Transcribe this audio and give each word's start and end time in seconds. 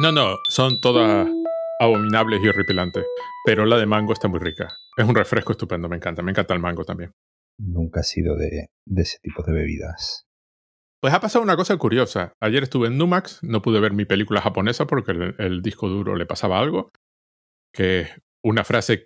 No, 0.00 0.12
no, 0.12 0.38
son 0.48 0.80
todas 0.80 1.28
abominables 1.78 2.40
y 2.42 2.48
horripilantes. 2.48 3.04
Pero 3.44 3.66
la 3.66 3.76
de 3.76 3.84
mango 3.84 4.14
está 4.14 4.28
muy 4.28 4.38
rica. 4.38 4.68
Es 4.96 5.06
un 5.06 5.14
refresco 5.14 5.52
estupendo, 5.52 5.90
me 5.90 5.96
encanta. 5.96 6.22
Me 6.22 6.30
encanta 6.30 6.54
el 6.54 6.60
mango 6.60 6.84
también. 6.84 7.12
Nunca 7.58 8.00
he 8.00 8.04
sido 8.04 8.34
de, 8.34 8.70
ese 8.96 9.18
tipo 9.22 9.42
de 9.42 9.52
bebidas. 9.52 10.26
Pues 11.02 11.12
ha 11.12 11.20
pasado 11.20 11.44
una 11.44 11.54
cosa 11.54 11.76
curiosa. 11.76 12.32
Ayer 12.40 12.62
estuve 12.62 12.88
en 12.88 12.96
Numax, 12.96 13.42
no 13.42 13.60
pude 13.60 13.78
ver 13.78 13.92
mi 13.92 14.06
película 14.06 14.40
japonesa 14.40 14.86
porque 14.86 15.12
el, 15.36 15.60
disco 15.60 15.90
duro 15.90 16.16
le 16.16 16.24
pasaba 16.24 16.58
algo. 16.60 16.90
Que 17.70 18.08
una 18.42 18.64
frase 18.64 19.04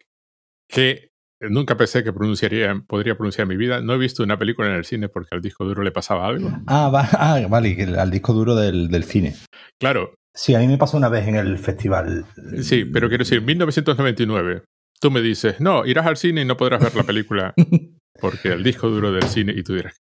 que 0.68 1.10
nunca 1.40 1.76
pensé 1.76 2.04
que 2.04 2.12
pronunciaría, 2.12 2.72
podría 2.86 3.16
pronunciar 3.16 3.46
en 3.46 3.48
mi 3.48 3.56
vida. 3.56 3.80
No 3.80 3.94
he 3.94 3.98
visto 3.98 4.22
una 4.22 4.38
película 4.38 4.68
en 4.68 4.76
el 4.76 4.84
cine 4.84 5.08
porque 5.08 5.34
al 5.34 5.42
disco 5.42 5.64
duro 5.64 5.82
le 5.82 5.90
pasaba 5.90 6.28
algo. 6.28 6.50
Ah, 6.68 6.88
ah 7.18 7.46
vale, 7.48 7.98
al 7.98 8.10
disco 8.12 8.32
duro 8.32 8.54
del, 8.54 8.86
del, 8.86 9.02
cine. 9.02 9.34
Claro. 9.80 10.14
Sí, 10.34 10.54
a 10.54 10.58
mí 10.58 10.66
me 10.66 10.78
pasó 10.78 10.96
una 10.96 11.08
vez 11.08 11.28
en 11.28 11.36
el 11.36 11.58
festival. 11.58 12.26
Sí, 12.60 12.84
pero 12.84 13.08
quiero 13.08 13.22
decir, 13.22 13.40
1999. 13.40 14.64
Tú 15.00 15.10
me 15.10 15.20
dices, 15.20 15.60
no, 15.60 15.86
irás 15.86 16.06
al 16.06 16.16
cine 16.16 16.42
y 16.42 16.44
no 16.44 16.56
podrás 16.56 16.82
ver 16.82 16.94
la 16.94 17.02
película 17.02 17.54
porque 18.20 18.48
el 18.48 18.62
disco 18.62 18.88
duro 18.88 19.12
del 19.12 19.24
cine 19.24 19.52
y 19.54 19.62
tú 19.62 19.74
dirás, 19.74 19.96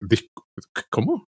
¿cómo? 0.91 1.27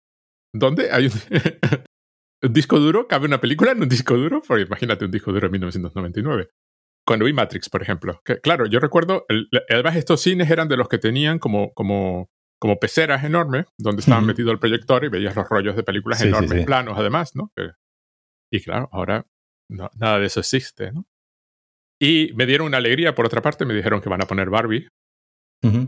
¿Dónde 0.53 0.91
hay 0.91 1.05
un, 1.05 1.11
un 2.43 2.53
disco 2.53 2.79
duro? 2.79 3.07
¿Cabe 3.07 3.27
una 3.27 3.39
película 3.39 3.71
en 3.71 3.83
un 3.83 3.89
disco 3.89 4.17
duro? 4.17 4.41
Porque 4.45 4.63
imagínate 4.63 5.05
un 5.05 5.11
disco 5.11 5.31
duro 5.31 5.45
en 5.45 5.51
1999 5.51 6.49
cuando 7.09 7.25
vi 7.25 7.33
Matrix, 7.33 7.69
por 7.69 7.81
ejemplo. 7.81 8.21
Que, 8.23 8.39
claro, 8.39 8.67
yo 8.67 8.79
recuerdo, 8.79 9.25
además 9.67 9.95
estos 9.95 10.21
cines 10.21 10.51
eran 10.51 10.67
de 10.67 10.77
los 10.77 10.87
que 10.87 10.99
tenían 10.99 11.39
como, 11.39 11.73
como, 11.73 12.29
como 12.59 12.77
peceras 12.77 13.23
enormes, 13.23 13.65
donde 13.79 14.01
estaban 14.01 14.27
metido 14.27 14.51
el 14.51 14.59
proyector 14.59 15.03
y 15.03 15.09
veías 15.09 15.35
los 15.35 15.49
rollos 15.49 15.75
de 15.75 15.81
películas 15.81 16.21
enormes, 16.21 16.65
planos 16.65 16.99
además, 16.99 17.35
¿no? 17.35 17.51
Y 18.51 18.61
claro, 18.61 18.89
ahora 18.91 19.25
nada 19.69 20.19
de 20.19 20.25
eso 20.25 20.39
existe, 20.39 20.91
¿no? 20.91 21.05
Y 22.01 22.31
me 22.35 22.45
dieron 22.45 22.67
una 22.67 22.77
alegría, 22.77 23.13
por 23.13 23.25
otra 23.25 23.41
parte, 23.41 23.65
me 23.65 23.73
dijeron 23.73 24.01
que 24.01 24.09
van 24.09 24.21
a 24.21 24.25
poner 24.25 24.49
Barbie. 24.49 24.87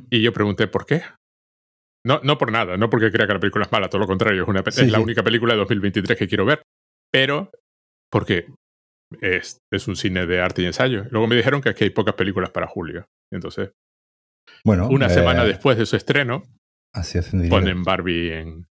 Y 0.09 0.21
yo 0.21 0.33
pregunté, 0.33 0.67
¿por 0.67 0.85
qué? 0.85 1.01
No, 2.05 2.19
no 2.23 2.37
por 2.37 2.51
nada, 2.51 2.75
no 2.75 2.89
porque 2.89 3.11
crea 3.11 3.25
que 3.25 3.33
la 3.33 3.39
película 3.39 3.63
es 3.63 3.71
mala, 3.71 3.87
todo 3.87 4.01
lo 4.01 4.07
contrario, 4.07 4.43
es, 4.43 4.49
una, 4.49 4.59
es 4.65 4.91
la 4.91 4.99
única 4.99 5.23
película 5.23 5.53
de 5.53 5.59
2023 5.59 6.17
que 6.17 6.27
quiero 6.27 6.43
ver. 6.45 6.61
Pero 7.09 7.51
porque 8.11 8.47
es, 9.21 9.59
es, 9.71 9.87
un 9.87 9.95
cine 9.95 10.25
de 10.25 10.41
arte 10.41 10.63
y 10.63 10.65
ensayo. 10.65 11.05
Luego 11.09 11.27
me 11.27 11.37
dijeron 11.37 11.61
que 11.61 11.69
aquí 11.69 11.85
hay 11.85 11.89
pocas 11.91 12.15
películas 12.15 12.49
para 12.49 12.67
julio. 12.67 13.05
Entonces, 13.31 13.71
bueno, 14.65 14.89
una 14.89 15.09
semana 15.09 15.43
eh, 15.43 15.47
después 15.47 15.77
de 15.77 15.85
su 15.85 15.95
estreno, 15.95 16.43
así 16.93 17.19
ponen 17.49 17.83
Barbie 17.83 18.33
en, 18.33 18.67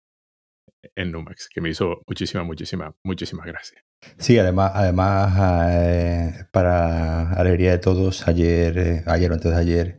en 0.95 1.13
Numax, 1.13 1.49
que 1.49 1.61
me 1.61 1.71
hizo 1.71 2.03
muchísima, 2.07 2.45
muchísima, 2.45 2.95
muchísimas 3.05 3.47
gracias. 3.47 3.83
Sí, 4.19 4.39
además, 4.39 4.73
además 4.75 5.73
eh, 5.73 6.47
para 6.53 7.33
alegría 7.33 7.73
de 7.73 7.79
todos, 7.79 8.29
ayer, 8.29 8.79
eh, 8.79 9.03
ayer 9.07 9.31
o 9.31 9.35
antes 9.35 9.53
de 9.53 9.59
ayer, 9.59 9.99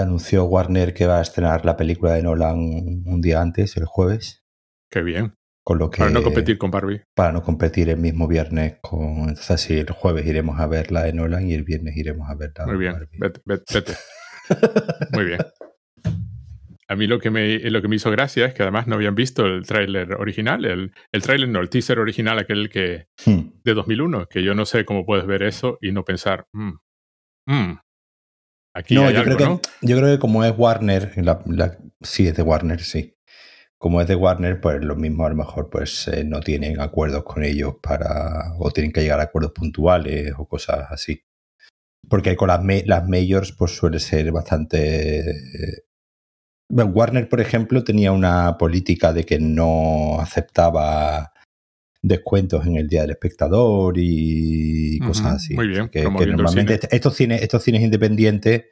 anunció 0.00 0.44
Warner 0.44 0.94
que 0.94 1.06
va 1.06 1.18
a 1.18 1.22
estrenar 1.22 1.64
la 1.64 1.76
película 1.76 2.14
de 2.14 2.22
Nolan 2.22 2.58
un 2.58 3.20
día 3.20 3.40
antes, 3.40 3.76
el 3.76 3.86
jueves. 3.86 4.44
Qué 4.90 5.02
bien 5.02 5.34
lo 5.72 5.90
que, 5.90 5.98
para 5.98 6.10
no 6.10 6.22
competir 6.22 6.58
con 6.58 6.70
Barbie. 6.70 7.02
Para 7.14 7.32
no 7.32 7.42
competir 7.42 7.88
el 7.88 7.96
mismo 7.96 8.28
viernes 8.28 8.76
con. 8.82 9.28
Entonces, 9.30 9.70
el 9.70 9.90
jueves 9.90 10.26
iremos 10.26 10.60
a 10.60 10.66
ver 10.66 10.92
la 10.92 11.04
de 11.04 11.14
Nolan 11.14 11.48
y 11.48 11.54
el 11.54 11.64
viernes 11.64 11.96
iremos 11.96 12.28
a 12.28 12.34
ver 12.34 12.52
la 12.56 12.66
Muy 12.66 12.76
bien, 12.76 12.94
vete, 13.18 13.40
vete. 13.72 13.94
Muy 15.12 15.24
bien. 15.24 15.40
A 16.88 16.96
mí 16.96 17.06
lo 17.06 17.18
que, 17.18 17.30
me, 17.30 17.58
lo 17.70 17.80
que 17.80 17.88
me 17.88 17.96
hizo 17.96 18.10
gracia 18.10 18.46
es 18.46 18.54
que 18.54 18.62
además 18.62 18.86
no 18.86 18.96
habían 18.96 19.14
visto 19.14 19.46
el 19.46 19.66
tráiler 19.66 20.14
original, 20.14 20.64
el, 20.64 20.92
el 21.12 21.22
tráiler 21.22 21.48
no, 21.48 21.60
el 21.60 21.70
teaser 21.70 21.98
original, 21.98 22.38
aquel 22.38 22.68
que 22.68 23.06
hmm. 23.24 23.62
de 23.64 23.74
2001, 23.74 24.26
que 24.26 24.42
yo 24.42 24.54
no 24.54 24.66
sé 24.66 24.84
cómo 24.84 25.06
puedes 25.06 25.26
ver 25.26 25.42
eso 25.42 25.78
y 25.80 25.92
no 25.92 26.04
pensar, 26.04 26.46
mmm, 26.52 26.72
mmm, 27.46 27.74
aquí 28.74 28.94
no, 28.94 29.06
hay 29.06 29.14
yo 29.14 29.20
algo, 29.20 29.36
creo 29.36 29.48
¿no? 29.48 29.60
Que, 29.60 29.86
yo 29.86 29.96
creo 29.96 30.14
que 30.14 30.18
como 30.18 30.44
es 30.44 30.52
Warner, 30.56 31.12
la, 31.16 31.78
sí, 32.02 32.26
es 32.26 32.36
de 32.36 32.42
Warner, 32.42 32.80
sí 32.80 33.14
como 33.84 34.00
es 34.00 34.08
de 34.08 34.14
Warner, 34.14 34.62
pues 34.62 34.82
lo 34.82 34.96
mismo 34.96 35.26
a 35.26 35.28
lo 35.28 35.34
mejor 35.36 35.68
pues 35.68 36.08
eh, 36.08 36.24
no 36.24 36.40
tienen 36.40 36.80
acuerdos 36.80 37.22
con 37.22 37.44
ellos 37.44 37.74
para 37.82 38.54
o 38.58 38.70
tienen 38.70 38.92
que 38.92 39.02
llegar 39.02 39.20
a 39.20 39.24
acuerdos 39.24 39.52
puntuales 39.52 40.32
o 40.38 40.48
cosas 40.48 40.86
así. 40.88 41.22
Porque 42.08 42.34
con 42.34 42.48
las, 42.48 42.60
las 42.86 43.06
majors 43.06 43.52
pues 43.52 43.72
suele 43.72 43.98
ser 43.98 44.32
bastante... 44.32 45.22
Warner, 46.70 47.28
por 47.28 47.40
ejemplo, 47.40 47.84
tenía 47.84 48.12
una 48.12 48.56
política 48.58 49.12
de 49.12 49.24
que 49.24 49.38
no 49.38 50.18
aceptaba 50.20 51.32
descuentos 52.02 52.66
en 52.66 52.76
el 52.76 52.88
Día 52.88 53.02
del 53.02 53.12
Espectador 53.12 53.94
y 53.96 54.98
cosas 55.00 55.34
así. 55.34 55.54
Muy 55.54 55.68
bien. 55.68 55.88
Que, 55.88 56.02
normalmente 56.04 56.78
estos 56.90 57.16
cines, 57.16 57.42
estos 57.42 57.62
cines 57.62 57.82
independientes 57.82 58.64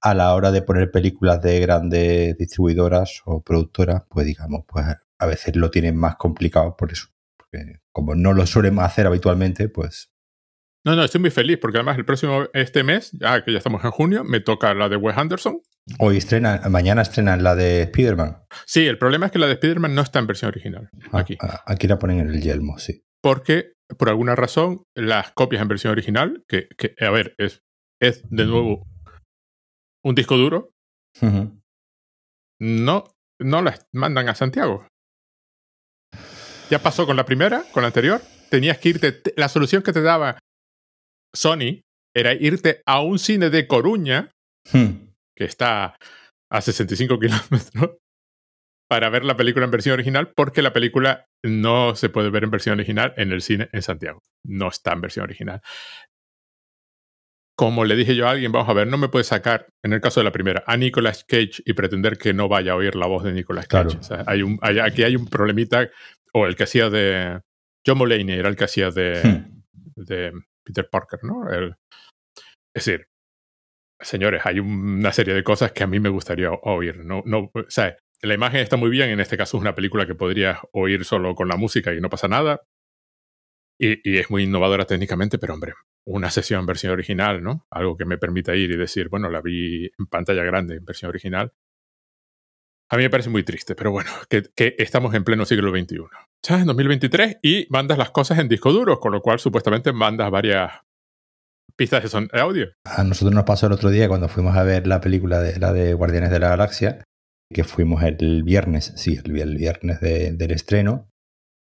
a 0.00 0.14
la 0.14 0.34
hora 0.34 0.52
de 0.52 0.62
poner 0.62 0.90
películas 0.90 1.42
de 1.42 1.58
grandes 1.60 2.38
distribuidoras 2.38 3.22
o 3.24 3.42
productoras, 3.42 4.02
pues 4.08 4.26
digamos, 4.26 4.64
pues 4.66 4.86
a 5.18 5.26
veces 5.26 5.56
lo 5.56 5.70
tienen 5.70 5.96
más 5.96 6.16
complicado 6.16 6.76
por 6.76 6.92
eso. 6.92 7.08
Porque 7.36 7.80
como 7.92 8.14
no 8.14 8.32
lo 8.32 8.46
suelen 8.46 8.78
hacer 8.78 9.06
habitualmente, 9.06 9.68
pues... 9.68 10.12
No, 10.84 10.94
no, 10.94 11.02
estoy 11.02 11.20
muy 11.20 11.30
feliz 11.30 11.58
porque 11.60 11.78
además 11.78 11.98
el 11.98 12.04
próximo, 12.04 12.44
este 12.52 12.84
mes, 12.84 13.10
ya 13.12 13.44
que 13.44 13.50
ya 13.50 13.58
estamos 13.58 13.84
en 13.84 13.90
junio, 13.90 14.22
me 14.22 14.40
toca 14.40 14.72
la 14.74 14.88
de 14.88 14.96
Wes 14.96 15.16
Anderson. 15.18 15.60
Hoy 15.98 16.18
estrena, 16.18 16.60
mañana 16.68 17.02
estrenan 17.02 17.42
la 17.42 17.54
de 17.54 17.82
Spider-Man. 17.82 18.44
Sí, 18.66 18.86
el 18.86 18.98
problema 18.98 19.26
es 19.26 19.32
que 19.32 19.38
la 19.38 19.46
de 19.46 19.54
Spider-Man 19.54 19.94
no 19.94 20.02
está 20.02 20.18
en 20.18 20.26
versión 20.26 20.50
original. 20.50 20.90
Ah, 21.12 21.20
aquí. 21.20 21.36
Ah, 21.40 21.62
aquí 21.66 21.86
la 21.86 21.98
ponen 21.98 22.20
en 22.20 22.28
el 22.28 22.42
yelmo, 22.42 22.78
sí. 22.78 23.02
Porque, 23.22 23.72
por 23.98 24.08
alguna 24.08 24.34
razón, 24.34 24.84
las 24.94 25.32
copias 25.32 25.62
en 25.62 25.68
versión 25.68 25.92
original, 25.92 26.44
que, 26.46 26.68
que 26.76 26.94
a 27.00 27.10
ver, 27.10 27.34
es, 27.38 27.62
es 28.00 28.22
de 28.28 28.44
nuevo 28.44 28.86
un 30.04 30.14
disco 30.14 30.36
duro, 30.36 30.72
no, 32.60 33.04
no 33.40 33.62
las 33.62 33.86
mandan 33.92 34.28
a 34.28 34.34
Santiago. 34.34 34.86
Ya 36.70 36.80
pasó 36.80 37.06
con 37.06 37.16
la 37.16 37.24
primera, 37.24 37.64
con 37.72 37.82
la 37.82 37.88
anterior. 37.88 38.20
Tenías 38.50 38.78
que 38.78 38.90
irte. 38.90 39.22
La 39.36 39.48
solución 39.48 39.82
que 39.82 39.92
te 39.92 40.02
daba 40.02 40.38
Sony 41.34 41.80
era 42.14 42.34
irte 42.34 42.82
a 42.86 43.00
un 43.00 43.18
cine 43.18 43.50
de 43.50 43.66
Coruña, 43.66 44.30
hmm. 44.72 45.07
Que 45.38 45.44
está 45.44 45.96
a 46.50 46.60
65 46.60 47.18
kilómetros, 47.20 47.98
para 48.90 49.10
ver 49.10 49.24
la 49.24 49.36
película 49.36 49.64
en 49.64 49.70
versión 49.70 49.94
original, 49.94 50.32
porque 50.34 50.62
la 50.62 50.72
película 50.72 51.26
no 51.44 51.94
se 51.94 52.08
puede 52.08 52.30
ver 52.30 52.44
en 52.44 52.50
versión 52.50 52.74
original 52.74 53.14
en 53.16 53.32
el 53.32 53.42
cine 53.42 53.68
en 53.72 53.82
Santiago. 53.82 54.22
No 54.44 54.68
está 54.68 54.92
en 54.92 55.02
versión 55.02 55.24
original 55.24 55.62
como 57.58 57.84
le 57.84 57.96
dije 57.96 58.14
yo 58.14 58.28
a 58.28 58.30
alguien, 58.30 58.52
vamos 58.52 58.68
a 58.68 58.72
ver, 58.72 58.86
no 58.86 58.98
me 58.98 59.08
puede 59.08 59.24
sacar, 59.24 59.66
en 59.82 59.92
el 59.92 60.00
caso 60.00 60.20
de 60.20 60.24
la 60.24 60.30
primera, 60.30 60.62
a 60.64 60.76
Nicolas 60.76 61.24
Cage 61.24 61.60
y 61.64 61.72
pretender 61.72 62.16
que 62.16 62.32
no 62.32 62.46
vaya 62.48 62.70
a 62.70 62.76
oír 62.76 62.94
la 62.94 63.08
voz 63.08 63.24
de 63.24 63.32
Nicolas 63.32 63.66
Cage. 63.66 63.98
hay 64.26 64.42
un, 64.42 64.60
aquí 64.62 65.02
hay 65.02 65.16
un 65.16 65.26
problemita, 65.26 65.90
o 66.32 66.46
el 66.46 66.54
que 66.54 66.62
hacía 66.62 66.88
de... 66.88 67.40
John 67.84 67.98
Mulaney 67.98 68.38
era 68.38 68.48
el 68.48 68.54
que 68.54 68.62
hacía 68.62 68.92
de, 68.92 69.20
hmm. 69.24 70.04
de 70.04 70.32
Peter 70.62 70.88
Parker, 70.88 71.18
¿no? 71.24 71.50
es 71.50 71.74
decir, 72.72 73.08
señores, 74.00 74.42
hay 74.44 74.60
una 74.60 75.12
serie 75.12 75.34
de 75.34 75.42
cosas 75.42 75.72
que 75.72 75.84
a 75.84 75.86
mí 75.86 76.00
me 76.00 76.08
gustaría 76.08 76.50
oír. 76.50 77.04
No, 77.04 77.22
no, 77.26 77.50
la 78.22 78.34
imagen 78.34 78.60
está 78.60 78.76
muy 78.76 78.90
bien, 78.90 79.10
en 79.10 79.20
este 79.20 79.36
caso 79.36 79.56
es 79.56 79.60
una 79.60 79.74
película 79.74 80.06
que 80.06 80.14
podrías 80.14 80.58
oír 80.72 81.04
solo 81.04 81.34
con 81.34 81.48
la 81.48 81.56
música 81.56 81.94
y 81.94 82.00
no 82.00 82.10
pasa 82.10 82.28
nada. 82.28 82.62
Y, 83.80 84.18
es 84.18 84.28
muy 84.28 84.42
innovadora 84.42 84.86
técnicamente, 84.86 85.38
pero 85.38 85.54
hombre, 85.54 85.74
una 86.04 86.30
sesión 86.30 86.60
en 86.60 86.66
versión 86.66 86.92
original, 86.92 87.42
¿no? 87.42 87.66
Algo 87.70 87.96
que 87.96 88.04
me 88.04 88.18
permita 88.18 88.56
ir 88.56 88.72
y 88.72 88.76
decir, 88.76 89.08
bueno, 89.08 89.30
la 89.30 89.40
vi 89.40 89.84
en 89.86 90.06
pantalla 90.06 90.42
grande, 90.42 90.76
en 90.76 90.84
versión 90.84 91.10
original. 91.10 91.52
A 92.90 92.96
mí 92.96 93.02
me 93.04 93.10
parece 93.10 93.30
muy 93.30 93.44
triste, 93.44 93.76
pero 93.76 93.92
bueno, 93.92 94.10
que, 94.28 94.74
estamos 94.78 95.14
en 95.14 95.22
pleno 95.22 95.44
siglo 95.44 95.70
XXI. 95.70 95.98
Ya 96.42 96.58
en 96.58 96.66
2023 96.66 97.38
y 97.42 97.66
mandas 97.70 97.98
las 97.98 98.10
cosas 98.10 98.38
en 98.38 98.48
disco 98.48 98.72
duro, 98.72 98.98
con 98.98 99.12
lo 99.12 99.20
cual 99.20 99.38
supuestamente 99.38 99.92
mandas 99.92 100.30
varias 100.30 100.72
pistas 101.78 102.02
de, 102.02 102.08
son, 102.08 102.28
audio. 102.32 102.66
A 102.84 103.04
nosotros 103.04 103.34
nos 103.34 103.44
pasó 103.44 103.66
el 103.66 103.72
otro 103.72 103.90
día 103.90 104.08
cuando 104.08 104.28
fuimos 104.28 104.56
a 104.56 104.64
ver 104.64 104.86
la 104.86 105.00
película 105.00 105.40
de 105.40 105.58
la 105.58 105.72
de 105.72 105.94
Guardianes 105.94 106.30
de 106.30 106.40
la 106.40 106.48
Galaxia, 106.48 107.04
que 107.50 107.64
fuimos 107.64 108.02
el 108.02 108.42
viernes, 108.42 108.92
sí, 108.96 109.18
el, 109.24 109.32
viernes 109.32 110.00
del 110.00 110.50
estreno, 110.50 111.08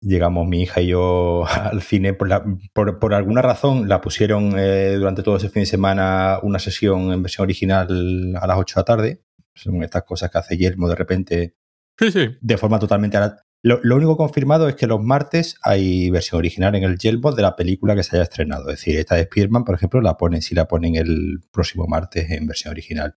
llegamos 0.02 0.46
mi 0.46 0.62
hija 0.62 0.82
y 0.82 0.88
yo 0.88 1.44
al 1.48 1.82
cine. 1.82 2.12
Por, 2.14 2.98
por, 2.98 3.14
alguna 3.14 3.42
razón 3.42 3.88
la 3.88 4.00
pusieron 4.00 4.52
eh, 4.58 4.94
durante 4.96 5.22
todo 5.22 5.36
ese 5.36 5.48
fin 5.48 5.62
de 5.62 5.66
semana 5.66 6.38
una 6.42 6.58
sesión 6.58 7.12
en 7.12 7.22
versión 7.22 7.44
original 7.44 8.36
a 8.38 8.46
las 8.46 8.58
8 8.58 8.74
de 8.74 8.80
la 8.80 8.84
tarde. 8.84 9.22
Son 9.54 9.82
estas 9.82 10.04
cosas 10.04 10.30
que 10.30 10.38
hace 10.38 10.56
Yelmo 10.56 10.88
de 10.88 10.94
repente 10.94 11.56
sí, 11.98 12.10
sí. 12.10 12.36
de 12.40 12.56
forma 12.56 12.78
totalmente... 12.78 13.18
Lo, 13.64 13.78
lo, 13.82 13.96
único 13.96 14.16
confirmado 14.16 14.68
es 14.68 14.74
que 14.74 14.88
los 14.88 15.00
martes 15.00 15.56
hay 15.62 16.10
versión 16.10 16.38
original 16.38 16.74
en 16.74 16.82
el 16.82 16.98
Yelmo 16.98 17.30
de 17.32 17.42
la 17.42 17.54
película 17.54 17.94
que 17.94 18.02
se 18.02 18.16
haya 18.16 18.24
estrenado. 18.24 18.70
Es 18.70 18.78
decir, 18.78 18.96
esta 18.96 19.14
de 19.14 19.24
Spearman, 19.24 19.64
por 19.64 19.76
ejemplo, 19.76 20.00
la 20.00 20.16
ponen, 20.16 20.42
si 20.42 20.54
la 20.54 20.66
ponen 20.66 20.96
el 20.96 21.40
próximo 21.52 21.86
martes 21.86 22.28
en 22.30 22.46
versión 22.46 22.72
original. 22.72 23.14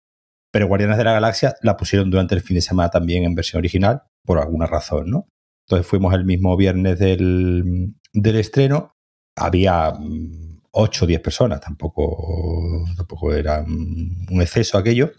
Pero 0.52 0.68
Guardianes 0.68 0.98
de 0.98 1.04
la 1.04 1.14
Galaxia 1.14 1.54
la 1.62 1.76
pusieron 1.76 2.10
durante 2.10 2.34
el 2.34 2.42
fin 2.42 2.56
de 2.56 2.60
semana 2.60 2.90
también 2.90 3.24
en 3.24 3.34
versión 3.34 3.58
original, 3.58 4.02
por 4.24 4.38
alguna 4.38 4.66
razón, 4.66 5.10
¿no? 5.10 5.28
Entonces 5.66 5.86
fuimos 5.86 6.14
el 6.14 6.24
mismo 6.24 6.56
viernes 6.56 6.98
del, 6.98 7.96
estreno 8.12 8.94
había 9.36 9.92
8 10.70 11.04
o 11.04 11.08
10 11.08 11.20
personas, 11.20 11.60
tampoco, 11.60 12.84
tampoco 12.96 13.32
era 13.32 13.64
un 13.64 14.40
exceso 14.40 14.78
aquello. 14.78 15.12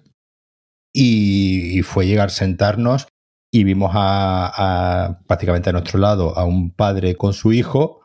Y, 0.94 1.82
fue 1.82 2.08
llegar 2.08 2.28
a 2.28 2.30
sentarnos 2.30 3.08
y 3.56 3.64
vimos 3.64 3.92
a, 3.94 5.22
prácticamente 5.28 5.70
a 5.70 5.74
nuestro 5.74 5.98
lado 5.98 6.38
a 6.38 6.44
un 6.44 6.72
padre 6.72 7.16
con 7.16 7.32
su 7.32 7.54
hijo 7.54 8.02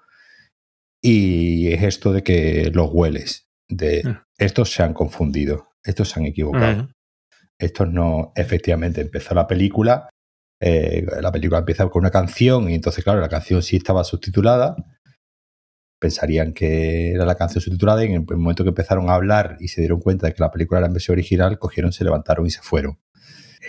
y 1.03 1.73
es 1.73 1.83
esto 1.83 2.13
de 2.13 2.23
que 2.23 2.71
los 2.73 2.89
hueles, 2.93 3.49
de 3.69 4.03
ah. 4.07 4.25
estos 4.39 4.73
se 4.73 4.85
han 4.85 4.95
confundido, 4.95 5.73
estos 5.83 6.11
se 6.11 6.21
han 6.21 6.27
equivocado. 6.27 6.91
Estos 7.59 7.91
no, 7.91 8.33
efectivamente, 8.37 9.01
empezó 9.01 9.35
la 9.35 9.49
película, 9.49 10.09
eh, 10.63 11.05
la 11.21 11.33
película 11.33 11.59
empieza 11.59 11.89
con 11.89 12.03
una 12.03 12.13
canción 12.13 12.71
y 12.71 12.75
entonces, 12.75 13.03
claro, 13.03 13.21
la 13.21 13.29
canción 13.29 13.61
sí 13.61 13.75
estaba 13.75 14.05
subtitulada, 14.05 14.77
pensarían 16.01 16.53
que 16.53 17.11
era 17.11 17.25
la 17.25 17.35
canción 17.35 17.61
subtitulada 17.61 18.05
y 18.05 18.07
en 18.07 18.25
el 18.31 18.37
momento 18.37 18.63
que 18.63 18.69
empezaron 18.69 19.11
a 19.11 19.15
hablar 19.15 19.57
y 19.59 19.67
se 19.67 19.81
dieron 19.81 19.99
cuenta 19.99 20.29
de 20.29 20.33
que 20.33 20.45
la 20.45 20.53
película 20.53 20.79
era 20.79 20.87
en 20.87 20.93
versión 20.93 21.15
original, 21.15 21.59
cogieron, 21.59 21.93
se 21.93 22.05
levantaron 22.05 22.47
y 22.47 22.51
se 22.51 22.63
fueron. 22.63 23.01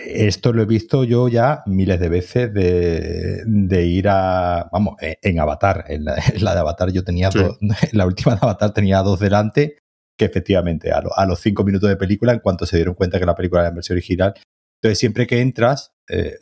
Esto 0.04 0.52
lo 0.52 0.62
he 0.62 0.66
visto 0.66 1.04
yo 1.04 1.28
ya 1.28 1.62
miles 1.66 2.00
de 2.00 2.08
veces 2.08 2.52
de, 2.52 3.86
ir 3.86 4.08
a, 4.08 4.68
vamos, 4.72 4.96
e, 5.00 5.18
en 5.22 5.40
Avatar. 5.40 5.84
En 5.88 6.04
la, 6.04 6.14
de 6.54 6.60
Avatar 6.60 6.90
yo 6.92 7.04
tenía 7.04 7.30
dos, 7.30 7.58
en 7.60 7.70
la 7.98 8.06
última 8.06 8.34
de 8.34 8.40
Avatar 8.42 8.72
tenía 8.72 9.02
dos 9.02 9.20
delante 9.20 9.78
que 10.18 10.26
efectivamente 10.26 10.92
a, 10.92 11.26
los 11.26 11.40
cinco 11.40 11.64
minutos 11.64 11.88
de 11.88 11.96
película, 11.96 12.32
en 12.32 12.40
cuanto 12.40 12.66
se 12.66 12.76
dieron 12.76 12.94
cuenta 12.94 13.18
que 13.18 13.26
la 13.26 13.34
película 13.34 13.62
era 13.62 13.70
en 13.70 13.76
versión 13.76 13.96
original, 13.96 14.34
entonces 14.80 14.98
siempre 14.98 15.26
que 15.26 15.40
entras, 15.40 15.94
eh, 16.08 16.36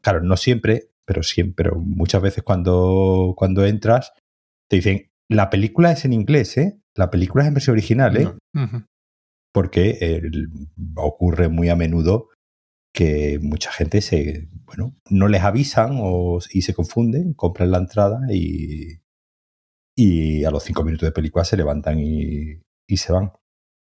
claro, 0.00 0.22
no 0.22 0.36
siempre, 0.36 0.90
pero 1.04 1.22
siempre, 1.22 1.70
muchas 1.72 2.22
veces 2.22 2.42
cuando, 2.42 3.34
cuando 3.36 3.64
entras, 3.66 4.12
te 4.68 4.76
dicen, 4.76 5.10
la 5.28 5.50
película 5.50 5.92
es 5.92 6.04
en 6.04 6.12
inglés, 6.12 6.56
¿eh? 6.56 6.80
La 6.96 7.10
película 7.10 7.44
es 7.44 7.48
en 7.48 7.54
versión 7.54 7.74
original, 7.74 8.16
¿eh? 8.16 8.28
Porque 9.52 10.22
ocurre 10.96 11.48
muy 11.48 11.68
a 11.68 11.76
menudo 11.76 12.29
que 12.92 13.38
mucha 13.40 13.70
gente 13.72 14.00
se, 14.00 14.48
bueno, 14.64 14.96
no 15.08 15.28
les 15.28 15.42
avisan 15.42 15.98
o, 16.00 16.38
y 16.52 16.62
se 16.62 16.74
confunden, 16.74 17.34
compran 17.34 17.70
la 17.70 17.78
entrada 17.78 18.20
y, 18.32 19.02
y 19.96 20.44
a 20.44 20.50
los 20.50 20.64
cinco 20.64 20.84
minutos 20.84 21.06
de 21.06 21.12
película 21.12 21.44
se 21.44 21.56
levantan 21.56 21.98
y, 22.00 22.62
y 22.86 22.96
se 22.96 23.12
van. 23.12 23.32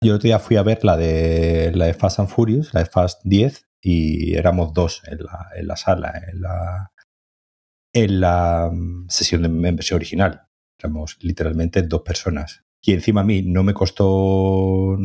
Yo 0.03 0.13
el 0.13 0.17
otro 0.17 0.29
día 0.29 0.39
fui 0.39 0.57
a 0.57 0.63
ver 0.63 0.85
la 0.85 0.97
de, 0.97 1.73
la 1.75 1.87
de 1.87 1.95
Fast 1.95 2.21
and 2.21 2.29
Furious, 2.29 2.75
la 2.75 2.81
de 2.81 2.87
Fast 2.87 3.21
10, 3.25 3.69
y 3.83 4.35
éramos 4.35 4.73
dos 4.75 5.03
en 5.07 5.19
la, 5.25 5.49
en 5.57 5.67
la 5.67 5.77
sala, 5.77 6.23
en 6.31 6.41
la, 6.41 6.93
en 7.93 8.21
la 8.21 8.71
mm, 8.73 9.09
sesión 9.09 9.43
de 9.43 9.73
versión 9.73 9.97
original 9.97 10.49
literalmente 11.21 11.83
dos 11.83 12.03
personas. 12.03 12.65
Y 12.83 12.93
encima 12.93 13.23
a 13.23 13.25
mí 13.25 13.43
no 13.43 13.63
me 13.63 13.75
costó 13.75 14.97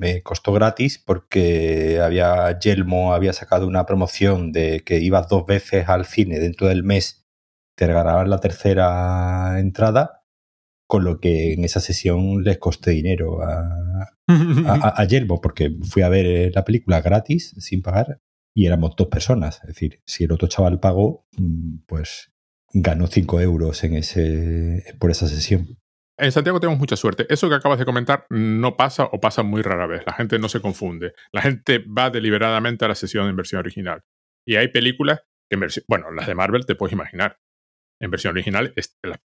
me 0.00 0.22
costó 0.22 0.52
gratis 0.52 0.98
porque 0.98 2.00
había 2.02 2.58
Yelmo 2.58 3.12
había 3.12 3.34
sacado 3.34 3.66
una 3.66 3.84
promoción 3.84 4.50
de 4.50 4.80
que 4.80 4.98
ibas 4.98 5.28
dos 5.28 5.44
veces 5.44 5.88
al 5.88 6.06
cine 6.06 6.38
dentro 6.38 6.68
del 6.68 6.82
mes, 6.82 7.26
te 7.76 7.86
regalaban 7.86 8.30
la 8.30 8.40
tercera 8.40 9.60
entrada, 9.60 10.24
con 10.86 11.04
lo 11.04 11.20
que 11.20 11.52
en 11.52 11.64
esa 11.64 11.80
sesión 11.80 12.42
les 12.42 12.58
costé 12.58 12.92
dinero 12.92 13.42
a, 13.42 14.08
a, 14.26 14.88
a 15.00 15.04
Yelmo 15.04 15.40
porque 15.42 15.70
fui 15.82 16.02
a 16.02 16.08
ver 16.08 16.52
la 16.54 16.64
película 16.64 17.02
gratis, 17.02 17.54
sin 17.58 17.82
pagar, 17.82 18.20
y 18.54 18.66
éramos 18.66 18.96
dos 18.96 19.08
personas. 19.08 19.60
Es 19.62 19.68
decir, 19.68 20.00
si 20.06 20.24
el 20.24 20.32
otro 20.32 20.48
chaval 20.48 20.80
pagó, 20.80 21.26
mm, 21.36 21.80
pues 21.86 22.32
ganó 22.72 23.06
5 23.06 23.40
euros 23.40 23.84
en 23.84 23.94
ese, 23.94 24.82
por 24.98 25.10
esa 25.10 25.28
sesión. 25.28 25.78
En 26.20 26.32
Santiago 26.32 26.60
tenemos 26.60 26.78
mucha 26.78 26.96
suerte. 26.96 27.26
Eso 27.28 27.48
que 27.48 27.54
acabas 27.54 27.78
de 27.78 27.84
comentar 27.84 28.26
no 28.28 28.76
pasa 28.76 29.04
o 29.04 29.20
pasa 29.20 29.42
muy 29.42 29.62
rara 29.62 29.86
vez. 29.86 30.02
La 30.06 30.12
gente 30.12 30.38
no 30.38 30.48
se 30.48 30.60
confunde. 30.60 31.14
La 31.32 31.40
gente 31.40 31.78
va 31.78 32.10
deliberadamente 32.10 32.84
a 32.84 32.88
la 32.88 32.94
sesión 32.94 33.28
en 33.28 33.36
versión 33.36 33.58
original. 33.58 34.02
Y 34.46 34.56
hay 34.56 34.68
películas 34.68 35.20
que 35.48 35.54
en 35.54 35.60
versión, 35.60 35.84
bueno, 35.88 36.10
las 36.12 36.26
de 36.26 36.34
Marvel 36.34 36.66
te 36.66 36.74
puedes 36.74 36.92
imaginar 36.92 37.38
en 38.02 38.10
versión 38.10 38.32
original, 38.32 38.72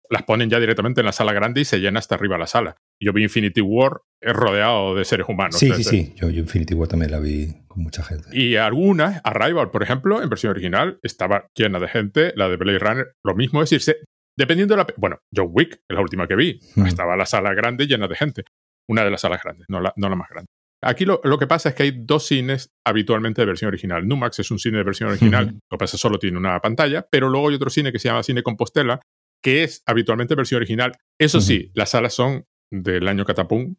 las 0.09 0.23
ponen 0.23 0.49
ya 0.49 0.59
directamente 0.59 0.99
en 0.99 1.05
la 1.05 1.13
sala 1.13 1.31
grande 1.31 1.61
y 1.61 1.65
se 1.65 1.79
llena 1.79 1.99
hasta 1.99 2.15
arriba 2.15 2.37
la 2.37 2.45
sala. 2.45 2.75
Yo 2.99 3.13
vi 3.13 3.23
Infinity 3.23 3.61
War 3.61 4.01
rodeado 4.21 4.95
de 4.95 5.05
seres 5.05 5.27
humanos. 5.29 5.57
Sí, 5.57 5.71
sí, 5.73 5.83
sí. 5.83 6.13
Yo, 6.17 6.29
Infinity 6.29 6.73
War 6.73 6.89
también 6.89 7.11
la 7.11 7.19
vi 7.19 7.55
con 7.67 7.83
mucha 7.83 8.03
gente. 8.03 8.27
Y 8.33 8.57
algunas, 8.57 9.21
Arrival, 9.23 9.71
por 9.71 9.81
ejemplo, 9.81 10.21
en 10.21 10.29
versión 10.29 10.51
original, 10.51 10.99
estaba 11.03 11.47
llena 11.55 11.79
de 11.79 11.87
gente. 11.87 12.33
La 12.35 12.49
de 12.49 12.57
Blade 12.57 12.79
Runner, 12.79 13.15
lo 13.23 13.35
mismo. 13.35 13.63
Es 13.63 13.69
decir, 13.69 13.95
dependiendo 14.37 14.75
de 14.75 14.83
la. 14.83 14.87
Bueno, 14.97 15.19
John 15.33 15.49
Wick, 15.51 15.81
es 15.87 15.95
la 15.95 16.01
última 16.01 16.27
que 16.27 16.35
vi. 16.35 16.59
Estaba 16.85 17.15
la 17.15 17.25
sala 17.25 17.53
grande 17.53 17.87
llena 17.87 18.07
de 18.07 18.15
gente. 18.15 18.43
Una 18.87 19.03
de 19.03 19.11
las 19.11 19.21
salas 19.21 19.41
grandes, 19.43 19.65
no 19.67 19.81
la, 19.81 19.93
no 19.95 20.09
la 20.09 20.15
más 20.15 20.29
grande. 20.29 20.49
Aquí 20.81 21.03
lo, 21.05 21.19
que 21.39 21.47
pasa 21.47 21.69
es 21.69 21.75
que 21.75 21.83
hay 21.83 21.93
dos 21.97 22.27
cines 22.27 22.71
habitualmente 22.85 23.41
de 23.41 23.47
versión 23.47 23.69
original. 23.69 24.07
Numax 24.07 24.39
es 24.39 24.51
un 24.51 24.59
cine 24.59 24.77
de 24.77 24.83
versión 24.83 25.09
original, 25.09 25.47
lo 25.47 25.77
que 25.77 25.77
pasa 25.77 25.97
solo 25.97 26.19
tiene 26.19 26.37
una 26.37 26.59
pantalla, 26.59 27.07
pero 27.09 27.27
luego 27.27 27.49
hay 27.49 27.55
otro 27.55 27.71
cine 27.71 27.91
que 27.91 27.97
se 27.97 28.09
llama 28.09 28.21
Cine 28.21 28.43
Compostela, 28.43 29.01
que 29.41 29.63
es 29.63 29.81
habitualmente 29.87 30.35
versión 30.35 30.57
original. 30.57 30.91
Eso 31.19 31.41
sí, 31.41 31.71
las 31.73 31.89
salas 31.89 32.13
son 32.13 32.45
del 32.71 33.07
año 33.07 33.25
Catapum. 33.25 33.75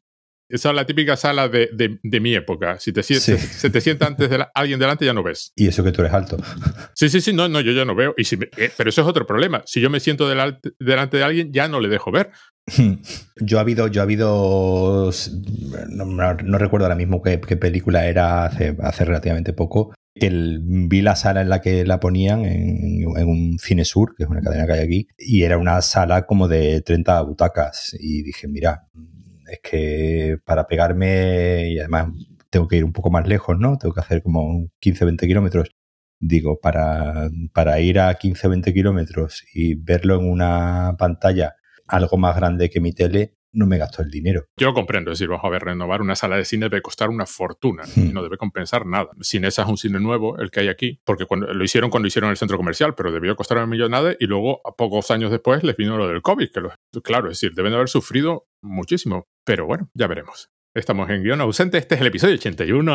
Esa 0.49 0.71
es 0.71 0.77
la 0.77 0.87
típica 0.87 1.17
sala 1.17 1.49
de, 1.49 1.99
mi 2.21 2.35
época. 2.35 2.79
Si 2.79 2.93
te, 2.93 3.03
se 3.03 3.71
te 3.71 3.81
sienta 3.81 4.07
antes 4.07 4.31
de 4.31 4.47
alguien 4.55 4.79
delante, 4.79 5.05
ya 5.05 5.13
no 5.13 5.23
ves. 5.23 5.53
Y 5.57 5.67
eso 5.67 5.83
que 5.83 5.93
tú 5.93 6.03
eres 6.03 6.13
alto. 6.13 6.37
Sí, 6.95 7.09
sí, 7.09 7.21
sí, 7.21 7.33
no, 7.33 7.49
no, 7.49 7.61
yo 7.61 7.73
ya 7.73 7.85
no 7.85 7.95
veo. 7.95 8.15
Y 8.17 8.25
si 8.25 8.37
eh, 8.57 8.71
pero 8.77 8.91
eso 8.91 9.03
es 9.03 9.09
otro 9.09 9.27
problema. 9.27 9.63
Si 9.67 9.81
yo 9.81 9.91
me 9.91 10.01
siento 10.01 10.29
delante 10.29 11.17
de 11.17 11.25
alguien, 11.25 11.53
ya 11.53 11.69
no 11.69 11.81
le 11.81 11.89
dejo 11.89 12.13
ver. 12.13 12.31
Yo 13.37 13.59
ha 13.59 13.61
habido, 13.61 13.87
yo 13.87 14.01
ha 14.01 14.05
habido, 14.05 15.11
no, 15.89 16.59
recuerdo 16.59 16.87
ahora 16.87 16.97
mismo 16.97 17.23
qué, 17.23 17.39
película 17.39 18.07
era 18.07 18.45
hace, 18.45 18.77
hace 18.81 19.05
relativamente 19.05 19.53
poco, 19.53 19.95
que 20.15 20.31
vi 20.33 21.03
la 21.03 21.15
sala 21.15 21.43
en 21.43 21.49
la 21.49 21.61
que 21.61 21.85
la 21.85 22.01
ponían 22.01 22.45
en, 22.45 23.07
un 23.07 23.59
cine 23.59 23.85
sur, 23.85 24.15
que 24.17 24.25
es 24.25 24.29
una 24.29 24.41
cadena 24.41 24.67
que 24.67 24.73
hay 24.73 24.81
aquí, 24.81 25.09
y 25.19 25.43
era 25.43 25.59
una 25.59 25.81
sala 25.83 26.27
como 26.27 26.49
de 26.49 26.81
30 26.81 27.21
butacas. 27.23 27.97
Y 28.01 28.23
dije, 28.23 28.49
mira, 28.49 28.89
es 29.51 29.61
que 29.63 30.39
para 30.45 30.67
pegarme, 30.67 31.71
y 31.71 31.79
además 31.79 32.09
tengo 32.51 32.69
que 32.69 32.77
ir 32.77 32.85
un 32.85 32.93
poco 32.93 33.11
más 33.11 33.27
lejos, 33.27 33.59
¿no? 33.59 33.79
Tengo 33.79 33.95
que 33.95 34.01
hacer 34.01 34.23
como 34.23 34.69
15-20 34.81 35.27
kilómetros. 35.27 35.71
Digo, 36.19 36.59
para, 36.61 37.29
para 37.53 37.81
ir 37.81 38.01
a 38.01 38.19
15-20 38.19 38.73
kilómetros 38.73 39.45
y 39.53 39.75
verlo 39.75 40.19
en 40.19 40.31
una 40.31 40.97
pantalla 40.99 41.57
algo 41.87 42.17
más 42.17 42.35
grande 42.37 42.71
que 42.71 42.81
mi 42.81 42.93
tele, 42.93 43.37
no 43.57 43.67
me 43.67 43.79
gasto 43.79 44.03
el 44.03 44.11
dinero. 44.11 44.47
Yo 44.59 44.75
comprendo, 44.75 45.11
es 45.11 45.19
decir, 45.19 45.29
vamos 45.29 45.45
a 45.45 45.49
ver, 45.49 45.63
renovar 45.63 46.03
una 46.03 46.15
sala 46.15 46.37
de 46.37 46.45
cine 46.45 46.69
debe 46.69 46.83
costar 46.83 47.09
una 47.09 47.27
fortuna 47.27 47.85
y 47.97 48.13
no 48.13 48.23
debe 48.23 48.37
compensar 48.37 48.87
nada. 48.87 49.09
Cinesa 49.23 49.63
es 49.63 49.69
un 49.69 49.79
cine 49.79 49.99
nuevo, 49.99 50.39
el 50.39 50.51
que 50.51 50.61
hay 50.61 50.69
aquí, 50.69 51.01
porque 51.05 51.25
cuando, 51.25 51.53
lo 51.53 51.65
hicieron 51.65 51.91
cuando 51.91 52.07
hicieron 52.07 52.31
el 52.31 52.37
centro 52.37 52.59
comercial, 52.59 52.95
pero 52.95 53.11
debió 53.11 53.35
costar 53.35 53.57
una 53.57 53.67
millonada 53.67 54.15
y 54.19 54.27
luego, 54.27 54.61
a 54.67 54.77
pocos 54.77 55.11
años 55.11 55.31
después, 55.31 55.65
les 55.65 55.77
vino 55.77 55.97
lo 55.97 56.07
del 56.07 56.23
COVID, 56.23 56.51
que 56.51 57.01
claro, 57.03 57.31
es 57.31 57.41
decir, 57.41 57.55
deben 57.55 57.73
de 57.73 57.77
haber 57.77 57.89
sufrido 57.89 58.47
muchísimo. 58.63 59.27
Pero 59.47 59.65
bueno, 59.65 59.89
ya 59.95 60.09
veremos. 60.09 60.51
Estamos 60.75 61.09
en 61.09 61.23
guion 61.23 61.41
ausente. 61.41 61.79
Este 61.79 61.95
es 61.95 62.01
el 62.01 62.09
episodio 62.09 62.35
81. 62.35 62.93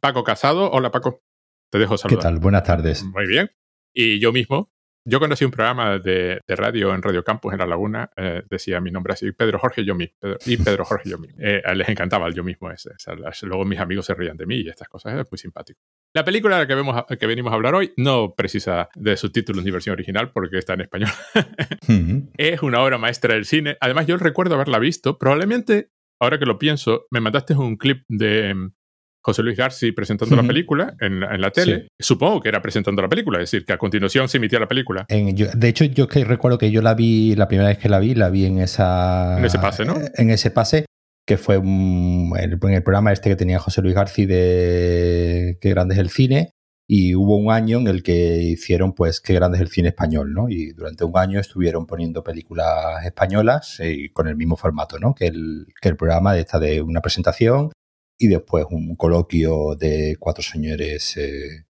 Paco 0.00 0.24
Casado. 0.24 0.70
Hola, 0.70 0.90
Paco. 0.90 1.22
Te 1.70 1.78
dejo 1.78 1.98
saludar. 1.98 2.18
¿Qué 2.18 2.22
tal? 2.22 2.38
Buenas 2.40 2.64
tardes. 2.64 3.04
Muy 3.04 3.26
bien. 3.26 3.50
Y 3.92 4.20
yo 4.20 4.32
mismo, 4.32 4.72
yo 5.04 5.18
conocí 5.18 5.44
un 5.44 5.50
programa 5.50 5.98
de, 5.98 6.40
radio 6.48 6.94
en 6.94 7.02
Radio 7.02 7.24
Campus 7.24 7.52
en 7.52 7.58
La 7.58 7.66
Laguna, 7.66 8.10
eh, 8.16 8.42
decía 8.48 8.80
mi 8.80 8.90
nombre 8.90 9.14
así, 9.14 9.32
Pedro 9.32 9.58
Jorge 9.58 9.84
yo 9.84 9.94
mismo, 9.94 10.16
y 10.46 10.56
Pedro 10.56 10.84
Jorge 10.84 11.10
yo 11.10 11.18
mismo. 11.18 11.30
Eh, 11.42 11.62
les 11.74 11.88
encantaba 11.88 12.26
el 12.26 12.34
yo 12.34 12.44
mismo 12.44 12.70
ese. 12.70 12.90
luego 13.42 13.64
mis 13.64 13.78
amigos 13.78 14.06
se 14.06 14.14
reían 14.14 14.36
de 14.36 14.46
mí 14.46 14.56
y 14.56 14.68
estas 14.68 14.88
cosas, 14.88 15.18
es 15.18 15.30
muy 15.30 15.38
simpático. 15.38 15.80
La 16.14 16.24
película 16.24 16.56
de 16.56 16.62
la 16.62 16.68
que, 16.68 16.74
vemos, 16.74 17.04
que 17.18 17.26
venimos 17.26 17.52
a 17.52 17.56
hablar 17.56 17.74
hoy 17.74 17.92
no 17.96 18.34
precisa 18.34 18.88
de 18.94 19.16
subtítulos 19.16 19.64
ni 19.64 19.70
versión 19.70 19.94
original 19.94 20.30
porque 20.32 20.58
está 20.58 20.74
en 20.74 20.82
español. 20.82 21.10
Es 22.36 22.62
una 22.62 22.82
obra 22.82 22.98
maestra 22.98 23.34
del 23.34 23.44
cine. 23.44 23.76
Además, 23.80 24.06
yo 24.06 24.16
recuerdo 24.16 24.54
haberla 24.54 24.78
visto. 24.78 25.18
Probablemente, 25.18 25.90
ahora 26.20 26.38
que 26.38 26.46
lo 26.46 26.58
pienso, 26.58 27.06
me 27.10 27.20
mandaste 27.20 27.54
un 27.54 27.76
clip 27.76 28.04
de 28.08 28.70
José 29.30 29.42
Luis 29.44 29.56
García 29.56 29.92
presentando 29.94 30.34
la 30.34 30.42
película 30.42 30.94
en, 31.00 31.20
la 31.20 31.50
tele. 31.50 31.88
Supongo 31.98 32.40
que 32.40 32.48
era 32.48 32.60
presentando 32.60 33.00
la 33.00 33.08
película, 33.08 33.38
es 33.38 33.50
decir, 33.50 33.64
que 33.64 33.72
a 33.72 33.78
continuación 33.78 34.28
se 34.28 34.38
emitía 34.38 34.58
la 34.58 34.66
película. 34.66 35.06
de 35.08 35.68
hecho, 35.68 35.84
yo 35.84 36.08
que 36.08 36.24
recuerdo 36.24 36.58
que 36.58 36.70
yo 36.70 36.82
la 36.82 36.94
vi, 36.94 37.34
la 37.36 37.46
primera 37.46 37.68
vez 37.68 37.78
que 37.78 37.88
la 37.88 38.00
vi, 38.00 38.14
la 38.14 38.28
vi 38.28 38.46
en 38.46 38.58
esa... 38.58 39.38
En 39.38 39.44
ese 39.44 39.58
pase, 39.58 39.84
¿no? 39.84 39.94
En 40.16 40.30
ese 40.30 40.50
pase, 40.50 40.86
que 41.26 41.38
fue 41.38 41.56
en 41.56 42.32
el, 42.38 42.58
programa 42.58 43.12
este 43.12 43.30
que 43.30 43.36
tenía 43.36 43.60
José 43.60 43.82
Luis 43.82 43.94
García 43.94 44.26
de 44.26 45.58
Qué 45.60 45.70
grande 45.70 45.94
es 45.94 46.00
el 46.00 46.10
cine, 46.10 46.50
y 46.88 47.14
hubo 47.14 47.36
un 47.36 47.52
año 47.52 47.78
en 47.78 47.86
el 47.86 48.02
que 48.02 48.42
hicieron 48.42 48.94
pues 48.94 49.20
Qué 49.20 49.34
grande 49.34 49.58
es 49.58 49.62
el 49.62 49.68
cine 49.68 49.90
español, 49.90 50.34
¿no? 50.34 50.48
Y 50.48 50.72
durante 50.72 51.04
un 51.04 51.16
año 51.16 51.38
estuvieron 51.38 51.86
poniendo 51.86 52.24
películas 52.24 53.04
españolas 53.04 53.78
eh, 53.78 54.10
con 54.12 54.26
el 54.26 54.34
mismo 54.34 54.56
formato, 54.56 54.98
¿no? 54.98 55.14
Que 55.14 55.28
el, 55.28 55.68
que 55.80 55.88
el 55.88 55.96
programa 55.96 56.34
de 56.34 56.40
esta 56.40 56.58
de 56.58 56.82
una 56.82 57.00
presentación 57.00 57.70
y 58.20 58.28
después 58.28 58.66
un 58.70 58.94
coloquio 58.96 59.74
de 59.76 60.16
cuatro 60.20 60.42
señores 60.42 61.16
eh, 61.16 61.64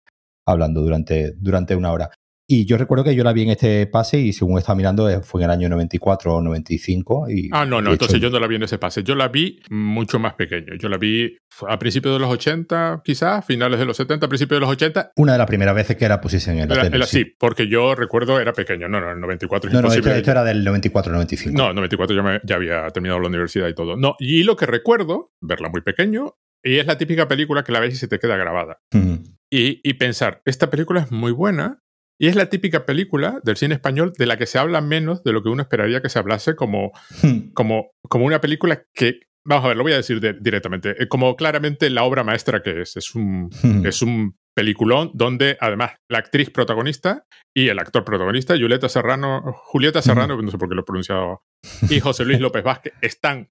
hablando 0.44 0.82
durante, 0.82 1.32
durante 1.36 1.76
una 1.76 1.92
hora. 1.92 2.10
Y 2.52 2.64
yo 2.64 2.76
recuerdo 2.76 3.04
que 3.04 3.14
yo 3.14 3.22
la 3.22 3.32
vi 3.32 3.44
en 3.44 3.50
este 3.50 3.86
pase 3.86 4.18
y 4.18 4.32
según 4.32 4.58
estaba 4.58 4.74
mirando 4.74 5.08
eh, 5.08 5.20
fue 5.22 5.40
en 5.40 5.44
el 5.44 5.50
año 5.52 5.68
94 5.68 6.34
o 6.34 6.40
95. 6.40 7.30
Y, 7.30 7.48
ah, 7.52 7.64
no, 7.64 7.80
no, 7.80 7.92
entonces 7.92 8.20
yo 8.20 8.28
no 8.28 8.40
la 8.40 8.48
vi 8.48 8.56
en 8.56 8.64
ese 8.64 8.76
pase. 8.76 9.04
Yo 9.04 9.14
la 9.14 9.28
vi 9.28 9.60
mucho 9.70 10.18
más 10.18 10.34
pequeño. 10.34 10.74
Yo 10.74 10.88
la 10.88 10.98
vi 10.98 11.38
a 11.68 11.78
principios 11.78 12.12
de 12.12 12.18
los 12.18 12.28
80, 12.28 13.02
quizás, 13.04 13.46
finales 13.46 13.78
de 13.78 13.84
los 13.84 13.96
70, 13.96 14.26
principios 14.26 14.56
de 14.56 14.60
los 14.62 14.70
80. 14.70 15.12
Una 15.14 15.34
de 15.34 15.38
las 15.38 15.46
primeras 15.46 15.76
veces 15.76 15.96
que 15.96 16.04
era 16.04 16.20
posición 16.20 16.58
en 16.58 16.68
la, 16.68 16.90
tele. 16.90 17.06
sí. 17.06 17.24
porque 17.38 17.68
yo 17.68 17.94
recuerdo 17.94 18.40
era 18.40 18.52
pequeño. 18.52 18.88
No, 18.88 19.00
no, 19.00 19.12
el 19.12 19.20
94 19.20 19.70
es 19.70 19.74
no, 19.74 19.82
No, 19.82 19.92
esto, 19.92 20.10
era 20.10 20.42
del 20.42 20.66
94-95. 20.66 21.52
No, 21.52 21.72
94 21.72 22.16
ya, 22.16 22.40
ya 22.42 22.56
había 22.56 22.88
terminado 22.88 23.20
la 23.20 23.28
universidad 23.28 23.68
y 23.68 23.74
todo. 23.76 23.96
No, 23.96 24.16
y 24.18 24.42
lo 24.42 24.56
que 24.56 24.66
recuerdo, 24.66 25.30
verla 25.40 25.68
muy 25.68 25.82
pequeño, 25.82 26.34
y 26.64 26.78
es 26.78 26.86
la 26.88 26.98
típica 26.98 27.28
película 27.28 27.62
que 27.62 27.70
la 27.70 27.78
ves 27.78 27.94
y 27.94 27.96
se 27.96 28.08
te 28.08 28.18
queda 28.18 28.36
grabada. 28.36 28.80
y, 28.92 29.88
y, 29.88 29.94
pensar, 29.94 30.42
esta 30.44 30.68
película 30.68 31.02
es 31.02 31.12
muy 31.12 31.30
buena, 31.30 31.78
y 32.20 32.28
es 32.28 32.36
la 32.36 32.50
típica 32.50 32.84
película 32.84 33.40
del 33.44 33.56
cine 33.56 33.74
español 33.74 34.12
de 34.16 34.26
la 34.26 34.36
que 34.36 34.44
se 34.44 34.58
habla 34.58 34.82
menos 34.82 35.24
de 35.24 35.32
lo 35.32 35.42
que 35.42 35.48
uno 35.48 35.62
esperaría 35.62 36.02
que 36.02 36.10
se 36.10 36.18
hablase 36.18 36.54
como, 36.54 36.92
hmm. 37.22 37.52
como, 37.54 37.92
como 38.10 38.26
una 38.26 38.42
película 38.42 38.84
que, 38.94 39.20
vamos 39.42 39.64
a 39.64 39.68
ver, 39.68 39.78
lo 39.78 39.84
voy 39.84 39.94
a 39.94 39.96
decir 39.96 40.20
directamente, 40.42 41.02
eh, 41.02 41.08
como 41.08 41.34
claramente 41.34 41.88
la 41.88 42.04
obra 42.04 42.22
maestra 42.22 42.62
que 42.62 42.82
es. 42.82 42.94
Es 42.98 43.14
un, 43.14 43.48
hmm. 43.62 43.86
es 43.86 44.02
un 44.02 44.36
peliculón 44.54 45.12
donde 45.14 45.56
además 45.60 45.92
la 46.10 46.18
actriz 46.18 46.50
protagonista 46.50 47.24
y 47.56 47.68
el 47.68 47.78
actor 47.78 48.04
protagonista, 48.04 48.54
Julieta 48.54 48.90
Serrano, 48.90 49.40
Julieta 49.54 50.02
Serrano, 50.02 50.36
hmm. 50.36 50.44
no 50.44 50.50
sé 50.50 50.58
por 50.58 50.68
qué 50.68 50.74
lo 50.74 50.82
he 50.82 50.84
pronunciado, 50.84 51.40
y 51.88 52.00
José 52.00 52.26
Luis 52.26 52.40
López 52.40 52.62
Vázquez 52.62 52.92
están 53.00 53.48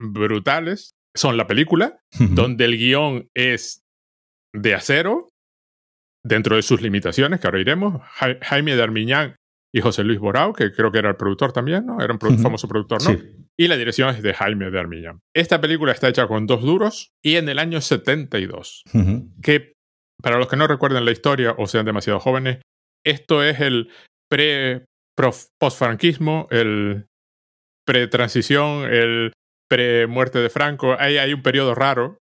brutales. 0.00 0.92
Son 1.14 1.36
la 1.36 1.46
película, 1.46 1.98
donde 2.18 2.64
el 2.64 2.78
guion 2.78 3.28
es 3.34 3.82
de 4.54 4.74
acero, 4.74 5.28
dentro 6.24 6.56
de 6.56 6.62
sus 6.62 6.82
limitaciones, 6.82 7.40
que 7.40 7.46
ahora 7.46 7.60
iremos, 7.60 8.02
Jaime 8.42 8.76
de 8.76 8.82
Armiñán 8.82 9.36
y 9.74 9.80
José 9.80 10.04
Luis 10.04 10.18
Borao, 10.18 10.52
que 10.52 10.70
creo 10.72 10.92
que 10.92 10.98
era 10.98 11.08
el 11.10 11.16
productor 11.16 11.52
también, 11.52 11.86
¿no? 11.86 12.02
Era 12.02 12.12
un 12.12 12.20
famoso 12.38 12.68
productor, 12.68 13.02
¿no? 13.02 13.18
Y 13.58 13.68
la 13.68 13.76
dirección 13.76 14.14
es 14.14 14.22
de 14.22 14.34
Jaime 14.34 14.70
de 14.70 14.78
Armiñán. 14.78 15.20
Esta 15.34 15.60
película 15.60 15.92
está 15.92 16.08
hecha 16.08 16.26
con 16.26 16.46
dos 16.46 16.62
duros 16.62 17.10
y 17.24 17.36
en 17.36 17.48
el 17.48 17.58
año 17.58 17.80
72, 17.80 18.82
que 19.42 19.72
para 20.22 20.38
los 20.38 20.48
que 20.48 20.56
no 20.56 20.66
recuerden 20.66 21.04
la 21.04 21.10
historia 21.10 21.54
o 21.58 21.66
sean 21.66 21.84
demasiado 21.84 22.20
jóvenes, 22.20 22.60
esto 23.04 23.42
es 23.42 23.60
el 23.60 23.90
pre-postfranquismo, 24.30 26.46
el 26.50 27.06
pre-transición, 27.84 28.84
el 28.92 29.32
pre-muerte 29.68 30.38
de 30.38 30.50
Franco. 30.50 30.96
Ahí 30.98 31.18
hay 31.18 31.34
un 31.34 31.42
periodo 31.42 31.74
raro 31.74 32.18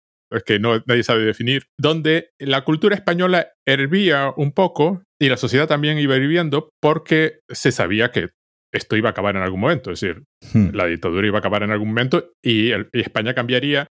que 0.46 0.60
no, 0.60 0.84
nadie 0.86 1.04
sabe 1.04 1.24
definir, 1.24 1.64
donde 1.78 2.30
la 2.40 2.64
cultura 2.64 2.96
española 2.96 3.50
hervía 3.66 4.34
un 4.36 4.52
poco 4.52 5.04
y 5.20 5.30
la 5.30 5.38
sociedad 5.38 5.68
también 5.68 6.00
iba 6.00 6.16
hirviendo 6.16 6.70
porque 6.82 7.40
se 7.50 7.72
sabía 7.72 8.12
que 8.12 8.30
esto 8.74 8.96
iba 8.96 9.10
a 9.10 9.12
acabar 9.12 9.36
en 9.36 9.42
algún 9.42 9.60
momento, 9.60 9.92
es 9.92 10.02
decir, 10.02 10.24
hmm. 10.54 10.76
la 10.76 10.86
dictadura 10.86 11.28
iba 11.28 11.38
a 11.38 11.40
acabar 11.40 11.64
en 11.64 11.72
algún 11.72 11.90
momento 11.90 12.32
y, 12.44 12.72
España 12.94 13.34
cambiaría 13.34 13.88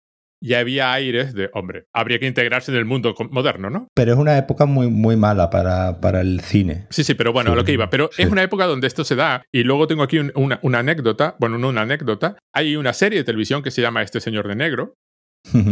y 0.44 0.56
había 0.56 0.92
aires 0.92 1.36
de, 1.36 1.52
hombre, 1.54 1.84
habría 1.94 2.18
que 2.18 2.26
integrarse 2.26 2.72
en 2.72 2.78
el 2.78 2.86
mundo 2.86 3.14
moderno, 3.30 3.70
¿no? 3.70 3.88
Pero 3.94 4.14
es 4.14 4.18
una 4.18 4.38
época 4.40 4.66
muy, 4.66 4.90
muy 4.90 5.16
mala 5.16 5.52
para, 5.52 6.02
para 6.02 6.22
el 6.22 6.40
cine. 6.42 6.88
Sí, 6.90 7.04
sí, 7.04 7.14
pero 7.14 7.32
bueno, 7.32 7.52
a 7.52 7.56
lo 7.56 7.64
que 7.64 7.74
iba. 7.74 7.92
Pero 7.92 8.10
es 8.18 8.28
una 8.28 8.42
época 8.42 8.66
donde 8.66 8.88
esto 8.88 9.04
se 9.04 9.16
da. 9.16 9.44
Y 9.54 9.64
luego 9.64 9.86
tengo 9.86 10.02
aquí 10.02 10.18
una, 10.18 10.60
una, 10.64 10.80
anécdota, 10.80 11.36
bueno, 11.40 11.60
no 11.60 11.70
una 11.70 11.82
anécdota. 11.82 12.38
Hay 12.56 12.76
una 12.76 12.94
serie 12.94 13.20
de 13.20 13.24
televisión 13.24 13.62
que 13.62 13.70
se 13.70 13.84
llama 13.84 14.02
Este 14.02 14.20
Señor 14.20 14.48
de 14.48 14.56
Negro, 14.56 14.96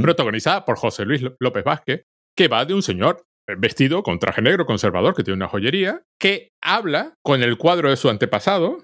protagonizada 0.01 0.65
por 0.65 0.77
José 0.77 1.05
Luis 1.05 1.23
López 1.39 1.63
Vázquez, 1.63 2.03
que 2.35 2.47
va 2.47 2.65
de 2.65 2.73
un 2.73 2.81
señor 2.81 3.23
vestido 3.57 4.03
con 4.03 4.19
traje 4.19 4.41
negro 4.41 4.65
conservador 4.65 5.15
que 5.15 5.23
tiene 5.23 5.37
una 5.37 5.47
joyería, 5.47 6.03
que 6.19 6.49
habla 6.61 7.13
con 7.23 7.41
el 7.41 7.57
cuadro 7.57 7.89
de 7.89 7.97
su 7.97 8.09
antepasado, 8.09 8.83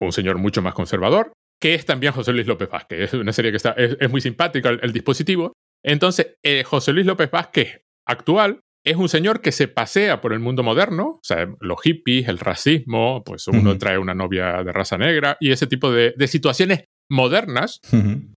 un 0.00 0.12
señor 0.12 0.38
mucho 0.38 0.62
más 0.62 0.74
conservador, 0.74 1.32
que 1.60 1.74
es 1.74 1.84
también 1.84 2.12
José 2.12 2.32
Luis 2.32 2.46
López 2.46 2.68
Vázquez. 2.68 3.00
Es 3.00 3.14
una 3.14 3.32
serie 3.32 3.50
que 3.50 3.56
está, 3.56 3.70
es, 3.70 4.10
muy 4.10 4.20
simpática 4.20 4.70
el, 4.70 4.92
dispositivo. 4.92 5.52
Entonces, 5.84 6.36
eh, 6.44 6.62
José 6.64 6.92
Luis 6.92 7.06
López 7.06 7.30
Vázquez 7.30 7.82
actual 8.06 8.60
es 8.84 8.96
un 8.96 9.08
señor 9.08 9.40
que 9.40 9.52
se 9.52 9.66
pasea 9.66 10.20
por 10.20 10.32
el 10.34 10.40
mundo 10.40 10.62
moderno, 10.62 11.06
o 11.06 11.20
sea, 11.22 11.48
los 11.60 11.80
hippies, 11.80 12.28
el 12.28 12.38
racismo, 12.38 13.22
pues 13.24 13.48
uno 13.48 13.78
trae 13.78 13.96
una 13.96 14.14
novia 14.14 14.62
de 14.62 14.72
raza 14.72 14.98
negra 14.98 15.38
y 15.40 15.52
ese 15.52 15.66
tipo 15.66 15.90
de, 15.90 16.14
situaciones 16.28 16.84
modernas. 17.10 17.80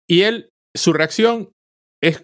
Y 0.07 0.21
él, 0.21 0.49
su 0.75 0.93
reacción 0.93 1.49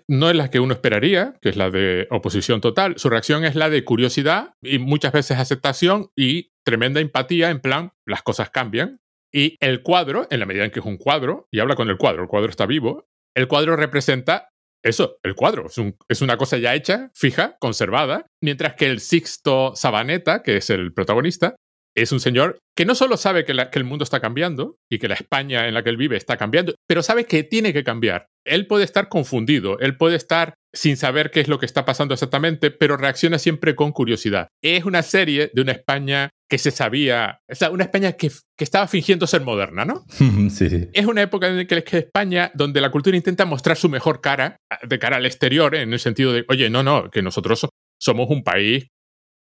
no 0.08 0.30
es 0.30 0.36
la 0.36 0.50
que 0.50 0.60
uno 0.60 0.74
esperaría, 0.74 1.36
que 1.42 1.50
es 1.50 1.56
la 1.56 1.70
de 1.70 2.08
oposición 2.10 2.62
total. 2.62 2.96
Su 2.98 3.10
reacción 3.10 3.46
es 3.46 3.56
la 3.56 3.70
de 3.70 3.84
curiosidad 3.84 4.54
y 4.62 4.80
muchas 4.80 5.12
veces 5.12 5.38
aceptación 5.38 6.10
y 6.16 6.52
tremenda 6.64 7.00
empatía, 7.00 7.50
en 7.50 7.60
plan, 7.60 7.92
las 8.06 8.22
cosas 8.22 8.50
cambian. 8.50 9.00
Y 9.34 9.56
el 9.60 9.82
cuadro, 9.82 10.28
en 10.30 10.40
la 10.40 10.46
medida 10.46 10.66
en 10.66 10.72
que 10.72 10.80
es 10.80 10.86
un 10.86 10.98
cuadro, 10.98 11.48
y 11.52 11.60
habla 11.60 11.76
con 11.76 11.90
el 11.90 11.98
cuadro, 11.98 12.24
el 12.24 12.28
cuadro 12.28 12.50
está 12.50 12.66
vivo, 12.66 13.08
el 13.36 13.48
cuadro 13.48 13.76
representa 13.76 14.50
eso, 14.84 15.18
el 15.24 15.36
cuadro. 15.36 15.68
Es, 16.10 16.22
una 16.22 16.38
cosa 16.38 16.58
ya 16.58 16.76
hecha, 16.76 17.12
fija, 17.14 17.58
conservada, 17.60 18.26
mientras 18.42 18.76
que 18.76 18.88
el 18.88 19.00
Sixto 19.00 19.74
Sabaneta, 19.76 20.42
que 20.44 20.58
es 20.58 20.70
el 20.70 20.94
protagonista, 20.94 21.56
es 21.96 22.12
un 22.12 22.20
señor 22.20 22.60
que 22.76 22.86
no 22.86 22.96
solo 22.96 23.18
sabe 23.18 23.46
que, 23.46 23.52
el 23.52 23.84
mundo 23.84 24.04
está 24.04 24.20
cambiando 24.20 24.78
y 24.90 24.98
que 24.98 25.08
la 25.08 25.16
España 25.16 25.68
en 25.68 25.74
la 25.74 25.84
que 25.84 25.90
él 25.90 25.98
vive 25.98 26.18
está 26.18 26.38
cambiando, 26.38 26.74
pero 26.88 27.04
sabe 27.04 27.26
que 27.26 27.44
tiene 27.44 27.74
que 27.74 27.84
cambiar. 27.84 28.28
Él 28.46 28.68
puede 28.68 28.84
estar 28.84 29.10
confundido, 29.10 29.80
él 29.80 29.98
puede 29.98 30.16
estar 30.16 30.56
sin 30.74 30.98
saber 30.98 31.32
qué 31.32 31.42
es 31.42 31.48
lo 31.48 31.60
que 31.60 31.66
está 31.66 31.86
pasando 31.86 32.14
exactamente, 32.14 32.72
pero 32.72 32.98
reacciona 32.98 33.38
siempre 33.38 33.76
con 33.76 33.92
curiosidad. 33.92 34.48
Es 34.64 34.86
una 34.86 35.04
serie 35.04 35.52
de 35.54 35.62
una 35.62 35.74
España 35.74 36.30
que 36.50 36.58
se 36.58 36.72
sabía, 36.72 37.40
o 37.50 37.56
sea, 37.56 37.70
una 37.70 37.84
España 37.84 38.14
que, 38.14 38.32
estaba 38.58 38.88
fingiendo 38.88 39.26
ser 39.26 39.42
moderna, 39.42 39.86
¿no? 39.86 40.04
Sí, 40.10 40.70
sí. 40.70 40.88
Es 40.94 41.06
una 41.08 41.24
época 41.24 41.48
en 41.48 41.66
que, 41.66 41.84
que 41.84 41.98
España, 41.98 42.52
donde 42.54 42.80
la 42.80 42.92
cultura 42.92 43.18
intenta 43.18 43.46
mostrar 43.46 43.76
su 43.76 43.90
mejor 43.90 44.22
cara, 44.22 44.58
de 44.88 45.00
cara 45.00 45.18
al 45.18 45.26
exterior, 45.26 45.74
en 45.76 45.94
el 45.94 46.00
sentido 46.00 46.32
de, 46.32 46.46
oye, 46.48 46.70
no, 46.70 46.84
no, 46.84 47.10
que 47.10 47.24
nosotros 47.24 47.68
somos 48.00 48.30
un 48.30 48.44
país 48.44 48.88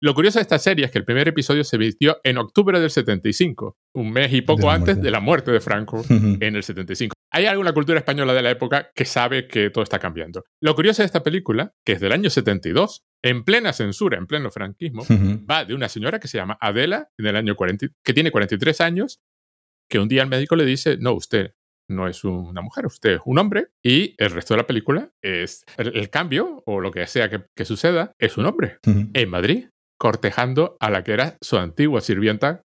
lo 0.02 0.14
curioso 0.14 0.38
de 0.38 0.42
esta 0.42 0.58
serie 0.58 0.84
es 0.84 0.90
que 0.90 0.98
el 0.98 1.04
primer 1.04 1.26
episodio 1.28 1.64
se 1.64 1.78
vistió 1.78 2.18
en 2.22 2.36
octubre 2.36 2.78
del 2.80 2.90
75, 2.90 3.78
un 3.94 4.12
mes 4.12 4.32
y 4.32 4.42
poco 4.42 4.70
antes 4.70 5.00
de 5.00 5.10
la 5.10 5.20
muerte 5.20 5.50
de 5.50 5.60
Franco 5.60 6.04
en 6.10 6.56
el 6.56 6.62
75. 6.62 7.14
Hay 7.32 7.46
alguna 7.46 7.72
cultura 7.72 7.98
española 7.98 8.34
de 8.34 8.42
la 8.42 8.50
época 8.50 8.90
que 8.94 9.04
sabe 9.04 9.48
que 9.48 9.70
todo 9.70 9.82
está 9.82 9.98
cambiando. 9.98 10.44
Lo 10.60 10.74
curioso 10.74 11.02
de 11.02 11.06
esta 11.06 11.22
película, 11.22 11.72
que 11.84 11.92
es 11.92 12.00
del 12.00 12.12
año 12.12 12.30
72, 12.30 13.04
en 13.22 13.44
plena 13.44 13.72
censura, 13.72 14.18
en 14.18 14.26
pleno 14.26 14.50
franquismo, 14.50 15.04
va 15.50 15.64
de 15.64 15.74
una 15.74 15.88
señora 15.88 16.20
que 16.20 16.28
se 16.28 16.38
llama 16.38 16.58
Adela, 16.60 17.08
en 17.18 17.26
el 17.26 17.36
año 17.36 17.56
40, 17.56 17.88
que 18.04 18.14
tiene 18.14 18.30
43 18.30 18.80
años, 18.82 19.20
que 19.90 19.98
un 19.98 20.08
día 20.08 20.22
el 20.22 20.28
médico 20.28 20.56
le 20.56 20.64
dice, 20.64 20.98
no, 20.98 21.14
usted 21.14 21.54
no 21.88 22.08
es 22.08 22.24
una 22.24 22.62
mujer, 22.62 22.86
usted 22.86 23.14
es 23.14 23.20
un 23.24 23.38
hombre 23.38 23.68
y 23.82 24.14
el 24.18 24.30
resto 24.30 24.54
de 24.54 24.58
la 24.58 24.66
película 24.66 25.12
es 25.22 25.64
el, 25.76 26.10
cambio 26.10 26.62
o 26.66 26.80
lo 26.80 26.90
que 26.90 27.06
sea 27.06 27.30
que, 27.30 27.64
suceda 27.64 28.12
es 28.18 28.36
un 28.36 28.46
hombre 28.46 28.78
en 28.84 29.28
Madrid 29.28 29.66
cortejando 29.98 30.76
a 30.80 30.90
la 30.90 31.02
que 31.02 31.12
era 31.12 31.36
su 31.40 31.56
antigua 31.56 32.00
sirvienta 32.00 32.62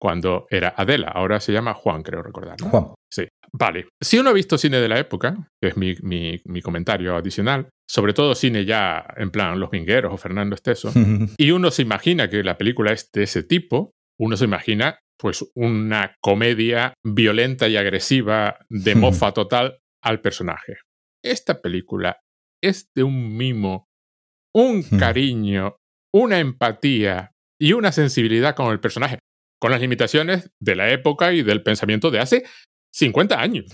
cuando 0.00 0.46
era 0.50 0.74
Adela. 0.76 1.08
Ahora 1.08 1.40
se 1.40 1.52
llama 1.52 1.74
Juan, 1.74 2.02
creo 2.02 2.22
recordar. 2.22 2.60
Juan. 2.60 2.94
Sí. 3.10 3.26
Vale. 3.52 3.86
Si 4.02 4.18
uno 4.18 4.30
ha 4.30 4.32
visto 4.32 4.58
cine 4.58 4.78
de 4.78 4.88
la 4.88 4.98
época, 4.98 5.48
que 5.62 5.68
es 5.68 5.76
mi, 5.76 5.94
mi, 6.02 6.60
comentario 6.60 7.16
adicional, 7.16 7.68
sobre 7.88 8.12
todo 8.12 8.34
cine 8.34 8.64
ya 8.64 9.06
en 9.16 9.30
plan 9.30 9.60
Los 9.60 9.70
Vingueros 9.70 10.12
o 10.12 10.16
Fernando 10.16 10.56
Esteso, 10.56 10.92
y 11.38 11.50
uno 11.52 11.70
se 11.70 11.82
imagina 11.82 12.28
que 12.28 12.42
la 12.42 12.58
película 12.58 12.92
es 12.92 13.10
de 13.12 13.22
ese 13.22 13.44
tipo, 13.44 13.92
uno 14.18 14.36
se 14.36 14.44
imagina 14.44 14.98
pues 15.16 15.48
una 15.54 16.16
comedia 16.20 16.94
violenta 17.04 17.68
y 17.68 17.76
agresiva 17.76 18.58
de 18.68 18.94
mofa 18.96 19.32
total 19.32 19.78
al 20.02 20.20
personaje. 20.20 20.78
Esta 21.22 21.62
película 21.62 22.18
es 22.60 22.90
de 22.94 23.04
un 23.04 23.36
mimo, 23.36 23.86
un 24.52 24.82
cariño 24.82 25.76
una 26.14 26.38
empatía 26.38 27.32
y 27.58 27.72
una 27.72 27.90
sensibilidad 27.90 28.54
con 28.54 28.70
el 28.70 28.78
personaje, 28.78 29.18
con 29.60 29.72
las 29.72 29.80
limitaciones 29.80 30.48
de 30.60 30.76
la 30.76 30.90
época 30.90 31.32
y 31.32 31.42
del 31.42 31.64
pensamiento 31.64 32.12
de 32.12 32.20
hace 32.20 32.44
50 32.92 33.40
años. 33.40 33.66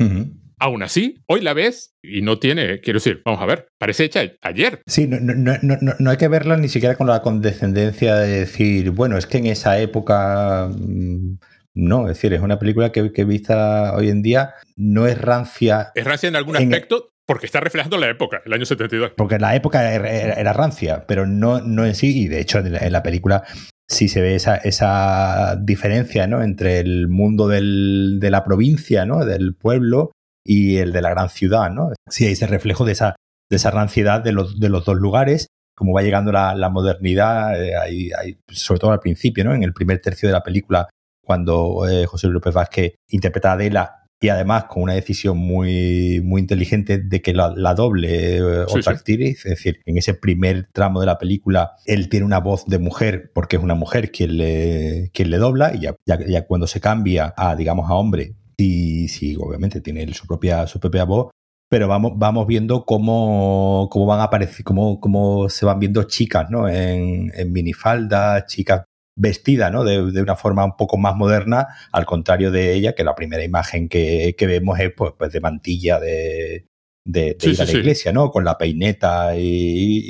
Aún 0.58 0.82
así, 0.82 1.22
hoy 1.26 1.42
la 1.42 1.52
ves 1.52 1.94
y 2.02 2.22
no 2.22 2.38
tiene, 2.38 2.80
quiero 2.80 2.96
decir, 2.98 3.20
vamos 3.26 3.42
a 3.42 3.46
ver, 3.46 3.68
parece 3.78 4.04
hecha 4.04 4.22
ayer. 4.40 4.80
Sí, 4.86 5.06
no, 5.06 5.20
no, 5.20 5.54
no, 5.60 5.94
no 5.98 6.10
hay 6.10 6.16
que 6.16 6.28
verla 6.28 6.56
ni 6.56 6.68
siquiera 6.68 6.96
con 6.96 7.06
la 7.06 7.20
condescendencia 7.20 8.16
de 8.16 8.40
decir, 8.40 8.90
bueno, 8.90 9.18
es 9.18 9.26
que 9.26 9.38
en 9.38 9.46
esa 9.46 9.78
época... 9.78 10.70
Mm, 10.74 11.38
no, 11.72 12.02
es 12.02 12.16
decir, 12.16 12.32
es 12.34 12.40
una 12.40 12.58
película 12.58 12.90
que, 12.90 13.12
que 13.12 13.24
vista 13.24 13.94
hoy 13.94 14.08
en 14.08 14.22
día 14.22 14.54
no 14.76 15.06
es 15.06 15.18
rancia. 15.18 15.92
Es 15.94 16.04
rancia 16.04 16.28
en 16.28 16.36
algún 16.36 16.56
aspecto, 16.56 17.09
porque 17.30 17.46
está 17.46 17.60
reflejando 17.60 17.96
la 17.96 18.08
época, 18.08 18.42
el 18.44 18.52
año 18.52 18.66
72. 18.66 19.12
Porque 19.16 19.38
la 19.38 19.54
época 19.54 19.94
era, 19.94 20.52
rancia, 20.52 21.04
pero 21.06 21.28
no, 21.28 21.60
no 21.60 21.86
en 21.86 21.94
sí, 21.94 22.22
y 22.22 22.26
de 22.26 22.40
hecho 22.40 22.58
en 22.58 22.92
la, 22.92 23.04
película 23.04 23.44
sí 23.88 24.08
se 24.08 24.20
ve 24.20 24.34
esa, 24.34 24.56
esa 24.56 25.54
diferencia 25.54 26.26
¿no? 26.26 26.42
entre 26.42 26.80
el 26.80 27.06
mundo 27.06 27.46
del, 27.46 28.18
de 28.18 28.30
la 28.32 28.42
provincia, 28.42 29.06
¿no? 29.06 29.24
del 29.24 29.54
pueblo, 29.54 30.10
y 30.44 30.78
el 30.78 30.90
de 30.90 31.02
la 31.02 31.10
gran 31.10 31.28
ciudad. 31.28 31.70
¿no? 31.70 31.92
Sí, 32.08 32.26
hay 32.26 32.32
ese 32.32 32.48
reflejo 32.48 32.84
de 32.84 32.92
esa, 32.94 33.14
de 33.48 33.58
esa 33.58 33.70
ranciedad 33.70 34.24
de 34.24 34.32
los, 34.32 34.58
de 34.58 34.68
los 34.68 34.84
dos 34.84 34.96
lugares, 34.96 35.46
como 35.76 35.92
va 35.92 36.02
llegando 36.02 36.32
la, 36.32 36.68
modernidad, 36.68 37.62
eh, 37.62 38.38
sobre 38.48 38.80
todo 38.80 38.90
al 38.90 38.98
principio, 38.98 39.44
¿no? 39.44 39.54
En 39.54 39.62
el 39.62 39.72
primer 39.72 40.00
tercio 40.00 40.28
de 40.28 40.32
la 40.32 40.42
película, 40.42 40.88
cuando 41.24 41.88
eh, 41.88 42.06
José 42.06 42.26
López 42.26 42.52
Vázquez 42.52 42.94
interpreta 43.08 43.50
a 43.50 43.54
Adela 43.54 43.99
y 44.20 44.28
además 44.28 44.64
con 44.64 44.82
una 44.82 44.92
decisión 44.92 45.38
muy, 45.38 46.20
muy 46.22 46.42
inteligente 46.42 46.98
de 46.98 47.22
que 47.22 47.32
la, 47.32 47.54
la 47.56 47.74
doble 47.74 48.36
eh, 48.36 48.42
otra 48.42 48.82
sí. 48.82 48.90
actriz, 48.90 49.46
es 49.46 49.50
decir, 49.50 49.80
en 49.86 49.96
ese 49.96 50.12
primer 50.12 50.68
tramo 50.72 51.00
de 51.00 51.06
la 51.06 51.18
película 51.18 51.72
él 51.86 52.10
tiene 52.10 52.26
una 52.26 52.38
voz 52.38 52.66
de 52.66 52.78
mujer 52.78 53.30
porque 53.34 53.56
es 53.56 53.62
una 53.62 53.74
mujer 53.74 54.12
quien 54.12 54.36
le, 54.36 55.10
quien 55.14 55.30
le 55.30 55.38
dobla 55.38 55.74
y 55.74 55.80
ya, 55.80 55.96
ya, 56.04 56.18
ya 56.26 56.46
cuando 56.46 56.66
se 56.66 56.80
cambia 56.80 57.32
a, 57.34 57.56
digamos, 57.56 57.90
a 57.90 57.94
hombre, 57.94 58.34
sí, 58.58 59.08
sí, 59.08 59.36
obviamente 59.40 59.80
tiene 59.80 60.12
su 60.12 60.26
propia, 60.26 60.66
su 60.66 60.78
propia 60.78 61.04
voz, 61.04 61.30
pero 61.70 61.88
vamos, 61.88 62.12
vamos 62.16 62.46
viendo 62.46 62.84
cómo, 62.84 63.88
cómo 63.90 64.04
van 64.04 64.20
a 64.20 64.24
aparecer, 64.24 64.64
cómo, 64.64 65.00
cómo 65.00 65.48
se 65.48 65.64
van 65.64 65.78
viendo 65.78 66.02
chicas, 66.02 66.50
¿no? 66.50 66.68
En, 66.68 67.32
en 67.34 67.52
minifalda, 67.52 68.44
chicas 68.44 68.82
vestidas, 69.20 69.70
¿no? 69.70 69.84
De, 69.84 70.10
de, 70.12 70.22
una 70.22 70.36
forma 70.36 70.64
un 70.64 70.76
poco 70.76 70.96
más 70.96 71.14
moderna, 71.14 71.68
al 71.92 72.06
contrario 72.06 72.50
de 72.50 72.72
ella, 72.74 72.94
que 72.94 73.04
la 73.04 73.14
primera 73.14 73.44
imagen 73.44 73.88
que, 73.88 74.34
que 74.36 74.46
vemos 74.46 74.78
es 74.80 74.92
pues, 74.96 75.12
pues 75.18 75.30
de 75.32 75.40
mantilla 75.40 76.00
de, 76.00 76.66
de, 77.06 77.20
de 77.34 77.36
Sí, 77.38 77.50
ir 77.50 77.56
sí, 77.56 77.62
a 77.62 77.64
la 77.66 77.70
sí. 77.70 77.76
iglesia, 77.78 78.12
¿no? 78.12 78.30
Con 78.30 78.44
la 78.44 78.56
peineta 78.58 79.36
y, 79.36 79.42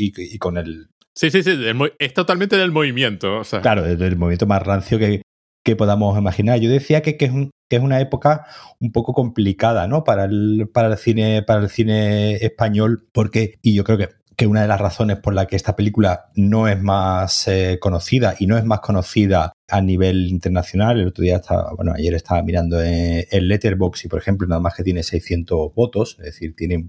y- 0.07 0.13
y 0.17 0.39
con 0.39 0.57
el, 0.59 0.89
Sí, 1.17 1.31
sí, 1.31 1.43
sí. 1.43 1.57
del 1.57 1.93
es 1.99 2.15
totalmente 2.15 2.57
del 2.57 2.71
movimiento. 2.71 3.39
O 3.39 3.45
sea, 3.45 3.61
Claro, 3.61 3.83
desde 3.83 4.07
el 4.07 4.17
momento 4.17 4.47
más 4.47 4.63
rancio 4.63 4.99
que, 4.99 5.23
que 5.65 5.77
podamos 5.77 6.17
imaginar. 6.19 6.61
Yo 6.61 6.71
decía 6.71 7.03
que, 7.03 7.17
que, 7.17 7.27
es 7.27 7.33
un- 7.33 7.51
que 7.69 7.77
es 7.77 7.83
una 7.83 8.01
época 8.01 8.47
un 8.81 8.93
poco 8.93 9.13
complicada, 9.13 9.87
¿no? 9.89 10.05
Para 10.05 10.25
el, 10.25 10.69
para 10.73 10.89
el 10.89 10.97
cine, 10.99 11.43
para 11.43 11.61
el 11.63 11.69
cine 11.69 12.37
español, 12.37 13.09
porque, 13.13 13.55
y 13.63 13.75
yo 13.75 13.85
creo 13.85 13.99
que, 13.99 14.09
que 14.41 14.47
una 14.47 14.63
de 14.63 14.69
las 14.69 14.81
razones 14.81 15.19
por 15.19 15.35
la 15.35 15.47
que 15.47 15.55
esta 15.55 15.77
película 15.77 16.31
no 16.35 16.67
es 16.67 16.81
más 16.81 17.47
eh, 17.47 17.77
conocida 17.79 18.37
y 18.39 18.47
no 18.47 18.57
es 18.57 18.65
más 18.65 18.81
conocida 18.81 19.53
a 19.69 19.83
nivel 19.83 20.29
internacional. 20.29 20.99
El 20.99 21.09
otro 21.09 21.23
día 21.23 21.37
estaba, 21.37 21.75
bueno, 21.75 21.93
ayer 21.95 22.15
estaba 22.15 22.43
mirando 22.43 22.83
en, 22.83 23.27
en 23.31 23.49
Letterboxd 23.49 24.07
y, 24.07 24.09
por 24.09 24.19
ejemplo, 24.19 24.49
nada 24.49 24.63
más 24.63 24.75
que 24.75 24.83
tiene 24.83 25.03
600 25.03 25.75
votos, 25.75 26.17
es 26.21 26.25
decir, 26.25 26.57
tiene 26.57 26.89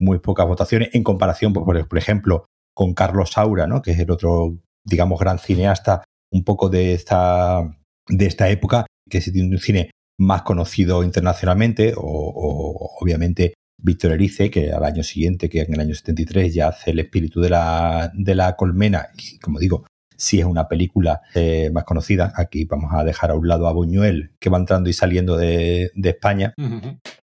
muy 0.00 0.18
pocas 0.18 0.48
votaciones 0.48 0.88
en 0.92 1.04
comparación, 1.04 1.52
pues, 1.52 1.64
por, 1.64 1.86
por 1.86 1.98
ejemplo, 1.98 2.46
con 2.74 2.94
Carlos 2.94 3.30
Saura, 3.30 3.68
¿no? 3.68 3.80
Que 3.80 3.92
es 3.92 4.00
el 4.00 4.10
otro, 4.10 4.58
digamos, 4.84 5.20
gran 5.20 5.38
cineasta 5.38 6.02
un 6.32 6.42
poco 6.42 6.68
de 6.68 6.94
esta, 6.94 7.62
de 8.08 8.26
esta 8.26 8.48
época, 8.48 8.86
que 9.08 9.20
tiene 9.20 9.54
un 9.54 9.60
cine 9.60 9.92
más 10.18 10.42
conocido 10.42 11.04
internacionalmente, 11.04 11.94
o, 11.96 12.96
obviamente 13.00 13.54
Víctor 13.80 14.12
Erice, 14.12 14.50
que 14.50 14.72
al 14.72 14.84
año 14.84 15.02
siguiente, 15.02 15.48
que 15.48 15.60
en 15.62 15.74
el 15.74 15.80
año 15.80 15.94
73 15.94 16.52
ya 16.54 16.68
hace 16.68 16.90
El 16.90 16.98
espíritu 16.98 17.40
de 17.40 17.50
la, 17.50 18.10
de 18.14 18.34
la 18.34 18.56
colmena, 18.56 19.08
y 19.16 19.38
como 19.38 19.58
digo, 19.58 19.86
sí 20.16 20.40
es 20.40 20.44
una 20.46 20.66
película 20.66 21.20
eh, 21.34 21.70
más 21.72 21.84
conocida. 21.84 22.32
Aquí 22.36 22.64
vamos 22.64 22.92
a 22.92 23.04
dejar 23.04 23.30
a 23.30 23.34
un 23.34 23.46
lado 23.46 23.68
a 23.68 23.72
Buñuel, 23.72 24.32
que 24.40 24.50
va 24.50 24.58
entrando 24.58 24.90
y 24.90 24.92
saliendo 24.92 25.36
de, 25.36 25.92
de 25.94 26.08
España. 26.10 26.54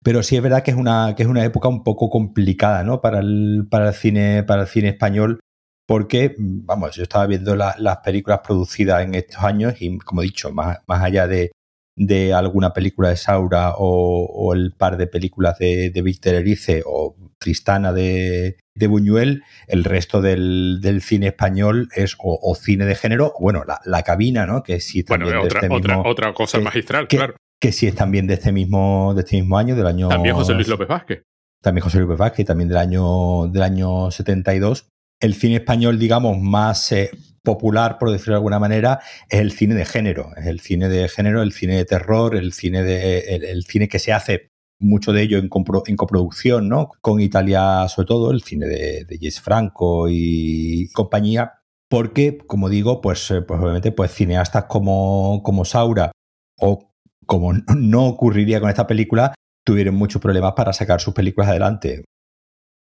Pero 0.03 0.21
sí 0.21 0.35
es 0.35 0.43
verdad 0.43 0.61
que 0.61 0.69
es 0.69 0.77
una, 0.77 1.15
que 1.17 1.23
es 1.23 1.29
una 1.29 1.43
época 1.43 1.67
un 1.67 1.83
poco 1.83 2.11
complicada, 2.11 2.83
¿no? 2.83 3.01
Para 3.01 3.19
el, 3.21 3.65
para 3.71 3.87
el 3.87 3.93
cine, 3.95 4.43
para 4.43 4.61
el 4.63 4.67
cine 4.67 4.89
español, 4.89 5.39
porque, 5.87 6.35
vamos, 6.37 6.95
yo 6.95 7.01
estaba 7.03 7.25
viendo 7.25 7.55
la- 7.55 7.75
las 7.79 7.97
películas 7.97 8.41
producidas 8.45 9.03
en 9.03 9.15
estos 9.15 9.43
años 9.43 9.73
y, 9.79 9.97
como 9.97 10.21
he 10.21 10.25
dicho, 10.25 10.51
más, 10.51 10.77
más 10.87 11.01
allá 11.03 11.27
de, 11.27 11.51
de 11.97 12.33
alguna 12.33 12.73
película 12.73 13.09
de 13.09 13.15
Saura 13.17 13.73
o, 13.77 14.25
o 14.25 14.53
el 14.53 14.73
par 14.73 14.97
de 14.97 15.07
películas 15.07 15.57
de, 15.59 15.89
de 15.91 16.01
Víctor 16.01 16.35
Erice 16.35 16.83
o 16.85 17.15
Tristana 17.39 17.93
de, 17.93 18.57
de 18.75 18.87
Buñuel, 18.87 19.43
el 19.67 19.83
resto 19.83 20.21
del, 20.21 20.79
del 20.81 21.01
cine 21.01 21.27
español 21.27 21.89
es 21.95 22.15
o, 22.19 22.37
o 22.41 22.55
cine 22.55 22.85
de 22.85 22.95
género, 22.95 23.27
o 23.35 23.41
bueno, 23.41 23.63
la, 23.65 23.79
la 23.85 24.03
cabina, 24.03 24.45
¿no? 24.45 24.63
Que 24.63 24.79
sí 24.79 25.03
Bueno, 25.07 25.29
de 25.29 25.37
otra, 25.37 25.61
este 25.61 25.73
otra, 25.73 25.95
mismo, 25.97 26.09
otra 26.11 26.33
cosa 26.33 26.57
que- 26.57 26.63
magistral, 26.63 27.07
que- 27.07 27.17
claro. 27.17 27.35
que 27.61 27.71
sí 27.71 27.87
es 27.87 27.95
también 27.95 28.27
de 28.27 28.33
este 28.35 28.51
mismo, 28.51 29.13
de 29.15 29.21
este 29.21 29.37
mismo 29.37 29.57
año, 29.57 29.75
del 29.75 29.87
año 29.87 30.09
También 30.09 30.35
José 30.35 30.53
Luis 30.53 30.67
López 30.67 30.87
Vázquez. 30.87 31.23
también 31.61 31.83
José 31.83 31.99
Luis 31.99 32.17
Vázquez, 32.17 32.45
también 32.45 32.67
del 32.69 32.77
año, 32.77 33.47
del 33.47 33.61
año 33.63 34.11
72. 34.11 34.87
El 35.21 35.33
cine 35.33 35.55
español, 35.57 35.97
digamos, 35.97 36.37
más 36.39 36.91
eh, 36.91 37.09
popular, 37.45 37.97
por 37.97 38.11
decirlo 38.11 38.33
de 38.33 38.39
alguna 38.39 38.59
manera, 38.59 38.99
es 39.29 39.39
el 39.39 39.53
cine 39.53 39.73
de 39.75 39.85
género. 39.85 40.31
Es 40.35 40.47
el 40.47 40.59
cine 40.59 40.89
de 40.89 41.07
género, 41.07 41.41
el 41.41 41.53
cine 41.53 41.77
de 41.77 41.85
terror, 41.85 42.35
el 42.35 42.51
cine, 42.51 42.83
de, 42.83 43.19
el, 43.19 43.63
cine 43.63 43.87
que 43.87 43.99
se 43.99 44.11
hace 44.11 44.49
mucho 44.77 45.13
de 45.13 45.21
ello 45.21 45.37
en, 45.37 45.49
compro- 45.49 45.83
en 45.87 45.95
coproducción, 45.95 46.67
¿no? 46.67 46.89
Con 46.99 47.21
Italia, 47.21 47.87
sobre 47.87 48.07
todo, 48.07 48.31
el 48.31 48.41
cine 48.41 48.67
de, 48.67 49.05
de 49.05 49.17
Jess 49.17 49.39
Franco 49.39 50.07
y 50.09 50.89
compañía. 50.91 51.53
Porque, 51.89 52.39
como 52.39 52.67
digo, 52.67 52.99
pues, 52.99 53.31
eh, 53.31 53.41
pues 53.41 53.61
obviamente, 53.61 53.93
pues 53.93 54.11
cineastas 54.11 54.65
como, 54.65 55.41
como 55.43 55.63
Saura 55.63 56.11
o 56.59 56.91
como 57.25 57.53
no 57.77 58.07
ocurriría 58.07 58.59
con 58.59 58.69
esta 58.69 58.87
película, 58.87 59.33
tuvieron 59.65 59.95
muchos 59.95 60.21
problemas 60.21 60.53
para 60.53 60.73
sacar 60.73 60.99
sus 60.99 61.13
películas 61.13 61.49
adelante. 61.49 62.03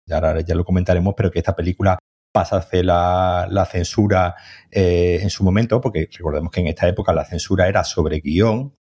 Ya, 0.08 0.40
ya 0.42 0.56
lo 0.56 0.66
comentaremos, 0.66 1.14
pero 1.16 1.30
que 1.32 1.40
esta 1.40 1.56
película 1.56 1.98
pasa 2.32 2.56
a 2.56 2.60
hacer 2.60 2.86
la, 2.86 3.48
la 3.50 3.66
censura 3.66 4.36
eh, 4.72 5.20
en 5.22 5.30
su 5.30 5.44
momento, 5.44 5.82
porque 5.82 6.08
recordemos 6.12 6.52
que 6.52 6.62
en 6.62 6.68
esta 6.68 6.88
época 6.88 7.14
la 7.14 7.26
censura 7.26 7.68
era 7.68 7.84
sobre 7.84 8.20
guion, 8.22 8.74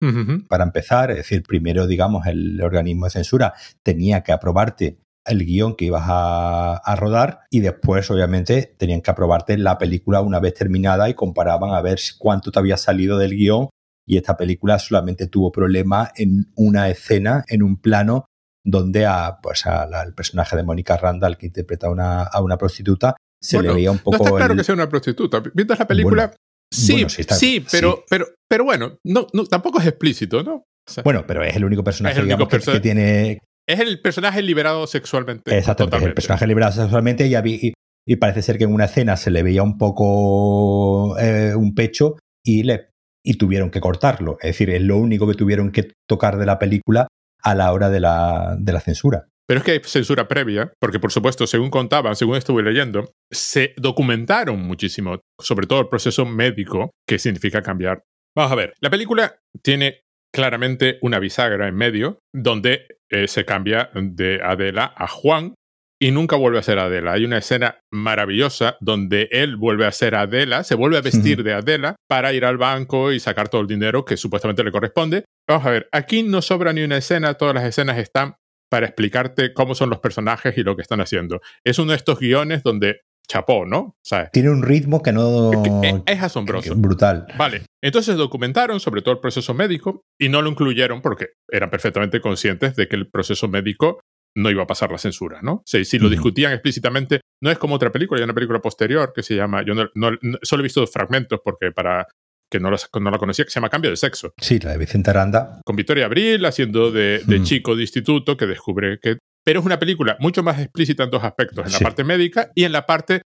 para 0.49 0.65
empezar, 0.65 1.11
es 1.11 1.17
decir, 1.19 1.43
primero, 1.43 1.87
digamos, 1.87 2.27
el 2.27 2.61
organismo 2.63 3.07
de 3.07 3.11
censura 3.11 3.55
tenía 3.83 4.23
que 4.23 4.33
aprobarte 4.33 4.99
el 5.25 5.45
guion 5.45 5.77
que 5.77 5.87
ibas 5.87 6.05
a, 6.07 6.77
a 6.77 6.97
rodar 6.97 7.41
y 7.51 7.61
después, 7.61 8.11
obviamente, 8.11 8.75
tenían 8.79 9.03
que 9.03 9.11
aprobarte 9.11 9.59
la 9.59 9.77
película 9.79 10.21
una 10.23 10.41
vez 10.41 10.55
terminada 10.55 11.09
y 11.09 11.15
comparaban 11.15 11.71
a 11.75 11.81
ver 11.83 11.99
cuánto 12.19 12.51
te 12.51 12.59
había 12.59 12.77
salido 12.79 13.19
del 13.19 13.33
guion. 13.37 13.69
Y 14.07 14.17
esta 14.17 14.39
película 14.39 14.79
solamente 14.79 15.27
tuvo 15.27 15.53
problema 15.53 16.11
en 16.17 16.47
una 16.57 16.89
escena, 16.89 17.45
en 17.49 17.63
un 17.63 17.79
plano 17.79 18.25
donde 18.65 19.05
a, 19.05 19.39
pues 19.43 19.67
a 19.67 19.85
la- 19.87 20.01
al 20.01 20.15
personaje 20.15 20.57
de 20.57 20.63
Mónica 20.63 20.97
Randall 20.97 21.37
que 21.37 21.47
interpreta 21.47 21.89
a 21.89 21.91
una, 21.91 22.23
a 22.23 22.41
una 22.43 22.57
prostituta 22.57 23.15
se 23.41 23.57
Bueno, 23.57 23.71
le 23.71 23.75
veía 23.77 23.91
un 23.91 23.97
No 23.99 24.03
poco 24.03 24.17
está 24.25 24.37
claro 24.37 24.53
el- 24.53 24.59
que 24.59 24.65
sea 24.65 24.75
una 24.75 24.89
prostituta. 24.89 25.43
Viendo 25.55 25.75
la 25.75 25.87
película, 25.87 26.27
Bueno, 26.27 26.37
sí, 26.73 26.93
bueno, 26.93 27.09
sí 27.09 27.21
está- 27.23 27.35
sí, 27.37 27.65
pero, 27.71 27.97
sí. 27.99 28.03
pero, 28.11 28.27
pero 28.49 28.65
bueno, 28.65 28.99
no, 29.05 29.27
no, 29.33 29.45
tampoco 29.47 29.81
es 29.81 29.87
explícito, 29.87 30.43
¿no? 30.43 30.55
O 30.57 30.91
sea, 30.91 31.03
bueno, 31.03 31.25
pero 31.27 31.43
es 31.45 31.55
el 31.55 31.65
único 31.65 31.85
personaje 31.85 32.13
Es 32.15 32.19
el 32.19 32.25
único 32.25 32.37
digamos, 32.39 32.49
que- 32.51 32.57
perso- 32.71 32.73
que 32.73 32.81
tiene 32.81 33.39
es 33.69 33.81
el 33.81 34.01
personaje 34.01 34.41
liberado 34.43 34.87
sexualmente. 34.87 35.57
Exactamente, 35.57 35.67
es 35.67 35.69
el 35.69 35.75
totalmente. 35.91 36.15
personaje 36.15 36.47
liberado 36.47 36.73
sexualmente 36.73 37.27
y, 37.27 37.35
y, 37.37 37.73
y 38.07 38.17
parece 38.17 38.41
ser 38.41 38.57
que 38.57 38.65
en 38.65 38.73
una 38.73 38.87
escena 38.87 39.17
se 39.19 39.31
le 39.31 39.43
veía 39.43 39.63
un 39.63 39.77
poco 39.77 41.19
eh, 41.19 41.55
un 41.55 41.75
pecho 41.75 42.17
y, 42.45 42.63
le, 42.63 42.89
y 43.23 43.35
tuvieron 43.35 43.71
que 43.71 43.81
cortarlo. 43.81 44.39
Es 44.41 44.49
decir, 44.53 44.71
es 44.71 44.81
lo 44.83 44.97
único 44.97 45.27
que 45.29 45.35
tuvieron 45.35 45.71
que 45.71 45.93
tocar 46.09 46.39
de 46.39 46.47
la 46.47 46.59
película 46.59 47.09
a 47.43 47.55
la 47.55 47.71
hora 47.73 47.91
de 47.91 48.01
la, 48.01 48.57
de 48.59 48.73
la 48.73 48.81
censura. 48.81 49.29
Pero 49.49 49.61
es 49.61 49.65
que 49.65 49.73
hay 49.73 49.81
censura 49.83 50.29
previa, 50.29 50.73
porque 50.79 51.01
por 51.01 51.11
supuesto, 51.11 51.47
según 51.47 51.71
contaban, 51.71 52.15
según 52.17 52.37
estuve 52.37 52.63
leyendo, 52.63 53.15
se 53.33 53.73
documentaron 53.79 54.61
muchísimo, 54.61 55.21
sobre 55.41 55.67
todo 55.67 55.81
el 55.81 55.89
proceso 55.89 56.27
médico, 56.27 56.91
que 57.07 57.19
significa 57.19 57.63
cambiar. 57.63 58.05
Vamos 58.37 58.53
a 58.53 58.57
ver, 58.57 58.75
la 58.81 58.91
película 58.91 59.41
tiene 59.63 60.03
claramente 60.35 60.99
una 61.01 61.19
bisagra 61.19 61.67
en 61.67 61.77
medio, 61.77 62.19
donde 62.35 62.87
eh, 63.11 63.27
se 63.27 63.47
cambia 63.47 63.91
de 63.95 64.41
Adela 64.43 64.93
a 64.95 65.09
Juan 65.09 65.55
y 66.01 66.11
nunca 66.11 66.37
vuelve 66.37 66.59
a 66.59 66.63
ser 66.63 66.79
Adela. 66.79 67.13
Hay 67.13 67.25
una 67.25 67.39
escena 67.39 67.81
maravillosa 67.91 68.77
donde 68.81 69.29
él 69.33 69.57
vuelve 69.57 69.87
a 69.87 69.93
ser 69.93 70.15
Adela, 70.15 70.63
se 70.63 70.75
vuelve 70.75 70.99
a 70.99 71.01
vestir 71.01 71.43
de 71.43 71.55
Adela 71.55 71.97
para 72.07 72.35
ir 72.35 72.45
al 72.45 72.59
banco 72.59 73.13
y 73.13 73.19
sacar 73.19 73.49
todo 73.49 73.63
el 73.63 73.67
dinero 73.67 74.05
que 74.05 74.17
supuestamente 74.17 74.63
le 74.63 74.71
corresponde. 74.71 75.25
Vamos 75.49 75.67
a 75.67 75.71
ver, 75.71 75.89
aquí 75.91 76.23
no 76.23 76.43
sobra 76.43 76.73
ni 76.73 76.83
una 76.83 76.99
escena, 76.99 77.35
todas 77.35 77.55
las 77.55 77.65
escenas 77.65 77.99
están 77.99 78.37
para 78.71 78.87
explicarte 78.87 79.53
cómo 79.53 79.75
son 79.75 79.91
los 79.91 79.99
personajes 80.01 80.57
y 80.59 80.63
lo 80.63 80.77
que 80.77 80.83
están 80.83 81.01
haciendo. 81.01 81.41
Es 81.65 81.79
uno 81.79 81.93
de 81.93 81.97
estos 81.97 82.19
guiones 82.19 82.63
donde 82.63 83.01
chapó, 83.31 83.67
¿no? 83.67 83.97
¿Sabes? 84.03 84.31
Tiene 84.33 84.51
un 84.51 84.63
ritmo 84.63 85.03
que 85.03 85.13
no... 85.13 85.51
Es, 85.83 85.95
es 86.07 86.23
asombroso. 86.23 86.75
Brutal. 86.77 87.27
Vale, 87.37 87.63
entonces 87.83 88.17
documentaron 88.17 88.81
sobre 88.81 89.03
todo 89.03 89.13
el 89.15 89.21
proceso 89.21 89.53
médico 89.53 90.03
y 90.19 90.29
no 90.31 90.41
lo 90.41 90.49
incluyeron 90.51 91.03
porque 91.03 91.29
eran 91.51 91.69
perfectamente 91.71 92.21
conscientes 92.23 92.75
de 92.77 92.89
que 92.89 92.97
el 92.97 93.11
proceso 93.11 93.47
médico 93.49 94.01
no 94.35 94.51
iba 94.51 94.63
a 94.63 94.67
pasar 94.67 94.91
la 94.93 94.99
censura, 94.99 95.41
¿no? 95.43 95.63
Si, 95.67 95.85
si 95.85 95.99
lo 95.99 96.09
discutían 96.09 96.53
explícitamente, 96.53 97.21
no 97.43 97.51
es 97.51 97.59
como 97.59 97.75
otra 97.75 97.91
película, 97.93 98.19
hay 98.21 98.25
una 98.25 98.35
película 98.35 98.61
posterior 98.61 99.13
que 99.15 99.23
se 99.23 99.35
llama, 99.35 99.63
yo 99.65 99.75
no, 99.75 99.89
no- 99.95 100.13
no- 100.23 100.39
solo 100.43 100.63
he 100.63 100.65
visto 100.65 100.87
fragmentos 100.87 101.41
porque 101.45 101.73
para 101.73 102.07
que 102.51 102.61
no, 102.61 102.71
la 102.71 103.19
conocía, 103.19 103.45
que 103.45 103.51
se 103.51 103.57
llama 103.61 103.69
Cambio 103.71 103.91
de 103.91 103.97
Sexo, 103.97 104.33
Sí, 104.41 104.59
la 104.59 104.73
de 104.73 104.79
Vicente 104.79 105.11
Aranda. 105.11 105.61
con 105.65 105.77
Victoria 105.77 106.07
Abril 106.07 106.45
haciendo 106.47 106.91
de, 106.91 107.23
de 107.27 107.39
Mm. 107.41 107.45
chico 107.45 107.77
de 107.77 107.83
instituto 107.83 108.37
que 108.37 108.47
descubre 108.47 108.99
que... 109.01 109.19
Pero 109.45 109.61
es 109.61 109.67
una 109.67 109.79
película 109.79 110.17
mucho 110.21 110.43
más 110.43 110.59
explícita 110.61 111.05
en 111.05 111.11
dos 111.11 111.25
aspectos, 111.25 111.65
en 111.67 111.73
la 111.73 111.79
parte 111.79 112.05
médica 112.05 112.51
y 112.55 112.65
en 112.65 112.73
la 112.73 112.85
parte 112.87 113.23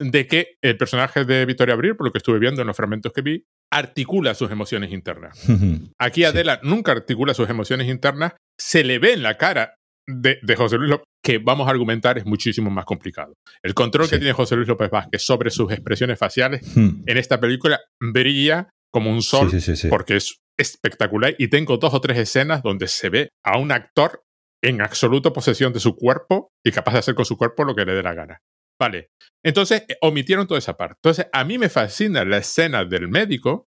de 0.00 0.26
que 0.26 0.56
el 0.62 0.76
personaje 0.76 1.24
de 1.24 1.46
Victoria 1.46 1.74
Abril, 1.74 1.96
por 1.96 2.06
lo 2.06 2.12
que 2.12 2.18
estuve 2.18 2.38
viendo 2.38 2.60
en 2.60 2.66
los 2.66 2.76
fragmentos 2.76 3.12
que 3.12 3.22
vi, 3.22 3.44
articula 3.72 4.34
sus 4.34 4.50
emociones 4.50 4.92
internas. 4.92 5.38
Aquí 5.98 6.20
Sí. 6.20 6.24
Adela 6.24 6.60
nunca 6.62 6.92
articula 6.92 7.34
sus 7.34 7.48
emociones 7.48 7.88
internas, 7.88 8.34
se 8.58 8.84
le 8.84 8.98
ve 8.98 9.12
en 9.14 9.22
la 9.22 9.36
cara 9.36 9.74
de, 10.06 10.38
de 10.42 10.56
José 10.56 10.76
Luis 10.76 10.90
López, 10.90 11.06
que 11.22 11.38
vamos 11.38 11.66
a 11.66 11.70
argumentar, 11.70 12.18
es 12.18 12.26
muchísimo 12.26 12.70
más 12.70 12.84
complicado. 12.84 13.34
El 13.62 13.74
control 13.74 14.08
que 14.08 14.18
tiene 14.18 14.32
José 14.32 14.56
Luis 14.56 14.68
López 14.68 14.90
Vázquez 14.90 15.22
sobre 15.22 15.50
sus 15.50 15.72
expresiones 15.72 16.18
faciales 16.18 16.60
Hmm. 16.76 17.02
en 17.06 17.16
esta 17.18 17.40
película 17.40 17.80
brilla 18.00 18.68
como 18.92 19.10
un 19.10 19.22
sol 19.22 19.50
Sí, 19.50 19.60
sí, 19.76 19.88
porque 19.88 20.16
es 20.16 20.38
espectacular 20.58 21.34
y 21.38 21.48
tengo 21.48 21.78
dos 21.78 21.94
o 21.94 22.00
tres 22.00 22.18
escenas 22.18 22.62
donde 22.62 22.86
se 22.86 23.08
ve 23.08 23.28
a 23.44 23.58
un 23.58 23.72
actor 23.72 24.22
en 24.62 24.80
absoluta 24.80 25.32
posesión 25.32 25.72
de 25.72 25.80
su 25.80 25.96
cuerpo 25.96 26.48
y 26.64 26.70
capaz 26.70 26.92
de 26.92 26.98
hacer 27.00 27.14
con 27.14 27.24
su 27.24 27.36
cuerpo 27.36 27.64
lo 27.64 27.74
que 27.74 27.84
le 27.84 27.94
dé 27.94 28.02
la 28.02 28.14
gana. 28.14 28.38
Vale, 28.80 29.08
entonces 29.44 29.84
eh, 29.88 29.96
omitieron 30.00 30.46
toda 30.46 30.58
esa 30.58 30.76
parte. 30.76 30.94
Entonces 31.02 31.26
a 31.32 31.44
mí 31.44 31.58
me 31.58 31.68
fascina 31.68 32.24
la 32.24 32.38
escena 32.38 32.84
del 32.84 33.08
médico 33.08 33.66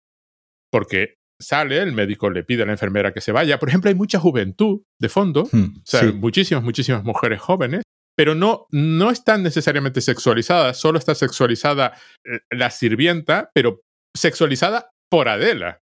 porque 0.71 1.15
sale, 1.39 1.77
el 1.81 1.91
médico 1.91 2.29
le 2.29 2.43
pide 2.43 2.63
a 2.63 2.65
la 2.65 2.71
enfermera 2.73 3.13
que 3.13 3.21
se 3.21 3.31
vaya. 3.31 3.59
Por 3.59 3.69
ejemplo, 3.69 3.89
hay 3.89 3.95
mucha 3.95 4.19
juventud 4.19 4.81
de 4.99 5.09
fondo, 5.09 5.43
o 5.43 5.49
Hmm. 5.51 5.81
sea, 5.83 6.01
Sí. 6.01 6.11
muchísimas, 6.13 6.63
muchísimas 6.63 7.03
mujeres 7.03 7.39
jóvenes, 7.41 7.83
pero 8.17 8.33
no, 8.35 8.65
no 8.71 9.11
están 9.11 9.43
necesariamente 9.43 10.01
sexualizadas, 10.01 10.77
solo 10.77 10.97
está 10.97 11.13
sexualizada 11.15 11.93
eh, 12.25 12.39
la 12.51 12.69
sirvienta, 12.71 13.49
pero 13.53 13.81
sexualizada 14.15 14.89
por 15.09 15.29
Adela. 15.29 15.79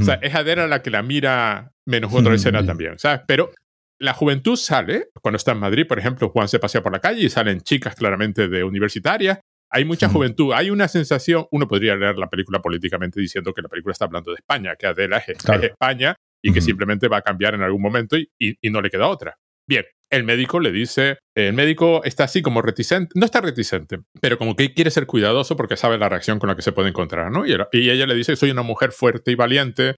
O 0.00 0.04
sea, 0.04 0.14
es 0.22 0.34
Adela 0.34 0.66
la 0.66 0.82
que 0.82 0.90
la 0.90 1.02
mira 1.02 1.70
menos 1.86 2.12
otra 2.12 2.34
escena 2.34 2.64
también, 2.66 2.98
¿sabes? 2.98 3.20
Pero 3.26 3.52
la 4.00 4.14
juventud 4.14 4.56
sale, 4.56 5.08
cuando 5.22 5.36
está 5.36 5.52
en 5.52 5.58
Madrid, 5.58 5.86
por 5.86 5.98
ejemplo, 5.98 6.28
Juan 6.30 6.48
se 6.48 6.58
pasea 6.58 6.82
por 6.82 6.92
la 6.92 7.00
calle 7.00 7.22
y 7.22 7.28
salen 7.30 7.60
chicas 7.60 7.94
claramente 7.94 8.48
de 8.48 8.64
universitarias. 8.64 9.38
Hay 9.72 9.84
mucha 9.84 10.08
juventud, 10.08 10.52
hay 10.52 10.70
una 10.70 10.88
sensación, 10.88 11.46
uno 11.50 11.68
podría 11.68 11.94
leer 11.96 12.16
la 12.18 12.28
película 12.28 12.60
políticamente 12.60 13.20
diciendo 13.20 13.52
que 13.54 13.62
la 13.62 13.68
película 13.68 13.92
está 13.92 14.04
hablando 14.06 14.30
de 14.32 14.36
España, 14.36 14.74
que 14.76 14.86
Adela 14.86 15.18
es, 15.18 15.28
es 15.30 15.38
Claro. 15.38 15.62
España 15.64 16.16
y 16.42 16.52
que 16.52 16.60
simplemente 16.60 17.06
va 17.08 17.18
a 17.18 17.22
cambiar 17.22 17.54
en 17.54 17.62
algún 17.62 17.82
momento 17.82 18.16
y, 18.16 18.28
y- 18.38 18.56
y 18.60 18.70
no 18.70 18.80
le 18.80 18.90
queda 18.90 19.06
otra. 19.08 19.36
Bien, 19.68 19.84
el 20.10 20.24
médico 20.24 20.58
le 20.58 20.72
dice, 20.72 21.18
el 21.36 21.52
médico 21.52 22.02
está 22.02 22.24
así 22.24 22.42
como 22.42 22.62
reticente, 22.62 23.12
no 23.14 23.24
está 23.24 23.40
reticente, 23.40 23.98
pero 24.20 24.38
como 24.38 24.56
que 24.56 24.74
quiere 24.74 24.90
ser 24.90 25.06
cuidadoso 25.06 25.56
porque 25.56 25.76
sabe 25.76 25.98
la 25.98 26.08
reacción 26.08 26.40
con 26.40 26.48
la 26.48 26.56
que 26.56 26.62
se 26.62 26.72
puede 26.72 26.88
encontrar, 26.88 27.30
¿no? 27.30 27.46
Y, 27.46 27.52
él- 27.52 27.66
y 27.72 27.90
ella 27.90 28.06
le 28.06 28.14
dice, 28.16 28.34
soy 28.34 28.50
una 28.50 28.62
mujer 28.62 28.90
fuerte 28.90 29.30
y 29.30 29.34
valiente. 29.36 29.94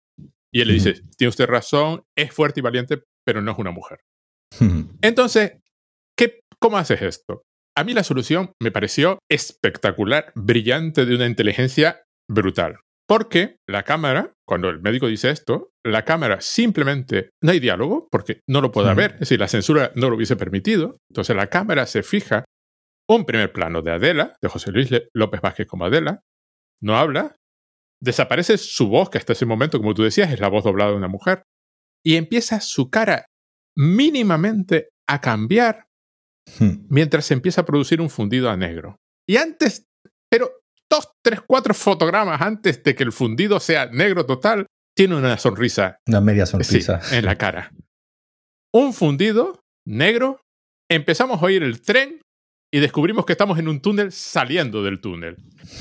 Y 0.54 0.61
él 0.61 0.68
le 0.68 0.74
dice, 0.74 1.00
tiene 1.16 1.30
usted 1.30 1.46
razón, 1.46 2.02
es 2.14 2.30
fuerte 2.35 2.61
y 2.61 2.62
valiente, 2.62 3.02
pero 3.24 3.40
no 3.40 3.52
es 3.52 3.58
una 3.58 3.70
mujer. 3.70 4.00
Entonces, 5.00 5.52
¿qué, 6.16 6.40
¿cómo 6.58 6.76
haces 6.76 7.00
esto? 7.00 7.42
A 7.76 7.85
mí 7.85 7.94
la 7.94 8.04
solución 8.04 8.52
me 8.61 8.70
pareció 8.70 9.18
espectacular, 9.30 10.32
brillante, 10.35 11.06
de 11.06 11.14
una 11.14 11.26
inteligencia 11.26 12.02
brutal. 12.28 12.80
Porque 13.08 13.56
la 13.68 13.82
cámara, 13.82 14.32
cuando 14.46 14.68
el 14.68 14.80
médico 14.80 15.06
dice 15.06 15.30
esto, 15.30 15.70
la 15.85 16.04
cámara 16.04 16.40
simplemente 16.40 17.30
no 17.42 17.50
hay 17.50 17.61
diálogo, 17.61 18.08
porque 18.11 18.40
no 18.48 18.61
lo 18.61 18.70
puede 18.70 18.90
haber, 18.90 19.12
es 19.12 19.20
decir, 19.20 19.40
la 19.40 19.48
censura 19.48 19.90
no 19.94 20.08
lo 20.08 20.16
hubiese 20.16 20.37
permitido. 20.37 20.96
Entonces 21.11 21.35
la 21.35 21.48
cámara 21.48 21.87
se 21.87 22.02
fija 22.02 22.44
un 23.08 23.24
primer 23.24 23.52
plano 23.52 23.82
de 23.82 23.92
Adela, 23.92 24.35
de 24.40 24.48
José 24.48 24.70
Luis 24.70 24.90
López 25.14 25.40
Vázquez 25.40 25.66
como 25.66 25.85
Adela, 25.85 26.20
no 26.80 26.96
habla, 26.96 27.37
desaparece 28.00 28.58
su 28.58 28.88
voz, 28.88 29.11
que 29.11 29.18
hasta 29.18 29.32
ese 29.32 29.46
momento, 29.46 29.78
como 29.78 29.94
tú 29.94 30.02
decías, 30.02 30.32
es 30.32 30.40
la 30.40 30.48
voz 30.48 30.64
doblada 30.64 30.90
de 30.90 30.96
una 30.96 31.08
mujer, 31.08 31.42
y 32.04 32.16
empieza 32.16 32.61
su 32.61 32.90
cara 32.90 33.26
mínimamente 33.76 34.88
a 35.08 35.20
cambiar 35.20 35.87
Hmm. 36.59 36.87
mientras 36.88 37.26
se 37.26 37.35
empieza 37.35 37.61
a 37.62 37.64
producir 37.64 38.00
un 38.00 38.11
fundido 38.11 38.50
a 38.50 38.57
negro. 38.57 38.96
Y 39.28 39.37
antes, 39.37 39.87
pero 40.31 40.50
dos, 40.90 41.11
tres, 41.24 41.40
cuatro 41.46 41.72
fotogramas 41.72 42.40
antes 42.40 42.83
de 42.83 42.94
que 42.94 43.05
el 43.05 43.12
fundido 43.12 43.61
sea 43.61 43.87
negro 43.87 44.26
total, 44.26 44.66
tiene 44.96 45.16
una 45.16 45.38
sonrisa 45.38 45.98
Una 46.07 46.20
media 46.20 46.44
sí, 46.46 46.52
sonrisa. 46.52 47.00
en 47.12 47.24
la 47.24 47.37
cara. 47.37 47.72
Un 48.74 48.92
fundido 48.92 49.61
negro, 49.87 50.40
empezamos 50.90 51.40
a 51.40 51.46
oír 51.46 51.62
el 51.62 51.81
tren 51.81 52.20
y 52.74 52.81
descubrimos 52.81 53.24
que 53.24 53.33
estamos 53.33 53.59
en 53.59 53.68
un 53.68 53.81
túnel 53.81 54.12
saliendo 54.12 54.83
del 54.83 55.00
túnel. 55.00 55.37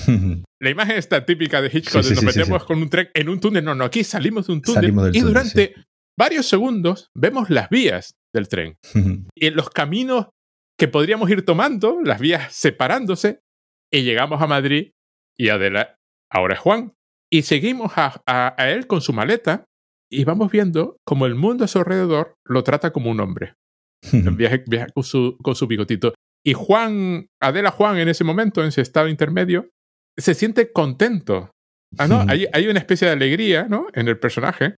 La 0.61 0.69
imagen 0.69 0.97
está 0.97 1.25
típica 1.25 1.59
de 1.61 1.69
Hitchcock, 1.73 2.03
Sí, 2.03 2.09
sí, 2.09 2.15
de 2.15 2.21
nos 2.21 2.33
sí, 2.33 2.33
sí, 2.33 2.39
metemos 2.39 2.61
sí. 2.61 2.67
con 2.67 2.81
un 2.81 2.89
tren 2.89 3.09
en 3.13 3.29
un 3.29 3.39
túnel. 3.39 3.65
No, 3.65 3.73
no, 3.73 3.83
aquí 3.85 4.03
salimos 4.03 4.47
de 4.47 4.53
un 4.53 4.61
túnel 4.61 4.89
y 4.89 4.93
túnel, 4.93 5.21
durante 5.23 5.73
varios 6.17 6.45
segundos 6.47 7.07
vemos 7.17 7.49
las 7.49 7.69
vías 7.69 8.11
del 8.33 8.47
tren. 8.47 8.75
Y 9.35 9.47
en 9.47 9.55
los 9.55 9.69
caminos 9.69 10.27
que 10.77 10.87
podríamos 10.87 11.29
ir 11.29 11.45
tomando, 11.45 11.99
las 12.03 12.19
vías 12.19 12.53
separándose, 12.53 13.39
y 13.93 14.03
llegamos 14.03 14.41
a 14.41 14.47
Madrid 14.47 14.91
y 15.37 15.49
Adela, 15.49 15.95
ahora 16.31 16.53
es 16.55 16.59
Juan. 16.59 16.93
Y 17.31 17.43
seguimos 17.43 17.93
a, 17.97 18.21
a- 18.25 18.55
a 18.57 18.71
él 18.71 18.87
con 18.87 19.01
su 19.01 19.13
maleta 19.13 19.65
y 20.11 20.23
vamos 20.25 20.51
viendo 20.51 20.97
como 21.05 21.25
el 21.25 21.35
mundo 21.35 21.63
a 21.63 21.67
su 21.67 21.79
alrededor 21.79 22.35
lo 22.45 22.63
trata 22.63 22.91
como 22.91 23.09
un 23.11 23.19
hombre. 23.21 23.53
Viaja, 24.11 24.57
viaja 24.67 24.87
con, 24.93 25.03
su, 25.03 25.37
con 25.43 25.55
su 25.55 25.67
bigotito. 25.67 26.13
Y 26.45 26.53
Juan, 26.53 27.27
Adela 27.41 27.71
Juan 27.71 27.97
en 27.99 28.09
ese 28.09 28.23
momento, 28.23 28.61
en 28.61 28.69
ese 28.69 28.81
estado 28.81 29.07
intermedio, 29.07 29.69
se 30.17 30.33
siente 30.33 30.71
contento. 30.71 31.51
Ah, 31.97 32.07
no, 32.07 32.25
hay, 32.27 32.47
hay 32.51 32.67
una 32.67 32.79
especie 32.79 33.07
de 33.07 33.13
alegría, 33.13 33.67
¿no? 33.69 33.87
En 33.93 34.07
el 34.07 34.17
personaje, 34.19 34.75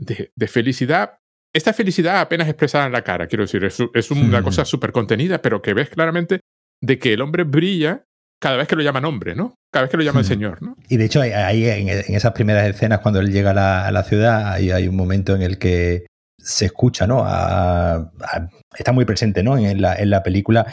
de, 0.00 0.30
de 0.36 0.46
felicidad. 0.48 1.16
Esta 1.56 1.72
felicidad 1.72 2.20
apenas 2.20 2.48
expresada 2.48 2.84
en 2.86 2.92
la 2.92 3.02
cara, 3.02 3.26
quiero 3.28 3.44
decir, 3.44 3.64
es, 3.64 3.78
es 3.94 4.10
una 4.10 4.40
Hmm. 4.40 4.44
cosa 4.44 4.64
súper 4.66 4.92
contenida, 4.92 5.40
pero 5.40 5.62
que 5.62 5.72
ves 5.72 5.88
claramente 5.88 6.40
de 6.82 6.98
que 6.98 7.14
el 7.14 7.22
hombre 7.22 7.44
brilla 7.44 8.04
cada 8.38 8.56
vez 8.58 8.68
que 8.68 8.76
lo 8.76 8.82
llaman 8.82 9.06
hombre, 9.06 9.34
¿no? 9.34 9.54
Cada 9.72 9.84
vez 9.84 9.90
que 9.90 9.96
lo 9.96 10.02
llaman 10.02 10.22
Hmm. 10.22 10.26
señor, 10.26 10.62
¿no? 10.62 10.76
Y 10.90 10.98
de 10.98 11.06
hecho, 11.06 11.22
ahí- 11.22 11.64
en, 11.66 11.88
en 11.88 12.14
esas 12.14 12.32
primeras 12.32 12.68
escenas, 12.68 12.98
cuando 13.00 13.20
él 13.20 13.32
llega 13.32 13.52
a 13.52 13.54
la, 13.54 13.86
a 13.86 13.90
la 13.90 14.02
ciudad, 14.02 14.52
ahí 14.52 14.70
hay 14.70 14.86
un 14.86 14.96
momento 14.96 15.34
en 15.34 15.40
el 15.40 15.56
que 15.58 16.04
se 16.38 16.66
escucha, 16.66 17.06
¿no? 17.06 17.24
A- 17.24 17.94
a- 17.94 18.48
está 18.78 18.92
muy 18.92 19.06
presente, 19.06 19.42
¿no? 19.42 19.56
En 19.56 19.80
la, 19.80 19.94
en 19.96 20.10
la 20.10 20.22
película, 20.22 20.70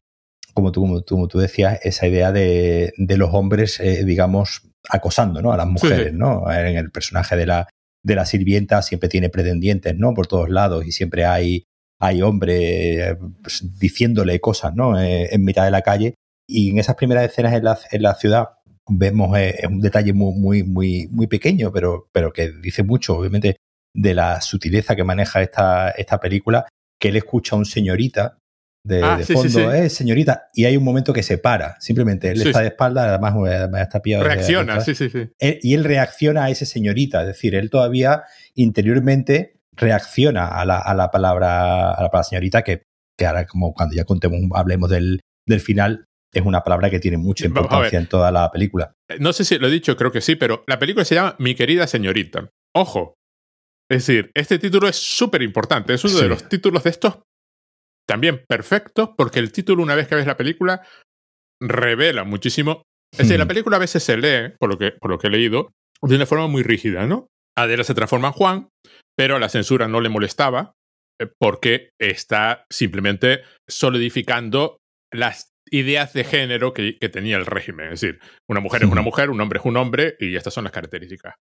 como 0.54 0.74
tú, 0.74 0.82
como 0.82 1.02
tú, 1.02 1.16
como 1.16 1.28
tú 1.30 1.40
decías, 1.40 1.80
esa 1.84 2.06
idea 2.08 2.34
de, 2.34 2.92
de 2.98 3.18
los 3.18 3.30
hombres, 3.34 3.80
eh, 3.80 4.04
digamos, 4.04 4.64
acosando, 4.90 5.42
¿no? 5.42 5.54
A 5.54 5.58
las 5.58 5.68
mujeres, 5.68 6.12
sí. 6.12 6.18
¿no? 6.18 6.52
En 6.52 6.76
el 6.76 6.92
personaje 6.92 7.38
de 7.38 7.46
la, 7.46 7.70
de 8.04 8.16
la 8.16 8.26
sirvienta 8.26 8.82
siempre 8.82 9.10
tiene 9.10 9.30
pretendientes, 9.30 9.96
¿no? 9.98 10.14
Por 10.14 10.28
todos 10.28 10.50
lados 10.50 10.86
y 10.86 10.92
siempre 10.92 11.26
hay, 11.26 11.66
hay 12.00 12.22
hombres 12.22 12.60
eh, 12.60 13.18
pues, 13.42 13.80
diciéndole 13.80 14.40
cosas, 14.40 14.76
¿no? 14.76 15.00
Eh, 15.00 15.30
en 15.34 15.44
mitad 15.44 15.66
de 15.66 15.72
la 15.72 15.82
calle. 15.82 16.16
Y 16.48 16.72
en 16.72 16.80
esas 16.80 16.96
primeras 16.96 17.24
escenas 17.26 17.54
en 17.54 17.64
la, 17.64 17.80
en 17.92 18.02
la 18.02 18.16
ciudad 18.16 18.50
vemos 18.90 19.38
eh, 19.38 19.62
un 19.70 19.80
detalle 19.80 20.12
muy, 20.14 20.34
muy, 20.36 20.64
muy, 20.64 21.08
muy 21.10 21.28
pequeño, 21.28 21.72
pero, 21.72 22.10
pero 22.12 22.34
que 22.34 22.52
dice 22.52 22.84
mucho, 22.84 23.18
obviamente, 23.18 23.56
de 23.96 24.14
la 24.14 24.42
sutileza 24.42 24.96
que 24.96 25.04
maneja 25.04 25.42
esta, 25.42 25.92
esta 25.92 26.20
película, 26.20 26.68
que 27.00 27.10
él 27.10 27.16
escucha 27.16 27.56
a 27.56 27.60
un 27.60 27.66
señorita 27.66 28.38
de, 28.86 29.02
Ah, 29.02 29.18
de 29.18 29.24
sí, 29.24 29.28
sí, 29.28 29.50
fondo, 29.50 29.72
sí. 29.72 29.78
eh, 29.78 29.90
señorita, 29.90 30.48
y 30.54 30.66
hay 30.66 30.76
un 30.76 30.84
momento 30.84 31.14
que 31.14 31.24
se 31.24 31.38
para, 31.38 31.80
simplemente 31.80 32.30
él 32.32 32.42
está 32.42 32.60
de 32.60 32.68
espalda, 32.68 33.06
además, 33.10 33.34
eh, 33.50 33.56
además 33.56 33.82
está 33.82 34.02
pillado. 34.02 34.24
Reacciona, 34.26 34.82
sí, 34.82 34.94
sí, 34.94 35.10
sí. 35.10 35.30
Él- 35.40 35.60
y 35.62 35.74
él 35.74 35.84
reacciona 35.86 36.44
a 36.46 36.50
ese 36.50 36.66
señorita, 36.66 37.22
es 37.22 37.28
decir, 37.28 37.56
él 37.56 37.70
todavía 37.70 38.24
interiormente 38.56 39.60
reacciona 39.76 40.48
a 40.48 40.66
la, 40.66 40.78
a 40.80 40.94
la 40.94 41.10
palabra 41.12 41.92
a 41.92 42.02
la 42.04 42.10
palabra 42.10 42.24
señorita 42.24 42.62
que, 42.64 42.84
que 43.18 43.26
ahora 43.26 43.46
como 43.46 43.74
cuando 43.74 43.96
ya 43.96 44.04
contemos 44.04 44.40
hablemos 44.54 44.90
del, 44.90 45.20
del 45.48 45.60
final 45.62 46.06
es 46.34 46.44
una 46.44 46.64
palabra 46.64 46.90
que 46.90 47.00
tiene 47.00 47.18
mucha 47.18 47.46
importancia 47.46 47.98
en 48.00 48.08
toda 48.08 48.32
la 48.32 48.52
película. 48.52 48.94
No 49.20 49.34
sé 49.34 49.46
si 49.46 49.58
lo 49.60 49.68
he 49.68 49.72
dicho, 49.72 49.96
creo 49.96 50.12
que 50.12 50.22
sí, 50.22 50.36
pero 50.36 50.64
la 50.68 50.80
película 50.80 51.06
se 51.06 51.14
llama 51.16 51.36
Mi 51.40 51.54
querida 51.56 51.86
señorita. 51.88 52.50
Ojo. 52.76 53.14
Es 53.90 54.08
decir, 54.08 54.32
este 54.34 54.58
título 54.58 54.88
es 54.88 54.96
súper 54.96 55.44
importante. 55.44 55.94
Es 55.94 56.04
uno 56.04 56.16
Sí. 56.16 56.24
de 56.24 56.30
los 56.30 56.50
títulos 56.50 56.84
de 56.84 56.90
estos 56.90 57.20
también 58.08 58.44
perfectos, 58.48 59.10
porque 59.18 59.40
el 59.40 59.52
título, 59.52 59.84
una 59.84 59.96
vez 59.96 60.08
que 60.08 60.16
ves 60.16 60.28
la 60.28 60.38
película, 60.38 60.86
revela 61.62 62.24
muchísimo. 62.24 62.84
Es 63.14 63.20
decir, 63.20 63.38
Hmm. 63.38 63.40
la 63.40 63.48
película 63.48 63.78
a 63.78 63.80
veces 63.80 64.04
se 64.04 64.18
lee, 64.18 64.54
por 64.60 64.70
lo, 64.70 64.78
que, 64.78 64.92
por 64.92 65.12
lo 65.12 65.18
que 65.18 65.28
he 65.28 65.32
leído, 65.32 65.72
de 66.02 66.16
una 66.16 66.26
forma 66.26 66.48
muy 66.48 66.64
rígida, 66.64 67.06
¿no? 67.06 67.28
Adela 67.56 67.84
se 67.84 67.94
transforma 67.94 68.30
en 68.30 68.34
Juan, 68.34 68.70
pero 69.16 69.36
a 69.36 69.40
la 69.40 69.50
censura 69.50 69.88
no 69.88 70.02
le 70.02 70.10
molestaba, 70.10 70.74
eh, 71.22 71.28
porque 71.40 71.92
está 72.02 72.66
simplemente 72.72 73.44
solidificando 73.70 74.80
las 75.14 75.52
ideas 75.70 76.14
de 76.14 76.24
género 76.24 76.74
que, 76.74 76.98
que 77.00 77.10
tenía 77.10 77.38
el 77.38 77.46
régimen. 77.46 77.94
Es 77.94 78.02
decir, 78.02 78.20
una 78.50 78.60
mujer 78.60 78.82
es 78.84 78.90
una 78.90 79.02
Ujú. 79.02 79.10
mujer, 79.10 79.30
un 79.30 79.40
hombre 79.40 79.60
es 79.60 79.66
un 79.66 79.78
hombre, 79.78 80.16
y 80.20 80.36
estas 80.36 80.54
son 80.54 80.64
las 80.64 80.74
características. 80.74 81.36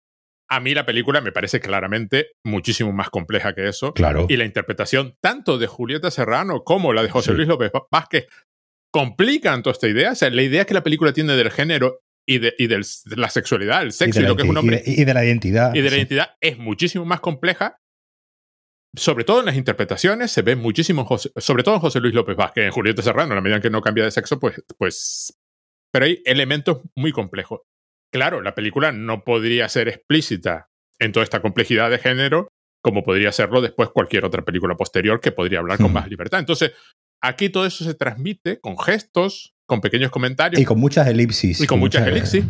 A 0.55 0.61
mí 0.61 0.75
la 0.75 0.85
película 0.85 1.21
me 1.23 1.33
parece 1.33 1.61
claramente 1.61 2.33
muchísimo 2.45 2.93
más 2.93 3.09
compleja 3.09 3.55
que 3.55 3.69
eso. 3.69 3.95
Claro. 3.95 4.27
Y 4.29 4.37
la 4.37 4.45
interpretación 4.45 5.17
tanto 5.23 5.57
de 5.57 5.67
Julieta 5.67 6.11
Serrano 6.11 6.63
como 6.63 6.93
la 6.93 7.03
de 7.03 7.09
José 7.11 7.31
Sí. 7.31 7.37
Luis 7.37 7.49
López 7.49 7.71
Vázquez 7.91 8.27
complican 8.93 9.63
toda 9.63 9.73
esta 9.73 9.89
idea. 9.89 10.13
O 10.13 10.15
sea, 10.15 10.29
la 10.31 10.43
idea 10.43 10.65
que 10.67 10.75
la 10.75 10.83
película 10.83 11.13
tiene 11.15 11.35
del 11.37 11.51
género 11.51 12.01
y 12.29 12.39
de, 12.39 12.55
y 12.59 12.67
del- 12.67 12.85
de 13.07 13.17
la 13.17 13.31
sexualidad, 13.31 13.83
el 13.83 13.93
sexo 13.93 14.21
y, 14.21 14.25
lo 14.25 14.37
que 14.37 14.43
es 14.43 14.49
un 14.49 14.57
hombre 14.59 14.83
y 14.85 14.95
de, 14.97 15.03
y 15.03 15.05
de 15.07 15.15
la 15.15 15.25
identidad. 15.25 15.75
y 15.75 15.81
de 15.81 15.91
la 15.91 15.97
identidad 15.97 16.31
es 16.41 16.59
muchísimo 16.59 17.05
más 17.07 17.21
compleja. 17.21 17.79
Sobre 18.95 19.25
todo 19.25 19.41
en 19.41 19.47
las 19.47 19.57
interpretaciones, 19.57 20.31
se 20.33 20.43
ve 20.43 20.55
muchísimo, 20.55 21.07
José- 21.07 21.33
sobre 21.39 21.63
todo 21.63 21.77
en 21.77 21.81
José 21.81 21.99
Luis 22.01 22.13
López 22.15 22.37
Vázquez, 22.37 22.65
en 22.67 22.73
Julieta 22.73 23.01
Serrano, 23.01 23.33
en 23.33 23.37
la 23.37 23.41
medida 23.41 23.57
en 23.57 23.63
que 23.63 23.71
no 23.71 23.81
cambia 23.81 24.05
de 24.05 24.11
sexo, 24.11 24.39
pues, 24.39 24.63
pues. 24.77 25.39
Pero 25.91 26.05
hay 26.05 26.21
elementos 26.27 26.83
muy 26.95 27.11
complejos. 27.11 27.61
Claro, 28.13 28.43
la 28.43 28.55
película 28.55 28.93
no 28.93 29.25
podría 29.25 29.69
ser 29.69 29.89
explícita 29.89 30.69
en 30.99 31.13
toda 31.13 31.25
esta 31.25 31.41
complejidad 31.41 31.91
de 31.91 31.99
género 31.99 32.49
como 32.83 33.05
podría 33.05 33.29
hacerlo 33.29 33.61
después 33.61 33.91
cualquier 33.91 34.25
otra 34.25 34.43
película 34.43 34.75
posterior 34.77 35.21
que 35.21 35.33
podría 35.33 35.61
hablar 35.61 35.79
con 35.79 35.93
más 35.93 36.09
libertad. 36.09 36.41
Entonces, 36.41 36.73
aquí 37.23 37.49
todo 37.49 37.65
eso 37.65 37.85
se 37.85 37.95
transmite 37.95 38.61
con 38.61 38.77
gestos, 38.77 39.55
con 39.67 39.81
pequeños 39.81 40.11
comentarios 40.11 40.61
Y 40.61 40.65
con 40.65 40.81
muchas 40.81 41.07
elipsis. 41.07 41.61
y 41.61 41.67
con 41.67 41.79
muchas 41.79 42.07
elixir. 42.07 42.45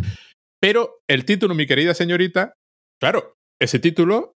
Pero 0.61 1.03
el 1.07 1.25
título, 1.27 1.55
mi 1.55 1.67
querida 1.67 1.93
señorita, 1.93 2.55
claro, 2.99 3.37
ese 3.61 3.79
título 3.79 4.33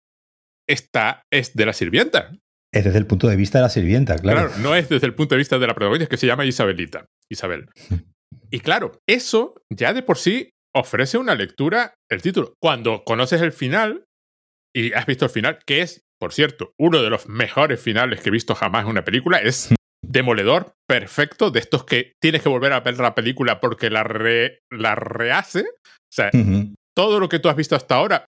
está, 0.68 1.22
es 1.32 1.54
de 1.54 1.64
la 1.66 1.72
sirvienta. 1.72 2.32
Es 2.72 2.84
desde 2.84 2.98
el 2.98 3.06
punto 3.06 3.28
de 3.28 3.36
vista 3.36 3.58
de 3.58 3.62
la 3.62 3.68
sirvienta, 3.68 4.16
claro. 4.16 4.48
Claro, 4.48 4.62
no 4.62 4.74
es 4.74 4.88
desde 4.88 5.06
el 5.06 5.14
punto 5.14 5.36
de 5.36 5.38
vista 5.38 5.60
de 5.60 5.66
la 5.68 5.74
protagonista, 5.74 6.08
que 6.08 6.16
se 6.16 6.26
llama 6.26 6.44
Isabelita. 6.44 7.06
Isabel. 7.30 7.68
Y 8.50 8.60
claro, 8.60 9.00
eso 9.08 9.54
ya 9.70 9.92
de 9.92 10.02
por 10.02 10.16
sí 10.16 10.53
ofrece 10.74 11.18
una 11.18 11.34
lectura, 11.34 11.94
el 12.10 12.22
título. 12.22 12.54
Cuando 12.60 13.04
conoces 13.04 13.40
el 13.42 13.52
final 13.52 14.04
y 14.74 14.92
has 14.92 15.06
visto 15.06 15.24
el 15.24 15.30
final, 15.30 15.58
que 15.66 15.82
es, 15.82 16.02
por 16.20 16.32
cierto, 16.32 16.72
uno 16.78 17.02
de 17.02 17.10
los 17.10 17.28
mejores 17.28 17.80
finales 17.80 18.20
que 18.20 18.28
he 18.28 18.32
visto 18.32 18.54
jamás 18.54 18.84
en 18.84 18.90
una 18.90 19.04
película, 19.04 19.38
es 19.38 19.74
demoledor, 20.04 20.72
perfecto, 20.88 21.50
de 21.50 21.60
estos 21.60 21.84
que 21.84 22.12
tienes 22.20 22.42
que 22.42 22.48
volver 22.48 22.72
a 22.72 22.80
ver 22.80 22.98
la 22.98 23.14
película 23.14 23.60
porque 23.60 23.88
la, 23.90 24.04
re- 24.04 24.58
la 24.70 24.94
rehace. 24.94 25.60
O 25.60 26.12
sea, 26.12 26.30
todo 26.96 27.20
lo 27.20 27.28
que 27.28 27.38
tú 27.38 27.48
has 27.48 27.56
visto 27.56 27.74
hasta 27.76 27.96
ahora, 27.96 28.26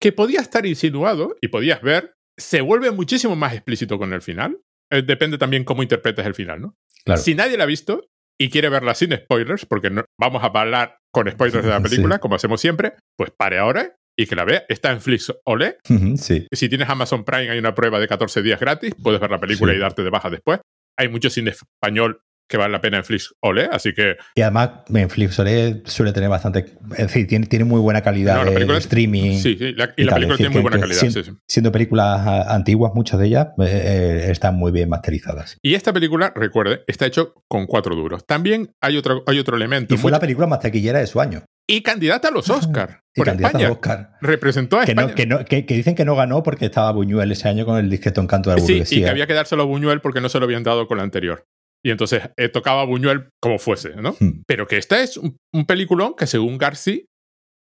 que 0.00 0.12
podía 0.12 0.40
estar 0.40 0.64
insinuado 0.66 1.36
y 1.40 1.48
podías 1.48 1.82
ver, 1.82 2.14
se 2.38 2.60
vuelve 2.60 2.90
muchísimo 2.90 3.34
más 3.36 3.54
explícito 3.54 3.98
con 3.98 4.12
el 4.12 4.22
final. 4.22 4.60
Eh, 4.92 5.02
depende 5.02 5.36
también 5.38 5.64
cómo 5.64 5.82
interpretes 5.82 6.24
el 6.26 6.34
final, 6.34 6.60
¿no? 6.60 6.74
Claro. 7.04 7.20
Si 7.20 7.34
nadie 7.34 7.56
la 7.56 7.64
ha 7.64 7.66
visto 7.66 8.06
y 8.38 8.50
quiere 8.50 8.68
verla 8.68 8.94
sin 8.94 9.12
spoilers, 9.16 9.66
porque 9.66 9.90
no, 9.90 10.04
vamos 10.20 10.42
a 10.42 10.46
hablar 10.46 10.98
con 11.12 11.30
spoilers 11.30 11.64
de 11.64 11.70
la 11.70 11.78
Sí. 11.82 11.82
película, 11.90 12.18
como 12.18 12.34
hacemos 12.36 12.60
siempre, 12.60 12.94
pues 13.16 13.30
pare 13.30 13.58
ahora 13.58 13.96
y 14.18 14.26
que 14.26 14.34
la 14.36 14.44
vea. 14.44 14.64
Está 14.68 14.92
en 14.92 15.00
Flix 15.00 15.32
Ole. 15.44 15.78
Sí. 16.16 16.46
Si 16.52 16.68
tienes 16.68 16.88
Amazon 16.88 17.24
Prime, 17.24 17.50
hay 17.50 17.58
una 17.58 17.74
prueba 17.74 17.98
de 18.00 18.08
14 18.08 18.42
días 18.42 18.58
gratis. 18.60 18.94
Puedes 19.02 19.20
ver 19.20 19.30
la 19.30 19.38
película 19.40 19.72
Sí. 19.72 19.78
y 19.78 19.80
darte 19.80 20.02
de 20.02 20.10
baja 20.10 20.30
después. 20.30 20.60
Hay 20.98 21.08
mucho 21.08 21.28
cine 21.30 21.50
español 21.50 22.20
que 22.48 22.56
vale 22.56 22.72
la 22.72 22.80
pena 22.80 22.98
en 22.98 23.04
Flix 23.04 23.34
Ole, 23.40 23.68
así 23.70 23.92
que 23.92 24.16
Y 24.34 24.40
además, 24.42 24.70
en 24.94 25.10
Flixolé 25.10 25.82
suele 25.86 26.12
tener 26.12 26.28
bastante. 26.28 26.66
Es 26.92 26.98
decir, 27.08 27.26
tiene, 27.26 27.46
tiene 27.46 27.64
muy 27.64 27.80
buena 27.80 28.02
calidad 28.02 28.44
No, 28.44 28.50
de, 28.50 28.78
streaming. 28.78 29.38
sí, 29.38 29.56
sí, 29.58 29.72
la- 29.72 29.92
y, 29.96 30.02
y 30.02 30.04
la 30.04 30.10
tal, 30.10 30.14
película 30.20 30.36
tiene 30.36 30.50
muy 30.52 30.62
buena 30.62 30.78
calidad. 30.78 31.00
sien- 31.00 31.12
sí, 31.12 31.24
sí. 31.24 31.32
Siendo 31.48 31.72
películas 31.72 32.20
ah, 32.24 32.54
antiguas, 32.54 32.92
muchas 32.94 33.18
de 33.20 33.26
ellas 33.26 33.48
eh, 33.58 33.64
eh, 33.64 34.30
están 34.30 34.54
muy 34.56 34.70
bien 34.72 34.88
masterizadas. 34.88 35.58
Y 35.62 35.74
esta 35.74 35.92
película, 35.92 36.32
recuerde, 36.36 36.82
está 36.86 37.06
hecho 37.06 37.34
con 37.48 37.66
cuatro 37.66 37.94
duros. 37.96 38.24
También 38.26 38.70
hay 38.80 38.96
otro, 38.96 39.24
hay 39.26 39.38
otro 39.38 39.56
elemento. 39.56 39.94
Y 39.94 39.98
fue 39.98 40.10
la 40.10 40.20
película 40.20 40.46
más 40.46 40.60
taquillera 40.60 41.00
de 41.00 41.06
su 41.06 41.20
año. 41.20 41.42
y 41.68 41.82
candidata 41.82 42.28
a 42.28 42.30
los 42.30 42.48
Oscar 42.48 43.00
Y 43.12 43.18
por 43.20 43.26
candidata 43.26 43.58
España. 43.58 43.72
Oscar. 43.72 44.10
Representó 44.20 44.78
a 44.78 44.84
Que, 44.84 44.92
España. 44.92 45.08
no, 45.08 45.14
que, 45.16 45.26
no- 45.26 45.44
que- 45.44 45.66
que 45.66 45.74
dicen 45.74 45.96
que 45.96 46.04
no 46.04 46.14
ganó 46.14 46.44
porque 46.44 46.66
estaba 46.66 46.92
Buñuel 46.92 47.32
ese 47.32 47.48
año 47.48 47.66
con 47.66 47.76
el 47.78 47.90
discreto 47.90 48.20
encanto 48.20 48.50
de 48.50 48.56
la 48.56 48.62
sí, 48.62 48.72
y 48.72 48.74
burguesía. 48.76 49.04
que 49.06 49.10
había 49.10 49.26
que 49.26 49.34
dárselo 49.34 49.62
a 49.62 49.66
Buñuel 49.66 50.00
porque 50.00 50.20
no 50.20 50.28
se 50.28 50.38
lo 50.38 50.44
habían 50.44 50.62
dado 50.62 50.86
con 50.86 50.98
la 50.98 51.02
anterior. 51.02 51.44
Y 51.86 51.90
entonces 51.92 52.30
eh, 52.36 52.48
tocaba 52.48 52.80
a 52.82 52.84
Buñuel 52.84 53.28
como 53.40 53.60
fuese, 53.60 53.94
¿no? 53.94 54.16
Hmm. 54.18 54.42
Pero 54.44 54.66
que 54.66 54.76
este 54.76 55.04
es 55.04 55.16
un, 55.16 55.36
un 55.54 55.66
peliculón 55.66 56.16
que 56.16 56.26
según 56.26 56.58
Garci, 56.58 57.06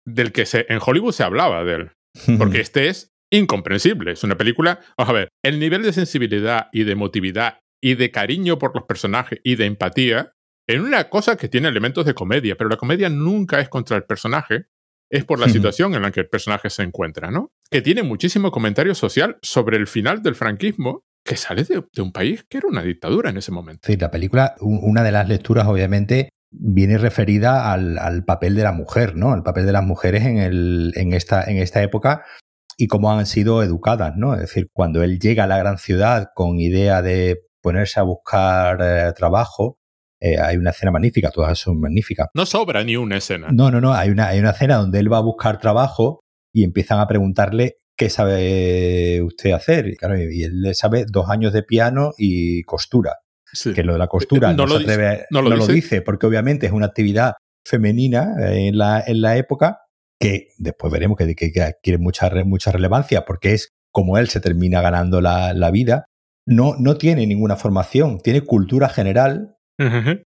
del 0.04 0.32
que 0.32 0.48
se, 0.48 0.65
en 0.67 0.80
Hollywood 0.84 1.12
se 1.12 1.22
hablaba 1.22 1.63
de 1.63 1.76
él. 1.76 1.91
Porque 2.39 2.60
este 2.60 2.88
es 2.88 3.12
incomprensible. 3.32 4.13
Es 4.13 4.24
una 4.24 4.36
película. 4.36 4.80
Vamos 4.98 5.12
a 5.12 5.13
ver, 5.13 5.30
el 5.45 5.60
nivel 5.60 5.84
de 5.84 5.93
sensibilidad 5.93 6.69
y 6.72 6.86
de 6.86 6.93
emotividad 6.93 7.60
y 7.84 7.93
de 7.93 8.10
cariño 8.10 8.58
por 8.58 8.74
los 8.74 8.86
personajes 8.86 9.41
y 9.43 9.58
de 9.58 9.65
empatía 9.65 10.32
en 10.67 10.82
una 10.82 11.08
cosa 11.12 11.38
que 11.38 11.48
tiene 11.48 11.67
elementos 11.67 12.04
de 12.04 12.15
comedia, 12.15 12.56
pero 12.56 12.67
la 12.67 12.78
comedia 12.78 13.10
nunca 13.10 13.60
es 13.60 13.69
contra 13.69 13.95
el 13.95 14.06
personaje, 14.06 14.65
es 15.12 15.24
por 15.24 15.38
la 15.38 15.45
Ujú. 15.45 15.54
situación 15.54 15.93
en 15.93 16.02
la 16.02 16.12
que 16.12 16.22
el 16.22 16.30
personaje 16.30 16.72
se 16.72 16.82
encuentra, 16.82 17.30
¿no? 17.30 17.52
Que 17.69 17.84
tiene 17.84 18.02
muchísimo 18.02 18.50
comentario 18.50 18.95
social 18.95 19.38
sobre 19.43 19.78
el 19.78 19.86
final 19.86 20.24
del 20.24 20.34
franquismo 20.34 21.04
que 21.30 21.38
sale 21.38 21.63
de, 21.63 21.84
de 21.94 22.02
un 22.02 22.12
país 22.12 22.44
que 22.50 22.58
era 22.58 22.68
una 22.68 22.82
dictadura 22.82 23.30
en 23.30 23.38
ese 23.38 23.52
momento. 23.52 23.82
Decir, 23.84 24.02
la 24.02 24.10
película, 24.10 24.56
una 24.62 25.04
de 25.04 25.12
las 25.12 25.30
lecturas, 25.30 25.68
obviamente, 25.68 26.30
viene 26.52 26.98
referida 26.98 27.72
al, 27.72 28.00
al 28.00 28.26
papel 28.26 28.56
de 28.56 28.63
la 28.63 28.72
mujer, 28.72 29.15
¿no? 29.15 29.36
El 29.36 29.44
papel 29.44 29.68
de 29.68 29.72
las 29.72 29.84
mujeres 29.84 30.26
en, 30.26 30.39
el, 30.39 30.92
en, 30.96 31.13
esta, 31.13 31.44
en 31.44 31.58
esta 31.58 31.84
época 31.84 32.24
y 32.78 32.88
cómo 32.88 33.12
han 33.12 33.28
sido 33.28 33.62
educadas, 33.62 34.15
¿no? 34.18 34.34
Es 34.34 34.39
decir, 34.39 34.70
cuando 34.74 35.04
él 35.04 35.20
llega 35.20 35.44
a 35.44 35.48
la 35.48 35.60
gran 35.60 35.78
ciudad 35.78 36.30
con 36.34 36.60
idea 36.60 37.04
de 37.04 37.42
ponerse 37.62 38.00
a 38.00 38.04
buscar 38.04 38.80
eh, 38.82 39.13
trabajo, 39.15 39.78
eh, 40.20 40.39
hay 40.39 40.58
una 40.58 40.72
escena 40.72 40.92
magnífica, 40.92 41.30
todas 41.30 41.60
son 41.60 41.80
magníficas. 41.80 42.30
No 42.34 42.48
sobra 42.48 42.84
ni 42.84 42.96
una 42.96 43.18
escena. 43.18 43.50
No, 43.52 43.70
no, 43.70 43.80
no, 43.80 43.94
hay 43.94 44.10
una, 44.10 44.30
hay 44.30 44.39
una 44.39 44.50
escena 44.50 44.78
donde 44.78 44.98
él 44.98 45.13
va 45.13 45.18
a 45.18 45.22
buscar 45.22 45.60
trabajo 45.60 46.22
y 46.52 46.63
empiezan 46.63 47.00
a 47.00 47.08
preguntarle 47.08 47.76
qué 48.00 48.10
sabe 48.10 49.22
usted 49.22 49.52
hacer. 49.52 49.88
Y, 49.90 49.96
claro, 49.98 50.18
y 50.18 50.44
él 50.44 50.62
le 50.62 50.74
sabe 50.74 51.06
dos 51.06 51.30
años 51.30 51.52
de 51.54 51.64
piano 51.64 52.14
y 52.18 52.64
costura. 52.64 53.18
Sí. 53.52 53.74
Que 53.74 53.84
lo 53.84 53.94
de 53.94 54.00
la 54.00 54.08
costura 54.08 54.52
No 54.54 54.66
no, 54.66 54.68
lo 54.68 54.76
atreve, 54.80 55.10
dice, 55.12 55.26
no 55.32 55.42
no 55.42 55.50
lo 55.50 55.56
lo, 55.58 55.62
dice. 55.68 55.74
dice. 55.74 56.02
porque 56.02 56.26
obviamente 56.26 56.66
es 56.68 56.72
una 56.72 56.86
actividad 56.86 57.34
femenina 57.68 58.36
eh, 58.40 58.68
en 58.68 58.78
la, 58.78 59.04
en 59.06 59.22
la 59.22 59.38
época 59.38 59.80
que 60.20 60.48
después 60.58 60.92
veremos 60.94 61.18
que, 61.18 61.36
que- 61.36 61.52
que 61.52 61.62
adquiere 61.62 61.98
mucha, 61.98 62.30
mucha 62.46 62.72
relevancia 62.72 63.26
porque 63.26 63.54
es 63.54 63.70
como 63.92 64.18
él 64.18 64.30
se 64.30 64.40
termina 64.40 64.82
ganando 64.82 65.20
la, 65.20 65.54
la 65.54 65.72
vida. 65.72 66.06
No, 66.48 66.76
no 66.80 66.96
tiene 66.98 67.28
ninguna 67.28 67.56
formación, 67.58 68.20
tiene 68.20 68.42
cultura 68.42 68.88
general 68.90 69.56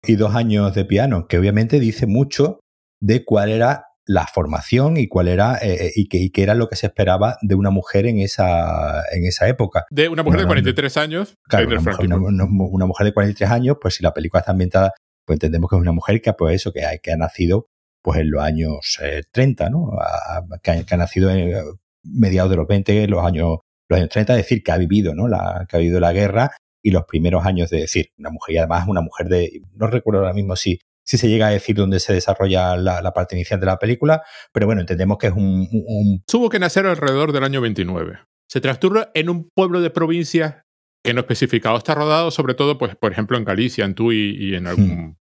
y 0.06 0.14
dos 0.16 0.34
años 0.34 0.74
de 0.74 0.84
piano, 0.86 1.26
que 1.28 1.36
obviamente 1.38 1.78
dice 1.78 2.06
mucho 2.06 2.60
de 3.00 3.22
cuál 3.24 3.50
era 3.50 3.84
la 4.06 4.26
formación 4.26 4.96
y 4.96 5.06
cuál 5.08 5.28
era 5.28 5.56
eh, 5.62 5.86
eh, 5.86 5.92
y, 5.94 6.08
que, 6.08 6.18
y 6.18 6.30
qué 6.30 6.42
era 6.42 6.54
lo 6.54 6.68
que 6.68 6.76
se 6.76 6.86
esperaba 6.86 7.36
de 7.42 7.54
una 7.54 7.70
mujer 7.70 8.06
en 8.06 8.18
esa, 8.18 9.02
en 9.12 9.24
esa 9.24 9.48
época. 9.48 9.84
De 9.90 10.08
una 10.08 10.22
mujer 10.22 10.38
No, 10.38 10.40
de 10.40 10.44
no, 10.44 10.48
43 10.48 10.96
años 10.96 11.38
Claro, 11.48 11.68
una 11.68 11.80
mujer, 11.80 12.06
una- 12.06 12.44
una- 12.44 12.86
mujer 12.86 13.04
de 13.06 13.12
43 13.14 13.50
años, 13.50 13.76
pues 13.80 13.94
si 13.94 14.02
la 14.02 14.12
película 14.12 14.40
está 14.40 14.52
ambientada, 14.52 14.92
pues 15.24 15.36
entendemos 15.36 15.70
que 15.70 15.76
es 15.76 15.82
una 15.82 15.92
mujer 15.92 16.20
que, 16.20 16.32
pues 16.32 16.56
eso, 16.56 16.72
que 16.72 16.84
ha, 16.84 16.98
que 16.98 17.12
ha 17.12 17.16
nacido 17.16 17.68
pues 18.02 18.18
en 18.18 18.32
los 18.32 18.42
años 18.42 18.98
eh, 19.02 19.22
30, 19.30 19.70
¿no? 19.70 19.90
A- 20.00 20.42
que, 20.62 20.70
ha, 20.72 20.82
que 20.84 20.94
ha 20.94 20.98
nacido 20.98 21.30
en 21.30 21.50
eh, 21.54 21.62
mediados 22.02 22.50
de 22.50 22.56
los 22.56 22.66
20, 22.66 23.06
los 23.06 23.24
años, 23.24 23.58
los 23.88 23.96
años 23.96 24.08
30, 24.08 24.32
es 24.32 24.38
decir, 24.38 24.62
que 24.64 24.72
ha 24.72 24.76
vivido, 24.78 25.14
¿no? 25.14 25.28
La, 25.28 25.64
que 25.68 25.76
ha 25.76 25.78
vivido 25.78 26.00
la 26.00 26.12
guerra 26.12 26.50
y 26.82 26.90
los 26.90 27.04
primeros 27.04 27.46
años 27.46 27.70
de 27.70 27.78
decir, 27.82 28.08
una 28.18 28.30
mujer, 28.30 28.56
y 28.56 28.58
además 28.58 28.88
una 28.88 29.00
mujer 29.02 29.28
de, 29.28 29.60
no 29.76 29.86
recuerdo 29.86 30.18
ahora 30.22 30.32
mismo 30.34 30.56
si, 30.56 30.80
si 31.04 31.18
se 31.18 31.28
llega 31.28 31.48
a 31.48 31.50
decir 31.50 31.74
dónde 31.76 31.98
se 32.00 32.12
desarrolla 32.12 32.76
la, 32.76 33.02
la 33.02 33.12
parte 33.12 33.34
inicial 33.34 33.58
de 33.60 33.66
la 33.66 33.78
película, 33.78 34.22
pero 34.52 34.66
bueno, 34.66 34.80
entendemos 34.80 35.18
que 35.18 35.26
es 35.28 35.32
un, 35.32 35.68
un- 35.70 36.22
Tuvo 36.26 36.48
que 36.48 36.58
nacer 36.58 36.86
alrededor 36.86 37.32
del 37.32 37.44
año 37.44 37.60
29. 37.60 38.18
Se 38.48 38.60
transcurre 38.60 39.08
en 39.14 39.30
un 39.30 39.48
pueblo 39.54 39.80
de 39.80 39.90
provincia 39.90 40.62
que 41.04 41.14
no 41.14 41.20
especificado. 41.20 41.76
Está 41.76 41.94
rodado 41.94 42.30
sobre 42.30 42.54
todo, 42.54 42.78
pues, 42.78 42.94
por 42.96 43.10
ejemplo, 43.12 43.36
en 43.36 43.44
Galicia, 43.44 43.84
en 43.84 43.94
Tui 43.94 44.36
y 44.38 44.54
en 44.54 44.66
algún... 44.68 45.16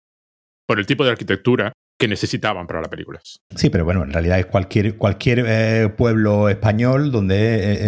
por 0.66 0.78
el 0.78 0.86
tipo 0.86 1.04
de 1.04 1.10
arquitectura 1.12 1.72
que 1.98 2.08
necesitaban 2.08 2.66
para 2.66 2.80
la 2.80 2.88
película. 2.88 3.20
Sí, 3.54 3.68
pero 3.70 3.84
bueno, 3.84 4.02
en 4.02 4.12
realidad 4.12 4.38
es 4.38 4.46
cualquier, 4.46 4.96
cualquier 4.96 5.44
eh, 5.46 5.88
pueblo 5.96 6.48
español 6.48 7.12
donde, 7.12 7.36
eh, 7.56 7.78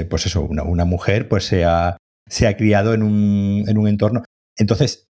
eh, 0.00 0.04
pues 0.08 0.26
eso, 0.26 0.42
una, 0.42 0.62
una 0.62 0.84
mujer 0.84 1.28
pues 1.28 1.44
se 1.44 1.64
ha, 1.64 1.96
se 2.28 2.46
ha 2.46 2.56
criado 2.56 2.94
en 2.94 3.02
un, 3.02 3.64
en 3.68 3.76
un 3.78 3.88
entorno. 3.88 4.22
Entonces, 4.56 5.06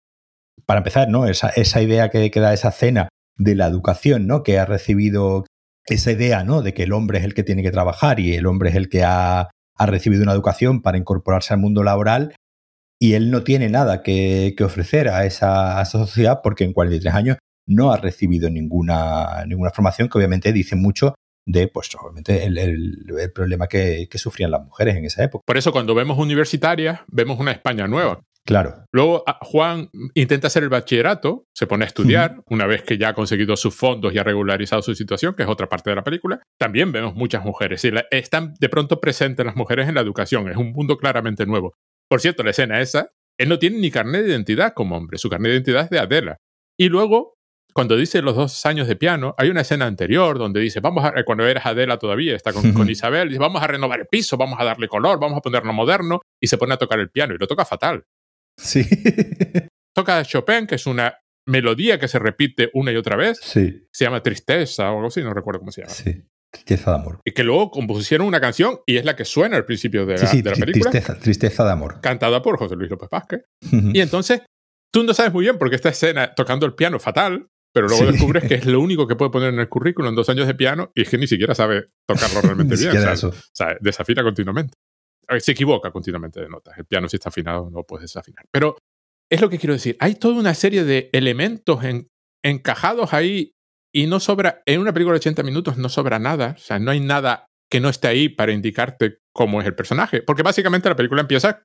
para 0.65 0.79
empezar, 0.79 1.09
¿no? 1.09 1.25
Esa, 1.27 1.49
esa 1.49 1.81
idea 1.81 2.09
que, 2.09 2.31
que 2.31 2.39
da 2.39 2.53
esa 2.53 2.69
escena 2.69 3.09
de 3.37 3.55
la 3.55 3.67
educación, 3.67 4.27
¿no? 4.27 4.43
Que 4.43 4.59
ha 4.59 4.65
recibido 4.65 5.45
esa 5.85 6.11
idea, 6.11 6.43
¿no? 6.43 6.61
De 6.61 6.73
que 6.73 6.83
el 6.83 6.93
hombre 6.93 7.19
es 7.19 7.25
el 7.25 7.33
que 7.33 7.43
tiene 7.43 7.63
que 7.63 7.71
trabajar 7.71 8.19
y 8.19 8.33
el 8.35 8.45
hombre 8.45 8.69
es 8.69 8.75
el 8.75 8.87
que 8.89 9.03
ha, 9.03 9.49
ha 9.77 9.85
recibido 9.85 10.23
una 10.23 10.33
educación 10.33 10.81
para 10.81 10.97
incorporarse 10.97 11.53
al 11.53 11.59
mundo 11.59 11.83
laboral 11.83 12.35
y 12.99 13.13
él 13.13 13.31
no 13.31 13.43
tiene 13.43 13.67
nada 13.69 14.03
que, 14.03 14.53
que 14.55 14.63
ofrecer 14.63 15.09
a 15.09 15.25
esa, 15.25 15.79
a 15.79 15.81
esa 15.81 15.97
sociedad 15.97 16.41
porque 16.43 16.63
en 16.65 16.73
43 16.73 17.13
años 17.15 17.37
no 17.67 17.91
ha 17.91 17.97
recibido 17.97 18.49
ninguna, 18.49 19.43
ninguna 19.47 19.71
formación 19.71 20.07
que 20.09 20.17
obviamente 20.17 20.53
dice 20.53 20.75
mucho 20.75 21.15
de, 21.47 21.67
pues, 21.67 21.89
obviamente, 21.99 22.45
el, 22.45 22.57
el- 22.59 23.05
el 23.19 23.31
problema 23.31 23.65
que, 23.67 24.07
que 24.09 24.17
sufrían 24.19 24.51
las 24.51 24.61
mujeres 24.63 24.95
en 24.95 25.05
esa 25.05 25.23
época. 25.23 25.41
Por 25.45 25.57
eso, 25.57 25.71
cuando 25.71 25.95
vemos 25.95 26.19
universitarias, 26.19 26.99
vemos 27.07 27.39
una 27.39 27.51
España 27.51 27.87
nueva. 27.87 28.21
Claro. 28.45 28.85
Luego, 28.91 29.23
a- 29.27 29.37
Juan 29.41 29.89
intenta 30.15 30.47
hacer 30.47 30.63
el 30.63 30.69
bachillerato, 30.69 31.45
se 31.55 31.67
pone 31.67 31.83
a 31.85 31.87
estudiar, 31.87 32.41
una 32.47 32.65
vez 32.65 32.81
que 32.83 32.97
ya 32.97 33.09
ha 33.09 33.13
conseguido 33.13 33.55
sus 33.55 33.75
fondos 33.75 34.13
y 34.13 34.17
ha 34.17 34.23
regularizado 34.23 34.81
su 34.81 34.95
situación, 34.95 35.35
que 35.35 35.43
es 35.43 35.49
otra 35.49 35.69
parte 35.69 35.89
de 35.91 35.95
la 35.95 36.03
película. 36.03 36.41
También 36.59 36.91
vemos 36.91 37.13
muchas 37.15 37.43
mujeres. 37.45 37.85
Y 37.85 37.91
la- 37.91 38.05
están 38.09 38.53
de 38.59 38.67
pronto 38.69 38.99
presentes 38.99 39.45
las 39.45 39.55
mujeres 39.55 39.87
en 39.87 39.95
la 39.95 40.01
educación. 40.01 40.49
Es 40.49 40.57
un 40.57 40.71
mundo 40.73 40.97
claramente 40.97 41.45
nuevo. 41.45 41.75
Por 42.09 42.19
cierto, 42.19 42.43
la 42.43 42.49
escena 42.49 42.81
esa, 42.81 43.09
él 43.39 43.47
no 43.47 43.59
tiene 43.59 43.77
ni 43.79 43.91
carnet 43.91 44.23
de 44.23 44.29
identidad 44.31 44.73
como 44.73 44.97
hombre. 44.97 45.17
Su 45.17 45.29
carnet 45.29 45.49
de 45.51 45.55
identidad 45.57 45.83
es 45.83 45.89
de 45.91 45.99
Adela. 45.99 46.37
Y 46.77 46.89
luego, 46.89 47.35
cuando 47.73 47.95
dice 47.95 48.21
los 48.21 48.35
dos 48.35 48.65
años 48.65 48.87
de 48.87 48.95
piano, 48.95 49.33
hay 49.37 49.49
una 49.49 49.61
escena 49.61 49.85
anterior 49.85 50.37
donde 50.39 50.59
dice, 50.59 50.79
vamos 50.81 51.05
a, 51.05 51.13
cuando 51.23 51.45
eras 51.47 51.65
Adela 51.67 51.97
todavía, 51.97 52.35
está 52.35 52.51
con, 52.51 52.73
con 52.73 52.89
Isabel, 52.89 53.29
dice, 53.29 53.39
vamos 53.39 53.61
a 53.61 53.67
renovar 53.67 53.99
el 54.01 54.07
piso, 54.07 54.35
vamos 54.35 54.59
a 54.59 54.65
darle 54.65 54.87
color, 54.89 55.19
vamos 55.19 55.37
a 55.37 55.41
ponerlo 55.41 55.71
moderno, 55.71 56.21
y 56.41 56.47
se 56.47 56.57
pone 56.57 56.73
a 56.73 56.77
tocar 56.77 56.99
el 56.99 57.09
piano, 57.11 57.33
y 57.33 57.37
lo 57.37 57.47
toca 57.47 57.63
fatal. 57.65 58.03
Sí. 58.61 58.83
Toca 59.95 60.23
Chopin, 60.23 60.67
que 60.67 60.75
es 60.75 60.85
una 60.85 61.17
melodía 61.47 61.99
que 61.99 62.07
se 62.07 62.19
repite 62.19 62.69
una 62.73 62.91
y 62.91 62.95
otra 62.95 63.15
vez, 63.15 63.39
sí. 63.41 63.87
se 63.91 64.05
llama 64.05 64.21
Tristeza 64.23 64.91
o 64.91 64.95
algo 64.95 65.07
así, 65.07 65.21
no 65.21 65.33
recuerdo 65.33 65.59
cómo 65.59 65.71
se 65.71 65.81
llama. 65.81 65.93
Sí. 65.93 66.23
Tristeza 66.51 66.91
de 66.91 66.97
amor. 66.97 67.19
Y 67.23 67.31
que 67.31 67.43
luego 67.43 67.71
compusieron 67.71 68.27
una 68.27 68.41
canción 68.41 68.79
y 68.85 68.97
es 68.97 69.05
la 69.05 69.15
que 69.15 69.23
suena 69.23 69.55
al 69.55 69.65
principio 69.65 70.05
de 70.05 70.17
la, 70.17 70.29
de 70.29 70.43
la 70.43 70.51
película. 70.51 70.91
Tristeza, 70.91 71.17
tristeza, 71.17 71.63
de 71.63 71.71
amor. 71.71 72.01
Cantada 72.01 72.41
por 72.41 72.57
José 72.57 72.75
Luis 72.75 72.89
López 72.89 73.09
Vázquez. 73.09 73.41
y 73.71 74.01
entonces 74.01 74.41
tú 74.93 75.03
no 75.03 75.13
sabes 75.13 75.31
muy 75.31 75.45
bien 75.45 75.57
por 75.57 75.69
qué 75.69 75.77
esta 75.77 75.89
escena 75.89 76.33
tocando 76.35 76.65
el 76.65 76.73
piano 76.73 76.99
fatal, 76.99 77.47
pero 77.73 77.87
luego 77.87 78.11
descubres 78.11 78.43
que 78.43 78.55
es 78.55 78.65
lo 78.65 78.81
único 78.81 79.07
que 79.07 79.15
puede 79.15 79.31
poner 79.31 79.53
en 79.53 79.59
el 79.59 79.69
currículum 79.69 80.09
en 80.09 80.15
dos 80.15 80.27
años 80.27 80.45
de 80.45 80.53
piano 80.53 80.91
y 80.93 81.03
es 81.03 81.09
que 81.09 81.17
ni 81.17 81.27
siquiera 81.27 81.55
sabe 81.55 81.85
tocarlo 82.05 82.41
realmente 82.41 82.75
bien. 82.77 82.97
O 82.97 83.31
sea, 83.53 83.77
desafina 83.79 84.21
continuamente. 84.21 84.73
Se 85.39 85.51
equivoca 85.51 85.91
continuamente 85.91 86.41
de 86.41 86.49
notas. 86.49 86.77
El 86.77 86.85
piano 86.85 87.07
si 87.07 87.17
está 87.17 87.29
afinado 87.29 87.69
no 87.69 87.83
puedes 87.83 88.03
desafinar. 88.03 88.45
Pero 88.51 88.77
es 89.29 89.41
lo 89.41 89.49
que 89.49 89.57
quiero 89.57 89.73
decir. 89.73 89.95
Hay 89.99 90.15
toda 90.15 90.39
una 90.39 90.53
serie 90.53 90.83
de 90.83 91.09
elementos 91.13 91.83
en, 91.83 92.07
encajados 92.43 93.13
ahí 93.13 93.53
y 93.93 94.07
no 94.07 94.19
sobra, 94.19 94.61
en 94.65 94.79
una 94.79 94.93
película 94.93 95.13
de 95.13 95.19
80 95.19 95.43
minutos 95.43 95.77
no 95.77 95.89
sobra 95.89 96.19
nada. 96.19 96.55
O 96.57 96.59
sea, 96.59 96.79
no 96.79 96.91
hay 96.91 96.99
nada 96.99 97.45
que 97.69 97.79
no 97.79 97.89
esté 97.89 98.07
ahí 98.07 98.29
para 98.29 98.51
indicarte 98.51 99.19
cómo 99.33 99.61
es 99.61 99.67
el 99.67 99.75
personaje. 99.75 100.21
Porque 100.21 100.43
básicamente 100.43 100.89
la 100.89 100.95
película 100.95 101.21
empieza 101.21 101.63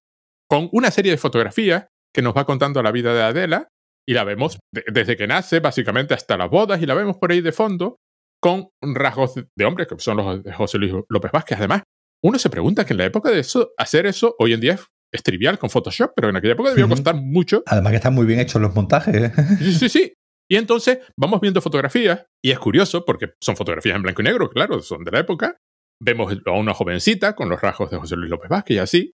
con 0.49 0.69
una 0.73 0.91
serie 0.91 1.11
de 1.11 1.19
fotografías 1.19 1.87
que 2.15 2.23
nos 2.23 2.37
va 2.37 2.47
contando 2.47 2.83
la 2.83 2.93
vida 2.93 3.13
de 3.13 3.23
Adela 3.23 3.69
y 4.09 4.15
la 4.15 4.25
vemos 4.25 4.59
desde 4.73 5.17
que 5.17 5.27
nace, 5.27 5.59
básicamente 5.59 6.15
hasta 6.15 6.37
las 6.37 6.49
bodas, 6.49 6.81
y 6.81 6.87
la 6.87 6.95
vemos 6.95 7.17
por 7.17 7.33
ahí 7.33 7.41
de 7.41 7.51
fondo 7.51 7.97
con 8.41 8.69
rasgos 8.81 9.35
de 9.35 9.65
hombre, 9.65 9.87
que 9.87 9.99
son 9.99 10.19
los 10.19 10.45
de 10.45 10.53
José 10.53 10.79
Luis 10.79 10.93
López 11.09 11.33
Vázquez. 11.33 11.59
Además, 11.59 11.83
uno 12.27 12.39
se 12.39 12.51
pregunta 12.51 12.85
que 12.85 12.93
en 12.93 12.99
la 12.99 13.05
época 13.05 13.31
de 13.31 13.41
eso, 13.41 13.71
hacer 13.77 14.07
eso 14.07 14.35
hoy 14.39 14.53
en 14.53 14.61
día 14.61 14.79
es, 15.13 15.23
trivial 15.23 15.59
con 15.59 15.71
Photoshop, 15.71 16.13
pero 16.15 16.29
en 16.29 16.37
aquella 16.37 16.53
época 16.55 16.71
debió 16.71 16.89
costar 16.89 17.15
mucho. 17.15 17.63
Además 17.67 17.93
que 17.93 17.97
están 17.97 18.15
muy 18.15 18.27
bien 18.27 18.41
hechos 18.41 18.61
los 18.61 18.75
montajes. 18.75 19.15
¿eh? 19.15 19.33
Sí, 19.59 19.73
sí, 19.73 19.89
sí. 19.89 20.13
Y 20.51 20.57
entonces 20.57 20.99
vamos 21.17 21.41
viendo 21.41 21.61
fotografías, 21.61 22.27
y 22.45 22.51
es 22.51 22.59
curioso 22.59 23.05
porque 23.05 23.31
son 23.41 23.57
fotografías 23.57 23.97
en 23.97 24.03
blanco 24.03 24.23
y 24.23 24.25
negro, 24.25 24.51
claro, 24.51 24.83
son 24.83 25.05
de 25.05 25.11
la 25.13 25.21
época. 25.21 25.57
Vemos 26.03 26.37
a 26.45 26.51
una 26.53 26.75
jovencita 26.75 27.35
con 27.35 27.49
los 27.49 27.61
rasgos 27.61 27.91
de 27.91 27.97
José 27.97 28.17
Luis 28.17 28.31
López 28.31 28.51
Vázquez 28.51 28.77
y 28.77 28.79
así. 28.79 29.13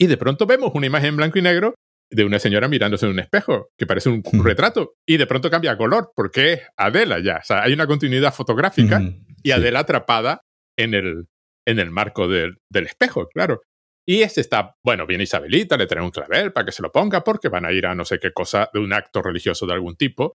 Y 0.00 0.06
de 0.06 0.16
pronto 0.16 0.46
vemos 0.46 0.72
una 0.74 0.86
imagen 0.86 1.10
en 1.10 1.16
blanco 1.16 1.38
y 1.38 1.42
negro 1.42 1.74
de 2.10 2.24
una 2.24 2.38
señora 2.38 2.68
mirándose 2.68 3.06
en 3.06 3.12
un 3.12 3.20
espejo, 3.20 3.68
que 3.76 3.86
parece 3.86 4.08
un, 4.08 4.22
retrato, 4.44 4.94
y 5.06 5.16
de 5.16 5.26
pronto 5.26 5.50
cambia 5.50 5.76
color, 5.76 6.12
porque 6.14 6.52
es 6.52 6.60
Adela 6.76 7.18
ya. 7.20 7.38
O 7.38 7.44
sea, 7.44 7.62
hay 7.62 7.72
una 7.72 7.86
continuidad 7.86 8.32
fotográfica 8.32 9.02
y 9.42 9.50
Adela 9.50 9.80
atrapada 9.80 10.40
en 10.78 10.94
el, 10.94 11.26
en 11.66 11.78
el 11.78 11.90
marco 11.90 12.28
del, 12.28 12.58
del 12.70 12.86
espejo, 12.86 13.28
claro. 13.28 13.60
Y 14.06 14.22
este 14.22 14.40
está, 14.40 14.74
bueno, 14.84 15.06
viene 15.06 15.24
Isabelita, 15.24 15.76
le 15.76 15.86
trae 15.86 16.04
un 16.04 16.10
clavel 16.10 16.52
para 16.52 16.66
que 16.66 16.72
se 16.72 16.82
lo 16.82 16.90
ponga, 16.90 17.22
porque 17.22 17.48
van 17.48 17.64
a 17.64 17.72
ir 17.72 17.86
a 17.86 17.94
no 17.94 18.04
sé 18.04 18.18
qué 18.18 18.32
cosa 18.32 18.68
de 18.72 18.80
un 18.80 18.92
acto 18.92 19.22
religioso 19.22 19.66
de 19.66 19.74
algún 19.74 19.96
tipo. 19.96 20.34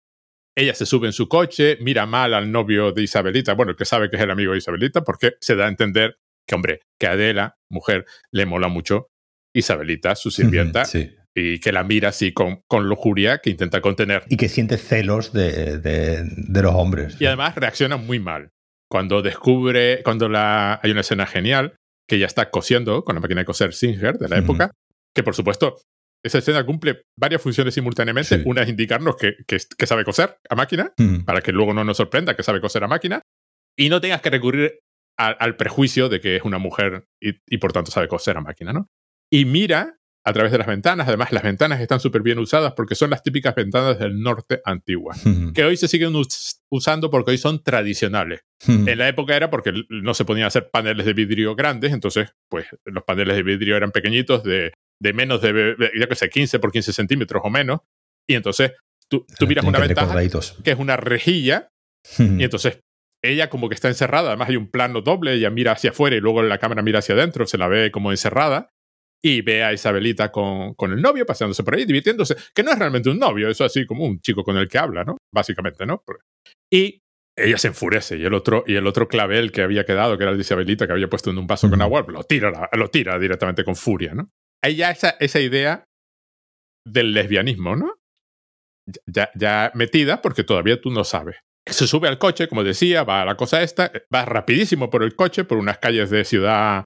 Ella 0.56 0.76
se 0.76 0.86
sube 0.86 1.08
en 1.08 1.14
su 1.14 1.28
coche, 1.28 1.78
mira 1.80 2.06
mal 2.06 2.34
al 2.34 2.52
novio 2.52 2.92
de 2.92 3.04
Isabelita, 3.04 3.54
bueno, 3.54 3.76
que 3.76 3.86
sabe 3.86 4.10
que 4.10 4.18
es 4.18 4.22
el 4.22 4.32
amigo 4.32 4.52
de 4.52 4.60
Isabelita, 4.60 5.04
porque 5.04 5.36
se 5.40 5.56
da 5.56 5.66
a 5.66 5.70
entender 5.70 6.18
que, 6.48 6.56
hombre, 6.56 6.82
que 7.00 7.08
a 7.08 7.12
Adela, 7.12 7.58
mujer, 7.70 8.06
le 8.32 8.46
mola 8.46 8.68
mucho 8.68 9.08
Isabelita, 9.56 10.16
su 10.16 10.30
sirvienta, 10.30 10.86
sí 10.86 11.16
y 11.36 11.60
que 11.60 11.72
la 11.72 11.84
mira 11.84 12.10
así 12.10 12.32
con, 12.32 12.62
con 12.68 12.88
lujuria 12.88 13.40
que 13.40 13.50
intenta 13.50 13.82
contener. 13.82 14.24
Y 14.30 14.38
que 14.38 14.50
siente 14.50 14.78
celos 14.78 15.34
de, 15.34 15.80
de, 15.80 16.24
de, 16.24 16.62
los 16.62 16.76
hombres. 16.76 17.16
Y 17.20 17.26
además 17.26 17.56
reacciona 17.56 17.98
muy 17.98 18.20
mal. 18.20 18.52
Cuando 18.94 19.24
descubre, 19.24 20.04
cuando 20.04 20.30
la, 20.30 20.80
hay 20.84 20.92
una 20.92 21.02
escena 21.02 21.26
genial, 21.26 21.78
que 22.08 22.20
ya 22.20 22.28
está 22.28 22.52
cosiendo 22.52 23.04
con 23.04 23.16
la 23.16 23.22
máquina 23.22 23.42
de 23.42 23.46
coser 23.46 23.74
Singer 23.74 24.20
de 24.20 24.30
la 24.30 24.38
época, 24.38 24.70
que 25.16 25.24
por 25.24 25.34
supuesto 25.34 25.82
esa 26.24 26.38
escena 26.38 26.64
cumple 26.64 27.02
varias 27.18 27.42
funciones 27.42 27.74
simultáneamente. 27.74 28.44
Una 28.46 28.62
es 28.62 28.70
indicarnos 28.70 29.16
que, 29.16 29.38
que, 29.48 29.58
que, 29.76 29.88
sabe 29.88 30.06
coser 30.06 30.38
a 30.48 30.54
máquina, 30.54 30.94
para 31.26 31.42
que 31.42 31.52
luego 31.52 31.74
no 31.74 31.84
nos 31.84 31.98
sorprenda 31.98 32.36
que 32.36 32.44
sabe 32.44 32.62
coser 32.62 32.84
a 32.84 32.88
máquina, 32.88 33.24
y 33.76 33.90
no 33.90 34.00
tengas 34.00 34.22
que 34.22 34.30
recurrir 34.30 34.80
al 35.18 35.56
prejuicio 35.56 36.08
de 36.08 36.22
que 36.22 36.36
es 36.36 36.44
una 36.44 36.60
mujer 36.60 37.08
y, 37.20 37.40
y, 37.48 37.58
por 37.58 37.74
tanto 37.74 37.90
sabe 37.90 38.08
coser 38.08 38.38
a 38.38 38.42
máquina, 38.42 38.74
¿no? 38.74 38.90
Y 39.32 39.46
mira 39.46 39.98
a 40.26 40.34
través 40.34 40.52
de 40.52 40.58
las 40.58 40.68
ventanas. 40.68 41.08
Además, 41.08 41.32
las 41.32 41.44
ventanas 41.44 41.82
están 41.82 42.00
súper 42.00 42.22
bien 42.22 42.40
usadas 42.40 42.74
porque 42.74 42.96
son 42.96 43.10
las 43.10 43.24
típicas 43.24 43.54
ventanas 43.56 44.00
del 44.00 44.22
norte 44.22 44.62
antiguas, 44.64 45.22
que 45.54 45.64
hoy 45.64 45.78
se 45.78 45.88
siguen 45.88 46.14
usando 46.70 47.10
porque 47.10 47.32
hoy 47.32 47.38
son 47.38 47.64
tradicionales. 47.64 48.42
En 48.66 48.98
la 48.98 49.08
época 49.08 49.36
era 49.36 49.50
porque 49.50 49.74
no 49.90 50.14
se 50.14 50.26
podían 50.26 50.48
hacer 50.48 50.70
paneles 50.70 51.06
de 51.06 51.14
vidrio 51.14 51.56
grandes, 51.56 51.92
entonces, 51.92 52.34
pues 52.50 52.68
los 52.86 53.04
paneles 53.04 53.36
de 53.36 53.44
vidrio 53.44 53.76
eran 53.76 53.92
pequeñitos, 53.92 54.44
de, 54.44 54.74
de 55.02 55.14
menos 55.14 55.42
de, 55.42 55.76
ya 56.00 56.08
que 56.08 56.16
sé, 56.16 56.30
15 56.30 56.60
por 56.60 56.72
15 56.72 56.94
centímetros 56.94 57.42
o 57.44 57.50
menos. 57.50 57.82
Y 58.28 58.36
entonces 58.36 58.72
tú, 59.10 59.26
tú 59.38 59.48
miras 59.48 59.66
una 59.66 59.80
ventana 59.80 60.16
que 60.64 60.72
es 60.72 60.80
una 60.80 60.96
rejilla, 60.96 61.70
y 62.18 62.44
entonces 62.44 62.80
ella 63.22 63.50
como 63.50 63.70
que 63.70 63.76
está 63.76 63.88
encerrada, 63.88 64.30
además 64.30 64.50
hay 64.50 64.58
un 64.58 64.70
plano 64.70 65.02
doble, 65.02 65.34
ella 65.34 65.50
mira 65.50 65.72
hacia 65.74 65.92
afuera 65.92 66.16
y 66.16 66.20
luego 66.20 66.42
la 66.44 66.58
cámara 66.58 66.82
mira 66.82 67.00
hacia 67.00 67.16
adentro, 67.16 67.46
se 67.46 67.58
la 67.58 67.68
ve 67.68 67.92
como 67.92 68.12
encerrada 68.12 68.73
y 69.26 69.42
ve 69.42 69.64
a 69.64 69.72
Isabelita 69.72 70.32
con, 70.32 70.74
con, 70.74 70.92
el 70.92 71.02
novio 71.02 71.26
paseándose 71.26 71.64
por 71.64 71.76
ahí, 71.76 71.86
divirtiéndose, 71.86 72.36
que 72.54 72.62
no 72.62 72.72
es 72.72 72.80
realmente 72.80 73.10
un 73.10 73.18
novio, 73.18 73.50
es 73.50 73.62
así 73.62 73.86
como 73.86 74.06
un 74.06 74.20
chico 74.20 74.44
con 74.44 74.58
el 74.58 74.68
que 74.68 74.78
habla, 74.78 75.06
¿no? 75.06 75.18
Básicamente, 75.34 75.86
¿no? 75.86 76.04
Y 76.72 77.00
ella 77.38 77.58
se 77.58 77.70
enfurece 77.70 78.18
y 78.18 78.26
el 78.26 78.34
otro, 78.34 78.66
y 78.68 78.76
el 78.76 78.86
otro 78.86 79.08
clavel 79.08 79.52
que 79.52 79.62
había 79.62 79.86
quedado, 79.86 80.18
que 80.18 80.24
era 80.24 80.32
el 80.32 80.38
de 80.38 80.42
Isabelita, 80.42 80.86
que 80.86 80.94
había 80.94 81.10
puesto 81.10 81.30
en 81.30 81.38
un 81.38 81.48
vaso 81.48 81.70
con 81.70 81.82
agua, 81.82 82.06
lo 82.08 82.24
tira, 82.24 82.70
lo 82.74 82.90
tira 82.90 83.18
directamente 83.18 83.64
con 83.64 83.76
furia, 83.76 84.14
¿no? 84.14 84.30
Hay 84.62 84.76
ya 84.76 84.92
esa, 84.92 85.12
esa 85.20 85.40
idea 85.40 85.86
del 86.86 87.14
lesbianismo, 87.14 87.78
¿no? 87.78 87.96
Ya, 89.08 89.32
ya 89.36 89.72
metida 89.74 90.22
porque 90.22 90.44
todavía 90.44 90.82
tú 90.82 90.92
no 90.92 91.06
sabes. 91.06 91.38
Se 91.66 91.88
sube 91.88 92.10
al 92.10 92.20
coche, 92.20 92.50
como 92.50 92.66
decía, 92.66 93.06
va 93.06 93.22
a 93.22 93.26
la 93.26 93.38
cosa 93.38 93.64
esta, 93.64 93.90
va 94.14 94.26
rapidísimo 94.26 94.90
por 94.90 95.02
el 95.02 95.16
coche, 95.16 95.46
por 95.46 95.58
unas 95.58 95.78
calles 95.78 96.10
de 96.10 96.26
ciudad 96.26 96.84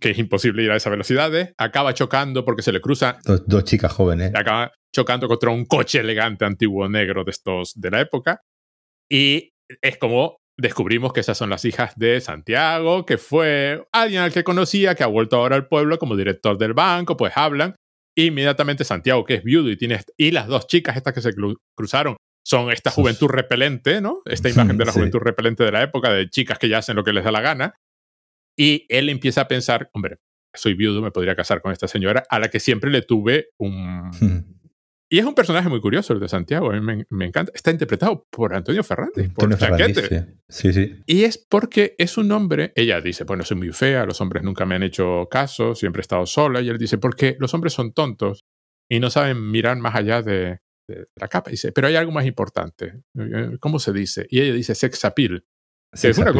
que 0.00 0.10
es 0.10 0.18
imposible 0.18 0.62
ir 0.62 0.70
a 0.70 0.76
esas 0.76 0.90
velocidades, 0.90 1.54
acaba 1.56 1.94
chocando 1.94 2.44
porque 2.44 2.62
se 2.62 2.72
le 2.72 2.80
cruza. 2.80 3.18
Dos, 3.24 3.64
chicas 3.64 3.92
jóvenes. 3.92 4.32
Acaba 4.34 4.72
chocando 4.94 5.28
contra 5.28 5.50
un 5.50 5.64
coche 5.64 6.00
elegante 6.00 6.44
antiguo 6.44 6.88
negro 6.88 7.24
de 7.24 7.30
estos 7.30 7.72
de 7.76 7.90
la 7.90 8.00
época. 8.00 8.40
Y 9.08 9.52
es 9.82 9.98
como 9.98 10.38
descubrimos 10.56 11.12
que 11.12 11.20
esas 11.20 11.38
son 11.38 11.50
las 11.50 11.64
hijas 11.64 11.94
de 11.96 12.20
Santiago, 12.20 13.06
que 13.06 13.16
fue 13.16 13.82
alguien 13.92 14.22
al 14.22 14.32
que 14.32 14.44
conocía, 14.44 14.94
que 14.94 15.04
ha 15.04 15.06
vuelto 15.06 15.36
ahora 15.36 15.56
al 15.56 15.68
pueblo 15.68 15.98
como 15.98 16.16
director 16.16 16.58
del 16.58 16.74
banco, 16.74 17.16
pues 17.16 17.32
hablan. 17.36 17.76
inmediatamente 18.16 18.84
Santiago, 18.84 19.24
que 19.24 19.34
es 19.34 19.44
viudo 19.44 19.70
y 19.70 19.76
tiene. 19.76 20.00
Y 20.16 20.32
las 20.32 20.48
dos 20.48 20.66
chicas 20.66 20.96
estas 20.96 21.14
que 21.14 21.22
se 21.22 21.30
cruzaron 21.74 22.16
son 22.44 22.70
esta 22.72 22.90
juventud 22.90 23.28
repelente, 23.28 24.00
¿no? 24.00 24.20
Esta 24.24 24.48
imagen 24.48 24.76
de 24.76 24.84
la 24.84 24.92
juventud 24.92 25.20
repelente 25.20 25.64
de 25.64 25.72
la 25.72 25.82
época, 25.82 26.12
de 26.12 26.28
chicas 26.28 26.58
que 26.58 26.68
ya 26.68 26.78
hacen 26.78 26.96
lo 26.96 27.04
que 27.04 27.12
les 27.12 27.24
da 27.24 27.30
la 27.30 27.40
gana. 27.40 27.74
Y 28.60 28.84
él 28.90 29.08
empieza 29.08 29.40
a 29.40 29.48
pensar, 29.48 29.88
hombre, 29.94 30.18
soy 30.52 30.74
viudo, 30.74 31.00
me 31.00 31.10
podría 31.10 31.34
casar 31.34 31.62
con 31.62 31.72
esta 31.72 31.88
señora, 31.88 32.24
a 32.28 32.38
la 32.38 32.50
que 32.50 32.60
siempre 32.60 32.90
le 32.90 33.00
tuve 33.00 33.48
un... 33.56 34.10
Y 35.08 35.18
es 35.18 35.24
un 35.24 35.34
personaje 35.34 35.70
muy 35.70 35.80
curioso 35.80 36.12
el 36.12 36.20
de 36.20 36.28
Santiago, 36.28 36.70
a 36.70 36.78
mí 36.78 37.04
me, 37.08 37.24
encanta. 37.24 37.50
Está 37.54 37.70
interpretado 37.70 38.28
por 38.30 38.54
Antonio 38.54 38.84
Fernández, 38.84 39.32
por 39.32 39.56
Chaquete. 39.56 40.36
Sí. 40.46 40.74
sí, 40.74 41.02
Y 41.06 41.24
es 41.24 41.38
porque 41.38 41.94
es 41.96 42.18
un 42.18 42.30
hombre, 42.32 42.72
ella 42.76 43.00
dice, 43.00 43.24
bueno, 43.24 43.44
soy 43.44 43.56
muy 43.56 43.72
fea, 43.72 44.04
los 44.04 44.20
hombres 44.20 44.42
nunca 44.42 44.66
me 44.66 44.74
han 44.74 44.82
hecho 44.82 45.26
caso, 45.30 45.74
siempre 45.74 46.00
he 46.00 46.02
estado 46.02 46.26
sola, 46.26 46.60
y 46.60 46.68
él 46.68 46.76
dice, 46.76 46.98
porque 46.98 47.36
los 47.40 47.54
hombres 47.54 47.72
son 47.72 47.94
tontos 47.94 48.44
y 48.90 49.00
no 49.00 49.08
saben 49.08 49.50
mirar 49.50 49.78
más 49.78 49.94
allá 49.94 50.20
de, 50.20 50.58
de 50.86 51.06
la 51.16 51.28
capa. 51.28 51.48
Y 51.48 51.52
dice, 51.52 51.72
pero 51.72 51.86
hay 51.86 51.96
algo 51.96 52.12
más 52.12 52.26
importante. 52.26 53.04
¿Cómo 53.58 53.78
se 53.78 53.94
dice? 53.94 54.26
Y 54.28 54.40
ella 54.40 54.52
dice 54.52 54.74
sex 54.74 55.02
appeal 55.06 55.46
es, 55.92 56.18
una, 56.18 56.32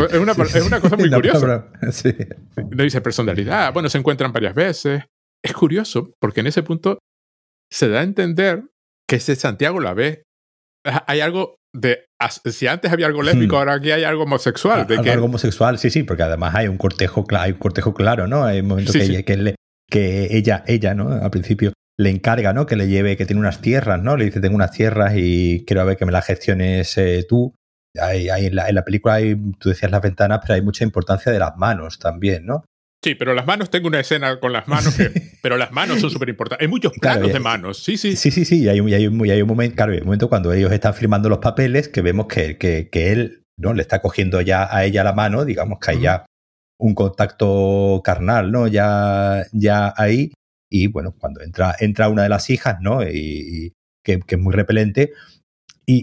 cosa 0.81 0.97
muy 0.97 1.11
curiosa. 1.11 1.71
No 2.71 2.85
dice 2.85 3.01
personalidad. 3.01 3.73
Bueno, 3.73 3.89
se 3.89 3.99
encuentran 3.99 4.33
varias 4.33 4.55
veces. 4.55 5.03
Es 5.43 5.53
curioso 5.53 6.13
porque 6.21 6.41
en 6.41 6.47
ese 6.47 6.63
punto 6.63 6.99
se 7.71 7.89
da 7.89 8.01
a 8.01 8.03
entender 8.03 8.65
que 9.09 9.17
ese 9.17 9.35
Santiago 9.37 9.81
la 9.81 9.95
ve. 9.95 10.23
Hay 11.07 11.21
algo 11.21 11.57
de. 11.75 12.05
Si 12.45 12.67
antes 12.67 12.93
había 12.93 13.07
algo 13.07 13.23
lésbico, 13.23 13.57
hmm. 13.57 13.59
ahora 13.59 13.75
aquí 13.75 13.91
hay 13.91 14.05
algo 14.05 14.25
homosexual. 14.25 14.87
De 14.87 15.11
algo, 15.11 15.27
homosexual, 15.27 15.79
sí, 15.79 15.91
sí, 15.91 16.03
porque 16.03 16.23
además 16.23 16.55
hay 16.55 16.69
un 16.69 16.77
cortejo, 16.77 17.25
hay 17.31 17.53
un 17.53 17.59
cortejo 17.59 17.95
claro, 17.95 18.27
¿no? 18.27 18.45
Hay 18.45 18.61
un 18.61 18.69
momento 18.69 18.93
que, 18.93 19.25
que, 19.25 19.55
que, 19.91 20.37
ella, 20.37 20.63
ella, 20.67 20.95
¿no? 20.95 21.11
Al 21.11 21.31
principio 21.31 21.73
le 21.99 22.11
encarga, 22.11 22.53
¿no? 22.53 22.67
Que 22.67 22.77
le 22.77 22.89
lleve, 22.89 23.17
que 23.17 23.27
tiene 23.27 23.41
unas 23.41 23.61
tierras, 23.61 24.03
¿no? 24.03 24.17
Le 24.17 24.27
dice, 24.27 24.41
tengo 24.41 24.55
unas 24.55 24.73
tierras 24.73 25.13
y 25.17 25.65
quiero 25.67 25.85
ver 25.85 25.97
que 25.97 26.07
me 26.07 26.13
las 26.13 26.27
gestiones 26.27 26.97
eh, 26.99 27.25
tú. 27.29 27.55
Hay, 27.99 28.29
en, 28.29 28.55
la, 28.55 28.85
película 28.85 29.15
hay, 29.15 29.37
tú 29.59 29.69
decías 29.69 29.91
las 29.91 30.03
ventanas, 30.03 30.41
pero 30.43 30.55
hay 30.55 30.63
mucha 30.63 30.85
importancia 30.85 31.33
de 31.33 31.39
las 31.39 31.57
manos 31.57 31.99
también, 31.99 32.47
¿no? 32.47 32.65
Sí, 33.03 33.15
pero 33.15 33.33
las 33.33 33.47
manos, 33.47 33.71
tengo 33.71 33.89
una 33.89 34.01
escena 34.01 34.39
con 34.39 34.53
las 34.53 34.69
manos, 34.69 34.95
que, 34.95 35.11
pero 35.43 35.57
las 35.57 35.73
manos 35.73 36.01
son 36.01 36.11
súper 36.11 36.29
importantes. 36.29 36.67
Hay 36.67 36.71
muchos 36.71 36.93
planos 36.93 37.33
de 37.33 37.41
manos, 37.41 37.83
sí, 37.83 37.97
sí. 37.97 38.15
Sí, 38.15 38.31
sí, 38.31 38.45
sí, 38.45 38.63
y 38.63 38.69
hay, 38.69 38.79
hay, 38.79 39.07
un 39.07 39.17
momento, 39.17 39.75
claro, 39.75 39.93
hay 39.93 39.99
un 39.99 40.05
momento 40.05 40.29
cuando 40.29 40.53
ellos 40.53 40.71
están 40.71 40.95
firmando 40.95 41.29
los 41.29 41.39
papeles 41.39 41.89
que 41.89 42.03
vemos 42.03 42.27
que, 42.27 42.59
que, 42.59 42.91
que, 42.91 43.13
él 43.13 43.45
¿no? 43.57 43.73
le 43.73 43.83
está 43.83 44.03
cogiendo 44.03 44.41
ya 44.43 44.69
a 44.75 44.85
ella 44.85 45.03
la 45.03 45.15
mano, 45.15 45.45
digamos 45.47 45.79
que 45.81 45.93
hay 45.93 46.01
ya 46.01 46.27
un 46.79 46.95
contacto 46.95 48.01
carnal, 48.05 48.53
¿no? 48.53 48.69
Ya, 48.69 49.47
ya 49.53 49.95
ahí. 49.97 50.33
Y 50.69 50.87
bueno, 50.87 51.15
cuando 51.19 51.43
entra, 51.43 51.75
entra 51.81 52.09
una 52.09 52.23
de 52.23 52.29
las 52.29 52.49
hijas, 52.51 52.79
¿no? 52.81 53.03
Y, 53.03 53.73
que, 54.05 54.21
que, 54.21 54.35
es 54.37 54.41
muy 54.41 54.55
repelente, 54.55 55.13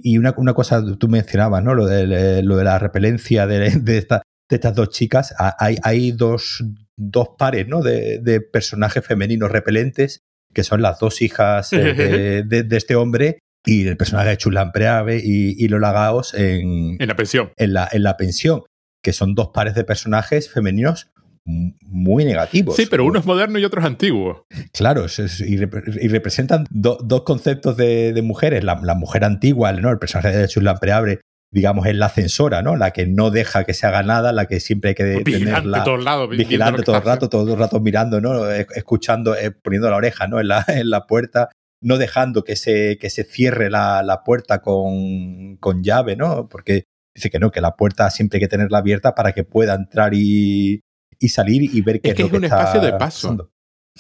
y, 0.04 0.18
una, 0.18 0.34
una, 0.38 0.54
cosa, 0.54 0.84
tú 0.98 1.08
mencionabas, 1.08 1.64
¿no? 1.64 1.74
Lo 1.74 1.86
de, 1.86 2.42
lo 2.44 2.58
de 2.58 2.64
la 2.64 2.80
repelencia 2.80 3.48
de, 3.48 3.68
esta, 3.98 4.22
de 4.50 4.56
estas 4.56 4.76
dos 4.76 4.90
chicas, 4.90 5.34
hay, 5.38 5.78
hay 5.84 6.12
dos, 6.12 6.64
dos 6.98 7.30
pares 7.38 7.68
¿no? 7.68 7.82
de, 7.82 8.20
de, 8.20 8.42
personajes 8.42 9.06
femeninos 9.06 9.52
repelentes, 9.52 10.22
que 10.54 10.64
son 10.64 10.82
las 10.82 11.00
dos 11.00 11.22
hijas 11.22 11.72
eh, 11.74 12.44
de, 12.46 12.68
este 12.78 12.96
hombre 12.96 13.40
y 13.66 13.88
el 13.88 13.98
personaje 13.98 14.30
de 14.30 14.38
Chulán 14.38 14.72
Preave 14.72 15.22
y, 15.24 15.64
y 15.64 15.68
Lola 15.68 15.92
Gaos 15.92 16.34
en, 16.34 16.98
en 17.00 17.08
la 17.08 17.16
pensión. 17.16 17.52
En 17.58 17.74
la, 17.74 17.88
en 17.92 18.04
la 18.04 18.18
pensión, 18.18 18.64
que 19.04 19.14
son 19.14 19.36
dos 19.36 19.50
pares 19.54 19.76
de 19.76 19.84
personajes 19.84 20.50
femeninos 20.50 21.12
muy 21.48 22.26
negativos. 22.26 22.76
Sí, 22.76 22.88
pero 22.89 23.06
uno 23.06 23.20
es 23.20 23.26
moderno 23.26 23.58
y 23.58 23.66
otro 23.66 23.80
es 23.80 23.88
antiguo. 23.88 24.45
Claro, 24.74 25.06
y, 25.45 26.08
representan 26.08 26.66
dos 26.70 27.22
conceptos 27.24 27.78
de, 27.78 28.14
de 28.14 28.22
mujeres. 28.22 28.64
La, 28.64 28.80
la, 28.84 28.95
mujer 28.95 29.24
antigua, 29.24 29.72
¿no? 29.72 29.89
el 29.89 29.98
personaje 29.98 30.36
de 30.36 30.48
Chulán 30.48 30.78
Preave 30.80 31.22
digamos, 31.50 31.88
es 31.88 31.95
la 31.95 32.10
censora, 32.10 32.62
¿no? 32.62 32.76
La 32.76 32.91
que 32.91 33.08
no 33.08 33.32
deja 33.32 33.64
que 33.64 33.74
se 33.74 33.88
haga 33.88 34.04
nada, 34.04 34.32
la 34.32 34.48
que 34.48 34.60
siempre 34.60 34.89
hay 34.89 34.95
que 34.95 35.24
tenerla 35.24 35.84
todos 35.84 36.04
lados, 36.04 36.30
vigilante 36.30 36.84
todo 36.84 36.98
el 36.98 37.04
rato, 37.04 37.30
todo 37.30 37.54
el 37.54 37.60
rato 37.60 37.80
mirando, 37.80 38.20
¿no? 38.20 38.50
Escuchando, 38.50 39.36
eh, 39.36 39.52
poniendo 39.52 39.89
la 39.89 39.95
oreja, 39.95 40.28
¿no? 40.28 40.39
En 40.39 40.50
la, 40.50 40.66
en 40.68 40.89
la 40.89 41.08
puerta, 41.08 41.50
no 41.82 41.98
dejando 41.98 42.43
que 42.43 42.56
se, 42.56 42.98
que 42.98 43.10
se 43.10 43.24
cierre 43.24 43.70
la, 43.70 44.04
la 44.04 44.24
puerta 44.24 44.62
con, 44.62 45.56
con, 45.58 45.84
llave, 45.84 46.16
¿no? 46.16 46.50
Porque 46.50 46.84
dice 47.16 47.30
que 47.30 47.39
no, 47.39 47.50
que 47.50 47.62
la 47.62 47.76
puerta 47.76 48.10
siempre 48.10 48.38
hay 48.38 48.41
que 48.41 48.48
tenerla 48.50 48.80
abierta 48.80 49.16
para 49.16 49.32
que 49.32 49.43
pueda 49.43 49.74
entrar 49.74 50.14
y, 50.14 50.82
y 51.20 51.30
salir 51.30 51.63
y 51.74 51.82
ver 51.82 52.01
qué 52.01 52.09
es, 52.09 52.15
que 52.15 52.24
es, 52.24 52.28
es 52.28 52.34
un 52.34 52.43
espacio 52.43 52.82
de 52.82 52.93
paso. 52.93 53.51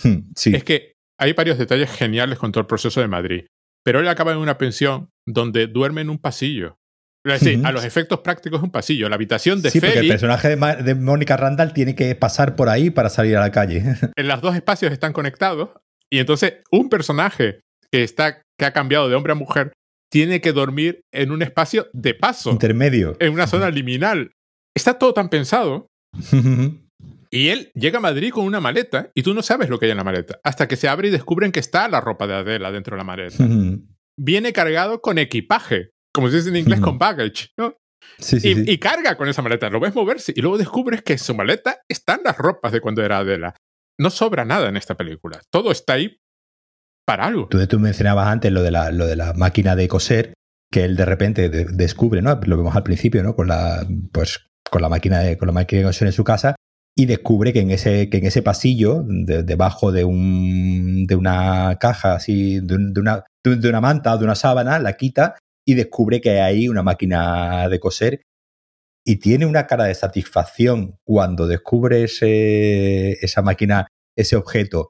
Hmm, 0.03 0.31
sí. 0.35 0.55
Es 0.55 0.63
que 0.63 0.93
hay 1.19 1.33
varios 1.33 1.57
detalles 1.57 1.89
geniales 1.91 2.37
con 2.37 2.51
todo 2.51 2.61
el 2.61 2.67
proceso 2.67 3.01
de 3.01 3.07
Madrid. 3.07 3.45
Pero 3.83 3.99
él 3.99 4.07
acaba 4.07 4.33
en 4.33 4.37
una 4.37 4.57
pensión 4.57 5.09
donde 5.25 5.67
duerme 5.67 6.01
en 6.01 6.09
un 6.09 6.17
pasillo. 6.17 6.77
Es 7.25 7.41
decir, 7.41 7.57
uh 7.57 7.61
-huh. 7.61 7.67
a 7.67 7.71
los 7.71 7.83
efectos 7.83 8.19
prácticos 8.19 8.59
es 8.59 8.63
un 8.63 8.71
pasillo. 8.71 9.09
La 9.09 9.15
habitación 9.15 9.61
de 9.61 9.69
sí, 9.69 9.79
Feli, 9.79 9.93
porque 9.93 10.05
el 10.07 10.13
personaje 10.13 10.55
de, 10.55 10.83
de 10.83 10.95
Mónica 10.95 11.35
Randall 11.35 11.73
tiene 11.73 11.95
que 11.95 12.13
pasar 12.15 12.55
por 12.55 12.69
ahí 12.69 12.89
para 12.89 13.09
salir 13.09 13.35
a 13.37 13.41
la 13.41 13.51
calle. 13.51 13.83
En 14.15 14.27
los 14.27 14.41
dos 14.41 14.55
espacios 14.55 14.91
están 14.91 15.13
conectados 15.13 15.69
y 16.11 16.19
entonces 16.19 16.55
un 16.71 16.89
personaje 16.89 17.61
que, 17.91 18.03
está, 18.03 18.41
que 18.57 18.65
ha 18.65 18.71
cambiado 18.71 19.09
de 19.09 19.15
hombre 19.15 19.33
a 19.33 19.35
mujer 19.35 19.73
tiene 20.09 20.39
que 20.39 20.53
dormir 20.53 21.01
en 21.13 21.31
un 21.31 21.41
espacio 21.41 21.87
de 21.93 22.13
paso. 22.13 22.51
Intermedio. 22.51 23.17
En 23.19 23.33
una 23.33 23.47
zona 23.47 23.69
liminal. 23.69 24.31
Está 24.75 24.97
todo 24.97 25.13
tan 25.13 25.29
pensado. 25.29 25.87
y 27.29 27.49
él 27.49 27.71
llega 27.73 27.97
a 27.97 28.01
Madrid 28.01 28.31
con 28.31 28.45
una 28.45 28.59
maleta 28.59 29.11
y 29.13 29.23
tú 29.23 29.33
no 29.33 29.41
sabes 29.41 29.69
lo 29.69 29.79
que 29.79 29.85
hay 29.85 29.91
en 29.91 29.97
la 29.97 30.03
maleta. 30.03 30.39
Hasta 30.43 30.67
que 30.67 30.75
se 30.75 30.87
abre 30.87 31.07
y 31.07 31.11
descubren 31.11 31.51
que 31.51 31.59
está 31.59 31.87
la 31.87 32.01
ropa 32.01 32.27
de 32.27 32.35
Adela 32.35 32.71
dentro 32.71 32.95
de 32.95 32.97
la 32.97 33.03
maleta. 33.03 33.43
Viene 34.17 34.53
cargado 34.53 35.01
con 35.01 35.17
equipaje 35.17 35.91
como 36.17 36.31
se 36.31 36.37
dice 36.37 36.49
en 36.49 36.55
inglés, 36.55 36.79
con 36.79 36.97
baggage, 36.97 37.49
¿no? 37.57 37.77
Sí, 38.17 38.39
sí, 38.39 38.49
y, 38.49 38.55
sí. 38.55 38.63
y, 38.65 38.77
carga 38.79 39.15
con 39.17 39.29
esa 39.29 39.43
maleta, 39.43 39.69
lo 39.69 39.79
ves 39.79 39.93
moverse 39.93 40.33
y 40.35 40.41
luego 40.41 40.57
descubres 40.57 41.03
que 41.03 41.13
en 41.13 41.19
su 41.19 41.35
maleta 41.35 41.81
están 41.87 42.21
las 42.25 42.35
ropas 42.35 42.71
de 42.71 42.81
cuando 42.81 43.03
era 43.03 43.19
Adela. 43.19 43.53
No 43.99 44.09
sobra 44.09 44.43
nada 44.43 44.67
en 44.67 44.77
esta 44.77 44.95
película. 44.95 45.41
Todo 45.51 45.71
está 45.71 45.93
ahí 45.93 46.19
para 47.05 47.25
algo. 47.25 47.47
Tú, 47.49 47.63
tú 47.67 47.79
mencionabas 47.79 48.29
antes 48.29 48.51
lo 48.51 48.63
de, 48.63 48.71
la, 48.71 48.91
lo 48.91 49.05
de 49.05 49.15
la 49.15 49.33
máquina 49.33 49.75
de 49.75 49.87
coser, 49.87 50.33
que 50.71 50.85
él 50.85 50.95
de 50.95 51.05
repente 51.05 51.49
de, 51.49 51.65
descubre, 51.65 52.23
¿no? 52.23 52.39
Lo 52.43 52.57
vemos 52.57 52.75
al 52.75 52.83
principio, 52.83 53.21
¿no? 53.21 53.35
Con 53.35 53.47
la, 53.47 53.85
pues, 54.11 54.39
con 54.71 54.81
la 54.81 54.89
máquina 54.89 55.19
de, 55.19 55.37
con 55.37 55.45
la 55.45 55.53
máquina 55.53 55.81
de 55.81 55.87
coser 55.87 56.07
en 56.07 56.13
su 56.13 56.23
casa 56.23 56.55
y 56.99 57.05
descubre 57.05 57.53
que 57.53 57.59
en 57.59 57.69
ese, 57.69 58.09
que 58.09 58.17
en 58.17 58.25
ese 58.25 58.41
pasillo, 58.41 59.03
de, 59.07 59.43
debajo 59.43 59.91
de, 59.91 60.03
un, 60.03 61.05
de 61.05 61.15
una 61.15 61.77
caja 61.79 62.15
así, 62.15 62.59
de, 62.59 62.75
de, 62.91 62.99
una, 62.99 63.23
de 63.43 63.69
una 63.69 63.79
manta 63.79 64.17
de 64.17 64.23
una 64.23 64.33
sábana, 64.33 64.79
la 64.79 64.93
quita 64.93 65.35
y 65.63 65.75
descubre 65.75 66.19
que 66.21 66.41
hay 66.41 66.67
una 66.67 66.81
máquina 66.81 67.69
de 67.69 67.79
coser 67.79 68.21
y 69.05 69.17
tiene 69.17 69.45
una 69.45 69.67
cara 69.67 69.83
de 69.85 69.93
satisfacción 69.93 70.97
cuando 71.05 71.45
descubre 71.45 72.03
ese, 72.03 73.11
esa 73.23 73.43
máquina, 73.43 73.87
ese 74.17 74.35
objeto 74.35 74.89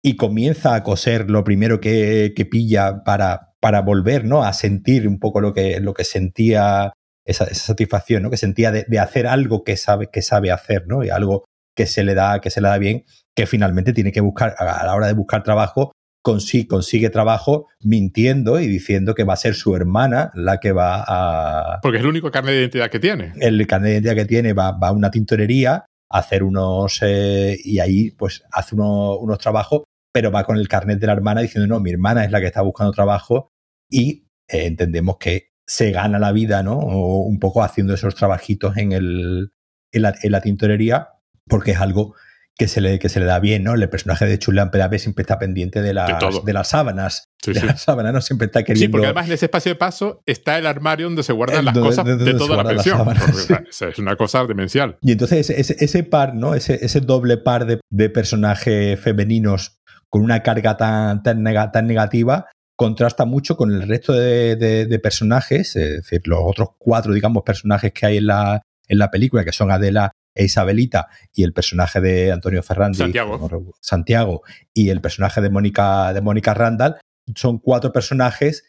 y 0.00 0.16
comienza 0.16 0.76
a 0.76 0.84
coser 0.84 1.28
lo 1.28 1.42
primero 1.42 1.80
que, 1.80 2.34
que 2.36 2.46
pilla 2.46 3.02
para, 3.02 3.54
para 3.60 3.80
volver 3.80 4.24
¿no? 4.24 4.44
a 4.44 4.52
sentir 4.52 5.08
un 5.08 5.18
poco 5.18 5.40
lo 5.40 5.52
que, 5.52 5.80
lo 5.80 5.92
que 5.92 6.04
sentía, 6.04 6.92
esa, 7.24 7.44
esa 7.44 7.66
satisfacción, 7.66 8.22
¿no? 8.22 8.30
que 8.30 8.36
sentía 8.36 8.70
de, 8.72 8.84
de, 8.88 8.98
hacer 8.98 9.26
algo 9.26 9.64
que 9.64 9.76
sabe, 9.76 10.08
que 10.10 10.22
sabe 10.22 10.50
hacer, 10.50 10.86
¿no? 10.86 11.04
y 11.04 11.10
algo 11.10 11.44
que 11.76 11.86
se 11.86 12.04
le 12.04 12.14
da, 12.14 12.40
que 12.40 12.50
se 12.50 12.60
le 12.60 12.68
da 12.68 12.78
bien, 12.78 13.04
que 13.34 13.46
finalmente 13.46 13.92
tiene 13.92 14.12
que 14.12 14.20
buscar, 14.20 14.54
a 14.58 14.84
la 14.84 14.94
hora 14.94 15.06
de 15.06 15.14
buscar 15.14 15.42
trabajo, 15.42 15.92
consigue, 16.22 16.68
consigue 16.68 17.10
trabajo 17.10 17.66
mintiendo 17.80 18.60
y 18.60 18.66
diciendo 18.66 19.14
que 19.14 19.24
va 19.24 19.34
a 19.34 19.36
ser 19.36 19.54
su 19.54 19.74
hermana 19.74 20.30
la 20.34 20.60
que 20.60 20.72
va 20.72 21.04
a... 21.06 21.80
Porque 21.82 21.98
es 21.98 22.04
el 22.04 22.10
único 22.10 22.30
carnet 22.30 22.54
de 22.54 22.60
identidad 22.60 22.90
que 22.90 23.00
tiene. 23.00 23.32
El 23.40 23.66
carnet 23.66 23.88
de 23.88 23.92
identidad 23.94 24.14
que 24.14 24.24
tiene 24.26 24.52
va, 24.52 24.72
va 24.72 24.88
a 24.88 24.92
una 24.92 25.10
tintorería 25.10 25.84
a 26.10 26.18
hacer 26.18 26.42
unos... 26.42 27.00
Eh, 27.02 27.58
y 27.62 27.80
ahí 27.80 28.10
pues 28.12 28.44
hace 28.52 28.74
unos, 28.74 29.18
unos 29.20 29.38
trabajos, 29.38 29.82
pero 30.12 30.30
va 30.30 30.44
con 30.44 30.56
el 30.56 30.68
carnet 30.68 31.00
de 31.00 31.06
la 31.06 31.14
hermana 31.14 31.40
diciendo, 31.40 31.66
no, 31.66 31.80
mi 31.80 31.90
hermana 31.90 32.24
es 32.24 32.30
la 32.30 32.40
que 32.40 32.46
está 32.46 32.62
buscando 32.62 32.92
trabajo 32.92 33.48
y 33.90 34.26
eh, 34.48 34.66
entendemos 34.66 35.16
que 35.18 35.51
se 35.66 35.90
gana 35.90 36.18
la 36.18 36.32
vida, 36.32 36.62
¿no? 36.62 36.78
O 36.78 37.22
un 37.22 37.38
poco 37.38 37.62
haciendo 37.62 37.94
esos 37.94 38.14
trabajitos 38.14 38.76
en, 38.76 38.92
el, 38.92 39.52
en, 39.92 40.02
la, 40.02 40.14
en 40.22 40.32
la 40.32 40.40
tintorería 40.40 41.10
porque 41.48 41.72
es 41.72 41.80
algo 41.80 42.14
que 42.56 42.68
se 42.68 42.80
le, 42.80 42.98
que 42.98 43.08
se 43.08 43.18
le 43.18 43.26
da 43.26 43.40
bien, 43.40 43.64
¿no? 43.64 43.74
El 43.74 43.88
personaje 43.88 44.26
de 44.26 44.38
Chulan 44.38 44.70
Perabe 44.70 44.98
siempre 44.98 45.22
está 45.22 45.38
pendiente 45.38 45.80
de 45.80 45.94
las, 45.94 46.06
de, 46.06 46.40
de 46.44 46.52
las 46.52 46.68
sábanas. 46.68 47.30
Sí, 47.42 47.52
de 47.52 47.60
sí. 47.60 47.66
las 47.66 47.82
sábanas, 47.82 48.12
¿no? 48.12 48.20
Siempre 48.20 48.46
está 48.46 48.62
queriendo. 48.62 48.86
Sí, 48.86 48.92
porque 48.92 49.06
además 49.06 49.26
en 49.26 49.32
ese 49.32 49.46
espacio 49.46 49.72
de 49.72 49.76
paso 49.76 50.22
está 50.26 50.58
el 50.58 50.66
armario 50.66 51.06
donde 51.06 51.22
se 51.22 51.32
guardan 51.32 51.64
las 51.64 51.76
cosas 51.76 52.04
de, 52.04 52.16
de 52.16 52.34
toda 52.34 52.56
la 52.58 52.64
pensión. 52.64 53.04
Porque, 53.04 53.64
es 53.70 53.98
una 53.98 54.16
cosa 54.16 54.44
demencial. 54.44 54.98
Y 55.00 55.12
entonces 55.12 55.48
ese, 55.50 55.82
ese 55.82 56.04
par, 56.04 56.34
¿no? 56.34 56.54
Ese, 56.54 56.84
ese 56.84 57.00
doble 57.00 57.38
par 57.38 57.64
de, 57.66 57.80
de, 57.90 58.10
personajes 58.10 59.00
femeninos 59.00 59.78
con 60.10 60.22
una 60.22 60.42
carga 60.42 60.76
tan, 60.76 61.22
tan, 61.22 61.42
neg 61.42 61.72
tan 61.72 61.86
negativa 61.86 62.46
contrasta 62.76 63.24
mucho 63.24 63.56
con 63.56 63.70
el 63.72 63.88
resto 63.88 64.12
de, 64.12 64.56
de, 64.56 64.86
de, 64.86 64.98
personajes, 64.98 65.76
es 65.76 66.02
decir, 66.02 66.22
los 66.26 66.40
otros 66.42 66.70
cuatro, 66.78 67.12
digamos, 67.12 67.42
personajes 67.44 67.92
que 67.92 68.06
hay 68.06 68.16
en 68.16 68.26
la, 68.26 68.62
en 68.88 68.98
la 68.98 69.10
película, 69.10 69.44
que 69.44 69.52
son 69.52 69.70
Adela, 69.70 70.12
e 70.34 70.44
Isabelita 70.44 71.08
y 71.34 71.44
el 71.44 71.52
personaje 71.52 72.00
de 72.00 72.32
Antonio 72.32 72.62
Ferrandi, 72.62 72.98
Santiago. 72.98 73.74
Santiago 73.80 74.42
y 74.72 74.90
el 74.90 75.00
personaje 75.00 75.40
de 75.40 75.50
Mónica 75.50 76.12
de 76.12 76.20
Mónica 76.20 76.54
Randall 76.54 76.96
son 77.34 77.58
cuatro 77.58 77.92
personajes 77.92 78.64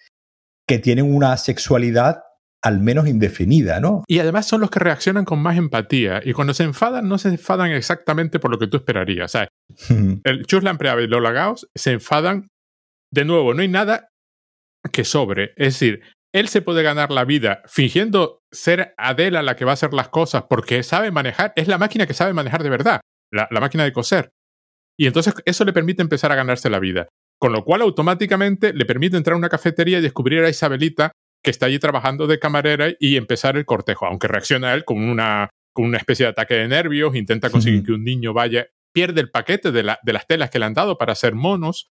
que 0.68 0.80
tienen 0.80 1.14
una 1.14 1.38
sexualidad 1.38 2.24
al 2.62 2.80
menos 2.80 3.08
indefinida, 3.08 3.82
¿no? 3.82 4.06
Y 4.08 4.20
además 4.20 4.46
son 4.46 4.62
los 4.62 4.70
que 4.70 4.80
reaccionan 4.80 5.26
con 5.26 5.40
más 5.40 5.58
empatía 5.58 6.22
y 6.24 6.32
cuando 6.32 6.54
se 6.54 6.64
enfadan 6.64 7.10
no 7.10 7.18
se 7.18 7.28
enfadan 7.30 7.72
exactamente 7.72 8.40
por 8.40 8.52
lo 8.52 8.58
que 8.58 8.68
tú 8.68 8.78
esperarías, 8.78 9.32
¿sabes? 9.32 9.50
el 10.24 10.46
Chuslan 10.46 10.78
Preave 10.78 11.04
y 11.04 11.08
Lola 11.08 11.32
Gaos 11.32 11.70
se 11.76 11.92
enfadan 11.92 12.48
de 13.14 13.26
nuevo, 13.26 13.54
no 13.54 13.62
hay 13.62 13.68
nada 13.68 14.10
que 14.92 15.06
sobre, 15.06 15.54
es 15.56 15.80
decir, 15.80 16.02
él 16.34 16.48
se 16.48 16.64
puede 16.64 16.82
ganar 16.82 17.12
la 17.12 17.26
vida 17.26 17.62
fingiendo 17.68 18.42
ser 18.52 18.96
Adela 18.98 19.44
la 19.44 19.56
que 19.56 19.66
va 19.66 19.72
a 19.72 19.74
hacer 19.76 19.94
las 19.94 20.10
cosas 20.10 20.46
porque 20.50 20.82
sabe 20.82 21.12
manejar, 21.12 21.54
es 21.56 21.68
la 21.68 21.78
máquina 21.78 22.08
que 22.08 22.16
sabe 22.16 22.34
manejar 22.34 22.64
de 22.64 22.72
verdad, 22.72 23.02
la, 23.32 23.48
la, 23.52 23.60
máquina 23.60 23.84
de 23.84 23.94
coser. 23.94 24.32
Y 24.98 25.06
entonces 25.06 25.36
eso 25.46 25.64
le 25.64 25.74
permite 25.74 26.02
empezar 26.02 26.32
a 26.32 26.36
ganarse 26.36 26.72
la 26.72 26.80
vida. 26.80 27.08
Con 27.40 27.52
lo 27.52 27.64
cual 27.64 27.82
automáticamente 27.82 28.74
le 28.74 28.86
permite 28.86 29.18
entrar 29.18 29.36
a 29.36 29.38
una 29.38 29.50
cafetería 29.50 30.00
y 30.00 30.02
descubrir 30.02 30.44
a 30.44 30.50
Isabelita 30.50 31.12
que 31.44 31.52
está 31.52 31.68
allí 31.68 31.78
trabajando 31.78 32.26
de 32.26 32.40
camarera 32.40 32.88
y 33.00 33.18
empezar 33.18 33.58
el 33.58 33.66
cortejo, 33.66 34.06
aunque 34.06 34.28
reacciona 34.28 34.74
él 34.74 34.86
con 34.86 35.04
una, 35.04 35.50
con 35.74 35.86
una 35.86 35.98
especie 35.98 36.26
de 36.26 36.32
ataque 36.32 36.56
de 36.56 36.68
nervios, 36.68 37.16
intenta 37.16 37.50
conseguir 37.50 37.84
que 37.84 37.92
un 37.92 38.04
niño 38.04 38.34
vaya, 38.34 38.68
pierde 38.94 39.22
el 39.22 39.30
paquete 39.30 39.72
de, 39.72 39.84
la, 39.84 40.00
de 40.04 40.14
las 40.14 40.26
telas 40.26 40.50
que 40.50 40.60
le 40.60 40.66
han 40.66 40.74
dado 40.74 40.98
para 40.98 41.14
hacer 41.14 41.36
monos, 41.36 41.90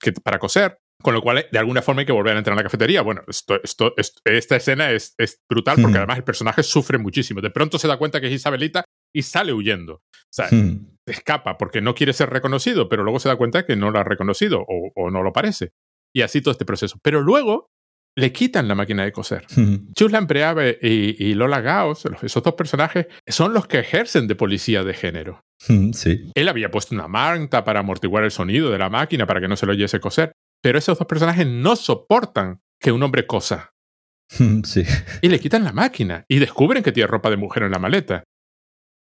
que, 0.00 0.12
para 0.12 0.38
coser, 0.38 0.78
con 1.02 1.14
lo 1.14 1.22
cual, 1.22 1.46
de 1.50 1.58
alguna 1.58 1.82
forma 1.82 2.00
hay 2.00 2.06
que 2.06 2.12
volver 2.12 2.34
a 2.34 2.38
entrar 2.38 2.52
en 2.54 2.58
la 2.58 2.62
cafetería. 2.62 3.02
Bueno, 3.02 3.22
esto, 3.26 3.60
esto, 3.62 3.94
esto 3.96 4.20
esta 4.24 4.56
escena 4.56 4.90
es, 4.90 5.14
es 5.18 5.40
brutal 5.48 5.76
porque 5.80 5.94
hmm. 5.94 6.02
además 6.02 6.18
el 6.18 6.24
personaje 6.24 6.62
sufre 6.62 6.98
muchísimo. 6.98 7.40
De 7.40 7.50
pronto 7.50 7.78
se 7.78 7.88
da 7.88 7.96
cuenta 7.96 8.20
que 8.20 8.26
es 8.26 8.32
Isabelita 8.32 8.84
y 9.14 9.22
sale 9.22 9.52
huyendo. 9.52 9.94
O 9.94 10.32
sea, 10.32 10.48
hmm. 10.50 10.98
escapa 11.06 11.56
porque 11.56 11.80
no 11.80 11.94
quiere 11.94 12.12
ser 12.12 12.30
reconocido, 12.30 12.88
pero 12.88 13.02
luego 13.02 13.18
se 13.18 13.28
da 13.28 13.36
cuenta 13.36 13.64
que 13.64 13.76
no 13.76 13.90
lo 13.90 13.98
ha 13.98 14.04
reconocido 14.04 14.60
o, 14.60 14.92
o, 14.94 15.10
no 15.10 15.22
lo 15.22 15.32
parece. 15.32 15.70
Y 16.14 16.22
así 16.22 16.42
todo 16.42 16.52
este 16.52 16.64
proceso. 16.64 16.98
Pero 17.02 17.22
luego 17.22 17.70
le 18.16 18.32
quitan 18.32 18.68
la 18.68 18.74
máquina 18.74 19.04
de 19.04 19.12
coser. 19.12 19.46
Hmm. 19.54 19.92
Chuslan 19.94 20.26
Preave 20.26 20.78
y, 20.82 21.24
y, 21.24 21.34
Lola 21.34 21.60
Gaos, 21.60 22.04
esos 22.22 22.42
dos 22.42 22.54
personajes, 22.54 23.06
son 23.26 23.54
los 23.54 23.66
que 23.66 23.78
ejercen 23.78 24.26
de 24.26 24.34
policía 24.34 24.84
de 24.84 24.94
género. 24.94 25.40
Sí. 25.58 26.30
Él 26.34 26.48
había 26.48 26.70
puesto 26.70 26.94
una 26.94 27.08
manta 27.08 27.64
para 27.64 27.80
amortiguar 27.80 28.24
el 28.24 28.30
sonido 28.30 28.70
de 28.70 28.78
la 28.78 28.88
máquina 28.88 29.26
para 29.26 29.40
que 29.40 29.48
no 29.48 29.56
se 29.56 29.66
lo 29.66 29.72
oyese 29.72 30.00
coser. 30.00 30.32
Pero 30.62 30.78
esos 30.78 30.98
dos 30.98 31.06
personajes 31.06 31.46
no 31.46 31.76
soportan 31.76 32.60
que 32.78 32.92
un 32.92 33.02
hombre 33.02 33.26
cosa. 33.26 33.72
Sí. 34.64 34.84
Y 35.22 35.28
le 35.28 35.40
quitan 35.40 35.64
la 35.64 35.72
máquina 35.72 36.24
y 36.28 36.38
descubren 36.38 36.82
que 36.82 36.92
tiene 36.92 37.08
ropa 37.08 37.30
de 37.30 37.36
mujer 37.36 37.64
en 37.64 37.72
la 37.72 37.78
maleta. 37.78 38.24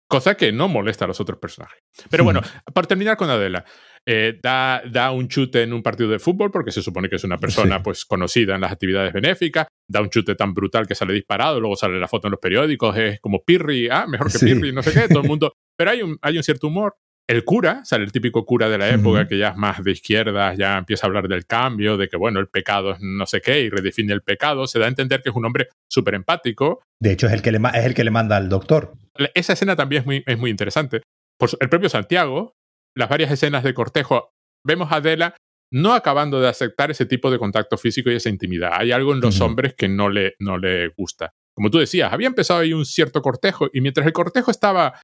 Cosa 0.08 0.36
que 0.36 0.52
no 0.52 0.68
molesta 0.68 1.04
a 1.04 1.08
los 1.08 1.20
otros 1.20 1.38
personajes. 1.38 1.78
Pero 2.10 2.24
bueno, 2.24 2.40
para 2.72 2.86
terminar 2.86 3.16
con 3.16 3.30
Adela. 3.30 3.64
Eh, 4.06 4.38
da, 4.42 4.82
da, 4.90 5.12
un 5.12 5.28
chute 5.28 5.62
en 5.62 5.72
un 5.72 5.82
partido 5.82 6.10
de 6.10 6.18
fútbol 6.18 6.50
porque 6.50 6.70
se 6.70 6.82
supone 6.82 7.08
que 7.08 7.16
es 7.16 7.24
una 7.24 7.38
persona 7.38 7.82
pues 7.82 8.04
conocida 8.04 8.54
en 8.54 8.60
las 8.60 8.72
actividades 8.72 9.12
benéficas, 9.12 9.66
da 9.88 10.02
un 10.02 10.10
chute 10.10 10.34
tan 10.34 10.52
brutal 10.52 10.86
que 10.86 10.94
sale 10.94 11.14
disparado, 11.14 11.58
luego 11.58 11.76
sale 11.76 11.98
la 11.98 12.08
foto 12.08 12.26
en 12.26 12.32
los 12.32 12.40
periódicos, 12.40 12.96
es 12.98 13.20
como 13.20 13.42
Pirri, 13.42 13.88
ah, 13.90 14.06
mejor 14.06 14.30
que 14.30 14.38
Pirri, 14.38 14.72
no 14.72 14.82
sé 14.82 14.92
qué, 14.92 15.08
todo 15.08 15.22
el 15.22 15.28
mundo. 15.28 15.54
Pero 15.76 15.90
hay 15.90 16.02
un, 16.02 16.18
hay 16.20 16.36
un 16.36 16.42
cierto 16.42 16.66
humor. 16.66 16.96
El 17.26 17.44
cura, 17.44 17.80
sale 17.84 18.04
el 18.04 18.12
típico 18.12 18.44
cura 18.44 18.68
de 18.68 18.76
la 18.76 18.90
época 18.90 19.26
que 19.26 19.38
ya 19.38 19.48
es 19.48 19.56
más 19.56 19.82
de 19.82 19.92
izquierda, 19.92 20.52
ya 20.54 20.76
empieza 20.76 21.06
a 21.06 21.08
hablar 21.08 21.26
del 21.26 21.46
cambio, 21.46 21.96
de 21.96 22.08
que 22.08 22.18
bueno, 22.18 22.38
el 22.38 22.48
pecado 22.48 22.92
es 22.92 22.98
no 23.00 23.24
sé 23.24 23.40
qué 23.40 23.62
y 23.62 23.70
redefine 23.70 24.12
el 24.12 24.20
pecado, 24.20 24.66
se 24.66 24.78
da 24.78 24.84
a 24.84 24.88
entender 24.88 25.22
que 25.22 25.30
es 25.30 25.34
un 25.34 25.46
hombre 25.46 25.68
súper 25.90 26.16
empático. 26.16 26.82
De 27.00 27.12
hecho, 27.12 27.26
es 27.26 27.32
el, 27.32 27.40
que 27.40 27.50
le, 27.50 27.58
es 27.72 27.86
el 27.86 27.94
que 27.94 28.04
le 28.04 28.10
manda 28.10 28.36
al 28.36 28.50
doctor. 28.50 28.92
Esa 29.32 29.54
escena 29.54 29.74
también 29.74 30.00
es 30.00 30.06
muy, 30.06 30.22
es 30.26 30.38
muy 30.38 30.50
interesante. 30.50 31.00
Por 31.38 31.48
el 31.60 31.70
propio 31.70 31.88
Santiago, 31.88 32.52
las 32.96 33.08
varias 33.08 33.30
escenas 33.30 33.64
de 33.64 33.74
cortejo, 33.74 34.30
vemos 34.64 34.90
a 34.92 34.96
Adela 34.96 35.36
no 35.72 35.92
acabando 35.92 36.40
de 36.40 36.48
aceptar 36.48 36.90
ese 36.90 37.04
tipo 37.04 37.30
de 37.30 37.38
contacto 37.38 37.76
físico 37.76 38.10
y 38.10 38.14
esa 38.14 38.28
intimidad. 38.28 38.70
Hay 38.74 38.92
algo 38.92 39.12
en 39.12 39.20
los 39.20 39.40
hombres 39.40 39.74
que 39.74 39.88
no 39.88 40.08
le, 40.08 40.34
no 40.38 40.56
le 40.56 40.88
gusta. 40.88 41.32
Como 41.52 41.70
tú 41.70 41.78
decías, 41.78 42.12
había 42.12 42.28
empezado 42.28 42.60
ahí 42.60 42.72
un 42.72 42.84
cierto 42.84 43.22
cortejo 43.22 43.68
y 43.72 43.80
mientras 43.80 44.06
el 44.06 44.12
cortejo 44.12 44.50
estaba 44.50 45.00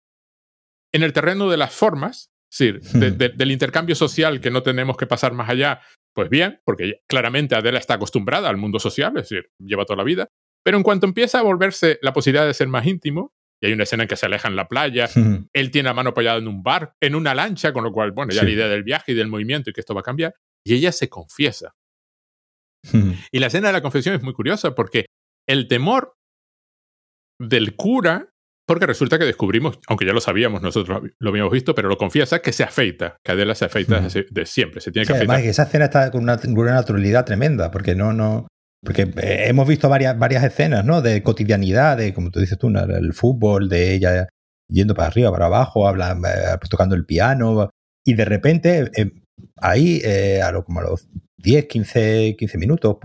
en 0.93 1.03
el 1.03 1.13
terreno 1.13 1.51
de 1.51 1.57
las 1.57 1.73
formas, 1.75 2.31
es 2.53 2.59
decir, 2.59 2.81
del 3.35 3.51
intercambio 3.51 3.95
social 3.95 4.41
que 4.41 4.51
no 4.51 4.63
tenemos 4.63 4.97
que 4.97 5.07
pasar 5.07 5.33
más 5.33 5.49
allá, 5.49 5.81
pues 6.15 6.29
bien, 6.29 6.61
porque 6.65 7.01
claramente 7.09 7.55
Adela 7.55 7.79
está 7.79 7.95
acostumbrada 7.95 8.49
al 8.49 8.57
mundo 8.57 8.79
social, 8.79 9.17
es 9.17 9.29
decir, 9.29 9.51
lleva 9.59 9.85
toda 9.85 9.99
la 9.99 10.05
vida, 10.05 10.29
pero 10.65 10.77
en 10.77 10.83
cuanto 10.83 11.07
empieza 11.07 11.39
a 11.39 11.43
volverse 11.43 11.99
la 12.03 12.13
posibilidad 12.13 12.47
de 12.47 12.55
ser 12.55 12.69
más 12.69 12.87
íntimo, 12.87 13.33
y 13.61 13.67
hay 13.67 13.73
una 13.73 13.83
escena 13.83 14.05
en 14.05 14.09
que 14.09 14.17
se 14.17 14.27
aleja 14.27 14.49
en 14.49 14.57
la 14.57 14.69
playa, 14.69 15.09
él 15.53 15.71
tiene 15.71 15.89
la 15.89 15.95
mano 15.95 16.11
apoyada 16.11 16.39
en 16.39 16.49
un 16.49 16.63
bar, 16.63 16.95
en 17.01 17.15
una 17.15 17.35
lancha, 17.35 17.73
con 17.73 17.85
lo 17.85 17.93
cual, 17.93 18.13
bueno, 18.13 18.33
ya 18.33 18.43
la 18.43 18.51
idea 18.51 18.69
del 18.69 18.83
viaje 18.83 19.13
y 19.13 19.15
del 19.15 19.29
movimiento 19.29 19.71
y 19.71 19.73
que 19.73 19.81
esto 19.81 19.95
va 19.95 20.01
a 20.01 20.05
cambiar, 20.05 20.35
y 20.67 20.75
ella 20.75 20.93
se 20.93 21.09
confiesa. 21.09 21.75
Y 23.31 23.39
la 23.39 23.49
escena 23.49 23.69
de 23.69 23.75
la 23.75 23.83
confesión 23.83 24.15
es 24.15 24.23
muy 24.23 24.33
curiosa 24.33 24.75
porque 24.75 25.07
el 25.47 25.69
temor 25.69 26.15
del 27.39 27.77
cura, 27.77 28.33
porque 28.67 28.87
resulta 28.87 29.19
que 29.19 29.25
descubrimos, 29.25 29.79
aunque 29.89 30.07
ya 30.07 30.13
lo 30.13 30.21
sabíamos, 30.21 30.63
nosotros 30.63 31.03
lo 31.19 31.29
habíamos 31.29 31.53
visto, 31.53 31.75
pero 31.75 31.89
lo 31.89 31.99
confiesa 31.99 32.41
que 32.41 32.53
se 32.53 32.63
afeita, 32.63 33.17
que 33.23 33.33
Adela 33.33 33.55
se 33.55 33.67
afeita 33.67 34.01
de 34.01 34.47
siempre, 34.47 34.81
se 34.81 34.93
tiene 34.93 35.07
que 35.07 35.13
afeitar. 35.13 35.41
esa 35.41 35.65
escena 35.65 35.87
está 35.87 36.11
con 36.11 36.23
una, 36.23 36.41
una, 36.47 36.73
naturalidad 36.73 37.25
tremenda, 37.25 37.71
porque 37.71 37.95
no, 37.95 38.13
no, 38.13 38.47
porque 38.83 39.03
eh, 39.03 39.45
hemos 39.49 39.69
visto 39.69 39.89
varias, 39.89 40.19
varias 40.19 40.45
escenas, 40.45 40.85
¿no? 40.85 41.03
De 41.03 41.23
cotidianidad, 41.23 41.99
de, 41.99 42.15
como 42.15 42.31
tú 42.31 42.41
dices 42.41 42.59
tú, 42.59 42.69
el 42.69 43.13
fútbol, 43.13 43.69
de 43.69 43.95
ella 43.95 44.29
yendo 44.69 44.95
para 44.95 45.09
arriba, 45.09 45.31
para 45.33 45.47
abajo, 45.47 45.87
habla, 45.87 46.13
eh, 46.13 46.57
tocando 46.69 46.95
el 46.95 47.05
piano, 47.05 47.69
y 48.05 48.15
de 48.15 48.25
repente, 48.25 48.91
eh, 48.97 49.13
ahí, 49.57 50.03
a 50.43 50.51
lo, 50.53 50.65
como 50.65 50.81
a 50.81 50.85
los 50.85 51.09
10, 51.39 51.67
15, 51.67 52.37
15 52.39 52.59
minutos, 52.59 52.97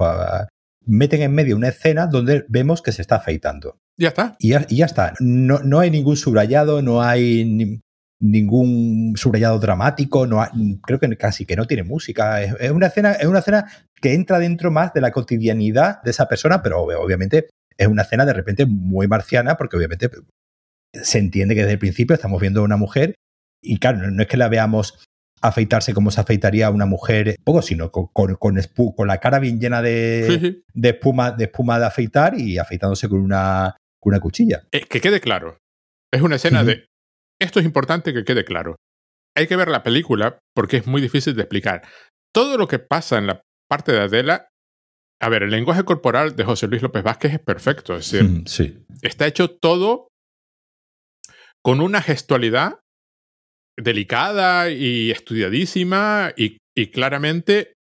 meten 0.85 1.21
en 1.23 1.33
medio 1.33 1.55
una 1.55 1.69
escena 1.69 2.07
donde 2.07 2.45
vemos 2.47 2.81
que 2.81 2.91
se 2.91 3.01
está 3.01 3.15
afeitando. 3.15 3.77
Ya 3.97 4.09
está. 4.09 4.35
Y 4.39 4.49
ya, 4.49 4.65
y 4.69 4.77
ya 4.77 4.85
está. 4.85 5.13
No, 5.19 5.59
no, 5.59 5.79
hay 5.79 5.89
ningún 5.89 6.17
subrayado, 6.17 6.81
no 6.81 7.01
hay 7.01 7.81
ningún 8.19 9.13
subrayado 9.15 9.59
dramático, 9.59 10.27
no 10.27 10.45
creo 10.83 10.99
que 10.99 11.17
casi 11.17 11.45
que 11.45 11.55
no 11.55 11.65
tiene 11.65 11.83
música. 11.83 12.41
Es, 12.41 12.71
una 12.71 12.87
escena, 12.87 13.13
es 13.13 13.25
una 13.25 13.39
escena 13.39 13.65
que 14.01 14.13
entra 14.13 14.39
dentro 14.39 14.71
más 14.71 14.93
de 14.93 15.01
la 15.01 15.11
cotidianidad 15.11 16.01
de 16.03 16.11
esa 16.11 16.27
persona, 16.27 16.61
pero 16.61 16.81
obviamente 16.81 17.47
es 17.77 17.87
una 17.87 18.03
escena 18.03 18.25
de 18.25 18.33
repente 18.33 18.65
muy 18.65 19.07
marciana, 19.07 19.57
porque 19.57 19.77
obviamente 19.77 20.09
se 20.93 21.17
entiende 21.17 21.55
que 21.55 21.61
desde 21.61 21.73
el 21.73 21.79
principio 21.79 22.13
estamos 22.13 22.39
viendo 22.39 22.61
a 22.61 22.63
una 22.63 22.77
mujer 22.77 23.15
y 23.61 23.79
claro, 23.79 24.09
no 24.11 24.21
es 24.21 24.27
que 24.27 24.37
la 24.37 24.47
veamos 24.47 25.03
afeitarse 25.41 25.93
como 25.93 26.11
se 26.11 26.21
afeitaría 26.21 26.69
una 26.69 26.85
mujer, 26.85 27.35
poco, 27.43 27.61
sino 27.61 27.91
con, 27.91 28.07
con, 28.07 28.35
con, 28.35 29.07
la 29.07 29.19
cara 29.19 29.39
bien 29.39 29.59
llena 29.59 29.81
de, 29.81 30.61
de, 30.73 30.89
espuma, 30.89 31.31
de 31.31 31.45
espuma 31.45 31.79
de 31.79 31.85
afeitar 31.85 32.39
y 32.39 32.57
afeitándose 32.57 33.09
con 33.09 33.19
una, 33.19 33.75
con 33.99 34.13
una 34.13 34.19
cuchilla. 34.19 34.63
Eh, 34.71 34.85
que 34.87 35.01
quede 35.01 35.19
claro. 35.19 35.57
Es 36.11 36.21
una 36.21 36.37
escena 36.37 36.63
de 36.63 36.85
esto 37.39 37.59
es 37.59 37.65
importante 37.65 38.13
que 38.13 38.23
quede 38.23 38.45
claro. 38.45 38.75
Hay 39.35 39.47
que 39.47 39.55
ver 39.55 39.67
la 39.67 39.83
película 39.83 40.39
porque 40.53 40.77
es 40.77 40.87
muy 40.87 41.01
difícil 41.01 41.35
de 41.35 41.41
explicar. 41.41 41.83
Todo 42.33 42.57
lo 42.57 42.67
que 42.67 42.79
pasa 42.79 43.17
en 43.17 43.27
la 43.27 43.41
parte 43.67 43.91
de 43.91 44.01
Adela, 44.01 44.49
a 45.21 45.29
ver, 45.29 45.43
el 45.43 45.51
lenguaje 45.51 45.83
corporal 45.83 46.35
de 46.35 46.43
José 46.43 46.67
Luis 46.67 46.81
López 46.81 47.03
Vázquez 47.03 47.33
es 47.33 47.39
perfecto. 47.39 47.95
Es 47.95 48.11
decir, 48.11 48.43
sí. 48.47 48.85
está 49.01 49.27
hecho 49.27 49.49
todo 49.49 50.09
con 51.63 51.81
una 51.81 52.01
gestualidad 52.01 52.79
delicada 53.77 54.69
y 54.69 55.11
estudiadísima 55.11 56.33
y, 56.35 56.57
claramente 56.91 57.73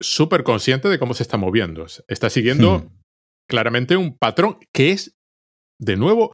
súper 0.00 0.42
consciente 0.42 0.88
de 0.88 0.98
cómo 0.98 1.14
se 1.14 1.22
está 1.22 1.36
moviendo. 1.36 1.86
Está 2.08 2.28
siguiendo 2.28 2.90
claramente 3.48 3.96
un 3.96 4.18
patrón 4.18 4.58
que 4.74 4.90
es, 4.90 5.14
de 5.80 5.96
nuevo, 5.96 6.32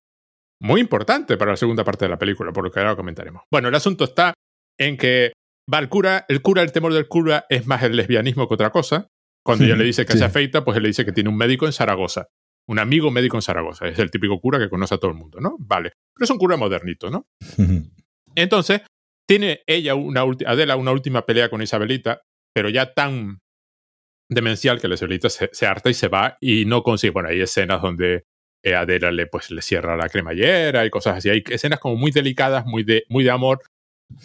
muy 0.60 0.80
importante 0.80 1.36
para 1.36 1.52
la 1.52 1.56
segunda 1.56 1.84
parte 1.84 2.06
de 2.06 2.08
la 2.08 2.18
película, 2.18 2.52
por 2.52 2.64
lo 2.64 2.70
que 2.70 2.80
ahora 2.80 2.96
comentaremos. 2.96 3.42
Bueno, 3.52 3.68
el 3.68 3.74
asunto 3.74 4.04
está 4.04 4.32
en 4.78 4.96
que 4.96 5.32
va 5.72 5.78
el 5.78 5.88
cura, 5.88 6.24
el 6.28 6.42
cura, 6.42 6.62
el 6.62 6.72
temor 6.72 6.94
del 6.94 7.08
cura 7.08 7.46
es 7.48 7.66
más 7.66 7.82
el 7.82 7.96
lesbianismo 7.96 8.48
que 8.48 8.54
otra 8.54 8.70
cosa. 8.70 9.08
Cuando 9.44 9.64
ella 9.64 9.76
le 9.76 9.84
dice 9.84 10.04
que 10.04 10.16
se 10.16 10.24
afeita, 10.24 10.64
pues 10.64 10.76
él 10.76 10.82
le 10.82 10.90
dice 10.90 11.04
que 11.04 11.12
tiene 11.12 11.30
un 11.30 11.36
médico 11.36 11.66
en 11.66 11.72
Zaragoza. 11.72 12.28
Un 12.66 12.78
amigo 12.78 13.10
médico 13.10 13.36
en 13.38 13.42
Zaragoza. 13.42 13.88
Es 13.88 13.98
el 13.98 14.10
típico 14.10 14.38
cura 14.40 14.58
que 14.58 14.68
conoce 14.68 14.94
a 14.94 14.98
todo 14.98 15.10
el 15.10 15.16
mundo, 15.16 15.40
¿no? 15.40 15.56
Vale. 15.58 15.92
Pero 16.14 16.24
es 16.24 16.30
un 16.30 16.38
cura 16.38 16.56
modernito, 16.58 17.10
¿no? 17.10 17.26
Entonces, 18.34 18.82
tiene 19.26 19.62
ella, 19.66 19.94
una 19.94 20.22
Adela, 20.46 20.76
una 20.76 20.92
última 20.92 21.24
pelea 21.24 21.48
con 21.48 21.62
Isabelita, 21.62 22.20
pero 22.54 22.68
ya 22.68 22.92
tan 22.92 23.38
demencial 24.30 24.80
que 24.80 24.88
la 24.88 24.94
Isabelita 24.94 25.30
se, 25.30 25.48
se 25.52 25.66
harta 25.66 25.88
y 25.88 25.94
se 25.94 26.08
va 26.08 26.36
y 26.40 26.66
no 26.66 26.82
consigue. 26.82 27.12
Bueno, 27.12 27.30
hay 27.30 27.40
escenas 27.40 27.80
donde 27.80 28.24
eh, 28.62 28.74
Adela 28.74 29.10
le, 29.10 29.26
pues, 29.26 29.50
le 29.50 29.62
cierra 29.62 29.96
la 29.96 30.08
cremallera 30.08 30.84
y 30.84 30.90
cosas 30.90 31.16
así. 31.16 31.30
Hay 31.30 31.42
escenas 31.48 31.80
como 31.80 31.96
muy 31.96 32.10
delicadas, 32.10 32.66
muy 32.66 32.84
de, 32.84 33.04
muy 33.08 33.24
de 33.24 33.30
amor, 33.30 33.62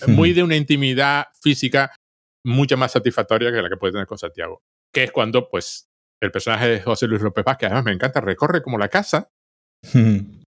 muy 0.08 0.34
de 0.34 0.44
una 0.44 0.56
intimidad 0.56 1.28
física 1.42 1.96
mucho 2.46 2.78
más 2.78 2.92
satisfactoria 2.92 3.52
que 3.52 3.62
la 3.62 3.70
que 3.70 3.78
puede 3.78 3.94
tener 3.94 4.08
con 4.08 4.18
Santiago. 4.18 4.62
Que 4.94 5.04
es 5.04 5.12
cuando, 5.12 5.50
pues, 5.50 5.86
el 6.22 6.32
personaje 6.32 6.68
de 6.68 6.82
José 6.82 7.08
Luis 7.08 7.22
López 7.22 7.44
Vázquez, 7.44 7.68
además 7.68 7.86
me 7.86 7.92
encanta, 7.92 8.22
recorre 8.22 8.62
como 8.62 8.78
la 8.78 8.90
casa 8.90 9.30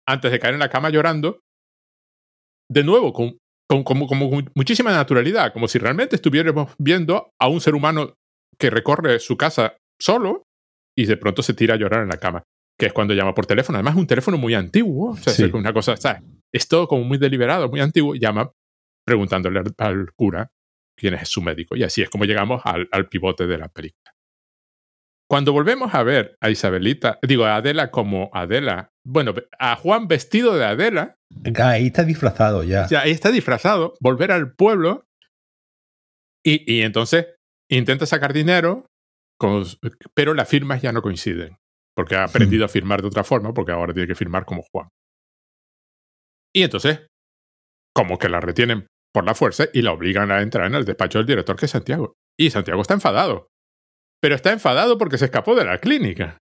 antes 0.07 0.31
de 0.31 0.39
caer 0.39 0.55
en 0.55 0.59
la 0.59 0.69
cama 0.69 0.89
llorando, 0.89 1.39
de 2.69 2.83
nuevo, 2.83 3.13
con, 3.13 3.37
con, 3.69 3.83
como, 3.83 4.07
como 4.07 4.41
muchísima 4.55 4.91
naturalidad, 4.91 5.53
como 5.53 5.67
si 5.67 5.79
realmente 5.79 6.15
estuviéramos 6.15 6.73
viendo 6.77 7.31
a 7.39 7.47
un 7.47 7.61
ser 7.61 7.75
humano 7.75 8.15
que 8.57 8.69
recorre 8.69 9.19
su 9.19 9.37
casa 9.37 9.77
solo 9.99 10.43
y 10.97 11.05
de 11.05 11.17
pronto 11.17 11.41
se 11.43 11.53
tira 11.53 11.75
a 11.75 11.77
llorar 11.77 12.03
en 12.03 12.09
la 12.09 12.17
cama 12.17 12.43
que 12.81 12.87
es 12.87 12.93
cuando 12.93 13.13
llama 13.13 13.35
por 13.35 13.45
teléfono. 13.45 13.77
Además, 13.77 13.93
es 13.93 13.99
un 13.99 14.07
teléfono 14.07 14.37
muy 14.39 14.55
antiguo. 14.55 15.11
O 15.11 15.15
sea, 15.15 15.33
es 15.33 15.53
una 15.53 15.71
cosa, 15.71 15.95
¿sabes? 15.97 16.23
Es 16.51 16.67
todo 16.67 16.87
como 16.87 17.03
muy 17.03 17.19
deliberado, 17.19 17.69
muy 17.69 17.79
antiguo. 17.79 18.15
Llama 18.15 18.51
preguntándole 19.05 19.61
al, 19.77 20.11
cura 20.13 20.51
quién 20.97 21.13
es 21.13 21.29
su 21.29 21.41
médico. 21.41 21.75
Y 21.75 21.83
así 21.83 22.01
es 22.01 22.09
como 22.09 22.25
llegamos 22.25 22.61
al, 22.65 23.09
pivote 23.09 23.47
de 23.47 23.57
la 23.57 23.69
película. 23.69 24.13
Cuando 25.29 25.53
volvemos 25.53 25.93
a 25.93 26.03
ver 26.03 26.35
a 26.41 26.49
Isabelita, 26.49 27.17
digo, 27.21 27.45
a 27.45 27.55
Adela 27.55 27.89
como 27.89 28.29
Adela, 28.33 28.89
bueno, 29.05 29.33
a 29.59 29.75
Juan 29.77 30.07
vestido 30.07 30.57
de 30.57 30.65
Adela. 30.65 31.15
Ahí 31.63 31.87
está 31.87 32.03
disfrazado 32.03 32.63
ya. 32.63 32.87
Ya, 32.87 33.01
ahí 33.01 33.11
está 33.11 33.31
disfrazado, 33.31 33.93
volver 34.01 34.31
al 34.33 34.53
pueblo 34.53 35.05
y, 36.45 36.69
y 36.71 36.81
entonces 36.81 37.27
intenta 37.69 38.05
sacar 38.05 38.33
dinero, 38.33 38.87
con, 39.39 39.63
pero 40.13 40.33
las 40.33 40.49
firmas 40.49 40.81
ya 40.81 40.91
no 40.91 41.01
coinciden 41.01 41.57
porque 41.95 42.15
ha 42.15 42.23
aprendido 42.23 42.65
a 42.65 42.69
firmar 42.69 43.01
de 43.01 43.07
otra 43.07 43.23
forma, 43.23 43.53
porque 43.53 43.71
ahora 43.71 43.93
tiene 43.93 44.07
que 44.07 44.15
firmar 44.15 44.45
como 44.45 44.63
Juan. 44.63 44.89
Y 46.53 46.63
entonces, 46.63 47.07
como 47.95 48.17
que 48.17 48.29
la 48.29 48.39
retienen 48.39 48.87
por 49.13 49.25
la 49.25 49.35
fuerza 49.35 49.65
y 49.73 49.81
la 49.81 49.91
obligan 49.91 50.31
a 50.31 50.41
entrar 50.41 50.67
en 50.67 50.75
el 50.75 50.85
despacho 50.85 51.19
del 51.19 51.27
director, 51.27 51.55
que 51.55 51.65
es 51.65 51.71
Santiago. 51.71 52.13
Y 52.37 52.49
Santiago 52.49 52.81
está 52.81 52.93
enfadado. 52.93 53.49
Pero 54.21 54.35
está 54.35 54.51
enfadado 54.51 54.97
porque 54.97 55.17
se 55.17 55.25
escapó 55.25 55.55
de 55.55 55.65
la 55.65 55.79
clínica. 55.79 56.37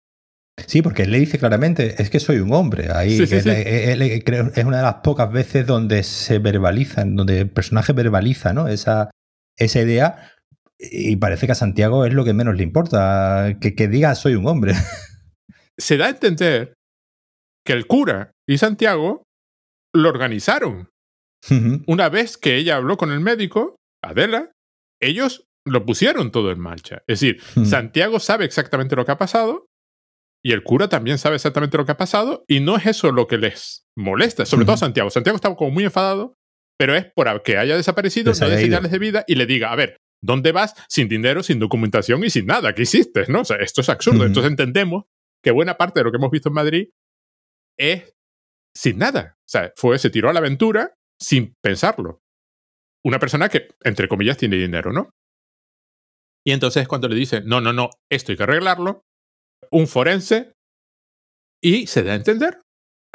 Sí, 0.68 0.82
porque 0.82 1.04
él 1.04 1.12
le 1.12 1.20
dice 1.20 1.38
claramente, 1.38 2.02
es 2.02 2.10
que 2.10 2.20
soy 2.20 2.38
un 2.38 2.54
hombre. 2.54 2.88
Ahí 2.94 3.22
es 3.22 4.66
una 4.66 4.78
de 4.78 4.84
las 4.84 4.96
pocas 4.96 5.32
veces 5.32 5.68
donde 5.68 6.04
se 6.04 6.40
verbaliza, 6.40 7.04
donde 7.06 7.42
el 7.42 7.50
personaje 7.50 7.92
verbaliza 7.92 8.54
¿no? 8.54 8.68
esa, 8.68 9.12
esa 9.58 9.82
idea. 9.82 10.32
Y 10.80 11.18
parece 11.18 11.46
que 11.46 11.52
a 11.52 11.56
Santiago 11.56 12.06
es 12.06 12.14
lo 12.14 12.24
que 12.24 12.34
menos 12.34 12.56
le 12.56 12.64
importa, 12.64 13.58
que, 13.60 13.76
que 13.76 13.88
diga 13.88 14.16
soy 14.16 14.36
un 14.36 14.48
hombre. 14.48 14.74
se 15.78 15.98
da 15.98 16.06
a 16.06 16.10
entender 16.10 16.74
que 17.66 17.74
el 17.74 17.88
cura 17.88 18.32
y 18.48 18.58
Santiago 18.58 19.24
lo 19.94 20.10
organizaron. 20.10 20.90
Una 21.88 22.10
vez 22.10 22.38
que 22.38 22.56
ella 22.56 22.78
habló 22.78 22.98
con 22.98 23.12
el 23.12 23.20
médico, 23.20 23.76
Adela, 24.04 24.52
ellos 25.02 25.48
lo 25.66 25.86
pusieron 25.86 26.32
todo 26.32 26.52
en 26.52 26.60
marcha. 26.60 27.04
Es 27.08 27.20
decir, 27.20 27.42
Santiago 27.66 28.20
sabe 28.20 28.46
exactamente 28.46 28.96
lo 28.96 29.06
que 29.06 29.12
ha 29.12 29.18
pasado 29.18 29.68
y 30.44 30.52
el 30.52 30.64
cura 30.64 30.90
también 30.90 31.18
sabe 31.18 31.36
exactamente 31.36 31.78
lo 31.78 31.86
que 31.86 31.92
ha 31.92 31.98
pasado 31.98 32.44
y 32.48 32.60
no 32.60 32.78
es 32.78 32.86
eso 32.86 33.12
lo 33.12 33.28
que 33.28 33.38
les 33.38 33.86
molesta, 33.98 34.46
sobre 34.46 34.66
todo 34.66 34.78
Santiago. 34.78 35.10
Santiago 35.10 35.36
estaba 35.36 35.56
como 35.56 35.72
muy 35.72 35.84
enfadado 35.84 36.36
pero 36.78 36.96
es 36.96 37.06
por 37.06 37.42
que 37.44 37.58
haya 37.58 37.78
desaparecido, 37.78 38.34
no 38.34 38.46
haya 38.46 38.58
señales 38.58 38.92
de 38.92 39.00
vida 39.00 39.24
y 39.28 39.36
le 39.36 39.46
diga, 39.46 39.72
a 39.72 39.76
ver, 39.76 39.98
¿dónde 40.22 40.52
vas 40.52 40.76
sin 40.90 41.08
dinero, 41.08 41.44
sin 41.44 41.60
documentación 41.60 42.24
y 42.24 42.30
sin 42.30 42.46
nada? 42.46 42.74
¿Qué 42.74 42.84
hiciste? 42.84 43.26
¿No? 43.28 43.42
O 43.42 43.46
sea, 43.46 43.58
esto 43.58 43.82
es 43.82 43.90
absurdo. 43.90 44.26
Entonces 44.26 44.52
entendemos 44.52 45.06
que 45.44 45.52
buena 45.52 45.78
parte 45.78 46.00
de 46.00 46.04
lo 46.04 46.12
que 46.12 46.18
hemos 46.18 46.32
visto 46.32 46.50
en 46.50 46.56
Madrid 46.56 46.90
es 47.78 48.14
sin 48.76 48.98
nada. 48.98 49.38
O 49.40 49.48
sea, 49.48 49.72
fue, 49.76 49.98
se 50.00 50.10
tiró 50.10 50.30
a 50.30 50.34
la 50.34 50.40
aventura 50.40 50.96
sin 51.20 51.54
pensarlo. 51.64 52.20
Una 53.06 53.20
persona 53.20 53.50
que, 53.50 53.70
entre 53.84 54.08
comillas, 54.08 54.38
tiene 54.38 54.58
dinero, 54.58 54.92
¿no? 54.92 55.12
Y 56.46 56.52
entonces 56.52 56.88
cuando 56.88 57.08
le 57.08 57.16
dice, 57.16 57.42
no, 57.42 57.62
no, 57.62 57.74
no, 57.74 57.90
esto 58.12 58.32
hay 58.32 58.38
que 58.38 58.44
arreglarlo, 58.44 59.02
un 59.72 59.88
forense, 59.88 60.54
y 61.64 61.88
se 61.88 62.04
da 62.04 62.14
a 62.14 62.16
entender. 62.16 62.62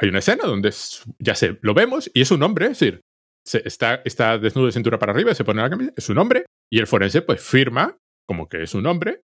Hay 0.01 0.09
una 0.09 0.19
escena 0.19 0.45
donde 0.45 0.73
ya 1.19 1.35
se 1.35 1.57
lo 1.61 1.73
vemos 1.73 2.11
y 2.13 2.21
es 2.21 2.31
un 2.31 2.43
hombre, 2.43 2.65
es 2.65 2.79
decir, 2.79 3.01
está, 3.45 4.01
está 4.03 4.37
desnudo 4.37 4.65
de 4.65 4.71
cintura 4.73 4.99
para 4.99 5.13
arriba, 5.13 5.33
se 5.33 5.45
pone 5.45 5.61
la 5.61 5.69
camisa, 5.69 5.93
es 5.95 6.09
un 6.09 6.17
hombre, 6.17 6.45
y 6.71 6.79
el 6.79 6.87
forense 6.87 7.21
pues 7.21 7.41
firma 7.41 7.97
como 8.27 8.47
que 8.47 8.63
es 8.63 8.73
un 8.73 8.85
hombre, 8.87 9.21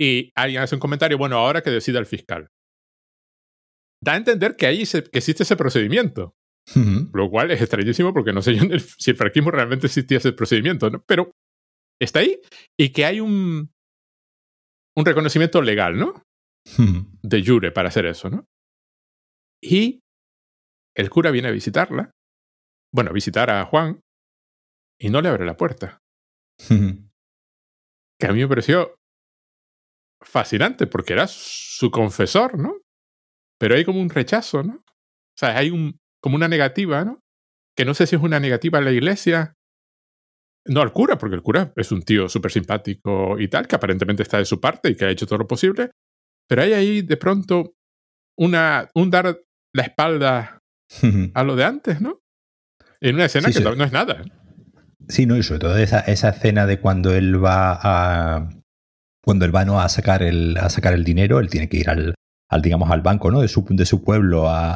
y 0.00 0.30
alguien 0.36 0.62
hace 0.62 0.76
un 0.76 0.80
comentario, 0.80 1.18
bueno, 1.18 1.36
ahora 1.36 1.62
que 1.62 1.70
decida 1.70 1.98
el 1.98 2.06
fiscal. 2.06 2.48
Da 4.02 4.12
a 4.12 4.16
entender 4.16 4.56
que 4.56 4.66
ahí 4.66 4.84
que 4.84 5.18
existe 5.18 5.42
ese 5.42 5.56
procedimiento. 5.56 6.34
Lo 7.12 7.30
cual 7.30 7.50
es 7.50 7.60
extrañísimo 7.60 8.12
porque 8.12 8.32
no 8.32 8.42
sé 8.42 8.54
yo 8.54 8.62
si 8.98 9.10
el 9.10 9.16
franquismo 9.16 9.50
realmente 9.50 9.86
existía 9.86 10.18
ese 10.18 10.32
procedimiento, 10.32 10.90
¿no? 10.90 11.02
Pero 11.06 11.32
está 12.00 12.20
ahí 12.20 12.40
y 12.78 12.90
que 12.90 13.04
hay 13.04 13.20
un, 13.20 13.70
un 14.96 15.04
reconocimiento 15.04 15.62
legal, 15.62 15.98
¿no? 15.98 16.22
De 17.22 17.44
jure 17.44 17.72
para 17.72 17.88
hacer 17.88 18.06
eso, 18.06 18.28
¿no? 18.28 18.44
Y 19.62 20.00
el 20.96 21.10
cura 21.10 21.30
viene 21.30 21.48
a 21.48 21.52
visitarla, 21.52 22.10
bueno, 22.92 23.10
a 23.10 23.14
visitar 23.14 23.50
a 23.50 23.64
Juan, 23.64 24.00
y 25.00 25.10
no 25.10 25.20
le 25.20 25.28
abre 25.28 25.46
la 25.46 25.56
puerta. 25.56 26.00
que 26.68 28.26
a 28.26 28.32
mí 28.32 28.40
me 28.40 28.48
pareció 28.48 28.96
fascinante 30.20 30.86
porque 30.86 31.12
era 31.12 31.26
su 31.28 31.90
confesor, 31.90 32.58
¿no? 32.58 32.80
Pero 33.60 33.76
hay 33.76 33.84
como 33.84 34.00
un 34.00 34.10
rechazo, 34.10 34.62
¿no? 34.62 34.74
O 34.74 35.38
sea, 35.38 35.56
hay 35.56 35.70
un, 35.70 35.98
como 36.20 36.36
una 36.36 36.48
negativa, 36.48 37.04
¿no? 37.04 37.22
Que 37.76 37.84
no 37.84 37.94
sé 37.94 38.06
si 38.06 38.16
es 38.16 38.22
una 38.22 38.40
negativa 38.40 38.78
a 38.78 38.82
la 38.82 38.92
iglesia. 38.92 39.54
No 40.66 40.82
al 40.82 40.92
cura, 40.92 41.16
porque 41.16 41.36
el 41.36 41.42
cura 41.42 41.72
es 41.76 41.92
un 41.92 42.02
tío 42.02 42.28
súper 42.28 42.50
simpático 42.50 43.38
y 43.38 43.48
tal, 43.48 43.66
que 43.66 43.76
aparentemente 43.76 44.22
está 44.22 44.38
de 44.38 44.44
su 44.44 44.60
parte 44.60 44.90
y 44.90 44.96
que 44.96 45.04
ha 45.04 45.10
hecho 45.10 45.26
todo 45.26 45.38
lo 45.38 45.46
posible. 45.46 45.90
Pero 46.48 46.62
hay 46.62 46.72
ahí 46.72 47.02
de 47.02 47.16
pronto 47.16 47.74
una, 48.36 48.88
un 48.94 49.10
dar 49.10 49.40
la 49.72 49.82
espalda 49.82 50.62
a 51.34 51.44
lo 51.44 51.56
de 51.56 51.64
antes, 51.64 52.00
¿no? 52.00 52.20
En 53.00 53.14
una 53.14 53.26
escena 53.26 53.50
que 53.50 53.60
no 53.60 53.84
es 53.84 53.92
nada. 53.92 54.24
Sí, 55.08 55.24
no, 55.26 55.36
y 55.36 55.42
sobre 55.42 55.60
todo 55.60 55.78
esa, 55.78 56.00
esa 56.00 56.30
escena 56.30 56.66
de 56.66 56.80
cuando 56.80 57.14
él 57.14 57.42
va 57.42 57.78
a. 57.80 58.48
Cuando 59.22 59.44
él 59.44 59.54
va 59.54 59.64
¿no? 59.64 59.80
a 59.80 59.88
sacar 59.88 60.22
el, 60.22 60.56
a 60.58 60.68
sacar 60.68 60.94
el 60.94 61.04
dinero, 61.04 61.38
él 61.38 61.50
tiene 61.50 61.68
que 61.68 61.76
ir 61.76 61.90
al, 61.90 62.14
al, 62.48 62.62
digamos, 62.62 62.90
al 62.90 63.02
banco 63.02 63.30
¿no? 63.30 63.40
de, 63.40 63.48
su, 63.48 63.64
de 63.68 63.86
su 63.86 64.02
pueblo 64.02 64.48
a, 64.48 64.72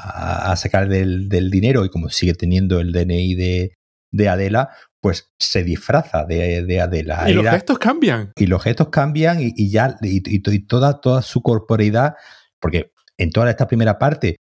a, 0.52 0.56
sacar 0.56 0.88
del, 0.88 1.28
del, 1.28 1.50
dinero 1.50 1.84
y 1.84 1.88
como 1.88 2.08
sigue 2.10 2.34
teniendo 2.34 2.80
el 2.80 2.92
DNI 2.92 3.34
de, 3.34 3.74
de 4.12 4.28
Adela, 4.28 4.70
pues 5.00 5.32
se 5.38 5.64
disfraza 5.64 6.24
de, 6.24 6.64
de 6.64 6.80
Adela. 6.80 7.28
Y 7.28 7.32
los 7.34 7.48
gestos 7.48 7.78
cambian. 7.78 8.32
Y 8.36 8.46
los 8.46 8.62
gestos 8.62 8.90
cambian 8.90 9.40
y, 9.40 9.52
y 9.56 9.70
ya, 9.70 9.96
y, 10.02 10.22
y, 10.24 10.66
toda, 10.66 11.00
toda 11.00 11.22
su 11.22 11.42
corporeidad, 11.42 12.14
porque 12.60 12.92
en 13.16 13.30
toda 13.30 13.50
esta 13.50 13.66
primera 13.66 13.98
parte 13.98 14.36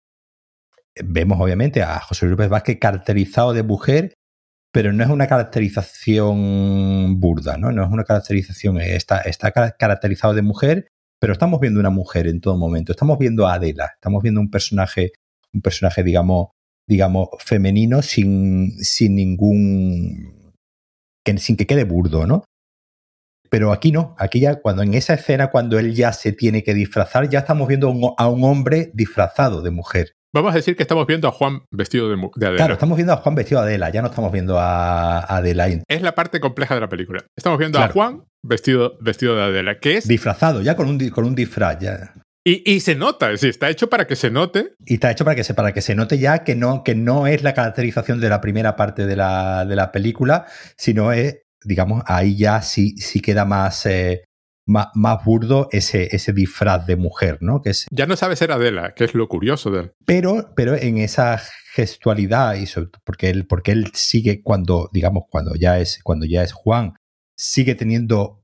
vemos 1.02 1.40
obviamente 1.40 1.82
a 1.82 2.00
José 2.00 2.26
Luis 2.26 2.48
Vázquez 2.48 2.78
caracterizado 2.80 3.52
de 3.52 3.62
mujer, 3.62 4.14
pero 4.72 4.92
no 4.92 5.02
es 5.04 5.10
una 5.10 5.26
caracterización 5.26 7.20
burda, 7.20 7.56
¿no? 7.56 7.72
No 7.72 7.84
es 7.84 7.90
una 7.90 8.04
caracterización, 8.04 8.80
está, 8.80 9.18
está 9.20 9.52
caracterizado 9.52 10.34
de 10.34 10.42
mujer, 10.42 10.88
pero 11.20 11.34
estamos 11.34 11.60
viendo 11.60 11.78
una 11.78 11.90
mujer 11.90 12.26
en 12.26 12.40
todo 12.40 12.56
momento. 12.56 12.92
Estamos 12.92 13.18
viendo 13.18 13.46
a 13.46 13.54
Adela, 13.54 13.90
estamos 13.94 14.22
viendo 14.22 14.40
un 14.40 14.50
personaje, 14.50 15.12
un 15.52 15.60
personaje, 15.60 16.02
digamos, 16.02 16.48
digamos, 16.88 17.28
femenino 17.38 18.02
sin, 18.02 18.72
sin 18.82 19.14
ningún. 19.14 20.52
Que, 21.24 21.36
sin 21.36 21.56
que 21.56 21.66
quede 21.66 21.84
burdo, 21.84 22.26
¿no? 22.26 22.44
Pero 23.50 23.72
aquí 23.72 23.92
no, 23.92 24.14
aquí 24.18 24.40
ya 24.40 24.60
cuando 24.60 24.82
en 24.82 24.94
esa 24.94 25.14
escena, 25.14 25.50
cuando 25.50 25.78
él 25.78 25.94
ya 25.94 26.12
se 26.12 26.32
tiene 26.32 26.62
que 26.62 26.72
disfrazar, 26.72 27.28
ya 27.28 27.40
estamos 27.40 27.68
viendo 27.68 27.92
a 28.16 28.28
un 28.28 28.44
hombre 28.44 28.90
disfrazado 28.94 29.60
de 29.60 29.70
mujer. 29.70 30.12
Vamos 30.32 30.52
a 30.52 30.56
decir 30.56 30.76
que 30.76 30.84
estamos 30.84 31.06
viendo 31.06 31.26
a 31.26 31.32
Juan 31.32 31.62
vestido 31.72 32.08
de, 32.08 32.14
Adela. 32.14 32.56
Claro, 32.56 32.74
estamos 32.74 32.96
viendo 32.96 33.12
a 33.12 33.16
Juan 33.16 33.34
vestido 33.34 33.60
de 33.60 33.66
Adela, 33.66 33.90
ya 33.90 34.00
no 34.00 34.08
estamos 34.08 34.30
viendo 34.30 34.56
a, 34.58 35.36
Adela. 35.36 35.68
Es 35.88 36.02
la 36.02 36.14
parte 36.14 36.38
compleja 36.38 36.76
de 36.76 36.80
la 36.80 36.88
película. 36.88 37.24
Estamos 37.36 37.58
viendo 37.58 37.80
a 37.80 37.88
Juan 37.88 38.22
vestido, 38.42 38.96
vestido 39.00 39.36
de 39.36 39.42
Adela, 39.42 39.78
que 39.78 39.96
es... 39.96 40.08
Disfrazado, 40.08 40.62
ya 40.62 40.76
con 40.76 40.88
un, 40.88 41.10
con 41.10 41.24
un 41.24 41.34
disfraz, 41.34 41.78
ya. 41.80 42.14
Y, 42.44 42.62
y, 42.70 42.80
se 42.80 42.94
nota, 42.94 43.26
es 43.26 43.40
decir, 43.40 43.50
está 43.50 43.68
hecho 43.68 43.90
para 43.90 44.06
que 44.06 44.16
se 44.16 44.30
note. 44.30 44.74
Y 44.86 44.94
está 44.94 45.10
hecho 45.10 45.24
para 45.24 45.34
que 45.34 45.44
se, 45.44 45.52
para 45.52 45.72
que 45.72 45.82
se 45.82 45.94
note 45.94 46.18
ya 46.18 46.42
que 46.42 46.54
no, 46.54 46.82
que 46.84 46.94
no 46.94 47.26
es 47.26 47.42
la 47.42 47.52
caracterización 47.52 48.18
de 48.20 48.30
la 48.30 48.40
primera 48.40 48.76
parte 48.76 49.06
de 49.06 49.16
la, 49.16 49.66
de 49.66 49.76
la 49.76 49.92
película, 49.92 50.46
sino 50.76 51.12
es, 51.12 51.42
digamos, 51.64 52.02
ahí 52.06 52.36
ya 52.36 52.62
sí, 52.62 52.96
sí 52.96 53.20
queda 53.20 53.44
más, 53.44 53.84
eh, 53.84 54.24
más, 54.64 55.24
burdo 55.24 55.68
ese, 55.72 56.08
ese 56.14 56.32
disfraz 56.32 56.86
de 56.86 56.96
mujer, 56.96 57.38
¿no? 57.40 57.60
Que 57.60 57.70
es, 57.70 57.86
ya 57.90 58.06
no 58.06 58.16
sabe 58.16 58.36
ser 58.36 58.52
Adela, 58.52 58.94
que 58.94 59.04
es 59.04 59.14
lo 59.14 59.28
curioso 59.28 59.70
de 59.70 59.80
él. 59.80 59.92
Pero, 60.06 60.52
pero 60.56 60.74
en 60.76 60.98
esa 60.98 61.40
gestualidad, 61.74 62.54
y 62.54 62.64
porque 63.04 63.30
él, 63.30 63.46
porque 63.46 63.72
él 63.72 63.90
sigue 63.94 64.42
cuando, 64.42 64.88
digamos, 64.92 65.24
cuando 65.28 65.54
ya 65.54 65.78
es, 65.78 66.00
cuando 66.02 66.26
ya 66.26 66.42
es 66.42 66.52
Juan, 66.52 66.94
sigue 67.40 67.74
teniendo 67.74 68.42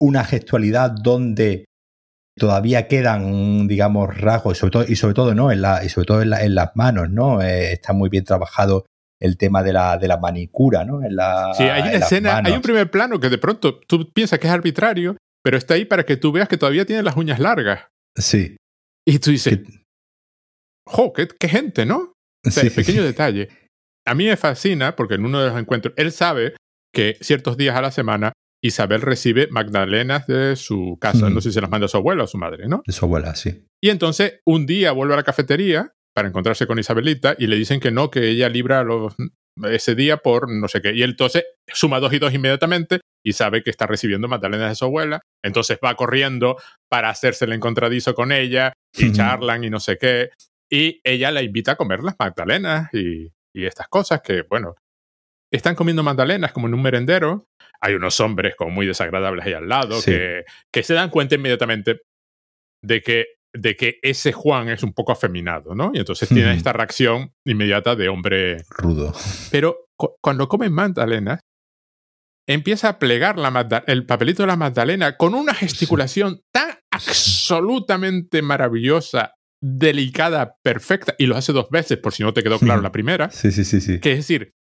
una 0.00 0.24
gestualidad 0.24 0.90
donde 0.90 1.64
todavía 2.38 2.88
quedan, 2.88 3.68
digamos, 3.68 4.16
rasgos, 4.16 4.56
y 4.56 4.60
sobre 4.60 4.70
todo, 4.70 4.84
y 4.88 4.96
sobre 4.96 5.14
todo, 5.14 5.34
¿no? 5.34 5.52
En 5.52 5.62
la, 5.62 5.84
y 5.84 5.88
sobre 5.88 6.06
todo 6.06 6.22
en, 6.22 6.54
las 6.54 6.76
manos, 6.76 7.10
¿no? 7.10 7.42
Eh, 7.42 7.72
está 7.72 7.92
muy 7.92 8.08
bien 8.08 8.24
trabajado 8.24 8.86
el 9.20 9.36
tema 9.36 9.62
de 9.62 9.72
la, 9.72 9.98
de 9.98 10.08
la 10.08 10.16
manicura, 10.16 10.84
¿no? 10.84 11.04
En 11.04 11.14
la, 11.14 11.52
sí, 11.54 11.64
hay 11.64 11.82
una 11.82 11.92
escena, 11.92 12.42
hay 12.44 12.52
un 12.52 12.62
primer 12.62 12.90
plano 12.90 13.20
que 13.20 13.28
de 13.28 13.38
pronto 13.38 13.78
tú 13.80 14.10
piensas 14.12 14.38
que 14.38 14.46
es 14.46 14.52
arbitrario 14.52 15.16
pero 15.42 15.56
está 15.56 15.74
ahí 15.74 15.84
para 15.84 16.06
que 16.06 16.16
tú 16.16 16.32
veas 16.32 16.48
que 16.48 16.56
todavía 16.56 16.86
tiene 16.86 17.02
las 17.02 17.16
uñas 17.16 17.38
largas. 17.40 17.88
Sí. 18.16 18.56
Y 19.06 19.18
tú 19.18 19.30
dices, 19.30 19.58
¡jo! 20.86 21.12
Qué, 21.12 21.48
gente, 21.48 21.84
¿no? 21.84 22.12
O 22.46 22.50
sea, 22.50 22.68
pequeño 22.70 23.02
detalle. 23.02 23.48
A 24.06 24.14
mí 24.14 24.26
me 24.26 24.36
fascina 24.36 24.94
porque 24.94 25.14
en 25.14 25.24
uno 25.24 25.40
de 25.40 25.50
los 25.50 25.58
encuentros, 25.58 25.94
él 25.96 26.12
sabe 26.12 26.54
que 26.92 27.16
ciertos 27.20 27.56
días 27.56 27.76
a 27.76 27.82
la 27.82 27.90
semana 27.90 28.32
Isabel 28.62 29.00
recibe 29.00 29.48
magdalenas 29.50 30.26
de 30.28 30.54
su 30.54 30.96
casa. 31.00 31.28
No 31.28 31.40
sé 31.40 31.50
si 31.50 31.54
se 31.54 31.60
las 31.60 31.70
manda 31.70 31.86
a 31.86 31.88
su 31.88 31.96
abuela 31.96 32.22
o 32.22 32.24
a 32.24 32.28
su 32.28 32.38
madre, 32.38 32.68
¿no? 32.68 32.82
De 32.86 32.92
su 32.92 33.04
abuela, 33.04 33.34
sí. 33.34 33.66
Y 33.82 33.90
entonces 33.90 34.40
un 34.46 34.66
día 34.66 34.92
vuelve 34.92 35.14
a 35.14 35.16
la 35.16 35.24
cafetería 35.24 35.92
para 36.14 36.28
encontrarse 36.28 36.66
con 36.66 36.78
Isabelita 36.78 37.34
y 37.38 37.48
le 37.48 37.56
dicen 37.56 37.80
que 37.80 37.90
no, 37.90 38.10
que 38.10 38.28
ella 38.28 38.48
libra 38.48 38.84
los, 38.84 39.14
ese 39.64 39.96
día 39.96 40.18
por 40.18 40.48
no 40.48 40.68
sé 40.68 40.80
qué. 40.80 40.94
Y 40.94 41.02
entonces 41.02 41.44
suma 41.66 41.98
dos 41.98 42.12
y 42.12 42.20
dos 42.20 42.32
inmediatamente 42.32 43.00
y 43.24 43.32
sabe 43.32 43.64
que 43.64 43.70
está 43.70 43.86
recibiendo 43.86 44.28
magdalenas 44.28 44.68
de 44.68 44.74
su 44.76 44.84
abuela. 44.84 45.20
Entonces 45.42 45.78
va 45.84 45.96
corriendo 45.96 46.56
para 46.88 47.10
hacerse 47.10 47.46
el 47.46 47.52
encontradizo 47.54 48.14
con 48.14 48.30
ella 48.30 48.72
y 48.96 49.10
charlan 49.10 49.64
y 49.64 49.70
no 49.70 49.80
sé 49.80 49.98
qué. 49.98 50.30
Y 50.70 51.00
ella 51.02 51.32
la 51.32 51.42
invita 51.42 51.72
a 51.72 51.76
comer 51.76 52.02
las 52.02 52.14
magdalenas 52.18 52.94
y, 52.94 53.32
y 53.54 53.66
estas 53.66 53.88
cosas 53.88 54.20
que, 54.22 54.42
bueno, 54.48 54.74
están 55.56 55.74
comiendo 55.74 56.02
magdalenas 56.02 56.52
como 56.52 56.66
en 56.66 56.74
un 56.74 56.82
merendero. 56.82 57.46
Hay 57.80 57.94
unos 57.94 58.18
hombres 58.20 58.54
como 58.56 58.70
muy 58.70 58.86
desagradables 58.86 59.44
ahí 59.46 59.52
al 59.52 59.68
lado 59.68 60.02
que, 60.02 60.44
que 60.72 60.82
se 60.82 60.94
dan 60.94 61.10
cuenta 61.10 61.34
inmediatamente 61.34 62.00
de 62.82 63.02
que 63.02 63.26
de 63.54 63.76
que 63.76 63.98
ese 64.02 64.32
Juan 64.32 64.70
es 64.70 64.82
un 64.82 64.94
poco 64.94 65.12
afeminado, 65.12 65.74
¿no? 65.74 65.90
Y 65.92 65.98
entonces 65.98 66.28
tiene 66.28 66.54
esta 66.54 66.72
reacción 66.72 67.32
inmediata 67.44 67.94
de 67.94 68.08
hombre 68.08 68.64
rudo. 68.70 69.12
Pero 69.50 69.88
cuando 70.22 70.48
comen 70.48 70.72
magdalenas, 70.72 71.40
empieza 72.48 72.88
a 72.88 72.98
plegar 72.98 73.38
la 73.38 73.84
el 73.86 74.06
papelito 74.06 74.42
de 74.42 74.46
la 74.46 74.56
magdalena 74.56 75.16
con 75.16 75.34
una 75.34 75.54
gesticulación 75.54 76.40
tan 76.50 76.70
absolutamente 76.90 78.42
maravillosa, 78.42 79.34
delicada, 79.60 80.56
perfecta, 80.62 81.14
y 81.18 81.26
lo 81.26 81.36
hace 81.36 81.52
dos 81.52 81.68
veces 81.70 81.98
por 81.98 82.12
si 82.12 82.22
no 82.22 82.32
te 82.32 82.42
quedó 82.42 82.58
claro 82.58 82.82
la 82.82 82.92
primera. 82.92 83.30
Sí, 83.30 83.52
sí, 83.52 83.64
sí, 83.64 83.80
sí. 83.80 84.00
Que 84.00 84.12
es 84.12 84.18
decir, 84.18 84.54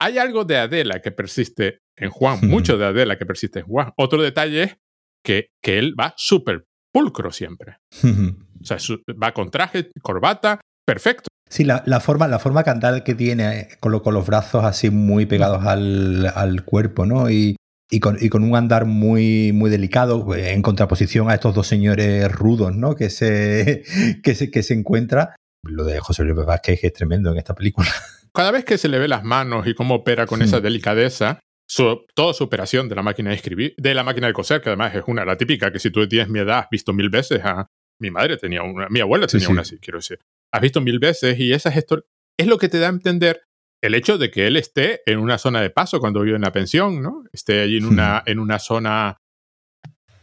hay 0.00 0.18
algo 0.18 0.44
de 0.44 0.58
Adela 0.58 1.00
que 1.00 1.10
persiste 1.10 1.80
en 1.96 2.10
Juan, 2.10 2.40
mucho 2.42 2.78
de 2.78 2.86
Adela 2.86 3.18
que 3.18 3.26
persiste 3.26 3.60
en 3.60 3.66
Juan. 3.66 3.92
Otro 3.96 4.22
detalle 4.22 4.62
es 4.62 4.76
que, 5.24 5.50
que 5.62 5.78
él 5.78 5.94
va 5.98 6.14
súper 6.16 6.66
pulcro 6.92 7.30
siempre. 7.32 7.78
o 8.02 8.64
sea, 8.64 8.78
va 9.22 9.32
con 9.32 9.50
traje, 9.50 9.90
corbata, 10.02 10.60
perfecto. 10.86 11.28
Sí, 11.50 11.64
la, 11.64 11.82
la, 11.86 12.00
forma, 12.00 12.28
la 12.28 12.38
forma 12.38 12.62
cantar 12.62 13.04
que 13.04 13.14
tiene 13.14 13.60
eh, 13.60 13.68
con, 13.80 13.98
con, 14.00 14.12
los 14.12 14.26
brazos 14.26 14.64
así 14.64 14.90
muy 14.90 15.24
pegados 15.24 15.64
al, 15.64 16.30
al 16.34 16.64
cuerpo, 16.64 17.06
¿no? 17.06 17.30
Y, 17.30 17.56
y, 17.90 18.00
con, 18.00 18.18
y, 18.20 18.28
con, 18.28 18.44
un 18.44 18.54
andar 18.54 18.84
muy, 18.84 19.52
muy 19.52 19.70
delicado, 19.70 20.34
eh, 20.34 20.52
en 20.52 20.60
contraposición 20.60 21.30
a 21.30 21.34
estos 21.34 21.54
dos 21.54 21.66
señores 21.66 22.30
rudos, 22.30 22.76
¿no? 22.76 22.94
Que 22.94 23.08
se, 23.08 23.82
que 24.22 24.34
se, 24.34 24.50
que 24.50 24.62
se 24.62 24.74
encuentra. 24.74 25.36
Lo 25.64 25.84
de 25.84 25.98
José 26.00 26.22
Luis 26.22 26.46
Vázquez 26.46 26.84
es 26.84 26.92
tremendo 26.92 27.32
en 27.32 27.38
esta 27.38 27.54
película. 27.54 27.88
Cada 28.32 28.50
vez 28.50 28.64
que 28.64 28.78
se 28.78 28.88
le 28.88 28.98
ve 28.98 29.08
las 29.08 29.24
manos 29.24 29.66
y 29.66 29.74
cómo 29.74 29.96
opera 29.96 30.26
con 30.26 30.42
esa 30.42 30.60
delicadeza, 30.60 31.40
su, 31.68 32.06
toda 32.14 32.32
su 32.32 32.44
operación 32.44 32.88
de 32.88 32.94
la 32.94 33.02
máquina 33.02 33.30
de 33.30 33.36
escribir, 33.36 33.74
de 33.76 33.94
la 33.94 34.02
máquina 34.02 34.26
de 34.26 34.32
coser, 34.32 34.60
que 34.60 34.70
además 34.70 34.94
es 34.94 35.04
una, 35.06 35.24
la 35.24 35.36
típica 35.36 35.70
que 35.70 35.78
si 35.78 35.90
tú 35.90 36.06
tienes 36.08 36.28
mi 36.28 36.38
edad 36.38 36.60
has 36.60 36.70
visto 36.70 36.92
mil 36.92 37.10
veces 37.10 37.42
a 37.44 37.68
mi 38.00 38.10
madre 38.10 38.36
tenía 38.36 38.62
una, 38.62 38.88
mi 38.88 39.00
abuela 39.00 39.26
tenía 39.26 39.48
una 39.48 39.62
así, 39.62 39.78
quiero 39.78 39.98
decir. 39.98 40.18
Has 40.52 40.62
visto 40.62 40.80
mil 40.80 40.98
veces 40.98 41.38
y 41.38 41.52
esa 41.52 41.70
gestor 41.70 42.06
es 42.38 42.46
lo 42.46 42.58
que 42.58 42.68
te 42.68 42.78
da 42.78 42.86
a 42.86 42.90
entender 42.90 43.42
el 43.82 43.94
hecho 43.94 44.18
de 44.18 44.30
que 44.30 44.46
él 44.46 44.56
esté 44.56 45.02
en 45.06 45.18
una 45.18 45.38
zona 45.38 45.60
de 45.60 45.70
paso 45.70 46.00
cuando 46.00 46.22
vive 46.22 46.36
en 46.36 46.42
la 46.42 46.52
pensión, 46.52 47.02
¿no? 47.02 47.24
Esté 47.32 47.60
allí 47.60 47.76
en 47.76 47.84
una, 47.84 48.22
en 48.26 48.38
una 48.38 48.58
zona 48.58 49.18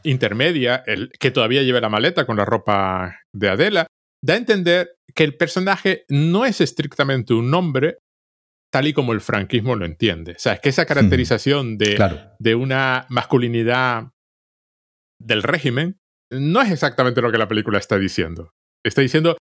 intermedia, 0.03 0.83
el, 0.85 1.09
que 1.19 1.31
todavía 1.31 1.63
lleve 1.63 1.81
la 1.81 1.89
maleta 1.89 2.25
con 2.25 2.37
la 2.37 2.45
ropa 2.45 3.19
de 3.33 3.49
Adela, 3.49 3.87
da 4.23 4.33
a 4.33 4.37
entender 4.37 4.97
que 5.13 5.23
el 5.23 5.37
personaje 5.37 6.05
no 6.09 6.45
es 6.45 6.61
estrictamente 6.61 7.33
un 7.33 7.53
hombre 7.53 7.99
tal 8.71 8.87
y 8.87 8.93
como 8.93 9.13
el 9.13 9.21
franquismo 9.21 9.75
lo 9.75 9.85
entiende. 9.85 10.33
O 10.33 10.39
sea, 10.39 10.53
es 10.53 10.59
que 10.59 10.69
esa 10.69 10.85
caracterización 10.85 11.77
de, 11.77 11.97
de 12.39 12.55
una 12.55 13.05
masculinidad 13.09 14.11
del 15.21 15.43
régimen 15.43 15.97
no 16.31 16.61
es 16.61 16.71
exactamente 16.71 17.21
lo 17.21 17.31
que 17.31 17.37
la 17.37 17.47
película 17.47 17.77
está 17.77 17.97
diciendo. 17.97 18.51
Está 18.83 19.01
diciendo, 19.01 19.37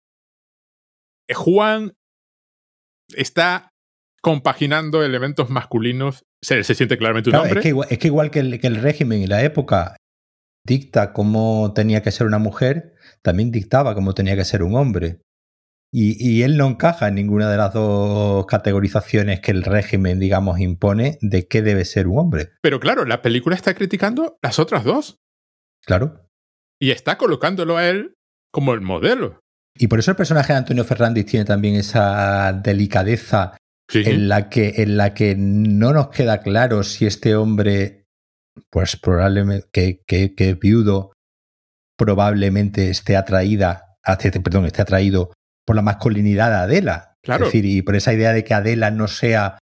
eh, 1.28 1.34
Juan 1.34 1.92
está 3.14 3.70
compaginando 4.22 5.02
elementos 5.02 5.48
masculinos, 5.48 6.24
se, 6.42 6.62
siente 6.62 6.98
claramente 6.98 7.30
un 7.30 7.36
hombre. 7.36 7.60
Es 7.60 7.62
que, 7.62 7.68
igual, 7.68 7.88
es 7.90 7.98
que, 7.98 8.06
igual 8.08 8.30
que 8.30 8.40
el, 8.40 8.76
régimen 8.76 9.22
y 9.22 9.26
la 9.26 9.42
época 9.42 9.96
dicta 10.64 11.12
cómo 11.12 11.72
tenía 11.74 12.02
que 12.02 12.10
ser 12.10 12.26
una 12.26 12.38
mujer, 12.38 12.94
también 13.22 13.50
dictaba 13.50 13.94
cómo 13.94 14.14
tenía 14.14 14.36
que 14.36 14.44
ser 14.44 14.62
un 14.62 14.74
hombre. 14.76 15.22
Y, 15.92 16.16
y, 16.24 16.44
él 16.44 16.56
no 16.56 16.68
encaja 16.68 17.08
en 17.08 17.16
ninguna 17.16 17.50
de 17.50 17.56
las 17.56 17.74
dos 17.74 18.46
categorizaciones 18.46 19.40
que 19.40 19.50
el 19.50 19.64
régimen, 19.64 20.20
digamos, 20.20 20.60
impone 20.60 21.18
de 21.20 21.48
qué 21.48 21.62
debe 21.62 21.84
ser 21.84 22.06
un 22.06 22.18
hombre. 22.18 22.50
Pero 22.62 22.78
claro, 22.78 23.04
la 23.04 23.22
película 23.22 23.56
está 23.56 23.74
criticando 23.74 24.38
las 24.40 24.60
otras 24.60 24.84
dos. 24.84 25.18
Claro. 25.84 26.28
Y 26.80 26.92
está 26.92 27.18
colocándolo 27.18 27.76
a 27.76 27.88
él 27.88 28.14
como 28.52 28.72
el 28.72 28.82
modelo. 28.82 29.40
Y 29.76 29.88
por 29.88 29.98
eso 29.98 30.12
el 30.12 30.16
personaje 30.16 30.52
de 30.52 30.58
Antonio 30.58 30.84
Fernández 30.84 31.26
tiene 31.26 31.44
también 31.44 31.74
esa 31.74 32.52
delicadeza 32.52 33.56
en, 33.92 34.28
la 34.28 34.48
que, 34.48 34.74
en 34.78 34.96
la 34.96 35.14
que 35.14 35.34
no 35.36 35.92
nos 35.92 36.08
queda 36.08 36.40
claro 36.40 36.82
si 36.82 37.06
este 37.06 37.34
hombre, 37.34 37.99
pues 38.70 38.96
probablemente, 38.96 39.68
que, 39.72 40.02
que, 40.06 40.34
que 40.34 40.54
viudo, 40.54 41.12
probablemente 41.96 42.90
esté 42.90 43.16
atraída, 43.16 43.96
perdón, 44.42 44.66
esté 44.66 44.82
atraído 44.82 45.32
por 45.66 45.76
la 45.76 45.82
masculinidad 45.82 46.50
de 46.50 46.56
Adela. 46.56 47.16
Claro. 47.22 47.44
Es 47.44 47.52
decir, 47.52 47.66
y 47.66 47.82
por 47.82 47.96
esa 47.96 48.12
idea 48.12 48.32
de 48.32 48.44
que 48.44 48.54
Adela 48.54 48.90
no 48.90 49.06
sea 49.06 49.58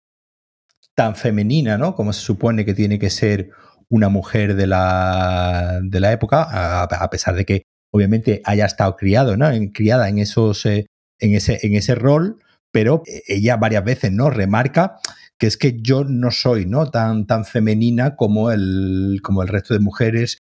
tan 0.95 1.15
femenina, 1.15 1.77
¿no? 1.77 1.95
Como 1.95 2.13
se 2.13 2.21
supone 2.21 2.65
que 2.65 2.73
tiene 2.73 2.99
que 2.99 3.09
ser 3.09 3.51
una 3.89 4.09
mujer 4.09 4.55
de 4.55 4.67
la, 4.67 5.79
de 5.81 5.99
la 5.99 6.11
época, 6.11 6.83
a, 6.83 7.09
pesar 7.09 7.35
de 7.35 7.45
que 7.45 7.63
obviamente 7.91 8.41
haya 8.45 8.65
estado 8.65 8.95
criado, 8.95 9.38
¿no? 9.38 9.49
En, 9.49 9.69
criada 9.69 10.09
en 10.09 10.19
esos, 10.19 10.65
eh, 10.65 10.88
en 11.19 11.35
ese, 11.35 11.59
en 11.61 11.75
ese 11.75 11.95
rol, 11.95 12.38
pero 12.71 13.03
ella 13.27 13.57
varias 13.57 13.83
veces, 13.83 14.11
¿no? 14.11 14.29
Remarca 14.29 14.99
que 15.39 15.47
es 15.47 15.57
que 15.57 15.77
yo 15.79 16.03
no 16.03 16.31
soy, 16.31 16.65
¿no? 16.65 16.89
Tan, 16.89 17.27
tan 17.27 17.45
femenina 17.45 18.15
como 18.15 18.51
el, 18.51 19.19
como 19.23 19.43
el 19.43 19.47
resto 19.47 19.73
de 19.73 19.79
mujeres. 19.79 20.39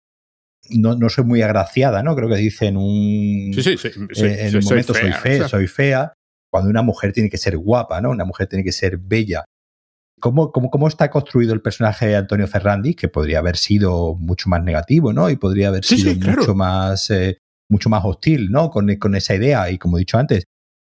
No, 0.70 0.96
no 0.96 1.10
soy 1.10 1.26
muy 1.26 1.42
agraciada, 1.42 2.02
¿no? 2.02 2.16
Creo 2.16 2.28
que 2.28 2.38
dice 2.38 2.68
en 2.68 2.78
un, 2.78 3.52
sí, 3.54 3.62
sí, 3.62 3.78
sí, 3.78 4.26
eh, 4.26 4.48
en 4.48 4.58
un 4.58 4.64
momento 4.64 4.96
soy 4.96 5.12
fea, 5.12 5.48
soy 5.48 5.68
fea, 5.68 6.14
cuando 6.52 6.72
una 6.72 6.82
mujer 6.82 7.14
tiene 7.14 7.30
que 7.30 7.38
ser 7.38 7.56
guapa, 7.56 8.02
¿no? 8.02 8.10
Una 8.10 8.26
mujer 8.26 8.48
tiene 8.48 8.64
que 8.64 8.72
ser 8.72 8.98
bella. 8.98 9.46
¿Cómo, 10.20 10.52
cómo, 10.52 10.72
cómo 10.72 10.88
está 10.88 11.12
construido 11.12 11.54
el 11.54 11.62
personaje 11.62 12.08
de 12.08 12.16
Antonio 12.16 12.48
Ferrandi, 12.48 12.96
que 12.96 13.10
podría 13.10 13.40
haber 13.40 13.58
sido 13.58 14.16
mucho 14.16 14.50
más 14.50 14.64
negativo, 14.64 15.14
¿no? 15.14 15.30
Y 15.30 15.36
podría 15.36 15.68
haber 15.68 15.84
sido 15.84 16.16
mucho, 16.16 16.56
más, 16.56 17.12
eh, 17.12 17.38
mucho 17.70 17.90
más 17.90 18.04
hostil, 18.04 18.50
¿no? 18.50 18.72
Con, 18.72 18.96
con, 18.96 19.14
esa 19.14 19.36
idea. 19.36 19.70
Y 19.70 19.78
como 19.78 19.98
he 19.98 20.00
dicho 20.00 20.18
antes, 20.18 20.46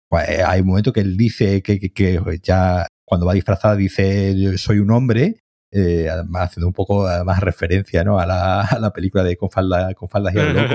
pues, 0.09 0.27
hay 0.27 0.61
un 0.61 0.67
momento 0.67 0.91
que 0.91 1.01
él 1.01 1.17
dice 1.17 1.61
que, 1.61 1.77
que, 1.79 1.91
que 1.91 2.19
ya 2.41 2.87
cuando 3.07 3.25
va 3.25 3.33
disfrazada 3.33 3.77
dice 3.77 4.57
soy 4.57 4.79
un 4.79 4.91
hombre 4.91 5.41
eh, 5.71 6.09
haciendo 6.35 6.67
un 6.67 6.73
poco 6.73 7.07
más 7.25 7.39
referencia 7.39 8.03
¿no? 8.03 8.19
a, 8.19 8.25
la, 8.25 8.61
a 8.61 8.79
la 8.79 8.91
película 8.91 9.23
de 9.23 9.37
Con, 9.37 9.49
falda, 9.49 9.93
con 9.93 10.09
faldas 10.09 10.33
y 10.33 10.37
loco, 10.37 10.73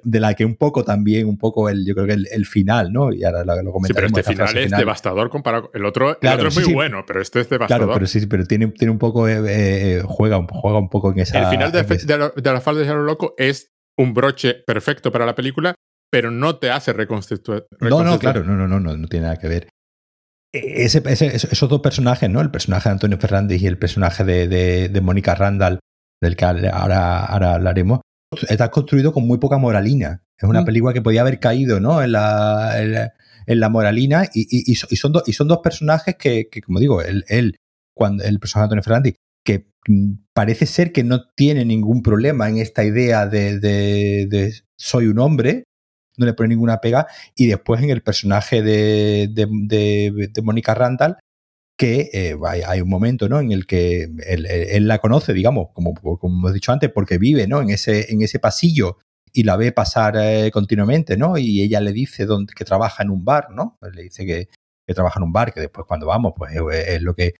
de 0.02 0.20
la 0.20 0.34
que 0.34 0.44
un 0.44 0.56
poco 0.56 0.84
también, 0.84 1.26
un 1.26 1.38
poco 1.38 1.68
el, 1.68 1.84
yo 1.86 1.94
creo 1.94 2.06
que 2.06 2.14
el, 2.14 2.28
el 2.30 2.46
final, 2.46 2.92
¿no? 2.92 3.12
Y 3.12 3.24
ahora 3.24 3.44
lo, 3.44 3.62
lo 3.62 3.72
Sí, 3.84 3.92
pero 3.92 4.06
este 4.06 4.22
final 4.22 4.56
es 4.56 4.70
devastador 4.70 5.30
comparado. 5.30 5.70
El 5.74 5.84
otro, 5.84 6.18
el 6.20 6.28
otro 6.28 6.48
es 6.48 6.56
muy 6.56 6.74
bueno, 6.74 7.04
pero 7.06 7.20
este 7.20 7.40
es 7.40 7.48
devastador. 7.48 7.86
Claro, 7.86 7.94
pero 7.94 8.06
sí, 8.06 8.26
pero 8.26 8.44
tiene, 8.44 8.68
tiene 8.68 8.92
un 8.92 8.98
poco, 8.98 9.28
eh, 9.28 9.42
eh, 9.46 10.02
juega, 10.04 10.44
juega 10.50 10.78
un 10.78 10.88
poco 10.88 11.12
en 11.12 11.20
esa. 11.20 11.40
El 11.40 11.46
final 11.46 11.72
de, 11.72 11.82
de, 11.82 12.32
de, 12.36 12.52
las 12.52 12.62
faldas 12.62 12.86
y 12.86 12.90
loco 12.90 13.34
es 13.38 13.72
un 13.96 14.14
broche 14.14 14.54
perfecto 14.66 15.10
para 15.10 15.26
la 15.26 15.34
película, 15.34 15.74
pero 16.10 16.30
no 16.30 16.56
te 16.56 16.70
hace 16.70 16.92
reconstituir. 16.92 17.64
No, 17.80 18.02
no, 18.02 18.18
claro, 18.18 18.44
no, 18.44 18.56
no, 18.56 18.68
no, 18.68 18.78
no, 18.78 18.96
no 18.96 19.08
tiene 19.08 19.24
nada 19.24 19.36
que 19.36 19.48
ver. 19.48 19.68
Ese, 20.54 21.02
ese, 21.06 21.34
esos 21.34 21.68
dos 21.68 21.80
personajes, 21.80 22.30
¿no? 22.30 22.40
El 22.40 22.52
personaje 22.52 22.88
de 22.88 22.92
Antonio 22.92 23.18
Fernández 23.18 23.60
y 23.60 23.66
el 23.66 23.76
personaje 23.76 24.22
de, 24.22 24.46
de, 24.46 24.88
de 24.88 25.00
Mónica 25.00 25.34
Randall, 25.34 25.80
del 26.20 26.36
que 26.36 26.44
ahora, 26.44 27.24
ahora 27.24 27.54
hablaremos, 27.54 28.00
está 28.48 28.70
construido 28.70 29.12
con 29.12 29.26
muy 29.26 29.38
poca 29.38 29.58
moralina. 29.58 30.22
Es 30.38 30.48
una 30.48 30.62
mm. 30.62 30.64
película 30.64 30.92
que 30.92 31.02
podía 31.02 31.22
haber 31.22 31.40
caído, 31.40 31.80
¿no? 31.80 32.02
En 32.02 32.12
la, 32.12 32.80
en, 32.80 33.10
en 33.46 33.60
la 33.60 33.68
moralina 33.68 34.28
y, 34.32 34.46
y, 34.50 34.72
y, 34.72 34.96
son 34.96 35.12
do, 35.12 35.24
y, 35.26 35.32
son 35.32 35.48
dos 35.48 35.58
personajes 35.58 36.14
que, 36.16 36.48
que 36.48 36.62
como 36.62 36.78
digo, 36.78 37.02
él, 37.02 37.24
él 37.26 37.56
cuando, 37.92 38.22
el 38.22 38.38
personaje 38.38 38.62
de 38.62 38.64
Antonio 38.66 38.82
Fernández, 38.84 39.14
que 39.44 39.70
parece 40.32 40.66
ser 40.66 40.92
que 40.92 41.04
no 41.04 41.28
tiene 41.34 41.64
ningún 41.64 42.02
problema 42.02 42.48
en 42.48 42.58
esta 42.58 42.84
idea 42.84 43.26
de, 43.26 43.58
de, 43.58 44.26
de 44.28 44.54
soy 44.76 45.06
un 45.06 45.18
hombre, 45.18 45.64
no 46.16 46.26
le 46.26 46.34
pone 46.34 46.50
ninguna 46.50 46.80
pega. 46.80 47.06
Y 47.34 47.46
después 47.46 47.82
en 47.82 47.90
el 47.90 48.02
personaje 48.02 48.62
de, 48.62 49.28
de, 49.30 49.48
de, 50.32 50.42
Mónica 50.42 50.74
Randall, 50.74 51.18
que 51.76 52.10
eh, 52.12 52.36
hay, 52.66 52.80
un 52.80 52.88
momento 52.88 53.28
¿no? 53.28 53.40
en 53.40 53.52
el 53.52 53.66
que 53.66 54.04
él, 54.26 54.46
él, 54.46 54.86
la 54.86 54.98
conoce, 54.98 55.32
digamos, 55.32 55.68
como, 55.74 55.94
como 55.94 56.38
hemos 56.38 56.54
dicho 56.54 56.72
antes, 56.72 56.90
porque 56.90 57.18
vive 57.18 57.46
¿no? 57.46 57.60
en, 57.60 57.70
ese, 57.70 58.12
en 58.12 58.22
ese 58.22 58.38
pasillo 58.38 58.98
y 59.32 59.42
la 59.42 59.56
ve 59.56 59.72
pasar 59.72 60.16
eh, 60.16 60.50
continuamente, 60.52 61.16
¿no? 61.16 61.36
Y 61.36 61.60
ella 61.60 61.80
le 61.80 61.92
dice 61.92 62.24
que 62.54 62.64
trabaja 62.64 63.02
en 63.02 63.10
un 63.10 63.24
bar, 63.24 63.48
¿no? 63.50 63.78
Le 63.92 64.04
dice 64.04 64.24
que, 64.24 64.48
que 64.86 64.94
trabaja 64.94 65.18
en 65.18 65.24
un 65.24 65.32
bar, 65.32 65.52
que 65.52 65.60
después 65.60 65.86
cuando 65.88 66.06
vamos, 66.06 66.34
pues 66.36 66.52
es, 66.54 66.88
es 66.88 67.02
lo 67.02 67.14
que 67.16 67.34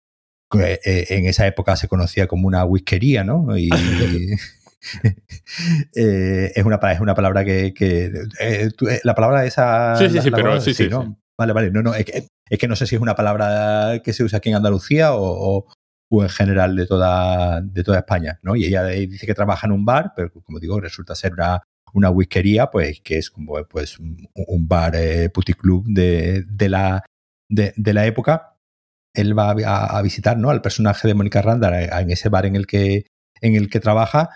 en 0.53 1.27
esa 1.27 1.47
época 1.47 1.77
se 1.77 1.89
conocía 1.89 2.27
como 2.27 2.49
una 2.49 2.65
whiskería, 2.65 3.23
¿no? 3.23 3.57
Y, 3.57 3.71
eh, 5.95 6.53
es, 6.55 6.65
una, 6.65 6.79
es 6.93 7.01
una 7.01 7.15
palabra 7.15 7.45
que. 7.45 7.73
que 7.75 8.13
eh, 8.41 8.71
tú, 8.77 8.89
eh, 8.89 9.01
la 9.05 9.15
palabra 9.15 9.45
esa. 9.45 9.97
Sí, 9.97 10.09
sí, 10.09 10.15
la, 10.17 10.23
sí, 10.23 10.31
la 10.31 10.37
pero 10.37 10.61
sí, 10.61 10.75
sí, 10.75 10.89
¿no? 10.89 11.03
sí. 11.03 11.17
Vale, 11.39 11.53
vale. 11.53 11.71
No, 11.71 11.83
no, 11.83 11.95
es 11.95 12.05
que, 12.05 12.29
es 12.49 12.59
que, 12.59 12.69
no 12.69 12.77
sé 12.77 12.87
si 12.87 12.95
es 12.95 13.01
una 13.01 13.15
palabra 13.15 14.01
que 14.05 14.13
se 14.13 14.25
usa 14.25 14.39
aquí 14.39 14.51
en 14.51 14.57
Andalucía 14.57 15.15
o, 15.15 15.23
o, 15.23 15.67
o, 16.11 16.23
en 16.23 16.29
general 16.29 16.77
de 16.77 16.87
toda, 16.87 17.61
de 17.61 17.83
toda 17.83 17.99
España, 17.99 18.39
¿no? 18.43 18.55
Y 18.57 18.65
ella 18.65 18.85
dice 18.85 19.27
que 19.27 19.35
trabaja 19.35 19.67
en 19.67 19.73
un 19.73 19.85
bar, 19.85 20.13
pero 20.15 20.31
como 20.45 20.61
digo, 20.61 20.81
resulta 20.81 21.15
ser 21.15 21.33
una, 21.33 21.63
una 21.93 22.11
whiskería, 22.11 22.71
pues 22.71 23.01
que 23.01 23.19
es 23.19 23.31
como 23.31 23.55
pues, 23.65 23.99
un, 23.99 24.29
un 24.35 24.69
bar 24.69 24.95
eh, 24.95 25.29
puticlub 25.31 25.85
de, 25.87 26.45
de, 26.47 26.69
la, 26.69 27.05
de, 27.49 27.73
de 27.77 27.93
la 27.95 28.07
época 28.07 28.55
él 29.15 29.39
va 29.39 29.53
a, 29.53 29.99
a, 29.99 30.03
visitar 30.03 30.37
¿no? 30.37 30.51
al 30.51 30.61
personaje 30.61 31.07
de 31.09 31.15
Mónica 31.15 31.41
Randall 31.41 31.75
en 31.75 32.11
ese 32.11 32.29
bar 32.29 32.47
en 32.47 32.57
el 32.57 32.67
que, 32.67 33.07
en 33.41 33.55
el 33.55 33.71
que 33.71 33.81
trabaja, 33.81 34.31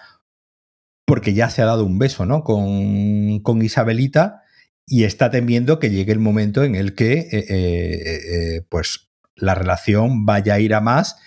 porque 1.09 1.33
ya 1.33 1.49
se 1.49 1.63
ha 1.63 1.65
dado 1.65 1.87
un 1.87 1.99
beso 1.99 2.27
¿no? 2.27 2.45
con, 2.45 3.41
con 3.41 3.63
Isabelita 3.63 4.43
y 4.87 5.05
está 5.05 5.31
temiendo 5.31 5.79
que 5.79 5.89
llegue 5.89 6.13
el 6.13 6.19
momento 6.19 6.65
en 6.65 6.75
el 6.75 6.95
que 6.95 7.15
eh, 7.15 7.29
eh, 7.33 8.57
eh, 8.59 8.63
pues 8.69 9.09
la 9.35 9.55
relación 9.55 10.27
vaya 10.27 10.55
a 10.55 10.61
ir 10.61 10.75
a 10.75 10.83
más 10.83 11.19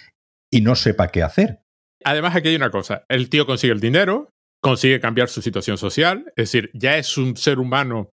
y 0.51 0.61
no 0.61 0.75
sepa 0.75 1.07
qué 1.07 1.23
hacer. 1.23 1.61
Además, 2.03 2.35
aquí 2.35 2.49
hay 2.49 2.55
una 2.55 2.69
cosa: 2.69 3.05
el 3.09 3.29
tío 3.29 3.47
consigue 3.47 3.73
el 3.73 3.79
dinero, 3.79 4.29
consigue 4.61 4.99
cambiar 4.99 5.29
su 5.29 5.41
situación 5.41 5.79
social, 5.79 6.25
es 6.35 6.51
decir, 6.51 6.69
ya 6.75 6.97
es 6.97 7.17
un 7.17 7.35
ser 7.35 7.57
humano 7.57 8.11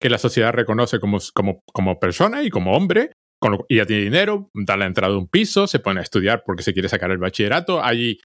que 0.00 0.08
la 0.08 0.18
sociedad 0.18 0.52
reconoce 0.52 0.98
como, 0.98 1.18
como, 1.34 1.60
como 1.74 1.98
persona 1.98 2.42
y 2.42 2.48
como 2.48 2.72
hombre, 2.72 3.12
y 3.68 3.76
ya 3.76 3.86
tiene 3.86 4.04
dinero, 4.04 4.50
da 4.54 4.78
la 4.78 4.86
entrada 4.86 5.14
a 5.14 5.18
un 5.18 5.28
piso, 5.28 5.66
se 5.66 5.78
pone 5.78 6.00
a 6.00 6.04
estudiar 6.04 6.42
porque 6.46 6.62
se 6.62 6.72
quiere 6.72 6.88
sacar 6.88 7.10
el 7.10 7.18
bachillerato, 7.18 7.84
allí 7.84 8.18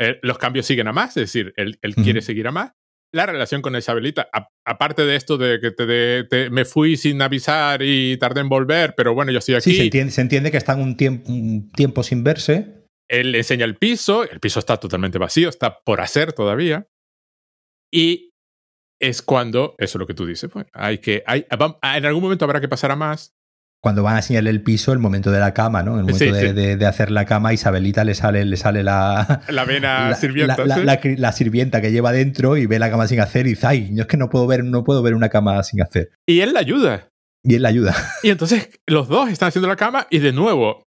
eh, 0.00 0.18
los 0.22 0.38
cambios 0.38 0.64
siguen 0.66 0.88
a 0.88 0.92
más, 0.92 1.10
es 1.10 1.32
decir, 1.32 1.52
él, 1.56 1.78
él 1.82 1.94
uh 1.96 2.00
-huh. 2.00 2.04
quiere 2.04 2.22
seguir 2.22 2.48
a 2.48 2.52
más. 2.52 2.72
La 3.12 3.26
relación 3.26 3.60
con 3.60 3.76
Isabelita, 3.76 4.28
a, 4.32 4.48
aparte 4.64 5.04
de 5.04 5.14
esto 5.14 5.36
de 5.36 5.60
que 5.60 5.72
te, 5.72 5.84
de, 5.84 6.24
te, 6.24 6.48
me 6.48 6.64
fui 6.64 6.96
sin 6.96 7.20
avisar 7.20 7.82
y 7.82 8.16
tardé 8.16 8.40
en 8.40 8.48
volver, 8.48 8.94
pero 8.96 9.14
bueno, 9.14 9.30
yo 9.30 9.38
estoy 9.38 9.56
aquí. 9.56 9.72
Sí, 9.72 9.76
se 9.76 9.82
entiende, 9.84 10.12
se 10.12 10.20
entiende 10.22 10.50
que 10.50 10.56
están 10.56 10.80
un, 10.80 10.96
tiemp 10.96 11.28
un 11.28 11.70
tiempo 11.72 12.02
sin 12.02 12.24
verse. 12.24 12.86
Él 13.08 13.32
le 13.32 13.38
enseña 13.38 13.66
el 13.66 13.76
piso, 13.76 14.22
el 14.22 14.40
piso 14.40 14.58
está 14.58 14.78
totalmente 14.78 15.18
vacío, 15.18 15.48
está 15.48 15.80
por 15.80 16.00
hacer 16.00 16.32
todavía. 16.32 16.86
Y 17.92 18.32
es 19.00 19.20
cuando, 19.20 19.74
eso 19.78 19.98
es 19.98 20.00
lo 20.00 20.06
que 20.06 20.14
tú 20.14 20.24
dices, 20.24 20.48
pues, 20.50 20.66
hay 20.72 20.98
que, 20.98 21.22
hay, 21.26 21.44
en 21.50 22.06
algún 22.06 22.22
momento 22.22 22.44
habrá 22.44 22.60
que 22.60 22.68
pasar 22.68 22.90
a 22.90 22.96
más, 22.96 23.34
cuando 23.82 24.02
van 24.02 24.14
a 24.16 24.18
enseñarle 24.18 24.50
el 24.50 24.62
piso, 24.62 24.92
el 24.92 24.98
momento 24.98 25.30
de 25.30 25.40
la 25.40 25.54
cama, 25.54 25.82
¿no? 25.82 25.92
El 25.96 26.02
momento 26.02 26.18
Sí, 26.18 26.30
de, 26.30 26.48
sí. 26.48 26.52
de- 26.52 26.76
de 26.76 26.86
hacer 26.86 27.10
la 27.10 27.24
cama, 27.24 27.52
Isabelita 27.54 28.04
le 28.04 28.14
sale, 28.14 28.44
le 28.44 28.56
sale 28.58 28.82
la, 28.82 29.42
La 29.48 29.64
vena 29.64 30.10
la, 30.10 30.16
sirvienta. 30.16 30.64
la- 30.66 30.74
¿sí? 30.76 30.82
la- 30.84 30.94
la- 31.02 31.14
la 31.16 31.32
sirvienta 31.32 31.80
que 31.80 31.90
lleva 31.90 32.12
dentro 32.12 32.56
y 32.58 32.66
ve 32.66 32.78
la 32.78 32.90
cama 32.90 33.08
sin 33.08 33.20
hacer 33.20 33.46
y 33.46 33.50
dice, 33.50 33.66
ay, 33.66 33.90
yo 33.94 34.02
es 34.02 34.06
que 34.06 34.16
no 34.18 34.28
puedo 34.28 34.46
ver, 34.46 34.64
no 34.64 34.84
puedo 34.84 35.02
ver 35.02 35.14
una 35.14 35.30
cama 35.30 35.62
sin 35.62 35.80
hacer. 35.82 36.10
Y 36.28 36.40
él 36.40 36.52
la 36.52 36.60
ayuda. 36.60 37.08
Y 37.42 37.54
él 37.54 37.62
la 37.62 37.70
ayuda. 37.70 37.94
Y 38.22 38.28
entonces 38.30 38.68
los 38.86 39.08
dos 39.08 39.30
están 39.30 39.48
haciendo 39.48 39.68
la 39.68 39.76
cama 39.76 40.06
y 40.10 40.18
de 40.18 40.32
nuevo, 40.32 40.84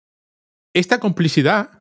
esta 0.75 0.99
complicidad 0.99 1.79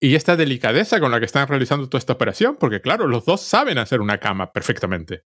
y 0.00 0.14
esta 0.16 0.36
delicadeza 0.36 0.98
con 1.00 1.10
la 1.12 1.20
que 1.20 1.26
están 1.26 1.46
realizando 1.48 1.88
toda 1.88 1.98
esta 2.00 2.12
operación, 2.12 2.56
porque 2.58 2.80
claro, 2.80 3.06
los 3.06 3.24
dos 3.24 3.40
saben 3.40 3.78
hacer 3.78 4.00
una 4.00 4.18
cama 4.18 4.50
perfectamente. 4.52 5.22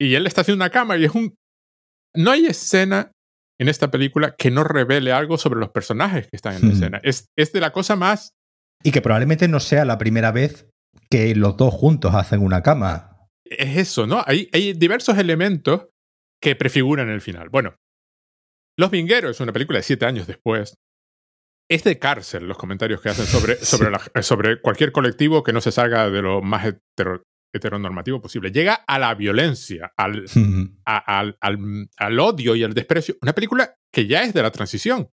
Y 0.00 0.14
él 0.14 0.26
está 0.28 0.40
haciendo 0.42 0.64
una 0.64 0.70
cama 0.70 0.96
y 0.96 1.04
es 1.04 1.12
un... 1.12 1.34
No 2.14 2.30
hay 2.32 2.46
escena 2.46 3.10
en 3.60 3.68
esta 3.68 3.90
película 3.90 4.34
que 4.36 4.50
no 4.50 4.64
revele 4.64 5.12
algo 5.12 5.38
sobre 5.38 5.60
los 5.60 5.70
personajes 5.70 6.26
que 6.28 6.36
están 6.36 6.54
en 6.54 6.62
la 6.62 6.68
Hmm. 6.68 6.72
escena. 6.72 7.00
Es, 7.04 7.26
es 7.36 7.52
de 7.52 7.60
la 7.60 7.72
cosa 7.72 7.96
más... 7.96 8.34
Y 8.82 8.90
que 8.90 9.00
probablemente 9.02 9.46
no 9.48 9.60
sea 9.60 9.84
la 9.84 9.98
primera 9.98 10.32
vez 10.32 10.68
que 11.10 11.34
los 11.36 11.56
dos 11.56 11.72
juntos 11.72 12.14
hacen 12.14 12.40
una 12.42 12.62
cama. 12.62 13.16
Es 13.44 13.76
eso, 13.76 14.06
¿no? 14.06 14.24
Hay, 14.26 14.48
hay 14.52 14.72
diversos 14.72 15.16
elementos 15.18 15.88
que 16.42 16.56
prefiguran 16.56 17.08
el 17.08 17.20
final. 17.20 17.48
Bueno, 17.50 17.76
Los 18.78 18.90
Vingueros 18.90 19.32
es 19.36 19.40
una 19.40 19.52
película 19.52 19.78
de 19.78 19.82
siete 19.84 20.06
años 20.06 20.26
después. 20.26 20.74
Es 21.70 21.84
de 21.84 21.98
cárcel 21.98 22.48
los 22.48 22.58
comentarios 22.58 23.00
que 23.00 23.10
hacen 23.10 23.26
sobre, 23.26 23.56
Sí. 23.60 23.66
sobre, 23.66 23.90
la- 23.90 24.22
sobre 24.22 24.60
cualquier 24.60 24.90
colectivo 24.90 25.42
que 25.44 25.52
no 25.52 25.60
se 25.60 25.70
salga 25.70 26.10
de 26.10 26.22
lo 26.22 26.42
más 26.42 26.64
hetero- 26.66 27.22
heteronormativo 27.54 28.20
posible. 28.20 28.50
Llega 28.50 28.74
a 28.74 28.98
la 28.98 29.14
violencia, 29.14 29.92
al, 29.96 30.24
a- 30.86 31.18
al, 31.20 31.36
al- 31.40 31.88
al 31.96 32.20
odio 32.20 32.54
y 32.56 32.62
al 32.64 32.74
desprecio. 32.74 33.16
Una 33.22 33.34
película 33.34 33.74
que 33.92 34.06
ya 34.06 34.22
es 34.22 34.32
de 34.34 34.42
la 34.42 34.50
transición, 34.50 35.10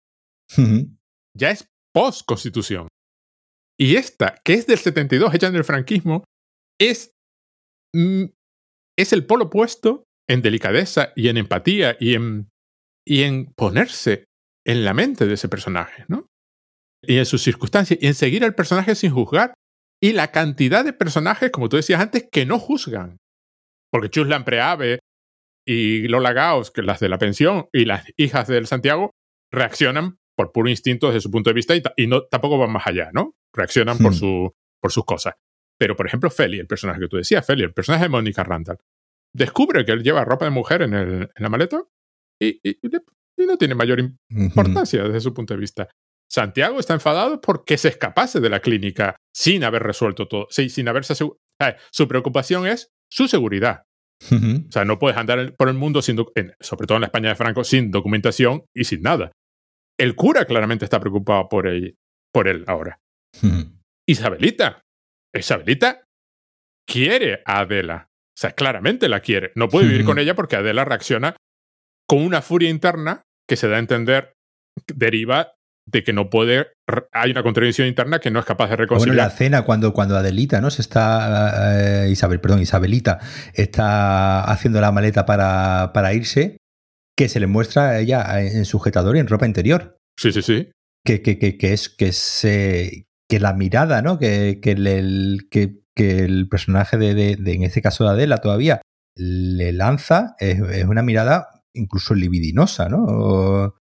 ya 1.38 1.52
es 1.52 1.68
post-constitución. 1.94 2.88
Y 3.80 3.96
esta, 3.96 4.36
que 4.44 4.54
es 4.54 4.68
del 4.68 4.78
72, 4.78 5.34
hecha 5.34 5.48
en 5.48 5.56
el 5.56 5.64
franquismo, 5.64 6.24
es, 6.80 7.12
mm, 7.96 8.26
es 8.98 9.14
el 9.14 9.26
polo 9.26 9.46
opuesto 9.46 10.04
en 10.30 10.42
delicadeza 10.42 11.12
y 11.16 11.28
en 11.30 11.38
empatía 11.38 11.98
y 12.00 12.14
en, 12.16 12.50
y 13.08 13.24
en 13.24 13.54
ponerse 13.54 14.26
en 14.66 14.86
la 14.86 14.94
mente 14.94 15.26
de 15.28 15.34
ese 15.34 15.50
personaje, 15.50 16.06
¿no? 16.08 16.28
Y 17.06 17.18
en 17.18 17.26
sus 17.26 17.42
circunstancias, 17.44 18.00
y 18.02 18.08
en 18.08 18.14
seguir 18.14 18.44
al 18.46 18.56
personaje 18.56 18.96
sin 18.96 19.12
juzgar. 19.12 19.54
Y 20.04 20.12
la 20.12 20.32
cantidad 20.32 20.84
de 20.84 20.92
personajes, 20.92 21.50
como 21.52 21.70
tú 21.70 21.78
decías 21.78 22.02
antes, 22.02 22.28
que 22.30 22.46
no 22.46 22.60
juzgan. 22.60 23.18
Porque 23.92 24.10
Chuslan 24.10 24.44
Preave 24.44 25.00
y 25.66 26.08
Lola 26.10 26.34
Gauss, 26.34 26.72
que 26.72 26.82
las 26.82 27.00
de 27.00 27.08
la 27.08 27.18
pensión, 27.18 27.68
y 27.72 27.86
las 27.86 28.04
hijas 28.18 28.48
del 28.48 28.68
Santiago, 28.68 29.12
reaccionan 29.52 30.18
por 30.36 30.52
puro 30.52 30.68
instinto 30.70 31.08
desde 31.08 31.22
su 31.22 31.32
punto 31.32 31.50
de 31.50 31.54
vista 31.54 31.74
y, 31.96 32.08
no, 32.08 32.24
tampoco 32.24 32.58
van 32.58 32.72
más 32.72 32.86
allá, 32.88 33.12
¿no? 33.14 33.34
Reaccionan 33.56 33.98
por, 34.00 34.12
Hmm. 34.12 34.16
su, 34.16 34.52
por 34.82 34.92
sus 34.92 35.06
cosas. 35.06 35.36
Pero, 35.80 35.96
por 35.96 36.06
ejemplo, 36.08 36.30
Feli, 36.30 36.60
el 36.60 36.68
personaje 36.68 37.00
que 37.00 37.08
tú 37.08 37.18
decías, 37.18 37.46
Feli, 37.46 37.64
el 37.64 37.74
personaje 37.74 38.04
de 38.06 38.10
Mónica 38.10 38.44
Randall, 38.44 38.80
descubre 39.34 39.86
que 39.86 39.92
él 39.94 40.04
lleva 40.04 40.26
ropa 40.26 40.46
de 40.46 40.52
mujer 40.52 40.82
en, 40.82 40.94
el- 40.96 41.22
en 41.36 41.44
la 41.44 41.50
maleta 41.50 41.82
y, 42.42 42.60
no 43.38 43.58
tiene 43.58 43.76
mayor 43.76 44.00
im- 44.00 44.18
importancia 44.30 45.04
desde 45.04 45.22
su 45.22 45.34
punto 45.34 45.54
de 45.54 45.60
vista. 45.60 45.88
Santiago 46.34 46.80
está 46.80 46.94
enfadado 46.96 47.40
porque 47.42 47.78
se 47.78 47.90
escapase 47.90 48.40
de 48.40 48.50
la 48.50 48.60
clínica 48.60 49.16
sin 49.36 49.64
haber 49.64 49.84
resuelto 49.84 50.28
todo, 50.28 50.48
sí, 50.50 50.70
sin 50.70 50.88
haberse 50.88 51.14
asegu- 51.14 51.38
eh, 51.62 51.76
Su 51.92 52.08
preocupación 52.08 52.66
es 52.66 52.90
su 53.12 53.28
seguridad. 53.28 53.84
O 54.32 54.72
sea, 54.72 54.86
no 54.86 54.98
puedes 55.00 55.18
andar 55.18 55.54
por 55.58 55.68
el 55.68 55.74
mundo, 55.76 56.02
sin 56.02 56.18
en- 56.36 56.54
sobre 56.60 56.88
todo 56.88 56.96
en 56.98 57.02
la 57.02 57.08
España 57.08 57.30
de 57.30 57.36
Franco, 57.36 57.64
sin 57.64 57.92
documentación 57.92 58.66
y 58.76 58.86
sin 58.86 59.02
nada. 59.02 59.32
El 60.00 60.16
cura 60.16 60.46
claramente 60.46 60.86
está 60.86 61.00
preocupado 61.00 61.50
por 61.50 61.68
él, 61.68 61.98
por 62.34 62.48
él 62.48 62.64
ahora. 62.68 62.98
Isabelita. 64.08 64.82
Isabelita 65.36 66.04
quiere 66.88 67.42
a 67.46 67.60
Adela. 67.60 68.08
O 68.10 68.40
sea, 68.40 68.52
claramente 68.54 69.08
la 69.10 69.20
quiere. 69.20 69.52
No 69.56 69.68
puede 69.70 69.86
vivir 69.86 70.02
Ujú. 70.02 70.12
con 70.12 70.20
ella 70.20 70.36
porque 70.36 70.56
Adela 70.56 70.86
reacciona 70.86 71.36
con 72.08 72.20
una 72.24 72.42
furia 72.42 72.70
interna 72.70 73.22
que 73.48 73.56
se 73.56 73.68
da 73.68 73.76
a 73.76 73.80
entender 73.80 74.34
deriva 74.88 75.54
de 75.86 76.04
que 76.04 76.14
no 76.14 76.30
puede. 76.30 76.68
Hay 77.12 77.32
una 77.32 77.44
contradicción 77.44 77.88
interna 77.88 78.20
que 78.20 78.32
no 78.32 78.40
es 78.40 78.46
capaz 78.46 78.66
de 78.66 78.76
Bueno, 78.76 78.84
reconciliar. 78.84 79.18
la 79.18 79.30
cena 79.30 79.62
cuando, 79.64 79.94
cuando 79.94 80.16
Adelita, 80.18 80.62
¿no? 80.62 80.70
Se 80.72 80.82
está. 80.82 82.06
eh, 82.06 82.10
Isabel, 82.10 82.40
perdón, 82.40 82.62
Isabelita 82.62 83.20
está 83.54 84.44
haciendo 84.44 84.80
la 84.82 84.92
maleta 84.92 85.26
para, 85.26 85.92
para 85.94 86.14
irse, 86.14 86.58
que 87.18 87.30
se 87.30 87.40
le 87.40 87.48
muestra 87.48 87.90
a 87.90 88.00
ella 88.00 88.42
en 88.42 88.66
sujetador 88.66 89.16
y 89.18 89.20
en 89.20 89.28
ropa 89.28 89.46
interior. 89.46 89.98
Sí, 90.20 90.32
sí, 90.32 90.42
sí. 90.42 90.72
Que, 91.06 91.22
que, 91.22 91.38
que, 91.38 91.58
que 91.58 91.74
es 91.74 91.90
que 91.90 92.08
es, 92.08 92.46
eh, 92.46 93.06
que 93.30 93.40
la 93.40 93.54
mirada, 93.54 94.02
¿no? 94.02 94.20
Que, 94.20 94.60
que, 94.62 94.72
el, 94.72 95.48
que, 95.52 95.82
que 95.96 96.20
el 96.20 96.48
personaje 96.48 96.98
de, 96.98 97.14
de- 97.14 97.36
de, 97.36 97.54
en 97.54 97.64
este 97.64 97.82
caso 97.82 98.06
de 98.06 98.12
Adela 98.12 98.38
todavía, 98.38 98.82
le 99.18 99.74
lanza, 99.74 100.36
es, 100.40 100.60
es 100.60 100.86
una 100.86 101.04
mirada 101.04 101.50
incluso 101.76 102.16
libidinosa, 102.16 102.88
¿no? 102.90 103.76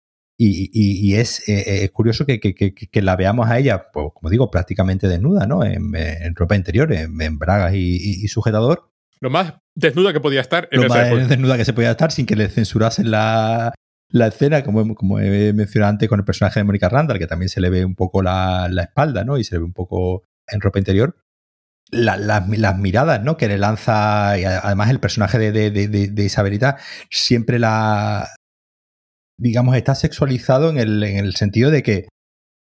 Y, 0.41 0.71
y- 0.73 1.01
y 1.11 1.17
es, 1.17 1.49
eh, 1.49 1.83
es 1.85 1.91
curioso 1.91 2.25
que, 2.25 2.39
que- 2.39 2.55
que- 2.55 2.73
que 2.73 3.03
la 3.03 3.17
veamos 3.17 3.49
a 3.51 3.59
ella, 3.59 3.91
pues, 3.93 4.07
como 4.15 4.31
digo, 4.31 4.51
prácticamente 4.53 5.09
desnuda, 5.09 5.47
¿no? 5.49 5.65
En, 5.65 5.95
en 5.97 6.35
ropa 6.37 6.55
interior, 6.55 6.93
en, 6.93 7.21
en 7.21 7.39
bragas 7.41 7.75
y, 7.75 8.27
sujetador. 8.29 8.93
Lo 9.21 9.31
más 9.31 9.55
desnuda 9.75 10.13
que 10.13 10.21
podía 10.21 10.41
estar 10.41 10.69
en 10.71 10.83
Lo 10.83 10.89
más 10.89 11.29
desnuda 11.29 11.57
que 11.57 11.65
se 11.65 11.73
podía 11.73 11.91
estar 11.91 12.13
sin 12.13 12.25
que 12.25 12.37
le 12.37 12.49
censurasen 12.49 13.11
la, 13.11 13.75
la 14.11 14.27
escena, 14.29 14.63
como, 14.63 14.95
como 14.95 15.19
he 15.19 15.53
mencionado 15.53 15.91
antes 15.91 16.09
con 16.09 16.21
el 16.21 16.25
personaje 16.25 16.61
de 16.61 16.65
Mónica 16.65 16.89
Randall, 16.89 17.19
que 17.19 17.27
también 17.27 17.49
se 17.49 17.61
le 17.61 17.69
ve 17.69 17.85
un 17.85 17.97
poco 17.97 18.23
la, 18.23 18.69
la 18.71 18.83
espalda, 18.85 19.25
¿no? 19.25 19.39
Y 19.39 19.45
se 19.45 19.57
le 19.57 19.59
ve 19.59 19.65
un 19.65 19.73
poco 19.73 20.23
en 20.47 20.61
ropa 20.61 20.79
interior. 20.79 21.17
La- 21.91 22.17
las, 22.17 22.49
las 22.49 22.79
miradas, 22.79 23.25
¿no? 23.25 23.37
Que 23.37 23.49
le 23.49 23.59
lanza, 23.59 24.39
y 24.39 24.45
además 24.45 24.91
el 24.91 25.01
personaje 25.01 25.39
de- 25.39 25.51
de- 25.73 25.89
de 25.89 26.25
Isabelita 26.25 26.77
siempre 27.11 27.59
la, 27.59 28.29
digamos, 29.39 29.77
está 29.77 29.95
sexualizado 29.95 30.71
en 30.71 30.79
el, 30.79 31.03
en 31.03 31.25
el 31.25 31.35
sentido 31.35 31.71
de 31.71 31.83
que 31.83 32.09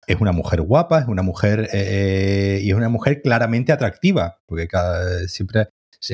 es 0.07 0.21
una 0.21 0.33
mujer 0.33 0.61
guapa, 0.63 1.01
es 1.01 1.09
una 1.09 1.23
mujer 1.23 1.69
eh, 1.73 2.61
y 2.63 2.71
es 2.71 2.77
una 2.77 2.89
mujer 2.89 3.23
claramente 3.23 3.73
atractiva, 3.73 4.39
porque 4.47 4.69
cada, 4.69 5.27
siempre 5.27 5.69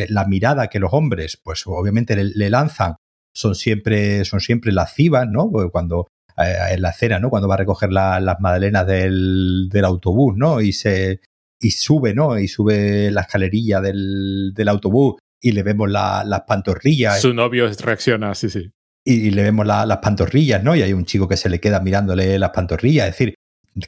la 0.09 0.25
mirada 0.27 0.69
que 0.69 0.79
los 0.79 0.93
hombres, 0.95 1.39
pues 1.43 1.65
obviamente 1.67 2.17
le, 2.17 2.49
lanzan, 2.51 2.97
son 3.35 3.55
siempre, 3.55 4.25
son 4.25 4.41
siempre 4.41 4.73
lascivas, 4.73 5.27
¿no? 5.29 5.51
Cuando 5.71 6.07
eh, 6.39 6.55
en 6.71 6.81
la 6.83 6.93
cena, 6.93 7.19
¿no? 7.19 7.29
Cuando 7.29 7.49
va 7.49 7.55
a 7.55 7.59
recoger 7.59 7.93
la- 7.93 8.21
las 8.21 8.41
magdalenas 8.41 8.87
del, 8.87 9.69
del 9.71 9.85
autobús, 9.85 10.35
¿no? 10.37 10.61
Y 10.61 10.73
se 10.73 11.21
y 11.61 11.71
sube, 11.73 12.15
¿no? 12.15 12.39
Y 12.39 12.49
sube 12.49 13.11
la 13.11 13.21
escalerilla 13.23 13.81
del, 13.81 14.53
del 14.55 14.69
autobús 14.69 15.17
y 15.41 15.53
le 15.53 15.63
vemos 15.63 15.91
la- 15.91 16.25
las 16.25 16.43
pantorrillas 16.43 17.21
Su 17.21 17.35
novio 17.35 17.69
reacciona, 17.81 18.35
sí, 18.35 18.49
sí. 18.49 18.71
Y, 19.05 19.31
le 19.31 19.43
vemos 19.43 19.67
la- 19.67 19.87
las 19.87 19.99
pantorrillas, 19.99 20.63
¿no? 20.63 20.75
Y 20.77 20.83
hay 20.83 20.93
un 20.93 21.05
chico 21.05 21.29
que 21.29 21.37
se 21.37 21.49
le 21.49 21.61
queda 21.61 21.81
mirándole 21.81 22.39
las 22.39 22.51
pantorrillas. 22.51 23.09
Es 23.09 23.13
decir, 23.19 23.35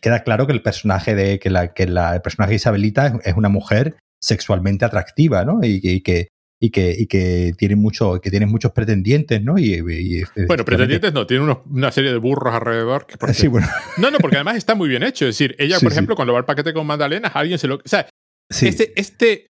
queda 0.00 0.22
claro 0.24 0.46
que 0.46 0.52
el 0.52 0.62
personaje 0.62 1.14
de 1.14 1.38
que 1.38 1.50
la, 1.50 1.72
que 1.74 1.86
la, 1.86 2.14
el 2.14 2.22
personaje 2.22 2.50
de 2.50 2.56
Isabelita 2.56 3.06
es, 3.06 3.12
es 3.24 3.34
una 3.36 3.48
mujer 3.48 3.96
sexualmente 4.22 4.84
atractiva, 4.84 5.44
¿no? 5.44 5.60
Y, 5.62 5.80
que- 5.80 5.92
y 5.92 6.00
que 6.00 6.28
y 6.60 6.70
que, 6.70 6.94
y 6.96 7.06
que 7.06 7.52
tiene 7.58 7.76
mucho, 7.76 8.20
que 8.22 8.30
tiene 8.30 8.46
muchos 8.46 8.72
pretendientes, 8.72 9.42
¿no? 9.42 9.58
Y, 9.58 9.74
y- 9.74 10.22
y 10.22 10.44
Bueno, 10.46 10.64
pretendientes 10.64 11.12
no, 11.12 11.26
tiene 11.26 11.42
unos- 11.44 11.58
una 11.68 11.92
serie 11.92 12.10
de 12.10 12.16
burros 12.16 12.54
alrededor. 12.54 13.06
Que 13.06 13.18
porque- 13.18 13.34
Sí, 13.34 13.48
bueno, 13.48 13.66
No, 13.98 14.10
no, 14.10 14.16
porque 14.18 14.36
además 14.36 14.56
está 14.56 14.74
muy 14.74 14.88
bien 14.88 15.02
hecho. 15.02 15.26
Es 15.26 15.36
decir, 15.36 15.54
ella, 15.58 15.76
Sí, 15.80 15.84
por 15.84 15.92
sí. 15.92 15.96
ejemplo, 15.96 16.16
cuando 16.16 16.32
va 16.32 16.38
al 16.38 16.46
paquete 16.46 16.72
con 16.72 16.86
magdalenas, 16.86 17.32
alguien 17.34 17.58
se 17.58 17.66
lo. 17.68 17.74
O 17.76 17.80
sea, 17.84 18.08
este, 18.48 18.92
este. 18.98 19.46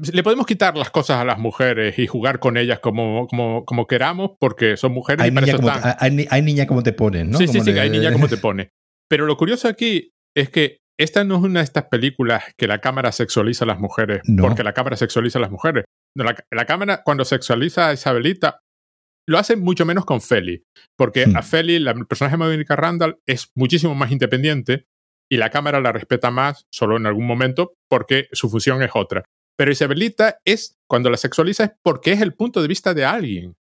Le 0.00 0.22
podemos 0.22 0.46
quitar 0.46 0.76
las 0.76 0.90
cosas 0.90 1.18
a 1.18 1.24
las 1.24 1.38
mujeres 1.38 1.98
y 1.98 2.06
jugar 2.06 2.38
con 2.38 2.56
ellas 2.56 2.78
como, 2.78 3.26
como, 3.26 3.64
como 3.64 3.86
queramos, 3.86 4.32
porque 4.38 4.76
son 4.76 4.92
mujeres 4.92 5.24
hay, 5.24 5.30
y 5.30 5.32
para 5.32 5.46
niña 5.46 5.54
eso 5.56 5.62
como, 5.62 5.74
están. 5.74 5.96
hay, 5.98 6.26
hay 6.30 6.42
niña 6.42 6.66
como 6.66 6.82
te 6.84 6.92
ponen, 6.92 7.30
¿no? 7.30 7.38
sí, 7.38 7.48
sí, 7.48 7.54
Como 7.54 7.64
sí, 7.64 7.72
le- 7.72 7.80
hay 7.80 7.90
niña 7.90 8.12
como 8.12 8.28
te 8.28 8.36
pone. 8.38 8.70
Pero 9.10 9.26
lo 9.26 9.36
curioso 9.36 9.66
aquí 9.66 10.12
es 10.36 10.50
que 10.50 10.78
esta 11.00 11.24
no 11.24 11.36
es 11.36 11.42
una 11.42 11.60
de 11.60 11.64
estas 11.64 11.84
películas 11.86 12.44
que 12.56 12.66
la 12.68 12.80
cámara 12.80 13.10
sexualiza 13.12 13.64
a 13.64 13.68
las 13.68 13.78
mujeres, 13.80 14.20
No. 14.26 14.42
porque 14.44 14.62
la 14.62 14.72
cámara 14.72 14.96
sexualiza 14.96 15.38
a 15.38 15.42
las 15.42 15.50
mujeres. 15.50 15.84
No, 16.16 16.24
la, 16.24 16.36
la 16.52 16.64
cámara, 16.64 17.02
cuando 17.04 17.24
sexualiza 17.24 17.88
a 17.88 17.92
Isabelita, 17.92 18.60
lo 19.28 19.38
hace 19.38 19.56
mucho 19.56 19.84
menos 19.84 20.04
con 20.04 20.20
Feli, 20.20 20.62
porque 20.96 21.26
Hmm. 21.26 21.36
a 21.36 21.42
Feli, 21.42 21.78
la, 21.80 21.90
el 21.92 22.06
personaje 22.06 22.36
de 22.36 22.38
Mónica 22.44 22.76
Randall, 22.76 23.18
es 23.26 23.50
muchísimo 23.56 23.94
más 23.96 24.10
independiente 24.12 24.86
y 25.30 25.36
la 25.38 25.50
cámara 25.50 25.80
la 25.80 25.92
respeta 25.92 26.30
más 26.30 26.66
solo 26.72 26.96
en 26.96 27.06
algún 27.06 27.26
momento 27.26 27.74
porque 27.90 28.28
su 28.32 28.48
función 28.48 28.82
es 28.82 28.90
otra. 28.94 29.24
Pero 29.58 29.72
Isabelita 29.72 30.38
es, 30.44 30.76
cuando 30.88 31.10
la 31.10 31.16
sexualiza, 31.16 31.64
es 31.64 31.70
porque 31.82 32.12
es 32.12 32.20
el 32.20 32.34
punto 32.34 32.62
de 32.62 32.68
vista 32.68 32.94
de 32.94 33.04
alguien 33.04 33.54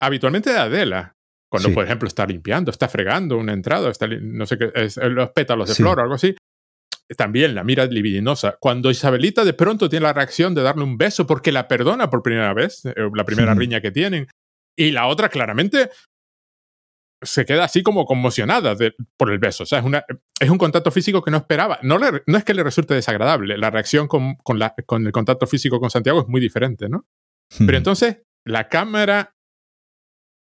habitualmente 0.00 0.50
de 0.50 0.58
Adela. 0.58 1.14
Cuando, 1.50 1.68
Sí. 1.68 1.74
por 1.74 1.84
ejemplo, 1.84 2.06
está 2.06 2.24
limpiando, 2.26 2.70
está 2.70 2.88
fregando 2.88 3.36
una 3.36 3.52
entrada, 3.52 3.90
está, 3.90 4.06
no 4.06 4.46
sé 4.46 4.56
qué, 4.56 4.70
es- 4.74 4.96
eh, 4.96 5.08
los 5.10 5.30
pétalos 5.30 5.68
de 5.68 5.74
Sí. 5.74 5.82
flor 5.82 5.98
o 5.98 6.02
algo 6.02 6.14
así. 6.14 6.34
También 7.16 7.56
la 7.56 7.64
mira 7.64 7.84
libidinosa. 7.86 8.56
Cuando 8.60 8.88
Isabelita 8.90 9.44
de 9.44 9.52
pronto 9.52 9.88
tiene 9.88 10.04
la 10.04 10.12
reacción 10.12 10.54
de 10.54 10.62
darle 10.62 10.84
un 10.84 10.96
beso 10.96 11.26
porque 11.26 11.50
la 11.50 11.66
perdona 11.66 12.08
por 12.08 12.22
primera 12.22 12.54
vez, 12.54 12.84
eh, 12.86 12.94
la 13.12 13.24
primera 13.24 13.52
riña 13.54 13.80
que 13.80 13.90
tienen, 13.90 14.28
y 14.78 14.92
la 14.92 15.08
otra 15.08 15.28
claramente 15.28 15.90
se 17.22 17.44
queda 17.44 17.64
así 17.64 17.82
como 17.82 18.04
conmocionada 18.04 18.76
por 19.16 19.30
el 19.30 19.38
beso. 19.38 19.64
O 19.64 19.66
sea, 19.66 19.80
es, 19.80 19.84
una, 19.84 20.04
es 20.40 20.50
un 20.50 20.58
contacto 20.58 20.90
físico 20.90 21.22
que 21.22 21.30
no 21.30 21.36
esperaba. 21.38 21.78
No, 21.82 21.98
no 21.98 22.38
es 22.38 22.44
que 22.44 22.54
le 22.54 22.62
resulte 22.62 22.94
desagradable, 22.94 23.58
la 23.58 23.70
reacción 23.70 24.08
con, 24.08 24.36
con, 24.36 24.58
la, 24.58 24.74
con 24.86 25.06
el 25.06 25.12
contacto 25.12 25.46
físico 25.46 25.80
con 25.80 25.90
Santiago 25.90 26.20
es 26.20 26.28
muy 26.28 26.40
diferente, 26.40 26.88
¿no? 26.88 27.06
Pero 27.58 27.76
entonces 27.76 28.18
la 28.44 28.68
cámara 28.68 29.34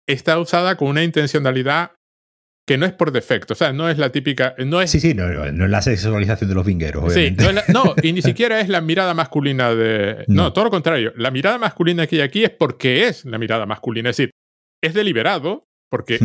está 0.08 0.40
usada 0.40 0.78
con 0.78 0.88
una 0.88 1.04
intencionalidad 1.04 1.92
que 2.66 2.78
no 2.78 2.86
es 2.86 2.94
por 2.94 3.12
defecto, 3.12 3.54
o 3.54 3.56
sea, 3.58 3.74
no 3.74 3.90
es 3.90 3.98
la 3.98 4.10
típica, 4.10 4.56
no 4.58 4.82
es... 4.82 4.90
Sí, 4.90 5.02
sí, 5.02 5.14
no, 5.14 5.28
es 5.46 5.54
la 5.54 5.82
sexualización 5.82 6.50
de 6.50 6.56
los 6.56 6.66
vingueros, 6.66 7.04
obviamente. 7.04 7.44
Sí, 7.44 7.74
no, 7.74 7.94
y 8.02 8.14
ni 8.14 8.22
siquiera 8.22 8.62
es 8.62 8.70
la 8.70 8.80
mirada 8.80 9.14
masculina 9.14 9.76
de... 9.76 10.24
No. 10.30 10.54
todo 10.54 10.66
lo 10.66 10.72
contrario, 10.72 11.12
la 11.18 11.30
mirada 11.30 11.58
masculina 11.58 12.08
que 12.08 12.18
hay 12.18 12.22
aquí 12.22 12.44
es 12.46 12.52
porque 12.52 13.08
es 13.08 13.26
la 13.26 13.38
mirada 13.38 13.66
masculina, 13.66 14.12
es 14.12 14.18
decir, 14.18 14.32
es 14.82 14.94
deliberado 14.94 15.68
porque 15.90 16.20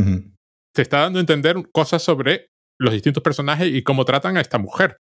se 0.79 0.83
está 0.83 1.01
dando 1.01 1.18
a 1.18 1.22
entender 1.22 1.57
cosas 1.72 2.05
sobre 2.05 2.53
los 2.79 2.93
distintos 2.93 3.20
personajes 3.20 3.66
y 3.66 3.83
cómo 3.83 4.05
tratan 4.05 4.37
a 4.37 4.41
esta 4.41 4.59
mujer, 4.59 4.99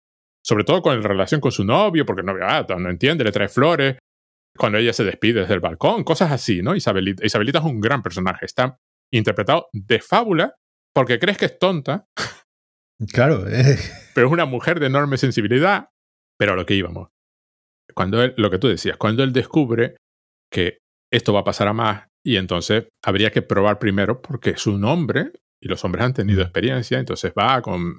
sobre 0.45 0.64
todo 0.64 0.83
con 0.83 1.01
la 1.01 1.09
relación 1.09 1.41
con 1.41 1.51
su 1.51 1.64
novio, 1.64 2.05
porque 2.05 2.20
el 2.20 2.27
novio 2.27 2.45
ah, 2.47 2.66
no 2.79 2.91
entiende, 2.91 3.25
le 3.25 3.33
trae 3.33 3.49
flores, 3.49 3.97
cuando 4.55 4.77
ella 4.77 4.93
se 4.93 5.03
despide 5.03 5.41
desde 5.41 5.55
el 5.55 5.61
balcón, 5.61 6.05
cosas 6.05 6.31
así, 6.31 6.61
¿no? 6.61 6.77
Isabelita, 6.77 7.25
Isabelita 7.25 7.61
es 7.61 7.64
un 7.64 7.81
gran 7.81 8.03
personaje, 8.03 8.45
está 8.45 8.79
interpretado 9.11 9.70
de 9.73 9.99
fábula 10.01 10.55
porque 10.95 11.18
crees 11.18 11.39
que 11.39 11.47
es 11.47 11.59
tonta. 11.59 12.07
Claro. 13.14 13.49
Eh. 13.49 13.79
Pero 14.14 14.27
es 14.27 14.33
una 14.33 14.45
mujer 14.45 14.79
de 14.79 14.87
enorme 14.87 15.16
sensibilidad. 15.16 15.89
Pero 16.39 16.53
a 16.53 16.57
lo 16.57 16.66
que 16.66 16.75
íbamos. 16.75 17.09
Cuando 17.95 18.23
él, 18.23 18.35
lo 18.37 18.51
que 18.51 18.59
tú 18.59 18.68
decías, 18.68 18.99
cuando 18.99 19.25
él 19.25 19.33
descubre 19.33 19.97
que 20.53 20.79
esto 21.11 21.33
va 21.33 21.41
a 21.41 21.45
pasar 21.45 21.66
a 21.66 21.73
más 21.73 22.09
y 22.23 22.37
entonces 22.37 22.89
habría 23.03 23.31
que 23.31 23.43
probar 23.43 23.79
primero 23.79 24.20
porque 24.20 24.51
es 24.51 24.66
un 24.66 24.85
hombre 24.85 25.33
y 25.62 25.68
los 25.68 25.84
hombres 25.84 26.04
han 26.04 26.12
tenido 26.12 26.42
experiencia, 26.42 26.98
entonces 26.98 27.32
va 27.38 27.62
con 27.62 27.96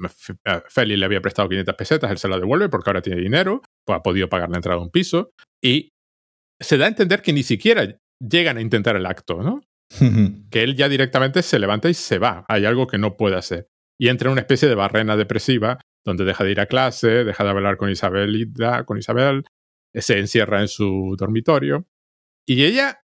Feli 0.67 0.97
le 0.97 1.05
había 1.05 1.21
prestado 1.21 1.47
500 1.47 1.75
pesetas, 1.75 2.11
él 2.11 2.17
se 2.17 2.27
la 2.27 2.37
devuelve 2.37 2.67
porque 2.67 2.89
ahora 2.89 3.01
tiene 3.01 3.21
dinero, 3.21 3.61
pues 3.85 3.97
ha 3.97 4.03
podido 4.03 4.27
pagar 4.27 4.49
la 4.49 4.57
entrada 4.57 4.79
a 4.79 4.83
un 4.83 4.91
piso 4.91 5.31
y 5.63 5.93
se 6.59 6.77
da 6.77 6.85
a 6.85 6.89
entender 6.89 7.21
que 7.21 7.31
ni 7.31 7.41
siquiera 7.41 7.97
llegan 8.19 8.57
a 8.57 8.61
intentar 8.61 8.97
el 8.97 9.05
acto, 9.05 9.41
¿no? 9.41 9.61
que 10.51 10.63
él 10.63 10.75
ya 10.75 10.89
directamente 10.89 11.41
se 11.41 11.57
levanta 11.57 11.89
y 11.89 11.93
se 11.93 12.19
va. 12.19 12.45
Hay 12.49 12.65
algo 12.65 12.85
que 12.85 12.97
no 12.97 13.15
puede 13.15 13.37
hacer. 13.37 13.69
Y 13.99 14.09
entra 14.09 14.27
en 14.27 14.33
una 14.33 14.41
especie 14.41 14.67
de 14.67 14.75
barrena 14.75 15.15
depresiva 15.15 15.79
donde 16.05 16.25
deja 16.25 16.43
de 16.43 16.51
ir 16.51 16.59
a 16.59 16.65
clase, 16.65 17.23
deja 17.23 17.43
de 17.43 17.49
hablar 17.49 17.77
con 17.77 17.89
Isabel, 17.89 18.51
con 18.85 18.97
Isabel 18.97 19.45
se 19.93 20.19
encierra 20.19 20.61
en 20.61 20.67
su 20.67 21.15
dormitorio. 21.17 21.87
Y 22.45 22.65
ella, 22.65 23.01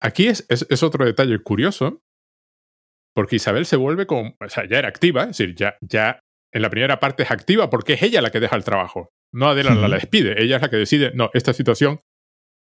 aquí 0.00 0.26
es, 0.26 0.46
es, 0.48 0.82
otro 0.82 1.04
detalle 1.04 1.38
curioso, 1.40 2.02
porque 3.18 3.34
Isabel 3.34 3.66
se 3.66 3.74
vuelve 3.74 4.06
como, 4.06 4.36
o 4.38 4.48
sea, 4.48 4.64
ya 4.68 4.78
era 4.78 4.86
activa, 4.86 5.22
es 5.22 5.38
decir, 5.38 5.56
ya, 5.56 5.76
ya 5.80 6.20
en 6.54 6.62
la 6.62 6.70
primera 6.70 7.00
parte 7.00 7.24
es 7.24 7.32
activa 7.32 7.68
porque 7.68 7.94
es 7.94 8.02
ella 8.04 8.22
la 8.22 8.30
que 8.30 8.38
deja 8.38 8.54
el 8.54 8.62
trabajo. 8.62 9.08
No 9.34 9.48
Adela 9.48 9.74
la 9.74 9.88
despide, 9.88 10.40
ella 10.40 10.54
es 10.54 10.62
la 10.62 10.70
que 10.70 10.76
decide, 10.76 11.10
no, 11.16 11.28
esta 11.34 11.52
situación 11.52 11.98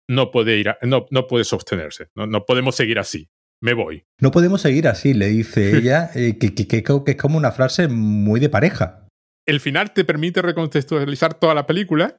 no 0.08 0.30
puede 0.30 0.58
ir, 0.58 0.76
no, 0.84 1.08
no 1.10 1.26
puede 1.26 1.44
sostenerse, 1.44 2.10
no, 2.16 2.28
no 2.28 2.46
podemos 2.46 2.76
seguir 2.76 3.00
así 3.00 3.32
me 3.64 3.74
voy. 3.74 4.04
No 4.22 4.30
podemos 4.30 4.62
seguir 4.62 4.88
así, 4.88 5.16
le 5.16 5.30
dice 5.30 5.76
ella, 5.78 6.12
eh, 6.14 6.38
que, 6.38 6.54
que, 6.54 6.84
es 7.08 7.16
como 7.16 7.36
una 7.36 7.52
frase 7.52 7.88
muy 7.88 8.40
de 8.40 8.50
pareja. 8.50 9.08
El 9.48 9.60
final 9.60 9.92
te 9.92 10.06
permite 10.06 10.44
recontextualizar 10.44 11.34
toda 11.34 11.56
la 11.56 11.66
película 11.66 12.18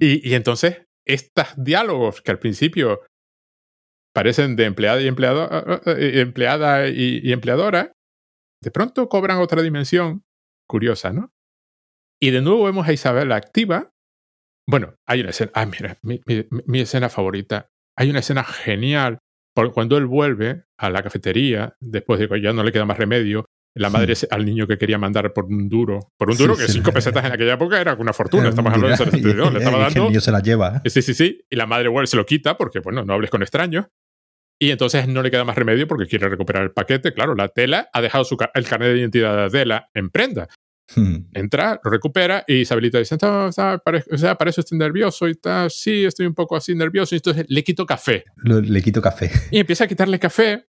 y, 0.00 0.32
entonces 0.32 0.82
estos 1.04 1.48
diálogos 1.58 2.22
que 2.22 2.30
al 2.30 2.38
principio 2.38 3.02
parecen 4.16 4.56
de 4.56 4.64
empleada 4.64 4.98
y 5.02 5.08
empleado, 5.08 5.46
eh, 5.84 6.20
empleada 6.20 6.88
y, 6.88 7.32
empleadora, 7.32 7.92
de 8.62 8.70
pronto 8.70 9.10
cobran 9.10 9.40
otra 9.40 9.60
dimensión 9.60 10.24
curiosa, 10.66 11.12
¿no? 11.12 11.34
Y 12.18 12.30
de 12.30 12.40
nuevo 12.40 12.64
vemos 12.64 12.88
a 12.88 12.94
Isabel 12.94 13.30
activa. 13.30 13.90
Bueno, 14.66 14.94
hay 15.06 15.20
una 15.20 15.30
escena, 15.30 15.52
ah, 15.54 15.66
mira, 15.66 15.98
mi 16.02 16.80
escena 16.80 17.10
favorita. 17.10 17.68
Hay 17.94 18.08
una 18.08 18.20
escena 18.20 18.42
genial 18.42 19.18
cuando 19.74 19.98
él 19.98 20.06
vuelve 20.06 20.64
a 20.78 20.88
la 20.88 21.02
cafetería, 21.02 21.76
después 21.80 22.18
de 22.18 22.26
que 22.26 22.40
ya 22.40 22.54
no 22.54 22.62
le 22.62 22.72
queda 22.72 22.86
más 22.86 22.96
remedio, 22.96 23.44
la 23.74 23.90
madre 23.90 24.14
al 24.30 24.44
niño 24.46 24.66
que 24.66 24.78
quería 24.78 24.96
mandar 24.96 25.34
por 25.34 25.44
un 25.44 25.68
duro, 25.68 26.12
por 26.16 26.30
un 26.30 26.36
duro 26.36 26.56
que 26.56 26.66
cinco 26.66 26.92
pesetas 26.92 27.24
en 27.26 27.32
aquella 27.32 27.54
época 27.54 27.78
era 27.78 27.94
una 27.94 28.14
fortuna, 28.14 28.48
estamos 28.48 28.72
hablando 28.72 28.96
de 28.96 29.04
72, 29.04 29.52
le 29.52 29.58
estaba 29.60 29.78
dando. 29.78 30.02
El 30.02 30.08
niño 30.08 30.20
se 30.20 30.32
la 30.32 30.40
lleva. 30.40 30.80
Sí, 30.86 31.02
sí, 31.02 31.12
sí, 31.12 31.44
y 31.50 31.56
la 31.56 31.66
madre 31.66 31.88
vuelve, 31.88 32.06
se 32.06 32.16
lo 32.16 32.24
quita 32.24 32.56
porque, 32.56 32.80
bueno, 32.80 33.04
no 33.04 33.12
hables 33.12 33.30
con 33.30 33.42
extraños. 33.42 33.86
Y 34.58 34.70
entonces 34.70 35.06
no 35.06 35.22
le 35.22 35.30
queda 35.30 35.44
más 35.44 35.56
remedio 35.56 35.86
porque 35.86 36.06
quiere 36.06 36.28
recuperar 36.28 36.62
el 36.62 36.72
paquete. 36.72 37.12
Claro, 37.12 37.34
la 37.34 37.48
tela 37.48 37.90
ha 37.92 38.00
dejado 38.00 38.24
su, 38.24 38.36
el 38.54 38.66
carnet 38.66 38.92
de 38.92 38.98
identidad 38.98 39.36
de 39.36 39.42
Adela 39.42 39.90
en 39.94 40.10
prenda. 40.10 40.48
Hmm. 40.94 41.26
Entra, 41.34 41.80
lo 41.82 41.90
recupera 41.90 42.44
y 42.46 42.60
Isabelita 42.60 42.98
dice, 42.98 43.16
o 43.20 43.52
sea, 43.52 43.78
parece 43.82 44.60
estoy 44.60 44.78
nervioso 44.78 45.26
y 45.26 45.34
tal, 45.34 45.70
sí, 45.70 46.04
estoy 46.04 46.26
un 46.26 46.34
poco 46.34 46.54
así 46.56 46.74
nervioso, 46.74 47.14
y 47.14 47.18
entonces 47.18 47.44
le 47.48 47.64
quito 47.64 47.84
café. 47.84 48.24
le 48.36 48.82
quito 48.82 49.02
café. 49.02 49.30
Y 49.50 49.58
empieza 49.58 49.84
a 49.84 49.88
quitarle 49.88 50.18
café 50.20 50.68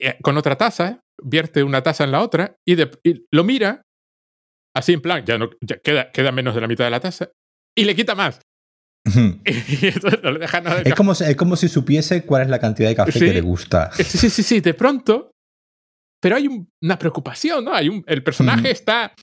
eh, 0.00 0.16
con 0.22 0.36
otra 0.38 0.56
taza, 0.56 1.02
vierte 1.22 1.62
una 1.62 1.82
taza 1.82 2.04
en 2.04 2.12
la 2.12 2.22
otra 2.22 2.56
y, 2.64 2.76
lo 3.30 3.44
mira, 3.44 3.82
así 4.74 4.94
en 4.94 5.02
plan, 5.02 5.24
ya 5.26 5.36
no 5.36 5.50
queda, 5.82 6.10
queda 6.10 6.32
menos 6.32 6.54
de 6.54 6.62
la 6.62 6.68
mitad 6.68 6.84
de 6.84 6.90
la 6.90 7.00
taza, 7.00 7.30
y 7.76 7.84
le 7.84 7.94
quita 7.94 8.14
más. 8.14 8.40
y 9.44 9.86
entonces 9.86 10.20
no 10.22 10.32
le 10.32 10.40
deja 10.40 10.60
nada 10.60 10.82
es, 10.84 10.94
como, 10.94 11.12
es 11.12 11.36
como 11.36 11.56
si 11.56 11.68
supiese 11.68 12.24
cuál 12.24 12.42
es 12.42 12.48
la 12.48 12.58
cantidad 12.58 12.88
de 12.88 12.96
café 12.96 13.18
que 13.18 13.32
le 13.32 13.40
gusta. 13.40 13.90
Sí, 13.92 14.04
sí, 14.04 14.30
sí, 14.30 14.42
sí, 14.42 14.60
de 14.60 14.74
pronto 14.74 15.30
pero 16.26 16.36
hay 16.36 16.48
una 16.82 16.98
preocupación, 16.98 17.64
¿no? 17.64 17.72
Hay 17.72 17.88
un, 17.88 18.02
el 18.06 18.22
personaje 18.22 18.70
está 18.70 19.14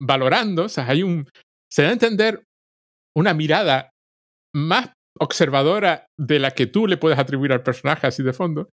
valorando, 0.00 0.64
o 0.64 0.68
sea, 0.68 0.88
hay 0.88 1.02
un, 1.02 1.28
se 1.70 1.82
da 1.82 1.90
a 1.90 1.92
entender 1.92 2.42
una 3.16 3.34
mirada 3.34 3.90
más 4.54 4.90
observadora 5.18 6.06
de 6.18 6.38
la 6.38 6.52
que 6.52 6.66
tú 6.66 6.86
le 6.86 6.96
puedes 6.96 7.18
atribuir 7.18 7.52
al 7.52 7.62
personaje 7.62 8.06
así 8.06 8.22
de 8.22 8.32
fondo. 8.32 8.70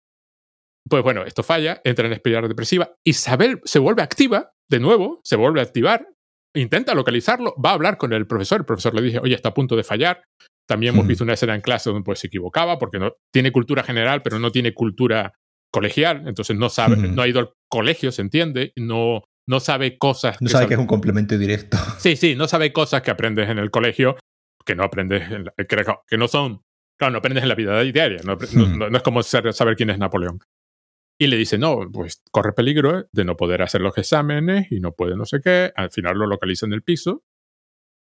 Pues 0.89 1.03
bueno, 1.03 1.25
esto 1.25 1.43
falla, 1.43 1.81
entra 1.85 2.07
en 2.07 2.13
espiral 2.13 2.49
depresiva. 2.49 2.95
Isabel 3.05 3.61
se 3.65 3.81
vuelve 3.81 4.03
activa, 4.03 4.53
de 4.71 4.81
nuevo, 4.81 5.21
se 5.25 5.37
vuelve 5.37 5.61
a 5.61 5.65
activar, 5.65 6.09
intenta 6.57 6.95
localizarlo, 6.95 7.55
va 7.63 7.71
a 7.71 7.75
hablar 7.75 7.97
con 7.99 8.13
el 8.13 8.27
profesor. 8.27 8.61
El 8.61 8.67
profesor 8.67 8.95
le 8.95 9.03
dice, 9.03 9.19
oye, 9.19 9.35
está 9.35 9.51
a 9.51 9.55
punto 9.55 9.77
de 9.77 9.85
fallar. 9.85 10.25
También 10.69 10.95
hemos 10.95 11.07
visto 11.07 11.23
una 11.23 11.35
escena 11.35 11.55
en 11.55 11.61
clase 11.61 11.91
donde 11.91 12.05
pues, 12.05 12.19
se 12.19 12.27
equivocaba 12.27 12.79
porque 12.79 12.99
no, 12.99 13.13
tiene 13.33 13.53
cultura 13.53 13.85
general, 13.85 14.23
pero 14.23 14.39
no 14.39 14.51
tiene 14.51 14.75
cultura 14.75 15.33
colegial, 15.73 16.25
entonces 16.27 16.57
no 16.57 16.69
sabe, 16.69 16.97
no 16.97 17.23
ha 17.23 17.29
ido 17.29 17.39
al 17.39 17.53
colegio, 17.69 18.11
se 18.11 18.23
entiende, 18.23 18.73
no, 18.77 19.23
no 19.49 19.61
sabe 19.61 19.99
cosas. 19.99 20.41
No 20.41 20.49
sabe 20.49 20.67
que 20.67 20.75
es 20.75 20.81
un 20.81 20.87
complemento 20.87 21.37
directo. 21.39 21.77
Sí, 21.99 22.17
sí, 22.17 22.35
no 22.35 22.49
sabe 22.49 22.73
cosas 22.73 23.03
que 23.03 23.11
aprendes 23.11 23.49
en 23.49 23.59
el 23.59 23.71
colegio, 23.71 24.17
que 24.65 24.75
no 24.75 24.85
aprendes, 24.85 25.31
en 25.31 25.47
que 26.09 26.19
no 26.19 26.29
son, 26.29 26.63
claro, 26.99 27.13
no 27.13 27.19
aprendes 27.19 27.43
en 27.43 27.49
la 27.49 27.55
vida 27.55 27.81
diaria, 27.83 28.21
no, 28.25 28.37
no, 28.89 28.97
es 28.97 29.03
como 29.03 29.23
saber 29.23 29.77
quién 29.77 29.91
es 29.91 29.99
Napoleón. 29.99 30.41
Y 31.19 31.29
le 31.29 31.37
dice, 31.37 31.57
no, 31.57 31.91
pues 31.91 32.23
corre 32.31 32.53
peligro 32.53 33.09
de 33.11 33.25
no 33.25 33.37
poder 33.37 33.63
hacer 33.63 33.81
los 33.81 33.97
exámenes 33.97 34.71
y 34.71 34.81
no 34.81 34.93
puede 34.93 35.17
no 35.17 35.25
sé 35.25 35.41
qué. 35.43 35.73
Al 35.75 35.91
final 35.91 36.19
lo 36.19 36.27
localiza 36.27 36.67
en 36.67 36.75
el 36.75 36.83
piso. 36.83 37.25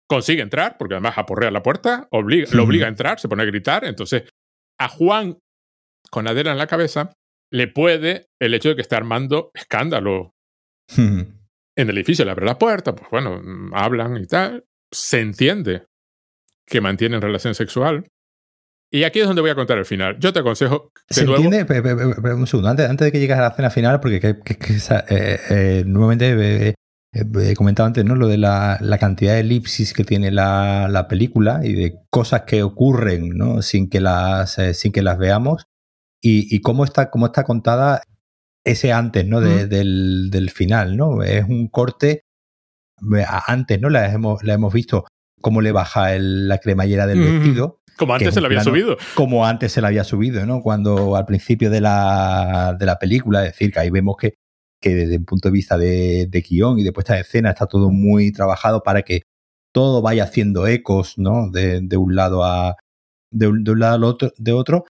Consigue 0.07 0.41
entrar, 0.41 0.77
porque 0.77 0.95
además 0.95 1.17
aporrea 1.17 1.51
la 1.51 1.63
puerta, 1.63 2.07
obliga, 2.11 2.47
lo 2.53 2.63
obliga 2.63 2.85
a 2.85 2.89
entrar, 2.89 3.19
se 3.19 3.27
pone 3.27 3.43
a 3.43 3.45
gritar. 3.45 3.83
Entonces, 3.83 4.23
a 4.79 4.87
Juan, 4.87 5.39
con 6.09 6.27
Adela 6.27 6.51
en 6.51 6.57
la 6.57 6.67
cabeza, 6.67 7.11
le 7.51 7.67
puede 7.67 8.27
el 8.39 8.53
hecho 8.53 8.69
de 8.69 8.75
que 8.75 8.81
esté 8.81 8.95
armando 8.95 9.51
escándalo 9.53 10.33
en 10.97 11.39
el 11.75 11.97
edificio. 11.97 12.25
Le 12.25 12.31
abre 12.31 12.45
la 12.45 12.57
puerta, 12.57 12.95
pues 12.95 13.09
bueno, 13.09 13.41
hablan 13.73 14.17
y 14.17 14.25
tal. 14.25 14.65
Se 14.91 15.19
entiende 15.19 15.87
que 16.65 16.81
mantienen 16.81 17.21
relación 17.21 17.55
sexual. 17.55 18.05
Y 18.93 19.05
aquí 19.05 19.21
es 19.21 19.25
donde 19.25 19.41
voy 19.41 19.49
a 19.49 19.55
contar 19.55 19.79
el 19.79 19.85
final. 19.85 20.19
Yo 20.19 20.31
te 20.31 20.41
aconsejo. 20.41 20.91
De 21.09 21.15
¿Se 21.15 21.25
nuevo, 21.25 21.43
entiende? 21.43 22.35
un 22.35 22.45
segundo, 22.45 22.69
antes, 22.69 22.87
antes, 22.87 23.05
de 23.05 23.11
que 23.11 23.19
llegues 23.19 23.35
a 23.35 23.41
la 23.41 23.47
escena 23.47 23.71
final, 23.71 23.99
porque 23.99 24.19
que, 24.19 24.35
eh, 25.09 25.39
eh, 25.49 25.83
nuevamente 25.87 26.69
eh, 26.69 26.75
he 27.11 27.55
comentado 27.55 27.87
antes, 27.87 28.05
¿no? 28.05 28.15
Lo 28.15 28.27
de 28.27 28.37
la, 28.37 28.77
la 28.81 28.99
cantidad 28.99 29.33
de 29.33 29.39
elipsis 29.39 29.93
que 29.93 30.03
tiene 30.03 30.29
la, 30.29 30.87
la, 30.91 31.07
película 31.07 31.61
y 31.63 31.73
de 31.73 31.95
cosas 32.11 32.43
que 32.43 32.61
ocurren, 32.61 33.29
¿no? 33.29 33.63
Sin 33.63 33.89
que 33.89 33.99
las, 33.99 34.59
sin 34.73 34.91
que 34.91 35.01
las 35.01 35.17
veamos 35.17 35.65
y, 36.21 36.61
cómo, 36.61 36.83
está, 36.83 37.09
cómo 37.09 37.25
está 37.25 37.45
contada 37.45 38.03
ese 38.63 38.93
antes, 38.93 39.25
¿no? 39.25 39.41
del, 39.41 40.29
del, 40.29 40.49
final, 40.51 40.97
¿no? 40.97 41.23
Es 41.23 41.45
un 41.45 41.67
corte 41.67 42.25
antes, 43.47 43.81
¿no? 43.81 43.89
La 43.89 44.13
hemos, 44.13 44.43
la 44.43 44.53
hemos 44.53 44.71
visto 44.71 45.07
cómo 45.41 45.61
le 45.61 45.71
baja 45.71 46.11
la 46.19 46.59
cremallera 46.59 47.07
del 47.07 47.21
vestido. 47.21 47.81
Como 47.97 48.13
antes 48.13 48.33
se 48.33 48.41
la 48.41 48.47
había 48.47 48.63
subido. 48.63 48.97
Como 49.15 49.45
antes 49.45 49.71
se 49.71 49.81
la 49.81 49.89
había 49.89 50.03
subido, 50.03 50.45
¿no? 50.45 50.61
Cuando 50.61 51.15
al 51.15 51.25
principio 51.25 51.69
de 51.69 51.81
la, 51.81 52.75
de 52.77 52.85
la 52.85 52.97
película, 52.97 53.45
es 53.45 53.53
decir, 53.53 53.71
que 53.71 53.79
ahí 53.79 53.89
vemos 53.89 54.15
que, 54.17 54.35
que 54.81 54.95
desde 54.95 55.17
un 55.17 55.25
punto 55.25 55.49
de 55.49 55.53
vista 55.53 55.77
de, 55.77 56.27
de 56.29 56.41
guion 56.41 56.79
y 56.79 56.83
de 56.83 56.91
puesta 56.91 57.13
de 57.15 57.21
escena 57.21 57.51
está 57.51 57.67
todo 57.67 57.89
muy 57.89 58.31
trabajado 58.31 58.83
para 58.83 59.03
que 59.03 59.21
todo 59.73 60.01
vaya 60.01 60.23
haciendo 60.23 60.67
ecos, 60.67 61.17
¿no? 61.17 61.49
De, 61.49 61.81
de 61.81 61.97
un 61.97 62.15
lado 62.15 62.43
a. 62.43 62.75
De 63.31 63.47
un, 63.47 63.63
de 63.63 63.71
un 63.71 63.79
lado 63.79 63.95
al 63.95 64.03
otro, 64.03 64.31
de 64.37 64.51
otro 64.51 64.85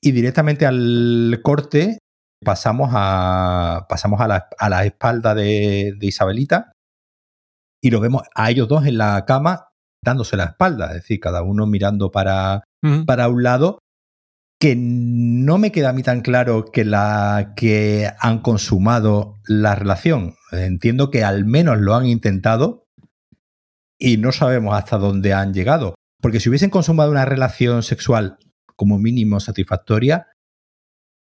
y 0.00 0.12
directamente 0.12 0.66
al 0.66 1.40
corte 1.42 1.98
pasamos 2.42 2.90
a, 2.92 3.86
pasamos 3.88 4.20
a 4.20 4.28
la, 4.28 4.48
a 4.58 4.68
la 4.70 4.84
espalda 4.84 5.34
de, 5.34 5.94
de 5.98 6.06
Isabelita 6.06 6.72
y 7.82 7.90
lo 7.90 8.00
vemos 8.00 8.22
a 8.34 8.50
ellos 8.50 8.68
dos 8.68 8.86
en 8.86 8.98
la 8.98 9.24
cama 9.26 9.69
dándose 10.02 10.36
la 10.36 10.44
espalda, 10.44 10.88
es 10.88 10.94
decir, 10.94 11.20
cada 11.20 11.42
uno 11.42 11.66
mirando 11.66 12.10
para, 12.10 12.64
para 13.06 13.28
un 13.28 13.42
lado, 13.42 13.78
que 14.58 14.76
no 14.76 15.58
me 15.58 15.72
queda 15.72 15.90
a 15.90 15.92
mí 15.92 16.02
tan 16.02 16.20
claro 16.20 16.66
que, 16.66 16.84
la, 16.84 17.54
que 17.56 18.10
han 18.18 18.40
consumado 18.40 19.38
la 19.46 19.74
relación. 19.74 20.34
Entiendo 20.52 21.10
que 21.10 21.24
al 21.24 21.46
menos 21.46 21.78
lo 21.78 21.94
han 21.94 22.06
intentado 22.06 22.86
y 23.98 24.18
no 24.18 24.32
sabemos 24.32 24.74
hasta 24.74 24.98
dónde 24.98 25.32
han 25.32 25.54
llegado. 25.54 25.94
Porque 26.20 26.40
si 26.40 26.50
hubiesen 26.50 26.70
consumado 26.70 27.10
una 27.10 27.24
relación 27.24 27.82
sexual 27.82 28.36
como 28.76 28.98
mínimo 28.98 29.40
satisfactoria, 29.40 30.26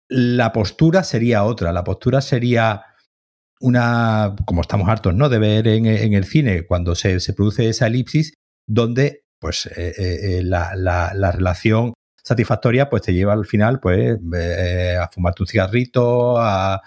la 0.08 0.52
postura 0.52 1.04
sería 1.04 1.44
otra. 1.44 1.72
La 1.72 1.84
postura 1.84 2.20
sería 2.20 2.86
una, 3.60 4.34
como 4.44 4.62
estamos 4.62 4.88
hartos 4.88 5.14
¿no? 5.14 5.28
de 5.28 5.38
ver 5.38 5.68
en, 5.68 5.86
en 5.86 6.12
el 6.14 6.24
cine, 6.24 6.66
cuando 6.66 6.96
se, 6.96 7.20
se 7.20 7.32
produce 7.32 7.68
esa 7.68 7.86
elipsis, 7.86 8.34
donde 8.66 9.24
pues 9.38 9.66
eh, 9.66 9.94
eh, 9.98 10.42
la, 10.44 10.74
la, 10.76 11.12
la, 11.14 11.32
relación 11.32 11.94
satisfactoria 12.22 12.88
pues 12.88 13.02
te 13.02 13.12
lleva 13.12 13.32
al 13.32 13.44
final 13.44 13.80
pues 13.80 14.18
eh, 14.36 14.96
a 15.00 15.08
fumarte 15.08 15.42
un 15.42 15.48
cigarrito, 15.48 16.38
a, 16.38 16.80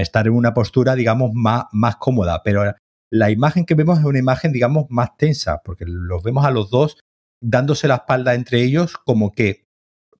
estar 0.00 0.28
en 0.28 0.34
una 0.34 0.54
postura 0.54 0.94
digamos 0.94 1.32
más, 1.32 1.96
cómoda, 1.96 2.42
pero 2.44 2.72
la 3.10 3.30
imagen 3.30 3.64
que 3.64 3.74
vemos 3.74 3.98
es 3.98 4.04
una 4.04 4.18
imagen 4.18 4.52
digamos 4.52 4.86
más 4.90 5.16
tensa, 5.16 5.60
porque 5.64 5.84
los 5.88 6.22
vemos 6.22 6.44
a 6.44 6.50
los 6.50 6.70
dos 6.70 6.98
dándose 7.42 7.88
la 7.88 7.96
espalda 7.96 8.34
entre 8.34 8.62
ellos 8.62 8.96
como 9.04 9.32
que 9.32 9.64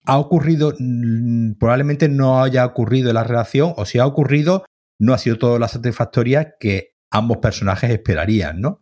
ha 0.06 0.18
ocurrido, 0.18 0.74
mm, 0.78 1.52
probablemente 1.60 2.08
no 2.08 2.42
haya 2.42 2.64
ocurrido 2.64 3.12
la 3.12 3.22
relación, 3.22 3.74
o 3.76 3.84
si 3.84 3.98
ha 3.98 4.06
ocurrido, 4.06 4.64
no 4.98 5.12
ha 5.12 5.18
sido 5.18 5.38
todo 5.38 5.58
la 5.58 5.68
satisfactoria 5.68 6.56
que 6.58 6.94
ambos 7.10 7.38
personajes 7.38 7.90
esperarían, 7.90 8.60
¿no? 8.60 8.80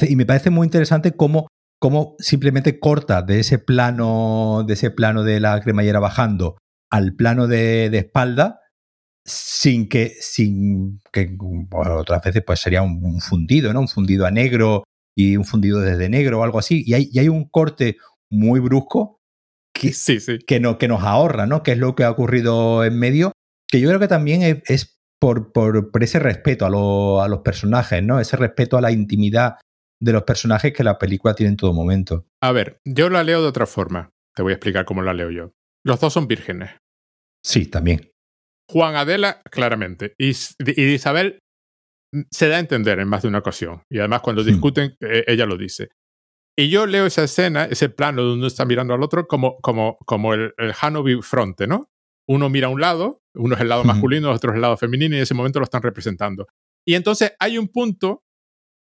Y 0.00 0.16
me 0.16 0.26
parece 0.26 0.50
muy 0.50 0.66
interesante 0.66 1.12
cómo, 1.12 1.48
cómo 1.80 2.14
simplemente 2.18 2.78
corta 2.78 3.22
de 3.22 3.40
ese 3.40 3.58
plano, 3.58 4.64
de 4.66 4.74
ese 4.74 4.90
plano 4.90 5.24
de 5.24 5.40
la 5.40 5.60
cremallera 5.60 5.98
bajando 5.98 6.56
al 6.90 7.14
plano 7.14 7.46
de, 7.46 7.90
de 7.90 7.98
espalda, 7.98 8.60
sin 9.24 9.88
que, 9.88 10.14
sin 10.20 11.00
que 11.12 11.36
bueno, 11.38 11.96
otras 11.98 12.22
veces 12.22 12.42
pues 12.46 12.60
sería 12.60 12.82
un, 12.82 13.04
un, 13.04 13.20
fundido, 13.20 13.72
¿no? 13.72 13.80
Un 13.80 13.88
fundido 13.88 14.24
a 14.24 14.30
negro 14.30 14.84
y 15.16 15.36
un 15.36 15.44
fundido 15.44 15.80
desde 15.80 16.08
negro 16.08 16.40
o 16.40 16.42
algo 16.44 16.58
así. 16.58 16.84
Y 16.86 16.94
hay, 16.94 17.08
y 17.12 17.18
hay 17.18 17.28
un 17.28 17.48
corte 17.48 17.96
muy 18.30 18.60
brusco 18.60 19.18
que, 19.74 19.92
sí, 19.92 20.20
sí. 20.20 20.38
que, 20.46 20.60
no, 20.60 20.78
que 20.78 20.88
nos 20.88 21.02
ahorra, 21.02 21.46
¿no? 21.46 21.62
Que 21.62 21.72
es 21.72 21.78
lo 21.78 21.94
que 21.94 22.04
ha 22.04 22.10
ocurrido 22.10 22.84
en 22.84 22.98
medio, 22.98 23.32
que 23.68 23.80
yo 23.80 23.88
creo 23.88 24.00
que 24.00 24.08
también 24.08 24.42
es, 24.42 24.62
es 24.66 24.98
por, 25.20 25.52
por, 25.52 25.90
por, 25.90 26.02
ese 26.02 26.18
respeto 26.18 26.64
a, 26.66 26.70
lo, 26.70 27.20
a, 27.20 27.28
los 27.28 27.40
personajes, 27.40 28.02
¿no? 28.02 28.20
Ese 28.20 28.36
respeto 28.36 28.78
a 28.78 28.80
la 28.80 28.92
intimidad 28.92 29.56
de 30.00 30.12
los 30.12 30.22
personajes 30.22 30.72
que 30.72 30.84
la 30.84 30.98
película 30.98 31.34
tiene 31.34 31.50
en 31.50 31.56
todo 31.56 31.72
momento. 31.72 32.26
A 32.42 32.52
ver, 32.52 32.80
yo 32.84 33.10
la 33.10 33.22
leo 33.24 33.42
de 33.42 33.48
otra 33.48 33.66
forma. 33.66 34.10
Te 34.34 34.42
voy 34.42 34.52
a 34.52 34.54
explicar 34.54 34.84
cómo 34.84 35.02
la 35.02 35.14
leo 35.14 35.30
yo. 35.30 35.52
Los 35.84 36.00
dos 36.00 36.12
son 36.12 36.28
vírgenes. 36.28 36.70
Sí, 37.44 37.66
también. 37.66 38.12
Juan 38.70 38.96
Adela, 38.96 39.40
claramente. 39.50 40.14
Y, 40.18 40.30
y 40.30 40.82
Isabel 40.82 41.40
se 42.30 42.48
da 42.48 42.56
a 42.56 42.60
entender 42.60 42.98
en 42.98 43.08
más 43.08 43.22
de 43.22 43.28
una 43.28 43.38
ocasión. 43.38 43.82
Y 43.90 43.98
además, 43.98 44.20
cuando 44.22 44.44
discuten, 44.44 44.96
hmm. 45.00 45.06
eh, 45.06 45.24
ella 45.26 45.46
lo 45.46 45.56
dice. 45.56 45.88
Y 46.56 46.70
yo 46.70 46.86
leo 46.86 47.06
esa 47.06 47.24
escena, 47.24 47.64
ese 47.64 47.88
plano 47.88 48.22
donde 48.22 48.38
uno 48.38 48.46
está 48.46 48.64
mirando 48.64 48.94
al 48.94 49.02
otro, 49.02 49.26
como, 49.26 49.58
como, 49.60 49.96
como 50.06 50.34
el, 50.34 50.54
el 50.58 50.72
Hanover 50.80 51.22
fronte, 51.22 51.66
¿no? 51.66 51.88
Uno 52.28 52.50
mira 52.50 52.66
a 52.66 52.70
un 52.70 52.80
lado, 52.80 53.22
uno 53.34 53.54
es 53.54 53.60
el 53.60 53.68
lado 53.68 53.84
masculino, 53.84 54.30
otro 54.30 54.50
es 54.50 54.56
el 54.56 54.62
lado 54.62 54.76
femenino, 54.76 55.14
y 55.14 55.18
en 55.18 55.22
ese 55.22 55.34
momento 55.34 55.60
lo 55.60 55.64
están 55.64 55.82
representando. 55.82 56.46
Y 56.86 56.94
entonces 56.94 57.32
hay 57.38 57.58
un 57.58 57.68
punto 57.68 58.24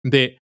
de 0.05 0.39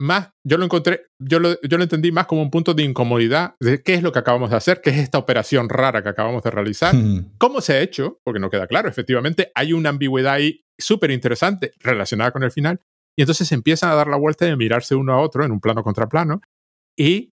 más, 0.00 0.30
yo 0.46 0.58
lo 0.58 0.64
encontré, 0.64 1.06
yo 1.18 1.38
lo, 1.38 1.60
yo 1.62 1.78
lo 1.78 1.82
entendí 1.82 2.12
más 2.12 2.26
como 2.26 2.42
un 2.42 2.50
punto 2.50 2.74
de 2.74 2.82
incomodidad 2.82 3.54
de 3.60 3.82
qué 3.82 3.94
es 3.94 4.02
lo 4.02 4.12
que 4.12 4.18
acabamos 4.18 4.50
de 4.50 4.56
hacer, 4.56 4.80
qué 4.82 4.90
es 4.90 4.98
esta 4.98 5.18
operación 5.18 5.68
rara 5.68 6.02
que 6.02 6.08
acabamos 6.10 6.42
de 6.42 6.50
realizar, 6.50 6.94
cómo 7.38 7.60
se 7.60 7.74
ha 7.74 7.80
hecho, 7.80 8.20
porque 8.24 8.40
no 8.40 8.50
queda 8.50 8.66
claro, 8.66 8.88
efectivamente 8.88 9.50
hay 9.54 9.72
una 9.72 9.88
ambigüedad 9.90 10.34
ahí 10.34 10.64
súper 10.78 11.10
interesante 11.10 11.72
relacionada 11.80 12.30
con 12.30 12.42
el 12.42 12.50
final, 12.50 12.80
y 13.18 13.22
entonces 13.22 13.50
empiezan 13.52 13.90
a 13.90 13.94
dar 13.94 14.08
la 14.08 14.16
vuelta 14.16 14.44
de 14.44 14.56
mirarse 14.56 14.94
uno 14.94 15.14
a 15.14 15.20
otro 15.20 15.44
en 15.44 15.52
un 15.52 15.60
plano 15.60 15.82
contra 15.82 16.08
plano, 16.08 16.42
y 16.98 17.30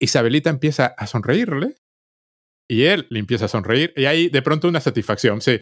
Isabelita 0.00 0.50
empieza 0.50 0.86
a 0.86 1.06
sonreírle, 1.06 1.76
y 2.68 2.84
él 2.84 3.06
le 3.10 3.20
empieza 3.20 3.44
a 3.44 3.48
sonreír, 3.48 3.92
y 3.96 4.06
hay 4.06 4.28
de 4.28 4.42
pronto 4.42 4.66
una 4.66 4.80
satisfacción, 4.80 5.40
sí, 5.40 5.60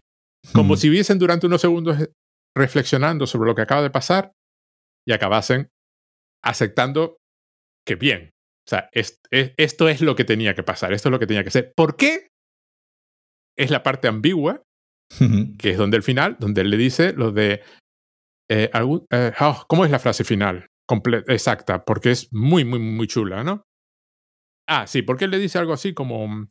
como 0.53 0.75
si 0.75 0.89
viesen 0.89 1.19
durante 1.19 1.45
unos 1.45 1.61
segundos 1.61 1.97
reflexionando 2.57 3.27
sobre 3.27 3.47
lo 3.47 3.55
que 3.55 3.61
acaba 3.61 3.83
de 3.83 3.91
pasar 3.91 4.33
y 5.07 5.13
acabasen 5.13 5.69
aceptando 6.43 7.17
que 7.85 7.95
bien, 7.95 8.31
o 8.65 8.69
sea, 8.69 8.89
es, 8.91 9.19
es, 9.31 9.53
esto 9.57 9.89
es 9.89 10.01
lo 10.01 10.15
que 10.15 10.23
tenía 10.23 10.53
que 10.53 10.63
pasar, 10.63 10.93
esto 10.93 11.09
es 11.09 11.11
lo 11.11 11.19
que 11.19 11.27
tenía 11.27 11.43
que 11.43 11.51
ser. 11.51 11.73
¿Por 11.75 11.95
qué? 11.95 12.27
Es 13.57 13.71
la 13.71 13.83
parte 13.83 14.07
ambigua, 14.07 14.63
que 15.59 15.71
es 15.71 15.77
donde 15.77 15.97
el 15.97 16.03
final, 16.03 16.37
donde 16.39 16.61
él 16.61 16.69
le 16.69 16.77
dice 16.77 17.13
lo 17.13 17.31
de... 17.31 17.61
Eh, 18.49 18.69
algún, 18.73 19.05
eh, 19.11 19.31
oh, 19.39 19.63
¿Cómo 19.67 19.85
es 19.85 19.91
la 19.91 19.99
frase 19.99 20.23
final? 20.23 20.67
Comple 20.87 21.23
exacta, 21.27 21.83
porque 21.85 22.11
es 22.11 22.31
muy, 22.33 22.65
muy, 22.65 22.79
muy 22.79 23.07
chula, 23.07 23.43
¿no? 23.43 23.63
Ah, 24.67 24.87
sí, 24.87 25.01
porque 25.01 25.25
él 25.25 25.31
le 25.31 25.39
dice 25.39 25.57
algo 25.57 25.73
así 25.73 25.93
como, 25.93 26.47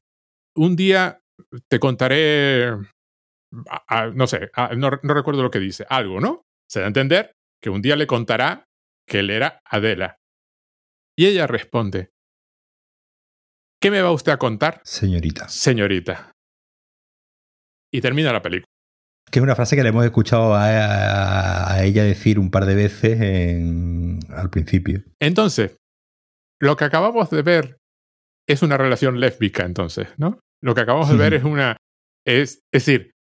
un 0.56 0.76
día 0.76 1.20
te 1.68 1.78
contaré, 1.78 2.68
a, 2.68 3.84
a, 3.86 4.06
no 4.08 4.26
sé, 4.26 4.50
a, 4.54 4.74
no, 4.74 4.90
no 5.02 5.14
recuerdo 5.14 5.42
lo 5.42 5.50
que 5.50 5.58
dice, 5.58 5.86
algo, 5.88 6.20
¿no? 6.20 6.42
Se 6.68 6.80
da 6.80 6.86
a 6.86 6.88
entender 6.88 7.32
que 7.62 7.70
un 7.70 7.82
día 7.82 7.96
le 7.96 8.06
contará 8.06 8.64
que 9.10 9.18
él 9.18 9.30
era 9.30 9.60
Adela. 9.64 10.16
Y 11.18 11.26
ella 11.26 11.48
responde, 11.48 12.12
¿qué 13.82 13.90
me 13.90 14.00
va 14.00 14.12
usted 14.12 14.30
a 14.30 14.38
contar? 14.38 14.80
Señorita. 14.84 15.48
Señorita. 15.48 16.32
Y 17.92 18.00
termina 18.00 18.32
la 18.32 18.40
película. 18.40 18.66
Que 19.30 19.40
es 19.40 19.42
una 19.42 19.56
frase 19.56 19.74
que 19.74 19.82
le 19.82 19.88
hemos 19.88 20.04
escuchado 20.04 20.54
a, 20.54 20.64
a, 20.64 21.72
a 21.72 21.84
ella 21.84 22.04
decir 22.04 22.38
un 22.38 22.52
par 22.52 22.66
de 22.66 22.76
veces 22.76 23.20
en, 23.20 24.20
al 24.30 24.48
principio. 24.48 25.02
Entonces, 25.20 25.76
lo 26.60 26.76
que 26.76 26.84
acabamos 26.84 27.30
de 27.30 27.42
ver 27.42 27.78
es 28.48 28.62
una 28.62 28.76
relación 28.76 29.18
lésbica, 29.18 29.64
entonces, 29.64 30.08
¿no? 30.18 30.38
Lo 30.62 30.74
que 30.74 30.82
acabamos 30.82 31.08
de 31.08 31.16
ver 31.16 31.34
es 31.34 31.44
una... 31.44 31.76
Es, 32.24 32.60
es 32.72 32.84
decir, 32.86 33.12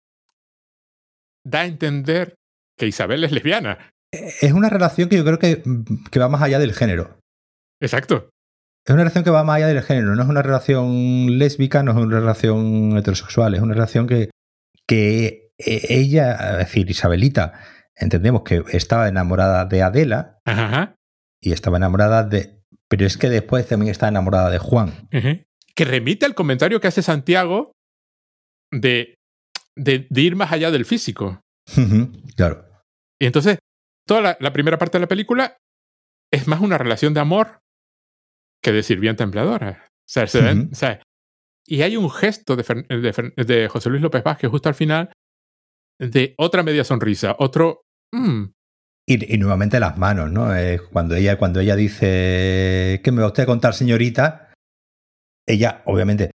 da 1.45 1.61
a 1.61 1.65
entender 1.65 2.35
que 2.77 2.87
Isabel 2.87 3.23
es 3.23 3.31
lesbiana. 3.31 3.91
Es 4.11 4.53
una 4.53 4.69
relación 4.69 5.09
que 5.09 5.17
yo 5.17 5.23
creo 5.23 5.39
que, 5.39 5.63
que, 6.11 6.19
va 6.19 6.29
más 6.29 6.41
allá 6.41 6.59
del 6.59 6.73
género. 6.73 7.19
Exacto. 7.79 8.29
Es 8.85 8.93
una 8.93 9.03
relación 9.03 9.23
que 9.23 9.29
va 9.29 9.43
más 9.43 9.57
allá 9.57 9.67
del 9.67 9.83
género. 9.83 10.15
No 10.15 10.23
es 10.23 10.29
una 10.29 10.41
relación 10.41 11.37
lésbica, 11.37 11.83
no 11.83 11.91
es 11.91 11.97
una 11.97 12.19
relación 12.19 12.97
heterosexual. 12.97 13.53
Es 13.53 13.61
una 13.61 13.73
relación 13.73 14.07
que, 14.07 14.31
que 14.87 15.51
ella, 15.57 16.53
es 16.53 16.57
decir, 16.57 16.89
Isabelita, 16.89 17.53
entendemos 17.95 18.43
que 18.43 18.63
estaba 18.71 19.07
enamorada 19.07 19.65
de 19.65 19.83
Adela 19.83 20.39
Ajá. 20.45 20.95
y 21.41 21.51
estaba 21.51 21.77
enamorada 21.77 22.23
de. 22.23 22.63
Pero 22.87 23.05
es 23.05 23.17
que 23.17 23.29
después 23.29 23.67
también 23.67 23.91
está 23.91 24.07
enamorada 24.07 24.49
de 24.49 24.57
Juan. 24.57 25.07
Que 25.75 25.85
remite 25.85 26.25
al 26.25 26.33
comentario 26.33 26.81
que 26.81 26.87
hace 26.87 27.03
Santiago 27.03 27.73
de, 28.71 29.13
de, 29.75 30.07
de 30.09 30.21
ir 30.21 30.35
más 30.35 30.51
allá 30.51 30.71
del 30.71 30.85
físico. 30.85 31.41
claro. 32.35 32.65
Y 33.21 33.27
entonces, 33.27 33.59
toda 34.09 34.21
la, 34.21 34.37
la, 34.39 34.51
primera 34.51 34.79
parte 34.79 34.97
de 34.97 35.01
la 35.01 35.07
película 35.07 35.57
es 36.33 36.47
más 36.47 36.61
una 36.61 36.79
relación 36.79 37.13
de 37.13 37.19
amor 37.19 37.61
que 38.63 38.71
de 38.71 38.81
sirvienta 38.81 39.23
empleadora. 39.23 39.85
O 39.87 40.11
sea, 40.11 40.25
se 40.25 40.41
ven, 40.41 40.57
uh 40.57 40.63
-huh. 40.63 40.71
o 40.71 40.75
sea, 40.75 41.03
y 41.67 41.83
hay 41.83 41.95
un 41.95 42.09
gesto 42.09 42.55
de, 42.55 42.63
de, 42.63 43.43
de, 43.43 43.67
José 43.67 43.91
Luis 43.91 44.01
López 44.01 44.23
Vázquez 44.23 44.49
justo 44.49 44.67
al 44.67 44.73
final 44.73 45.13
de 45.99 46.33
otra 46.39 46.63
media 46.63 46.83
sonrisa, 46.83 47.35
otro... 47.37 47.83
Mm. 48.11 48.45
Y, 49.07 49.35
y, 49.35 49.37
nuevamente 49.37 49.79
las 49.79 49.97
manos, 49.99 50.31
¿no? 50.31 50.55
Eh, 50.55 50.79
cuando, 50.91 51.15
ella, 51.15 51.37
cuando 51.37 51.59
ella 51.59 51.75
dice, 51.75 53.01
¿qué 53.03 53.11
me 53.11 53.21
va 53.21 53.27
usted 53.27 53.43
a 53.43 53.47
contar, 53.47 53.75
señorita? 53.75 54.51
Ella, 55.47 55.83
obviamente, 55.85 56.31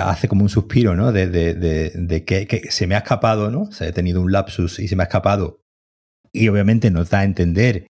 hace 0.00 0.28
como 0.28 0.42
un 0.42 0.48
suspiro, 0.48 0.96
¿no? 0.96 1.12
De, 1.12 1.26
de, 1.28 1.52
de, 1.52 1.90
de 1.94 2.24
que, 2.24 2.46
que, 2.46 2.70
se 2.70 2.86
me 2.86 2.94
ha 2.94 2.98
escapado, 2.98 3.50
¿no? 3.50 3.70
Se 3.72 3.88
ha 3.88 3.92
tenido 3.92 4.22
un 4.22 4.32
lapsus 4.32 4.78
y 4.78 4.88
se 4.88 4.96
me 4.96 5.02
ha 5.02 5.06
escapado 5.06 5.60
y 6.32 6.48
obviamente 6.48 6.90
nos 6.90 7.10
da 7.10 7.20
a 7.20 7.24
entender 7.24 7.86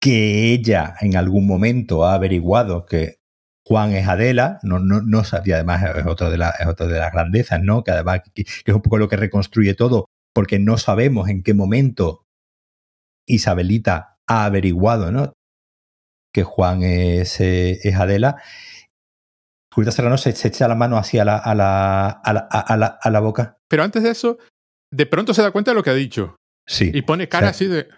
que 0.00 0.52
ella 0.52 0.94
en 1.00 1.16
algún 1.16 1.46
momento 1.46 2.04
ha 2.04 2.14
averiguado 2.14 2.86
que 2.86 3.16
Juan 3.64 3.92
es 3.92 4.08
Adela, 4.08 4.58
no, 4.62 4.80
no, 4.80 5.00
no 5.00 5.22
sabía, 5.22 5.56
además 5.56 5.84
es 5.96 6.06
otra 6.06 6.28
de, 6.30 6.38
la, 6.38 6.52
de 6.58 6.98
las 6.98 7.12
grandezas, 7.12 7.62
¿no? 7.62 7.84
Que 7.84 7.92
además 7.92 8.22
es 8.34 8.74
un 8.74 8.82
poco 8.82 8.98
lo 8.98 9.08
que 9.08 9.16
reconstruye 9.16 9.74
todo, 9.74 10.06
porque 10.34 10.58
no 10.58 10.78
sabemos 10.78 11.28
en 11.28 11.44
qué 11.44 11.54
momento 11.54 12.24
Isabelita 13.26 14.18
ha 14.26 14.44
averiguado, 14.44 15.12
¿no? 15.12 15.32
Que 16.34 16.42
Juan 16.42 16.82
es, 16.82 17.40
eh, 17.40 17.78
es 17.84 17.94
Adela. 17.94 18.42
Julieta 19.72 19.92
Serrano 19.92 20.18
se, 20.18 20.30
echa 20.30 20.66
la 20.66 20.74
mano 20.74 20.96
así 20.98 21.18
a 21.18 21.24
la, 21.24 21.38
a 21.38 21.54
la, 21.54 22.08
a 22.08 22.76
la, 22.76 22.86
a 22.86 23.10
la 23.10 23.20
boca. 23.20 23.58
pero 23.68 23.84
antes 23.84 24.02
de 24.02 24.10
eso, 24.10 24.38
de 24.92 25.06
pronto 25.06 25.32
se 25.32 25.42
da 25.42 25.52
cuenta 25.52 25.70
de 25.70 25.76
lo 25.76 25.82
que 25.82 25.90
ha 25.90 25.94
dicho. 25.94 26.36
Sí. 26.72 26.90
Y 26.92 27.02
pone 27.02 27.28
cara 27.28 27.48
así 27.48 27.66
de, 27.66 27.88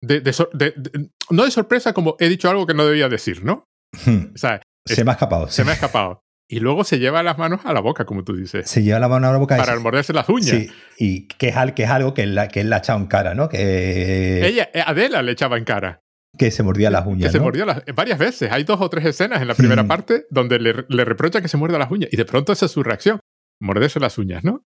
de, 0.00 0.20
de, 0.20 1.10
No 1.30 1.44
de 1.44 1.50
sorpresa, 1.50 1.92
como 1.92 2.16
he 2.18 2.28
dicho 2.28 2.48
algo 2.48 2.66
que 2.66 2.74
no 2.74 2.86
debía 2.86 3.08
decir, 3.08 3.44
¿no? 3.44 3.64
Hmm. 4.04 4.32
O 4.34 4.38
sea, 4.38 4.60
se 4.86 5.04
me 5.04 5.10
ha 5.10 5.14
escapado. 5.14 5.48
Se 5.48 5.64
me 5.64 5.70
ha 5.70 5.74
escapado. 5.74 6.22
Y 6.48 6.60
luego 6.60 6.84
se 6.84 6.98
lleva 6.98 7.22
las 7.22 7.38
manos 7.38 7.60
a 7.64 7.72
la 7.72 7.80
boca, 7.80 8.04
como 8.04 8.24
tú 8.24 8.36
dices. 8.36 8.68
Se 8.68 8.82
lleva 8.82 8.98
la 8.98 9.08
mano 9.08 9.28
a 9.28 9.32
la 9.32 9.38
boca. 9.38 9.56
Para 9.56 9.78
morderse 9.78 10.12
las 10.12 10.28
uñas. 10.28 10.50
Sí, 10.50 10.70
y 10.98 11.28
que 11.28 11.48
es, 11.48 11.56
que 11.74 11.84
es 11.84 11.90
algo 11.90 12.12
que 12.12 12.24
él, 12.24 12.38
que 12.52 12.60
él 12.60 12.68
la 12.70 12.76
ha 12.76 12.78
echado 12.80 12.98
en 12.98 13.06
cara, 13.06 13.34
¿no? 13.34 13.48
Que... 13.48 14.46
Ella, 14.46 14.68
eh, 14.74 14.82
Adela 14.84 15.22
le 15.22 15.32
echaba 15.32 15.56
en 15.56 15.64
cara. 15.64 16.02
Que 16.36 16.50
se 16.50 16.62
mordía 16.62 16.90
las 16.90 17.06
uñas. 17.06 17.30
Que 17.30 17.38
se 17.38 17.40
mordía 17.40 17.64
las, 17.64 17.82
varias 17.94 18.18
veces. 18.18 18.50
Hay 18.52 18.64
dos 18.64 18.80
o 18.80 18.90
tres 18.90 19.04
escenas 19.04 19.40
en 19.40 19.48
la 19.48 19.54
primera 19.54 19.82
hmm. 19.82 19.88
parte 19.88 20.26
donde 20.30 20.58
le, 20.58 20.84
le, 20.88 21.04
reprocha 21.04 21.40
que 21.40 21.48
se 21.48 21.56
muerda 21.56 21.78
las 21.78 21.90
uñas. 21.90 22.10
Y 22.12 22.16
de 22.16 22.24
pronto 22.24 22.52
esa 22.52 22.66
es 22.66 22.72
su 22.72 22.82
reacción. 22.82 23.20
Morderse 23.60 24.00
las 24.00 24.18
uñas, 24.18 24.42
¿no? 24.44 24.62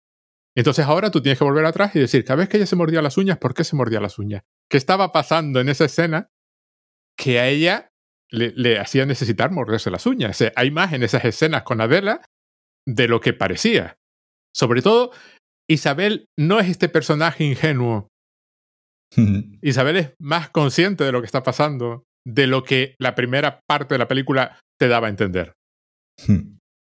Entonces 0.57 0.87
ahora 0.87 1.11
tú 1.11 1.21
tienes 1.21 1.39
que 1.39 1.45
volver 1.45 1.67
atrás 1.67 1.95
y 1.95 2.01
decir, 2.01 2.25
cada 2.25 2.39
vez 2.39 2.49
que 2.49 2.57
ella 2.57 2.67
se 2.67 2.77
mordía 2.77 3.03
las 3.03 3.19
uñas, 3.19 3.37
¿por 3.37 3.53
qué 3.53 3.63
se 3.63 3.77
mordía 3.77 4.01
las 4.01 4.19
uñas? 4.19 4.43
¿Qué 4.71 4.79
estaba 4.79 5.13
pasando 5.13 5.61
en 5.61 5.69
esa 5.69 5.85
escena 5.85 6.31
que 7.17 7.39
a 7.39 7.49
ella 7.49 7.91
le, 8.31 8.79
hacía 8.79 9.05
necesitar 9.05 9.51
morderse 9.51 9.91
las 9.91 10.07
uñas? 10.07 10.43
hay 10.57 10.71
más 10.71 10.95
en 10.95 11.03
esas 11.03 11.25
escenas 11.27 11.63
con 11.63 11.83
Adela 11.83 12.23
de 12.89 13.07
lo 13.07 13.21
que 13.21 13.35
parecía. 13.35 13.99
Sobre 14.55 14.81
todo, 14.81 15.13
Isabel 15.69 16.27
no 16.39 16.59
es 16.59 16.71
este 16.71 16.89
personaje 16.89 17.45
ingenuo. 17.45 18.09
Isabel 19.63 19.97
es 19.97 20.15
más 20.19 20.49
consciente 20.49 21.05
de 21.05 21.13
lo 21.13 21.21
que 21.21 21.27
está 21.27 21.43
pasando, 21.43 22.05
de 22.27 22.47
lo 22.47 22.65
que 22.65 22.97
la 22.99 23.15
primera 23.15 23.61
parte 23.69 23.95
de 23.95 23.99
la 23.99 24.09
película 24.09 24.59
te 24.81 24.89
daba 24.89 25.09
a 25.09 25.11
entender. 25.11 25.53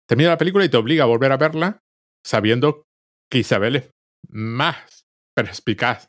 Termina 0.09 0.31
la 0.31 0.39
película 0.39 0.65
y 0.65 0.69
te 0.69 0.77
obliga 0.77 1.05
a 1.05 1.07
volver 1.07 1.31
a 1.31 1.37
verla 1.37 1.79
sabiendo 2.27 2.85
que 3.31 3.39
Isabel 3.39 3.77
es 3.77 3.91
más 4.29 5.05
perspicaz. 5.35 6.09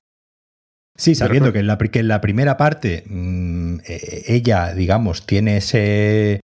Sí, 0.98 1.16
sabiendo 1.16 1.54
que 1.54 1.60
en, 1.60 1.68
la, 1.68 1.78
en 1.80 2.08
la 2.08 2.22
primera 2.22 2.58
parte 2.58 3.04
mm, 3.08 3.80
e, 3.88 4.24
ella, 4.28 4.74
digamos, 4.74 5.26
tiene 5.26 5.58
ese 5.58 6.42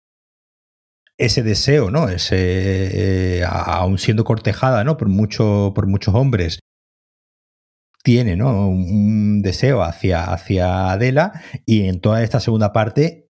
ese 1.17 1.43
deseo, 1.43 1.91
¿no? 1.91 2.09
Ese, 2.09 3.39
eh, 3.39 3.45
aún 3.47 3.99
siendo 3.99 4.25
cortejada, 4.25 4.83
¿no? 4.85 4.97
Por, 4.97 5.09
mucho, 5.09 5.73
por 5.75 5.87
muchos 5.87 6.15
hombres, 6.15 6.59
tiene, 8.03 8.37
¿no? 8.37 8.69
Un 8.69 9.41
deseo 9.41 9.83
hacia, 9.83 10.25
hacia 10.25 10.91
Adela 10.91 11.41
y 11.65 11.89
en 11.89 12.01
toda 12.01 12.23
esta 12.23 12.41
segunda 12.41 12.73
parte 12.73 13.29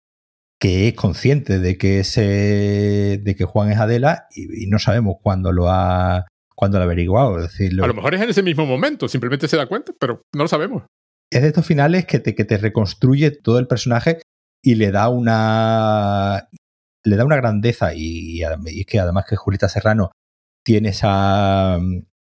que 0.59 0.87
es 0.87 0.93
consciente 0.93 1.59
de 1.59 1.77
que 1.77 1.99
ese, 2.01 3.19
de 3.21 3.35
que 3.35 3.45
Juan 3.45 3.71
es 3.71 3.79
Adela 3.79 4.27
y 4.35 4.67
no 4.67 4.77
sabemos 4.77 5.15
cuándo 5.21 5.51
lo 5.51 5.69
ha 5.71 6.27
cuando 6.55 6.77
lo 6.77 6.83
ha 6.83 6.85
averiguado. 6.85 7.37
A 7.37 7.87
lo 7.87 7.93
mejor 7.93 8.15
es 8.15 8.21
en 8.21 8.29
ese 8.29 8.43
mismo 8.43 8.65
momento, 8.65 9.07
simplemente 9.07 9.47
se 9.47 9.57
da 9.57 9.65
cuenta, 9.65 9.93
pero 9.99 10.21
no 10.33 10.43
lo 10.43 10.47
sabemos. 10.47 10.83
Es 11.31 11.41
de 11.41 11.47
estos 11.47 11.65
finales 11.65 12.05
que 12.05 12.19
te, 12.19 12.35
que 12.35 12.45
te 12.45 12.57
reconstruye 12.57 13.31
todo 13.31 13.59
el 13.59 13.67
personaje 13.67 14.21
y 14.63 14.75
le 14.75 14.91
da 14.91 15.09
una 15.09 16.47
le 17.03 17.15
da 17.15 17.25
una 17.25 17.37
grandeza 17.37 17.93
y, 17.95 18.41
es 18.43 18.85
que 18.85 18.99
además 18.99 19.25
que 19.27 19.35
Julieta 19.35 19.67
Serrano 19.69 20.11
tiene 20.63 20.89
esa 20.89 21.79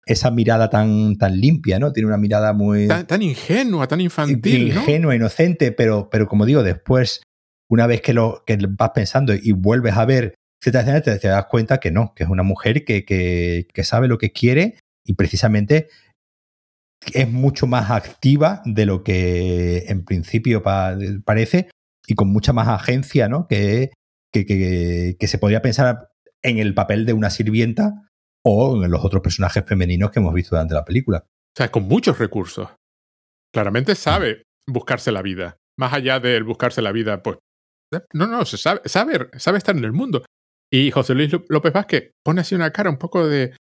esa 0.05 0.31
mirada 0.31 0.69
tan, 0.69 1.17
tan 1.17 1.39
limpia, 1.39 1.79
¿no? 1.79 1.91
Tiene 1.91 2.07
una 2.07 2.17
mirada 2.17 2.53
muy... 2.53 2.87
Tan, 2.87 3.21
ingenua, 3.23 3.87
tan 3.87 4.01
infantil, 4.01 4.67
Ingenua, 4.67 5.15
inocente, 5.15 5.71
pero, 5.71 6.09
pero 6.11 6.27
como 6.27 6.45
digo, 6.45 6.61
después, 6.61 7.23
una 7.71 7.87
vez 7.87 8.01
que, 8.01 8.13
lo, 8.13 8.43
que 8.45 8.57
vas 8.69 8.91
pensando 8.93 9.33
y 9.33 9.51
vuelves 9.51 9.95
a 9.95 10.05
ver 10.05 10.35
te, 10.71 11.19
te 11.19 11.27
das 11.27 11.45
cuenta 11.45 11.79
que 11.79 11.91
no, 11.91 12.13
que 12.15 12.23
es 12.23 12.29
una 12.29 12.43
mujer 12.43 12.85
que, 12.85 13.05
que, 13.05 13.83
sabe 13.83 14.07
lo 14.07 14.17
que 14.17 14.31
quiere 14.31 14.79
y 15.05 15.13
precisamente 15.13 15.89
es 17.13 17.29
mucho 17.29 17.67
más 17.67 17.91
activa 17.91 18.61
de 18.65 18.85
lo 18.85 19.03
que 19.03 19.85
en 19.87 20.05
principio 20.05 20.63
parece 20.63 21.69
y 22.07 22.15
con 22.15 22.29
mucha 22.29 22.53
más 22.53 22.67
agencia, 22.67 23.27
¿no? 23.27 23.47
Que, 23.47 23.91
que, 24.31 25.15
que, 25.17 25.27
se 25.27 25.37
podría 25.37 25.61
pensar 25.61 26.09
en 26.41 26.57
el 26.57 26.73
papel 26.73 27.05
de 27.05 27.13
una 27.13 27.29
sirvienta 27.29 28.03
o 28.43 28.83
en 28.83 28.91
los 28.91 29.03
otros 29.03 29.21
personajes 29.21 29.63
femeninos 29.65 30.11
que 30.11 30.19
hemos 30.19 30.33
visto 30.33 30.55
durante 30.55 30.73
la 30.73 30.85
película. 30.85 31.25
O 31.27 31.57
sea, 31.57 31.71
con 31.71 31.87
muchos 31.87 32.19
recursos. 32.19 32.69
Claramente 33.53 33.95
sabe 33.95 34.43
buscarse 34.67 35.11
la 35.11 35.21
vida. 35.21 35.57
Más 35.77 35.93
allá 35.93 36.19
de 36.19 36.41
buscarse 36.41 36.81
la 36.81 36.91
vida, 36.91 37.23
pues. 37.23 37.37
No, 38.13 38.27
no, 38.27 38.43
se 38.45 38.57
sabe, 38.57 38.81
sabe, 38.85 39.29
sabe 39.37 39.57
estar 39.57 39.75
en 39.75 39.83
el 39.83 39.93
mundo. 39.93 40.25
Y 40.75 40.91
José 40.91 41.15
Luis 41.15 41.31
López 41.47 41.71
Vázquez 41.71 42.11
pone 42.21 42.41
así 42.41 42.53
una 42.53 42.71
cara 42.71 42.89
un 42.89 42.97
poco 42.97 43.25
de... 43.25 43.55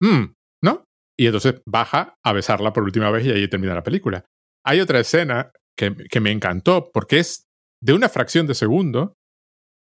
Mmm, 0.00 0.32
¿no? 0.62 0.84
Y 1.18 1.26
entonces 1.26 1.60
baja 1.66 2.14
a 2.24 2.32
besarla 2.32 2.72
por 2.72 2.84
última 2.84 3.10
vez 3.10 3.26
y 3.26 3.32
ahí 3.32 3.48
termina 3.48 3.74
la 3.74 3.82
película. 3.82 4.24
Hay 4.64 4.78
otra 4.80 5.00
escena 5.00 5.50
que, 5.76 5.96
que 6.08 6.20
me 6.20 6.30
encantó 6.30 6.92
porque 6.94 7.18
es 7.18 7.42
de 7.82 7.92
una 7.92 8.08
fracción 8.08 8.46
de 8.46 8.54
segundo. 8.54 9.14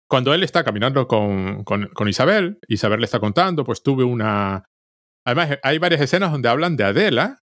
Cuando 0.09 0.33
él 0.33 0.43
está 0.43 0.63
caminando 0.63 1.09
con, 1.09 1.65
con, 1.65 1.89
con 1.89 2.07
Isabel, 2.07 2.57
Isabel 2.69 3.01
le 3.01 3.05
está 3.05 3.19
contando, 3.19 3.65
pues 3.65 3.83
tuve 3.83 4.05
una... 4.05 4.63
Además, 5.25 5.59
hay 5.63 5.79
varias 5.79 5.99
escenas 5.99 6.31
donde 6.31 6.47
hablan 6.47 6.77
de 6.77 6.85
Adela. 6.85 7.39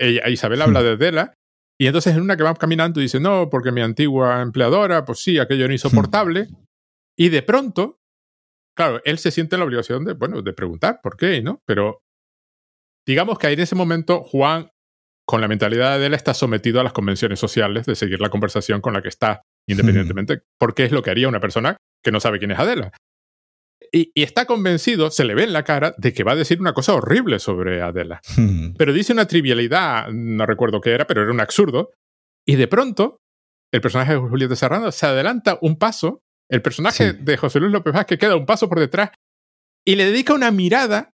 Ella, 0.00 0.30
Isabel 0.30 0.62
habla 0.62 0.82
de 0.82 0.92
Adela. 0.92 1.34
Y 1.78 1.88
entonces 1.88 2.16
en 2.16 2.22
una 2.22 2.38
que 2.38 2.42
va 2.42 2.54
caminando 2.54 3.02
dice, 3.02 3.20
no, 3.20 3.50
porque 3.50 3.70
mi 3.70 3.82
antigua 3.82 4.40
empleadora, 4.40 5.04
pues 5.04 5.18
sí, 5.18 5.38
aquello 5.38 5.66
era 5.66 5.74
insoportable. 5.74 6.48
y 7.18 7.28
de 7.28 7.42
pronto 7.42 7.98
claro, 8.76 9.00
él 9.04 9.18
se 9.18 9.30
siente 9.30 9.56
en 9.56 9.60
la 9.60 9.66
obligación 9.66 10.04
de, 10.04 10.12
bueno, 10.12 10.42
de 10.42 10.52
preguntar 10.52 11.00
por 11.02 11.16
qué, 11.16 11.42
¿no? 11.42 11.62
Pero 11.66 12.02
digamos 13.06 13.38
que 13.38 13.46
ahí 13.46 13.54
en 13.54 13.60
ese 13.60 13.74
momento 13.74 14.22
Juan, 14.22 14.70
con 15.26 15.40
la 15.40 15.48
mentalidad 15.48 15.98
de 15.98 16.06
él, 16.06 16.14
está 16.14 16.34
sometido 16.34 16.80
a 16.80 16.84
las 16.84 16.92
convenciones 16.92 17.40
sociales 17.40 17.86
de 17.86 17.96
seguir 17.96 18.20
la 18.20 18.28
conversación 18.28 18.80
con 18.80 18.92
la 18.92 19.02
que 19.02 19.08
está, 19.08 19.42
independientemente, 19.68 20.42
porque 20.58 20.84
es 20.84 20.92
lo 20.92 21.02
que 21.02 21.10
haría 21.10 21.28
una 21.28 21.40
persona 21.40 21.76
que 22.04 22.12
no 22.12 22.20
sabe 22.20 22.38
quién 22.38 22.52
es 22.52 22.58
Adela. 22.58 22.92
Y, 23.92 24.10
está 24.14 24.46
convencido, 24.46 25.10
se 25.10 25.24
le 25.24 25.34
ve 25.34 25.44
en 25.44 25.52
la 25.52 25.64
cara, 25.64 25.94
de 25.96 26.12
que 26.12 26.24
va 26.24 26.32
a 26.32 26.36
decir 26.36 26.60
una 26.60 26.74
cosa 26.74 26.94
horrible 26.94 27.38
sobre 27.38 27.82
Adela. 27.82 28.20
Pero 28.76 28.92
dice 28.92 29.12
una 29.12 29.26
trivialidad, 29.26 30.08
no 30.12 30.46
recuerdo 30.46 30.80
qué 30.80 30.92
era, 30.92 31.06
pero 31.06 31.22
era 31.22 31.32
un 31.32 31.40
absurdo. 31.40 31.90
Y 32.46 32.56
de 32.56 32.68
pronto, 32.68 33.18
el 33.72 33.80
personaje 33.80 34.12
de 34.12 34.18
Julieta 34.18 34.54
Serrano 34.54 34.92
se 34.92 35.06
adelanta 35.06 35.58
un 35.60 35.76
paso 35.76 36.22
el 36.50 36.62
personaje 36.62 37.12
de 37.12 37.36
José 37.36 37.60
Luis 37.60 37.72
López 37.72 37.92
Vázquez 37.92 38.18
queda 38.18 38.36
un 38.36 38.46
paso 38.46 38.68
por 38.68 38.78
detrás 38.78 39.10
y 39.86 39.96
le 39.96 40.06
dedica 40.06 40.34
una 40.34 40.50
mirada 40.50 41.10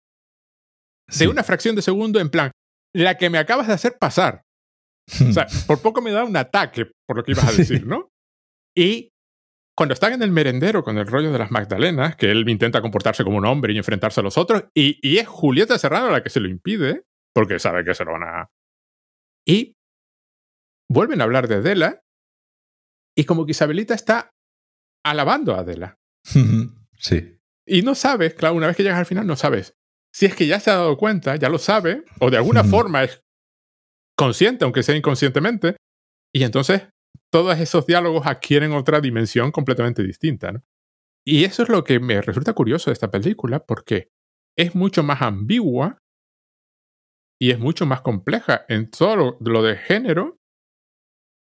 de 1.18 1.28
una 1.28 1.42
fracción 1.42 1.76
de 1.76 1.82
segundo 1.82 2.20
en 2.20 2.30
plan, 2.30 2.52
la 2.94 3.16
que 3.16 3.30
me 3.30 3.38
acabas 3.38 3.66
de 3.66 3.74
hacer 3.74 3.96
pasar. 3.98 4.42
o 5.28 5.32
sea, 5.32 5.46
por 5.66 5.80
poco 5.82 6.00
me 6.00 6.12
da 6.12 6.24
un 6.24 6.36
ataque 6.36 6.90
por 7.06 7.16
lo 7.16 7.24
que 7.24 7.32
ibas 7.32 7.48
a 7.48 7.52
decir, 7.52 7.86
¿no? 7.86 8.08
Y 8.76 9.10
cuando 9.76 9.94
están 9.94 10.12
en 10.12 10.22
el 10.22 10.30
merendero 10.30 10.84
con 10.84 10.98
el 10.98 11.06
rollo 11.06 11.32
de 11.32 11.38
las 11.38 11.50
Magdalenas, 11.50 12.16
que 12.16 12.30
él 12.30 12.48
intenta 12.48 12.82
comportarse 12.82 13.24
como 13.24 13.38
un 13.38 13.46
hombre 13.46 13.72
y 13.72 13.78
enfrentarse 13.78 14.20
a 14.20 14.22
los 14.22 14.38
otros, 14.38 14.64
y, 14.74 14.98
y 15.06 15.18
es 15.18 15.26
Julieta 15.26 15.78
Serrano 15.78 16.10
la 16.10 16.22
que 16.22 16.30
se 16.30 16.40
lo 16.40 16.48
impide, 16.48 17.04
porque 17.34 17.58
sabe 17.58 17.84
que 17.84 17.94
se 17.94 18.04
lo 18.04 18.12
van 18.12 18.24
a... 18.24 18.48
Y 19.46 19.74
vuelven 20.90 21.20
a 21.20 21.24
hablar 21.24 21.48
de 21.48 21.56
Adela, 21.56 22.00
y 23.16 23.24
como 23.24 23.44
que 23.44 23.52
Isabelita 23.52 23.94
está 23.94 24.30
alabando 25.04 25.54
a 25.54 25.60
Adela. 25.60 25.98
sí. 26.98 27.38
Y 27.66 27.82
no 27.82 27.94
sabes, 27.94 28.34
claro, 28.34 28.54
una 28.54 28.66
vez 28.66 28.76
que 28.76 28.82
llegas 28.82 28.98
al 28.98 29.06
final, 29.06 29.26
no 29.26 29.36
sabes 29.36 29.74
si 30.12 30.26
es 30.26 30.36
que 30.36 30.46
ya 30.46 30.60
se 30.60 30.70
ha 30.70 30.76
dado 30.76 30.96
cuenta, 30.96 31.36
ya 31.36 31.48
lo 31.48 31.58
sabe, 31.58 32.04
o 32.20 32.30
de 32.30 32.36
alguna 32.36 32.64
forma 32.64 33.02
es 33.02 33.22
consciente, 34.16 34.64
aunque 34.64 34.82
sea 34.82 34.96
inconscientemente, 34.96 35.76
y 36.34 36.44
entonces 36.44 36.88
todos 37.32 37.58
esos 37.58 37.86
diálogos 37.86 38.26
adquieren 38.26 38.72
otra 38.72 39.00
dimensión 39.00 39.50
completamente 39.50 40.02
distinta. 40.02 40.52
¿no? 40.52 40.62
Y 41.26 41.44
eso 41.44 41.62
es 41.62 41.68
lo 41.68 41.82
que 41.82 41.98
me 41.98 42.20
resulta 42.20 42.52
curioso 42.52 42.90
de 42.90 42.94
esta 42.94 43.10
película, 43.10 43.64
porque 43.64 44.10
es 44.56 44.74
mucho 44.74 45.02
más 45.02 45.22
ambigua 45.22 45.98
y 47.40 47.50
es 47.50 47.58
mucho 47.58 47.86
más 47.86 48.02
compleja 48.02 48.64
en 48.68 48.90
todo 48.90 49.38
lo 49.40 49.62
de 49.62 49.76
género 49.76 50.36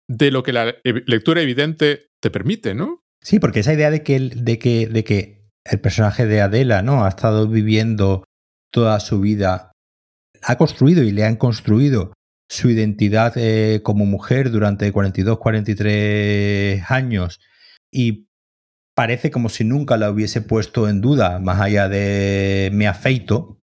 de 0.08 0.30
lo 0.30 0.42
que 0.42 0.52
la 0.52 0.76
lectura 0.84 1.42
evidente 1.42 2.06
te 2.20 2.30
permite, 2.30 2.74
¿no? 2.74 3.01
Sí, 3.22 3.38
porque 3.38 3.60
esa 3.60 3.72
idea 3.72 3.90
de 3.90 4.02
que, 4.02 4.16
el, 4.16 4.44
de 4.44 4.58
que, 4.58 4.88
de 4.88 5.04
que 5.04 5.48
el 5.64 5.80
personaje 5.80 6.26
de 6.26 6.40
Adela 6.40 6.82
¿no? 6.82 7.04
ha 7.04 7.08
estado 7.08 7.46
viviendo 7.48 8.24
toda 8.72 8.98
su 9.00 9.20
vida, 9.20 9.72
ha 10.42 10.56
construido 10.56 11.02
y 11.04 11.12
le 11.12 11.24
han 11.24 11.36
construido 11.36 12.12
su 12.48 12.68
identidad 12.68 13.32
eh, 13.36 13.80
como 13.82 14.04
mujer 14.04 14.50
durante 14.50 14.90
42, 14.90 15.38
43 15.38 16.90
años 16.90 17.40
y 17.90 18.26
parece 18.94 19.30
como 19.30 19.48
si 19.48 19.64
nunca 19.64 19.96
la 19.96 20.10
hubiese 20.10 20.42
puesto 20.42 20.88
en 20.88 21.00
duda, 21.00 21.38
más 21.38 21.60
allá 21.60 21.88
de 21.88 22.70
me 22.72 22.88
afeito, 22.88 23.58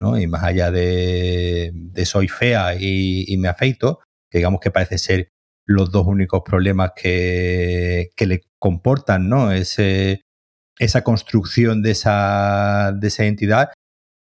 ¿no? 0.00 0.18
y 0.18 0.26
más 0.26 0.44
allá 0.44 0.70
de, 0.70 1.72
de 1.74 2.06
soy 2.06 2.28
fea 2.28 2.76
y, 2.78 3.36
me 3.38 3.48
afeito, 3.48 4.00
que 4.30 4.38
digamos 4.38 4.60
que 4.60 4.70
parece 4.70 4.98
ser 4.98 5.28
los 5.66 5.90
dos 5.90 6.06
únicos 6.06 6.42
problemas 6.44 6.92
que, 6.96 8.10
que 8.16 8.26
le 8.26 8.42
comportan, 8.64 9.28
¿no? 9.28 9.52
Ese, 9.52 10.22
esa 10.78 11.04
construcción 11.04 11.82
de 11.82 11.90
esa, 11.90 12.92
de 12.98 13.08
esa 13.08 13.26
entidad. 13.26 13.68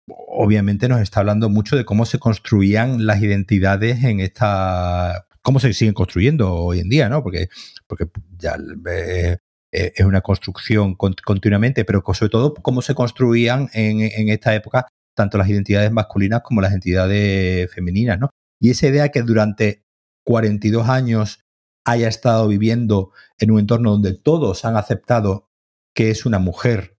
obviamente 0.08 0.88
nos 0.88 1.00
está 1.00 1.20
hablando 1.20 1.48
mucho 1.48 1.76
de 1.76 1.84
cómo 1.84 2.04
se 2.04 2.18
construían 2.18 3.06
las 3.06 3.22
identidades 3.22 4.02
en 4.02 4.18
esta, 4.18 5.26
cómo 5.40 5.60
se 5.60 5.72
siguen 5.72 5.94
construyendo 5.94 6.52
hoy 6.52 6.80
en 6.80 6.88
día, 6.88 7.08
¿no? 7.08 7.22
Porque, 7.22 7.46
porque 7.86 8.06
ya 8.36 8.56
eh, 8.90 9.36
eh, 9.72 9.92
es 9.94 10.04
una 10.04 10.20
construcción 10.20 10.96
continuamente, 10.96 11.84
pero 11.84 12.02
sobre 12.12 12.30
todo 12.30 12.54
cómo 12.54 12.82
se 12.82 12.96
construían 12.96 13.70
en, 13.72 14.00
en, 14.00 14.30
esta 14.30 14.52
época 14.52 14.88
tanto 15.14 15.38
las 15.38 15.48
identidades 15.48 15.92
masculinas 15.92 16.42
como 16.42 16.60
las 16.60 16.72
identidades 16.72 17.72
femeninas, 17.72 18.18
¿no? 18.18 18.30
Y 18.60 18.70
esa 18.70 18.88
idea 18.88 19.10
que 19.10 19.22
durante 19.22 19.84
42 20.24 20.88
años 20.88 21.43
haya 21.84 22.08
estado 22.08 22.48
viviendo 22.48 23.12
en 23.38 23.50
un 23.50 23.60
entorno 23.60 23.92
donde 23.92 24.14
todos 24.14 24.64
han 24.64 24.76
aceptado 24.76 25.48
que 25.94 26.10
es 26.10 26.26
una 26.26 26.38
mujer, 26.38 26.98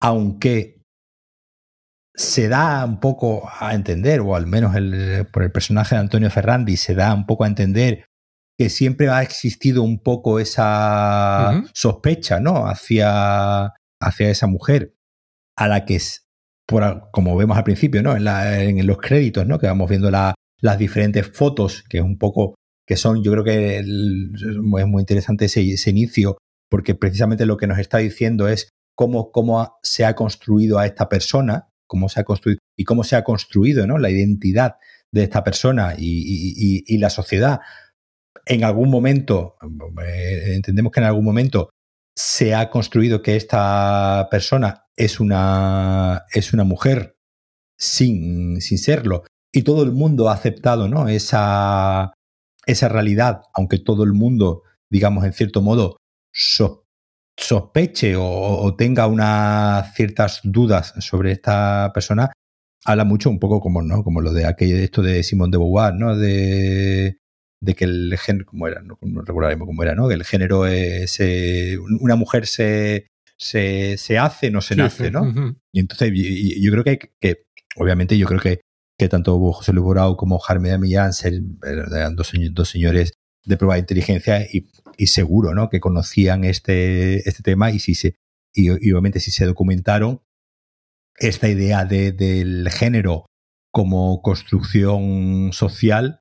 aunque 0.00 0.80
se 2.14 2.48
da 2.48 2.84
un 2.84 3.00
poco 3.00 3.48
a 3.60 3.74
entender, 3.74 4.20
o 4.20 4.34
al 4.34 4.46
menos 4.46 4.72
por 5.32 5.42
el 5.42 5.52
personaje 5.52 5.94
de 5.94 6.00
Antonio 6.00 6.30
Ferrandi, 6.30 6.76
se 6.76 6.94
da 6.94 7.14
un 7.14 7.26
poco 7.26 7.44
a 7.44 7.48
entender 7.48 8.06
que 8.58 8.68
siempre 8.68 9.08
ha 9.08 9.22
existido 9.22 9.82
un 9.82 10.02
poco 10.02 10.38
esa 10.38 11.62
sospecha, 11.72 12.40
¿no? 12.40 12.66
Hacia, 12.66 13.72
hacia 14.02 14.28
esa 14.28 14.46
mujer, 14.46 14.94
a 15.56 15.66
la 15.66 15.86
que, 15.86 15.98
por, 16.66 17.10
como 17.10 17.36
vemos 17.36 17.56
al 17.56 17.64
principio, 17.64 18.02
¿no? 18.02 18.14
En, 18.14 18.26
en 18.26 18.86
los 18.86 18.98
créditos, 18.98 19.46
¿no? 19.46 19.58
Que 19.58 19.66
vamos 19.66 19.88
viendo 19.88 20.10
las 20.10 20.78
diferentes 20.78 21.26
fotos, 21.34 21.84
que 21.88 21.98
es 21.98 22.04
un 22.04 22.18
poco, 22.18 22.54
que 22.86 22.96
son, 22.96 23.22
yo 23.22 23.32
creo 23.32 23.44
que 23.44 23.78
es 23.78 23.86
muy 23.86 25.00
interesante 25.00 25.46
ese, 25.46 25.90
inicio, 25.90 26.38
porque 26.68 26.94
precisamente 26.94 27.46
lo 27.46 27.56
que 27.56 27.66
nos 27.66 27.78
está 27.78 27.98
diciendo 27.98 28.48
es 28.48 28.70
cómo, 28.96 29.30
cómo 29.30 29.78
se 29.82 30.04
ha 30.04 30.14
construido 30.14 30.78
a 30.78 30.86
esta 30.86 31.08
persona, 31.08 31.68
cómo 31.86 32.08
se 32.08 32.20
ha 32.20 32.24
construido 32.24 32.58
y 32.76 32.84
cómo 32.84 33.04
se 33.04 33.16
ha 33.16 33.24
construido 33.24 33.86
¿no? 33.86 33.98
la 33.98 34.10
identidad 34.10 34.76
de 35.12 35.24
esta 35.24 35.42
persona 35.44 35.94
y, 35.96 36.98
la 36.98 37.10
sociedad. 37.10 37.60
En 38.46 38.64
algún 38.64 38.90
momento, 38.90 39.56
eh, 40.04 40.54
entendemos 40.54 40.92
que 40.92 41.00
en 41.00 41.06
algún 41.06 41.24
momento 41.24 41.70
se 42.16 42.54
ha 42.54 42.70
construido 42.70 43.22
que 43.22 43.36
esta 43.36 44.28
persona 44.30 44.86
es 44.96 45.20
una, 45.20 46.24
es 46.32 46.52
una 46.52 46.64
mujer 46.64 47.16
sin, 47.78 48.60
sin 48.60 48.78
serlo 48.78 49.24
y 49.52 49.62
todo 49.62 49.82
el 49.82 49.92
mundo 49.92 50.28
ha 50.28 50.34
aceptado 50.34 50.88
¿no? 50.88 51.08
esa, 51.08 52.12
esa 52.66 52.88
realidad, 52.88 53.42
aunque 53.54 53.78
todo 53.78 54.04
el 54.04 54.12
mundo, 54.12 54.62
digamos, 54.90 55.24
en 55.24 55.32
cierto 55.32 55.62
modo, 55.62 55.96
sospeche 57.36 58.14
o, 58.16 58.74
tenga 58.76 59.06
unas 59.06 59.94
ciertas 59.94 60.40
dudas 60.44 60.94
sobre 60.98 61.32
esta 61.32 61.90
persona, 61.94 62.30
habla 62.84 63.04
mucho 63.04 63.30
un 63.30 63.38
poco 63.38 63.60
como, 63.60 63.82
¿no? 63.82 64.04
Como 64.04 64.20
lo 64.20 64.32
de 64.32 64.46
aquello, 64.46 64.76
esto 64.76 65.02
de 65.02 65.22
Simón 65.22 65.50
de 65.50 65.58
Beauvoir, 65.58 65.94
¿no? 65.94 66.16
De, 66.16 67.18
de 67.62 67.74
que 67.74 67.84
el 67.84 68.16
género, 68.18 68.46
como 68.46 68.68
era, 68.68 68.82
no, 68.82 68.98
recordaremos 69.00 69.66
cómo 69.66 69.82
era, 69.82 69.94
¿no? 69.94 70.08
Que 70.08 70.14
el 70.14 70.24
género 70.24 70.66
es, 70.66 71.18
eh, 71.20 71.76
una 71.78 72.16
mujer 72.16 72.46
se, 72.46 73.08
se, 73.36 73.96
se, 73.98 74.18
hace, 74.18 74.50
no 74.50 74.60
se 74.60 74.76
nace, 74.76 75.10
¿no? 75.10 75.56
Y 75.72 75.80
entonces 75.80 76.12
yo, 76.14 76.72
creo 76.72 76.84
que, 76.84 76.98
que, 77.20 77.44
obviamente 77.76 78.16
yo 78.16 78.26
creo 78.26 78.40
que, 78.40 78.60
que 79.00 79.08
tanto 79.08 79.40
José 79.52 79.72
Luis 79.72 79.82
Borao 79.82 80.14
como 80.18 80.38
Jaime 80.38 80.68
de 80.68 80.78
Millán 80.78 81.12
eran 81.62 82.16
dos, 82.16 82.28
señores 82.68 83.14
de 83.46 83.56
prueba 83.56 83.76
de 83.76 83.80
inteligencia 83.80 84.46
y, 84.46 85.06
seguro 85.06 85.54
¿no? 85.54 85.70
que 85.70 85.80
conocían 85.80 86.44
este, 86.44 87.26
este 87.26 87.42
tema 87.42 87.70
y, 87.70 87.78
si 87.78 87.94
se, 87.94 88.16
y, 88.52 88.68
obviamente 88.68 89.18
si 89.18 89.30
se 89.30 89.46
documentaron 89.46 90.20
esta 91.16 91.48
idea 91.48 91.86
de, 91.86 92.12
del 92.12 92.68
género 92.68 93.24
como 93.72 94.20
construcción 94.20 95.54
social, 95.54 96.20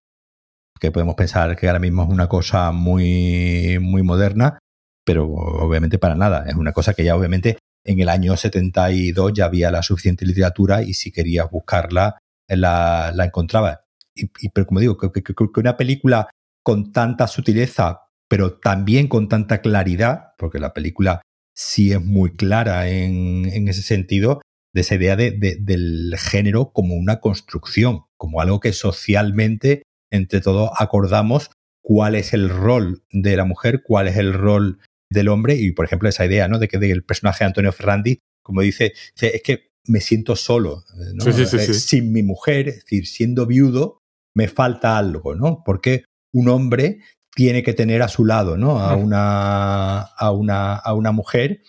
que 0.79 0.91
podemos 0.91 1.15
pensar 1.15 1.57
que 1.57 1.67
ahora 1.67 1.79
mismo 1.79 2.03
es 2.03 2.09
una 2.09 2.29
cosa 2.29 2.71
muy, 2.71 3.77
muy 3.81 4.03
moderna, 4.03 4.57
pero 5.05 5.27
obviamente 5.27 5.99
para 5.99 6.15
nada. 6.15 6.45
Es 6.47 6.55
una 6.55 6.71
cosa 6.71 6.93
que 6.93 7.03
ya 7.03 7.17
obviamente 7.17 7.57
en 7.83 7.99
el 7.99 8.07
año 8.07 8.37
72 8.37 9.33
ya 9.33 9.45
había 9.45 9.69
la 9.69 9.83
suficiente 9.83 10.25
literatura 10.25 10.81
y 10.81 10.93
si 10.93 11.11
querías 11.11 11.51
buscarla 11.51 12.19
la, 12.57 13.13
encontrabas. 13.17 13.79
Y, 14.15 14.49
pero 14.49 14.67
como 14.67 14.79
digo, 14.79 14.97
que, 14.97 15.23
que, 15.23 15.33
una 15.55 15.77
película 15.77 16.29
con 16.63 16.91
tanta 16.91 17.27
sutileza, 17.27 18.01
pero 18.27 18.59
también 18.59 19.07
con 19.07 19.27
tanta 19.27 19.61
claridad, 19.61 20.33
porque 20.37 20.59
la 20.59 20.73
película 20.73 21.21
sí 21.55 21.91
es 21.91 22.03
muy 22.03 22.35
clara 22.35 22.87
en, 22.89 23.67
ese 23.67 23.81
sentido, 23.81 24.41
de 24.73 24.81
esa 24.81 24.95
idea 24.95 25.15
de, 25.15 25.31
del 25.31 26.15
género 26.17 26.71
como 26.71 26.95
una 26.95 27.19
construcción, 27.19 28.03
como 28.17 28.41
algo 28.41 28.59
que 28.59 28.71
socialmente, 28.71 29.83
entre 30.11 30.41
todos, 30.41 30.69
acordamos 30.77 31.51
cuál 31.81 32.15
es 32.15 32.33
el 32.33 32.49
rol 32.49 33.03
de 33.11 33.35
la 33.35 33.45
mujer, 33.45 33.81
cuál 33.83 34.07
es 34.07 34.17
el 34.17 34.33
rol 34.33 34.79
del 35.11 35.27
hombre, 35.27 35.55
y 35.55 35.71
por 35.71 35.85
ejemplo 35.85 36.07
esa 36.07 36.25
idea 36.25 36.47
¿no? 36.47 36.59
de 36.59 36.67
que 36.67 36.77
el 36.77 37.03
personaje 37.03 37.43
de 37.43 37.47
Antonio 37.47 37.71
Ferrandi, 37.71 38.19
como 38.43 38.61
dice, 38.61 38.93
es 39.19 39.41
que 39.41 39.68
me 39.89 40.01
siento 40.01 40.35
solo, 40.35 40.85
eh, 41.19 41.73
sin 41.73 42.11
mi 42.11 42.23
mujer, 42.23 42.69
es 42.69 42.75
decir, 42.85 43.07
siendo 43.07 43.45
viudo, 43.45 43.99
me 44.35 44.47
falta 44.47 44.97
algo, 44.97 45.35
¿no? 45.35 45.63
Porque 45.65 46.03
un 46.31 46.49
hombre 46.49 46.99
tiene 47.35 47.63
que 47.63 47.73
tener 47.73 48.01
a 48.01 48.07
su 48.07 48.25
lado, 48.25 48.57
¿no? 48.57 48.79
A 48.79 48.95
una, 48.95 50.01
a 50.01 50.31
una, 50.31 50.75
a 50.75 50.93
una 50.93 51.11
mujer 51.11 51.61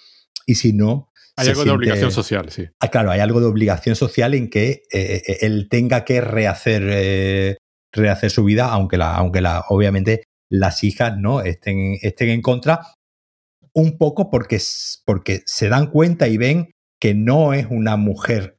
y 0.47 0.57
si 0.57 0.73
no... 0.73 1.13
Hay 1.37 1.49
algo 1.49 1.65
de 1.65 1.71
obligación 1.71 2.13
social, 2.13 2.51
sí. 2.51 2.67
Ah, 2.81 2.89
claro, 2.89 3.11
hay 3.11 3.21
algo 3.21 3.41
de 3.41 3.47
obligación 3.47 3.97
social 3.97 4.35
en 4.35 4.51
que 4.51 4.83
eh, 4.93 5.23
eh, 5.27 5.39
él 5.43 5.69
tenga 5.71 6.05
que 6.05 6.21
rehacer, 6.21 6.83
eh, 6.91 7.57
rehacer 7.93 8.31
su 8.31 8.45
vida, 8.45 8.67
aunque, 8.67 8.99
la, 8.99 9.15
aunque 9.15 9.41
la, 9.41 9.65
obviamente 9.69 10.25
las 10.51 10.85
hijas 10.85 11.17
no 11.17 11.41
estén, 11.41 11.97
estén 12.03 12.29
en 12.29 12.43
contra, 12.43 12.81
un 13.73 13.97
poco 13.97 14.29
porque, 14.29 14.61
porque 15.07 15.43
se 15.47 15.69
dan 15.69 15.87
cuenta 15.87 16.29
y 16.29 16.37
ven 16.37 16.73
que 17.01 17.15
no 17.15 17.55
es 17.55 17.67
una 17.71 17.97
mujer 17.97 18.57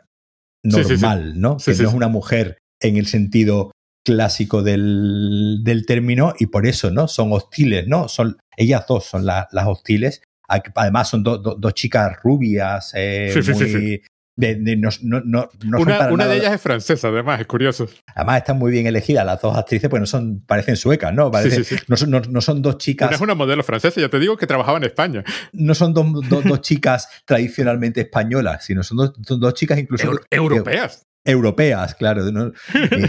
normal, 0.63 1.39
¿no? 1.39 1.57
que 1.57 1.73
no 1.76 1.89
es 1.89 1.93
una 1.93 2.07
mujer 2.07 2.57
en 2.80 2.97
el 2.97 3.05
sentido 3.05 3.72
clásico 4.03 4.63
del, 4.63 5.59
del, 5.63 5.85
término 5.85 6.34
y 6.39 6.47
por 6.47 6.65
eso, 6.65 6.89
¿no? 6.89 7.07
Son 7.07 7.31
hostiles, 7.31 7.88
¿no? 7.88 8.07
Son, 8.07 8.38
ellas 8.57 8.85
dos 8.88 9.05
son 9.05 9.26
las 9.26 9.47
hostiles. 9.68 10.22
Además 10.47 11.07
son 11.07 11.23
dos 11.23 11.73
chicas 11.73 12.18
rubias, 12.22 12.91
eh, 12.95 13.34
muy, 13.53 14.01
una, 14.37 16.27
de 16.27 16.37
ellas 16.37 16.53
es 16.53 16.61
francesa, 16.61 17.09
además, 17.09 17.41
es 17.41 17.47
curioso. 17.47 17.87
Además, 18.15 18.37
están 18.37 18.57
muy 18.57 18.71
bien 18.71 18.87
elegidas 18.87 19.25
las 19.25 19.41
dos 19.41 19.55
actrices, 19.57 19.89
pues 19.89 19.99
no 19.99 20.05
son, 20.05 20.41
parecen 20.45 20.77
suecas, 20.77 21.13
¿no? 21.13 21.29
no, 21.29 22.41
son, 22.41 22.61
dos 22.61 22.77
chicas. 22.77 23.09
Una 23.09 23.15
es 23.15 23.21
una 23.21 23.35
modelo 23.35 23.63
francesa, 23.63 23.99
ya 23.99 24.09
te 24.09 24.19
digo 24.19 24.37
que 24.37 24.47
trabajaba 24.47 24.77
en 24.77 24.85
España. 24.85 25.23
No 25.53 25.75
son 25.75 25.93
dos, 25.93 26.05
dos, 26.29 26.61
chicas 26.61 27.07
tradicionalmente 27.25 28.01
españolas, 28.01 28.63
sino 28.65 28.83
son 28.83 29.13
dos, 29.25 29.53
chicas 29.53 29.77
incluso. 29.77 30.11
europeas. 30.29 31.05
Europeas, 31.23 31.93
claro. 31.93 32.23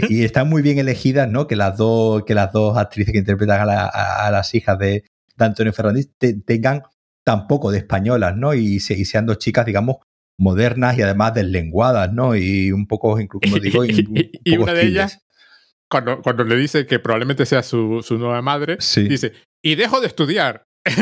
y, 0.07 0.23
están 0.23 0.47
muy 0.47 0.61
bien 0.61 0.77
elegidas, 0.77 1.27
¿no? 1.27 1.47
Que 1.47 1.55
las 1.55 1.77
dos, 1.77 2.23
que 2.25 2.35
las 2.35 2.51
dos 2.51 2.77
actrices 2.77 3.11
que 3.11 3.19
interpretan 3.19 3.67
a, 3.67 4.29
las 4.29 4.53
hijas 4.53 4.77
de, 4.77 5.03
Antonio 5.39 5.73
Fernández 5.73 6.09
tengan 6.45 6.83
tampoco 7.23 7.71
de 7.71 7.79
españolas, 7.79 8.35
¿no? 8.35 8.53
Y, 8.53 8.75
y 8.75 8.79
sean 8.79 9.25
dos 9.25 9.39
chicas, 9.39 9.65
digamos, 9.65 9.97
modernas 10.37 10.97
y 10.97 11.01
además 11.01 11.33
deslenguadas, 11.33 12.11
¿no? 12.13 12.35
Y 12.35 12.71
un 12.71 12.87
poco, 12.87 13.17
como 13.27 13.59
digo, 13.59 13.85
y, 13.85 14.57
una 14.57 14.73
de 14.73 14.85
ellas, 14.85 15.25
cuando, 15.89 16.21
cuando 16.21 16.43
le 16.43 16.55
dice 16.55 16.85
que 16.85 16.99
probablemente 16.99 17.45
sea 17.45 17.63
su, 17.63 18.01
su 18.03 18.17
nueva 18.17 18.41
madre, 18.41 18.77
dice, 18.95 19.33
y 19.61 19.75
dejo 19.75 20.01
de 20.01 20.07
estudiar. 20.07 20.65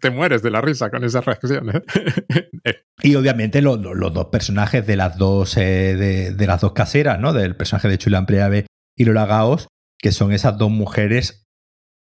te, 0.00 0.10
mueres 0.10 0.42
de 0.42 0.50
la 0.50 0.60
risa 0.60 0.90
con 0.90 1.02
esas 1.04 1.24
reacciones. 1.24 1.82
y 3.02 3.14
obviamente 3.14 3.62
los, 3.62 3.80
dos 3.82 4.26
personajes 4.26 4.86
de 4.86 4.96
las 4.96 5.16
dos, 5.18 5.56
eh, 5.56 6.32
de, 6.36 6.46
las 6.46 6.60
dos 6.60 6.72
caseras, 6.72 7.18
¿no? 7.18 7.32
Del 7.32 7.56
personaje 7.56 7.88
de 7.88 7.98
Chula 7.98 8.24
Preave 8.26 8.66
y 8.96 9.04
Lola 9.04 9.26
Gaos, 9.26 9.68
que 9.98 10.12
son 10.12 10.32
esas 10.32 10.56
dos 10.58 10.70
mujeres 10.70 11.46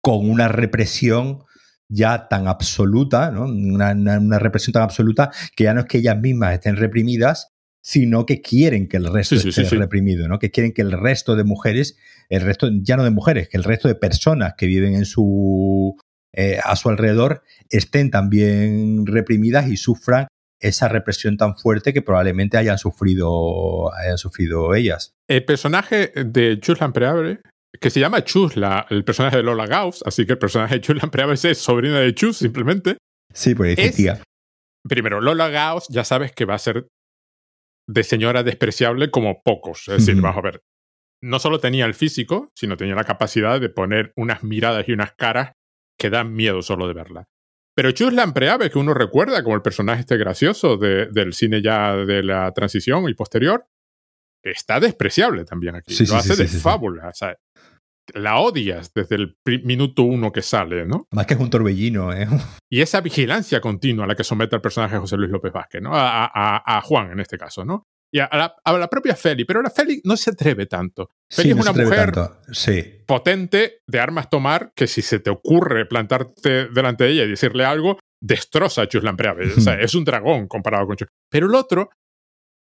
con 0.02 0.30
una 0.30 0.48
represión 0.48 1.44
ya 1.92 2.28
tan 2.30 2.48
absoluta, 2.48 3.32
¿no? 3.32 3.44
Una, 3.44 4.40
represión 4.40 4.74
tan 4.74 4.84
absoluta 4.84 5.30
que 5.56 5.66
ya 5.66 5.74
no 5.74 5.82
es 5.82 5.86
que 5.88 5.98
ellas 6.00 6.18
mismas 6.20 6.54
estén 6.54 6.78
reprimidas, 6.78 7.50
sino 7.84 8.26
que 8.26 8.42
quieren 8.42 8.88
que 8.88 8.98
el 8.98 9.12
resto 9.12 9.36
esté 9.36 9.64
reprimido, 9.64 10.28
¿no? 10.28 10.40
Que 10.40 10.52
quieren 10.52 10.72
que 10.72 10.82
el 10.82 10.94
resto 10.94 11.36
de 11.36 11.44
mujeres, 11.44 11.98
el 12.30 12.42
resto, 12.42 12.70
ya 12.82 12.96
no 12.96 13.04
de 13.04 13.12
mujeres, 13.12 13.50
que 13.50 13.58
el 13.58 13.64
resto 13.64 13.88
de 13.88 13.96
personas 13.96 14.54
que 14.58 14.68
viven 14.68 14.96
en 14.96 15.06
su 15.06 15.98
eh, 16.34 16.60
a 16.64 16.78
su 16.78 16.88
alrededor 16.88 17.44
estén 17.70 18.10
también 18.10 19.06
reprimidas 19.06 19.68
y 19.68 19.76
sufran 19.76 20.28
esa 20.62 20.88
represión 20.88 21.36
tan 21.36 21.58
fuerte 21.58 21.92
que 21.92 22.02
probablemente 22.02 22.58
hayan 22.58 22.78
sufrido, 22.78 23.94
hayan 23.96 24.18
sufrido 24.18 24.74
ellas. 24.76 25.14
El 25.28 25.44
personaje 25.44 26.14
de 26.16 26.60
Chuslan 26.60 26.94
Preabre 26.94 27.42
que 27.80 27.90
se 27.90 28.00
llama 28.00 28.24
Chus, 28.24 28.54
el 28.90 29.04
personaje 29.04 29.38
de 29.38 29.44
Lola 29.44 29.66
Gauss, 29.66 30.04
así 30.06 30.26
que 30.26 30.34
el 30.34 30.38
personaje 30.40 30.76
de 30.76 30.82
Chus 30.82 31.02
Lampreaves 31.02 31.46
es 31.46 31.58
sobrina 31.58 32.00
de 32.00 32.14
Chus, 32.14 32.38
simplemente. 32.38 32.98
Sí, 33.34 33.56
pues 33.56 33.78
es 33.80 33.96
tía. 33.96 34.22
primero, 34.88 35.22
Lola 35.22 35.50
Gauss 35.50 35.88
ya 35.90 36.04
sabes 36.04 36.32
que 36.34 36.46
va 36.46 36.56
a 36.56 36.60
ser 36.60 36.88
de 37.90 38.04
señora 38.04 38.44
despreciable 38.44 39.10
como 39.12 39.42
pocos. 39.44 39.88
Es 39.88 40.06
decir, 40.06 40.22
vamos 40.22 40.38
a 40.38 40.42
ver, 40.42 40.62
no 41.24 41.40
solo 41.40 41.60
tenía 41.60 41.86
el 41.86 41.94
físico, 41.94 42.50
sino 42.58 42.78
tenía 42.78 42.96
la 42.96 43.04
capacidad 43.04 43.60
de 43.60 43.70
poner 43.70 44.12
unas 44.18 44.44
miradas 44.44 44.88
y 44.88 44.92
unas 44.94 45.14
caras 45.14 45.54
que 46.00 46.10
dan 46.10 46.34
miedo 46.34 46.62
solo 46.62 46.88
de 46.88 46.94
verla. 46.94 47.26
Pero 47.76 47.92
Chus 47.92 48.12
Lampreave, 48.14 48.70
que 48.70 48.80
uno 48.80 48.94
recuerda 48.94 49.44
como 49.44 49.56
el 49.56 49.62
personaje 49.62 50.02
este 50.02 50.18
gracioso 50.18 50.78
de- 50.78 51.08
del 51.08 51.34
cine 51.34 51.62
ya 51.62 51.96
de 51.96 52.22
la 52.24 52.52
transición 52.54 53.08
y 53.08 53.14
posterior, 53.14 53.66
está 54.44 54.80
despreciable 54.80 55.46
también 55.46 55.76
aquí. 55.76 55.94
Sí, 55.94 56.04
Lo 56.06 56.14
sí, 56.22 56.32
hace 56.32 56.36
sí, 56.48 56.56
de 56.56 56.60
fábula. 56.62 57.10
O 57.10 57.14
sea, 57.14 57.36
la 58.14 58.38
odias 58.40 58.92
desde 58.94 59.16
el 59.16 59.36
minuto 59.64 60.04
uno 60.04 60.32
que 60.32 60.42
sale, 60.42 60.86
¿no? 60.86 61.06
Más 61.12 61.26
que 61.26 61.36
es 61.36 61.40
un 61.40 61.50
torbellino, 61.50 62.12
¿eh? 62.14 62.28
Y 62.70 62.82
esa 62.82 63.00
vigilancia 63.02 63.62
continua 63.62 64.06
a 64.06 64.08
la 64.08 64.16
que 64.16 64.24
somete 64.24 64.56
al 64.56 64.62
personaje 64.62 64.98
José 64.98 65.18
Luis 65.18 65.32
López 65.32 65.54
Vázquez, 65.54 65.82
¿no? 65.82 65.94
A, 65.96 66.26
a- 66.26 66.78
a 66.78 66.82
Juan, 66.82 67.12
en 67.12 67.20
este 67.20 67.38
caso, 67.38 67.64
¿no? 67.64 67.84
Y 68.14 68.20
a, 68.20 68.28
la, 68.34 68.54
a 68.66 68.74
la 68.78 68.90
propia 68.90 69.16
Feli, 69.16 69.46
pero 69.46 69.62
la 69.62 69.70
Feli 69.70 70.02
no 70.04 70.18
se 70.18 70.32
atreve 70.32 70.66
tanto. 70.66 71.12
Feli 71.32 71.54
Sí, 71.54 71.58
es 71.58 71.62
una 71.66 71.72
mujer. 71.72 72.12
Sí. 72.52 73.04
potente 73.08 73.78
de 73.88 74.00
armas 74.02 74.30
tomar 74.30 74.74
que 74.76 74.88
si 74.88 75.02
se 75.02 75.20
te 75.20 75.30
ocurre 75.30 75.86
plantarte 75.86 76.68
delante 76.68 77.06
de 77.06 77.12
ella 77.12 77.24
y 77.24 77.30
decirle 77.30 77.64
algo, 77.64 77.98
destroza 78.22 78.82
a 78.82 78.88
Chus 78.90 79.04
Lampreave. 79.04 79.54
O 79.54 79.62
sea, 79.62 79.76
es 79.80 79.96
un 79.96 80.04
dragón 80.04 80.48
comparado 80.50 80.88
con 80.88 80.98
Chus. 80.98 81.08
Pero 81.32 81.48
el 81.48 81.56
otro 81.56 81.90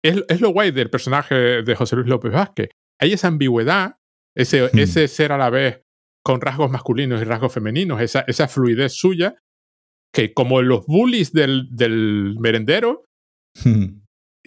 es, 0.04 0.22
es 0.28 0.40
lo 0.40 0.50
guay 0.50 0.70
del 0.70 0.90
personaje 0.90 1.62
de 1.62 1.74
José 1.74 1.96
Luis 1.96 2.08
López 2.08 2.32
Vázquez. 2.32 2.70
Hay 3.00 3.12
esa 3.12 3.28
ambigüedad, 3.28 3.96
ese, 4.36 4.64
Hmm. 4.68 4.78
ese 4.78 5.08
ser 5.08 5.32
a 5.32 5.38
la 5.38 5.50
vez 5.50 5.82
con 6.24 6.40
rasgos 6.40 6.70
masculinos 6.70 7.20
y 7.20 7.24
rasgos 7.24 7.52
femeninos, 7.52 8.00
esa, 8.00 8.20
esa 8.26 8.46
fluidez 8.48 8.92
suya, 8.94 9.36
que 10.14 10.34
como 10.34 10.60
los 10.62 10.84
bullies 10.86 11.32
del, 11.32 11.68
del 11.70 12.36
merendero, 12.38 13.04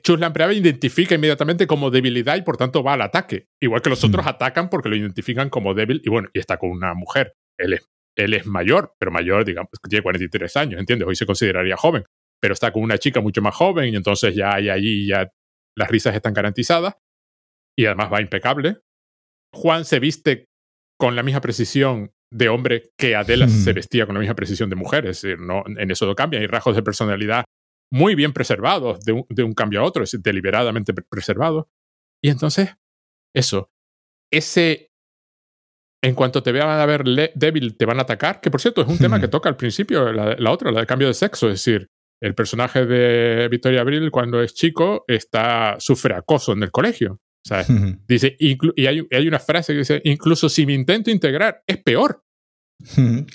Chus 0.01 0.19
Lampreave 0.19 0.55
identifica 0.55 1.15
inmediatamente 1.15 1.67
como 1.67 1.89
debilidad 1.89 2.35
y 2.35 2.41
por 2.41 2.57
tanto 2.57 2.83
va 2.83 2.93
al 2.93 3.01
ataque. 3.01 3.45
Igual 3.61 3.81
que 3.81 3.89
los 3.89 4.03
Hmm. 4.03 4.07
otros 4.07 4.27
atacan 4.27 4.69
porque 4.69 4.89
lo 4.89 4.95
identifican 4.95 5.49
como 5.49 5.73
débil 5.73 6.01
y 6.03 6.09
bueno, 6.09 6.29
y 6.33 6.39
está 6.39 6.57
con 6.57 6.71
una 6.71 6.93
mujer. 6.93 7.33
Él 7.57 7.73
es, 7.73 7.87
él 8.17 8.33
es 8.33 8.45
mayor, 8.45 8.93
pero 8.99 9.11
mayor, 9.11 9.45
digamos, 9.45 9.69
tiene 9.89 10.03
43 10.03 10.55
años, 10.57 10.79
¿entiendes? 10.79 11.07
Hoy 11.07 11.15
se 11.15 11.25
consideraría 11.25 11.77
joven, 11.77 12.03
pero 12.41 12.53
está 12.53 12.71
con 12.71 12.83
una 12.83 12.97
chica 12.97 13.21
mucho 13.21 13.41
más 13.41 13.55
joven 13.55 13.93
y 13.93 13.95
entonces 13.95 14.35
ya 14.35 14.55
hay 14.55 14.69
allí, 14.69 15.07
ya 15.07 15.29
las 15.77 15.89
risas 15.89 16.15
están 16.15 16.33
garantizadas 16.33 16.95
y 17.77 17.85
además 17.85 18.11
va 18.11 18.21
impecable. 18.21 18.79
Juan 19.53 19.85
se 19.85 19.99
viste 19.99 20.45
con 20.99 21.15
la 21.15 21.23
misma 21.23 21.41
precisión 21.41 22.11
de 22.31 22.49
hombre 22.49 22.91
que 22.97 23.15
Adela 23.15 23.45
Hmm. 23.45 23.49
se 23.49 23.73
vestía 23.73 24.05
con 24.05 24.15
la 24.15 24.19
misma 24.19 24.35
precisión 24.35 24.69
de 24.69 24.75
mujer, 24.75 25.05
es 25.05 25.21
decir, 25.21 25.39
no, 25.39 25.63
en 25.67 25.91
eso 25.91 26.05
no 26.05 26.15
cambia, 26.15 26.39
hay 26.39 26.47
rasgos 26.47 26.75
de 26.75 26.81
personalidad 26.83 27.43
muy 27.91 28.15
bien 28.15 28.33
preservados 28.33 29.01
de 29.05 29.11
un, 29.11 29.25
de 29.29 29.43
un 29.43 29.53
cambio 29.53 29.81
a 29.81 29.83
otro, 29.83 30.03
es 30.03 30.11
decir, 30.11 30.23
deliberadamente 30.23 30.93
pre- 30.95 31.05
preservados. 31.07 31.65
Y 32.23 32.29
entonces, 32.29 32.73
eso, 33.35 33.69
ese, 34.31 34.89
en 36.03 36.15
cuanto 36.15 36.41
te 36.41 36.51
vean 36.51 36.69
a 36.69 36.85
ver 36.87 37.03
débil, 37.35 37.77
te 37.77 37.85
van 37.85 37.99
a 37.99 38.03
atacar, 38.03 38.41
que 38.41 38.49
por 38.49 38.61
cierto 38.61 38.81
es 38.81 38.87
un 38.87 38.97
tema 38.97 39.17
Hmm. 39.17 39.21
que 39.21 39.27
toca 39.27 39.49
al 39.49 39.57
principio, 39.57 40.11
la, 40.11 40.35
la 40.35 40.51
otra, 40.51 40.71
la 40.71 40.81
de 40.81 40.87
cambio 40.87 41.07
de 41.07 41.13
sexo, 41.13 41.47
es 41.49 41.63
decir, 41.63 41.89
el 42.23 42.35
personaje 42.35 42.85
de 42.85 43.47
Victoria 43.49 43.81
Abril 43.81 44.09
cuando 44.11 44.41
es 44.41 44.53
chico 44.53 45.03
está, 45.07 45.75
sufre 45.79 46.15
acoso 46.15 46.53
en 46.53 46.63
el 46.63 46.71
colegio. 46.71 47.13
O 47.45 47.47
sea, 47.47 47.65
dice, 48.07 48.35
y 48.39 48.57
hay, 48.85 49.05
hay 49.11 49.27
una 49.27 49.39
frase 49.39 49.73
que 49.73 49.79
dice, 49.79 50.01
incluso 50.05 50.47
si 50.49 50.65
me 50.65 50.73
intento 50.73 51.11
integrar, 51.11 51.61
es 51.67 51.77
peor, 51.83 52.21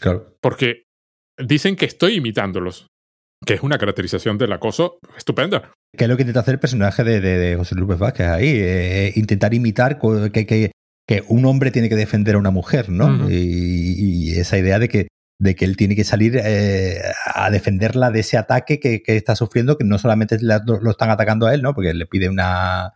claro. 0.01 0.37
porque 0.41 0.85
dicen 1.39 1.77
que 1.77 1.85
estoy 1.87 2.15
imitándolos, 2.17 2.87
que 3.47 3.55
es 3.55 3.63
una 3.63 3.79
caracterización 3.79 4.39
del 4.39 4.53
acoso 4.53 4.99
estupenda. 5.17 5.73
Que 5.97 6.05
es 6.05 6.09
lo 6.11 6.17
que 6.17 6.23
intenta 6.23 6.41
hacer 6.41 6.55
el 6.55 6.61
personaje 6.61 7.05
de, 7.05 7.21
de- 7.21 7.39
de 7.39 7.57
José 7.57 7.75
Luis 7.75 7.99
Vázquez 7.99 8.27
ahí? 8.27 8.49
eh, 8.55 9.13
intentar 9.17 9.55
imitar 9.55 9.99
que, 10.33 10.47
que- 10.47 10.73
que 11.09 11.23
un 11.29 11.47
hombre 11.47 11.71
tiene 11.71 11.89
que 11.89 11.95
defender 11.97 12.35
a 12.35 12.39
una 12.39 12.51
mujer, 12.51 12.91
¿no? 12.91 13.31
Y 13.31 14.33
esa 14.39 14.59
idea 14.59 14.79
de 14.79 14.89
que, 14.89 15.09
de 15.41 15.55
que 15.55 15.65
él 15.65 15.77
tiene 15.77 15.95
que 15.95 16.05
salir 16.05 16.41
eh, 16.43 17.01
a 17.33 17.51
defenderla 17.51 18.11
de 18.11 18.21
ese 18.21 18.37
ataque 18.37 18.81
que, 18.81 19.03
que 19.03 19.17
está 19.17 19.37
sufriendo, 19.37 19.79
que 19.79 19.85
no 19.85 19.99
solamente 19.99 20.37
la- 20.41 20.63
lo, 20.67 20.91
están 20.91 21.11
atacando 21.11 21.47
a 21.47 21.55
él, 21.55 21.63
¿no? 21.63 21.75
Porque 21.75 21.95
le 21.95 22.07
pide 22.07 22.29
una. 22.29 22.95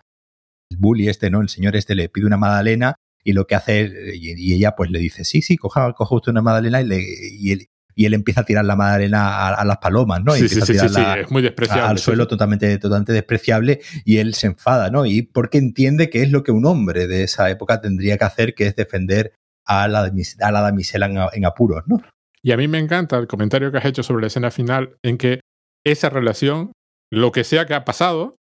El 0.70 0.78
bully 0.78 1.08
este, 1.08 1.30
¿no? 1.30 1.40
El 1.40 1.48
señor 1.48 1.76
este 1.76 1.94
le 1.94 2.08
pide 2.08 2.26
una 2.26 2.36
magdalena 2.38 2.96
y 3.22 3.32
lo 3.34 3.46
que 3.46 3.54
hace. 3.54 3.90
Y, 4.14 4.32
y 4.36 4.54
ella 4.54 4.74
pues 4.74 4.90
le 4.90 4.98
dice: 4.98 5.24
Sí, 5.24 5.40
sí, 5.42 5.56
coja, 5.56 5.92
coja 5.92 6.14
usted 6.16 6.32
una 6.32 6.42
magdalena 6.42 6.80
y, 6.80 6.86
le, 6.86 7.00
y, 7.00 7.52
él, 7.52 7.66
y 7.94 8.06
él 8.06 8.14
empieza 8.14 8.40
a 8.40 8.44
tirar 8.44 8.64
la 8.64 8.74
magdalena 8.74 9.28
a, 9.28 9.54
a 9.54 9.64
las 9.64 9.78
palomas, 9.78 10.24
¿no? 10.24 10.34
Y 10.34 10.40
sí, 10.40 10.44
empieza 10.46 10.66
sí, 10.66 10.72
a 10.72 10.80
sí, 10.80 10.88
sí, 10.88 10.94
tirarla 10.96 11.20
es 11.22 11.30
muy 11.30 11.42
despreciable. 11.42 11.88
al 11.90 11.98
suelo 11.98 12.26
totalmente, 12.26 12.76
totalmente 12.78 13.12
despreciable 13.12 13.80
y 14.04 14.16
él 14.16 14.34
se 14.34 14.48
enfada, 14.48 14.90
¿no? 14.90 15.06
Y 15.06 15.22
porque 15.22 15.58
entiende 15.58 16.10
que 16.10 16.22
es 16.22 16.32
lo 16.32 16.42
que 16.42 16.50
un 16.50 16.66
hombre 16.66 17.06
de 17.06 17.22
esa 17.22 17.48
época 17.50 17.80
tendría 17.80 18.18
que 18.18 18.24
hacer, 18.24 18.54
que 18.54 18.66
es 18.66 18.74
defender 18.74 19.34
a 19.64 19.86
la, 19.86 20.10
a 20.40 20.50
la 20.50 20.60
damisela 20.60 21.06
en, 21.06 21.18
en 21.34 21.44
apuros, 21.44 21.84
¿no? 21.86 22.02
Y 22.44 22.52
a 22.52 22.56
mí 22.56 22.66
me 22.68 22.78
encanta 22.78 23.18
el 23.18 23.28
comentario 23.28 23.70
que 23.70 23.78
has 23.78 23.84
hecho 23.84 24.02
sobre 24.02 24.22
la 24.22 24.26
escena 24.26 24.50
final 24.50 24.96
en 25.04 25.16
que 25.16 25.40
esa 25.84 26.10
relación, 26.10 26.72
lo 27.10 27.30
que 27.32 27.44
sea 27.44 27.66
que 27.66 27.74
ha 27.74 27.84
pasado, 27.84 28.36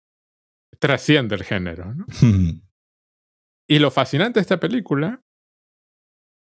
trasciende 0.80 1.35
el 1.35 1.43
género. 1.43 1.93
¿no? 1.93 2.05
Y 3.71 3.77
lo 3.77 3.91
fascinante 3.91 4.39
de 4.39 4.41
esta 4.41 4.59
película 4.59 5.21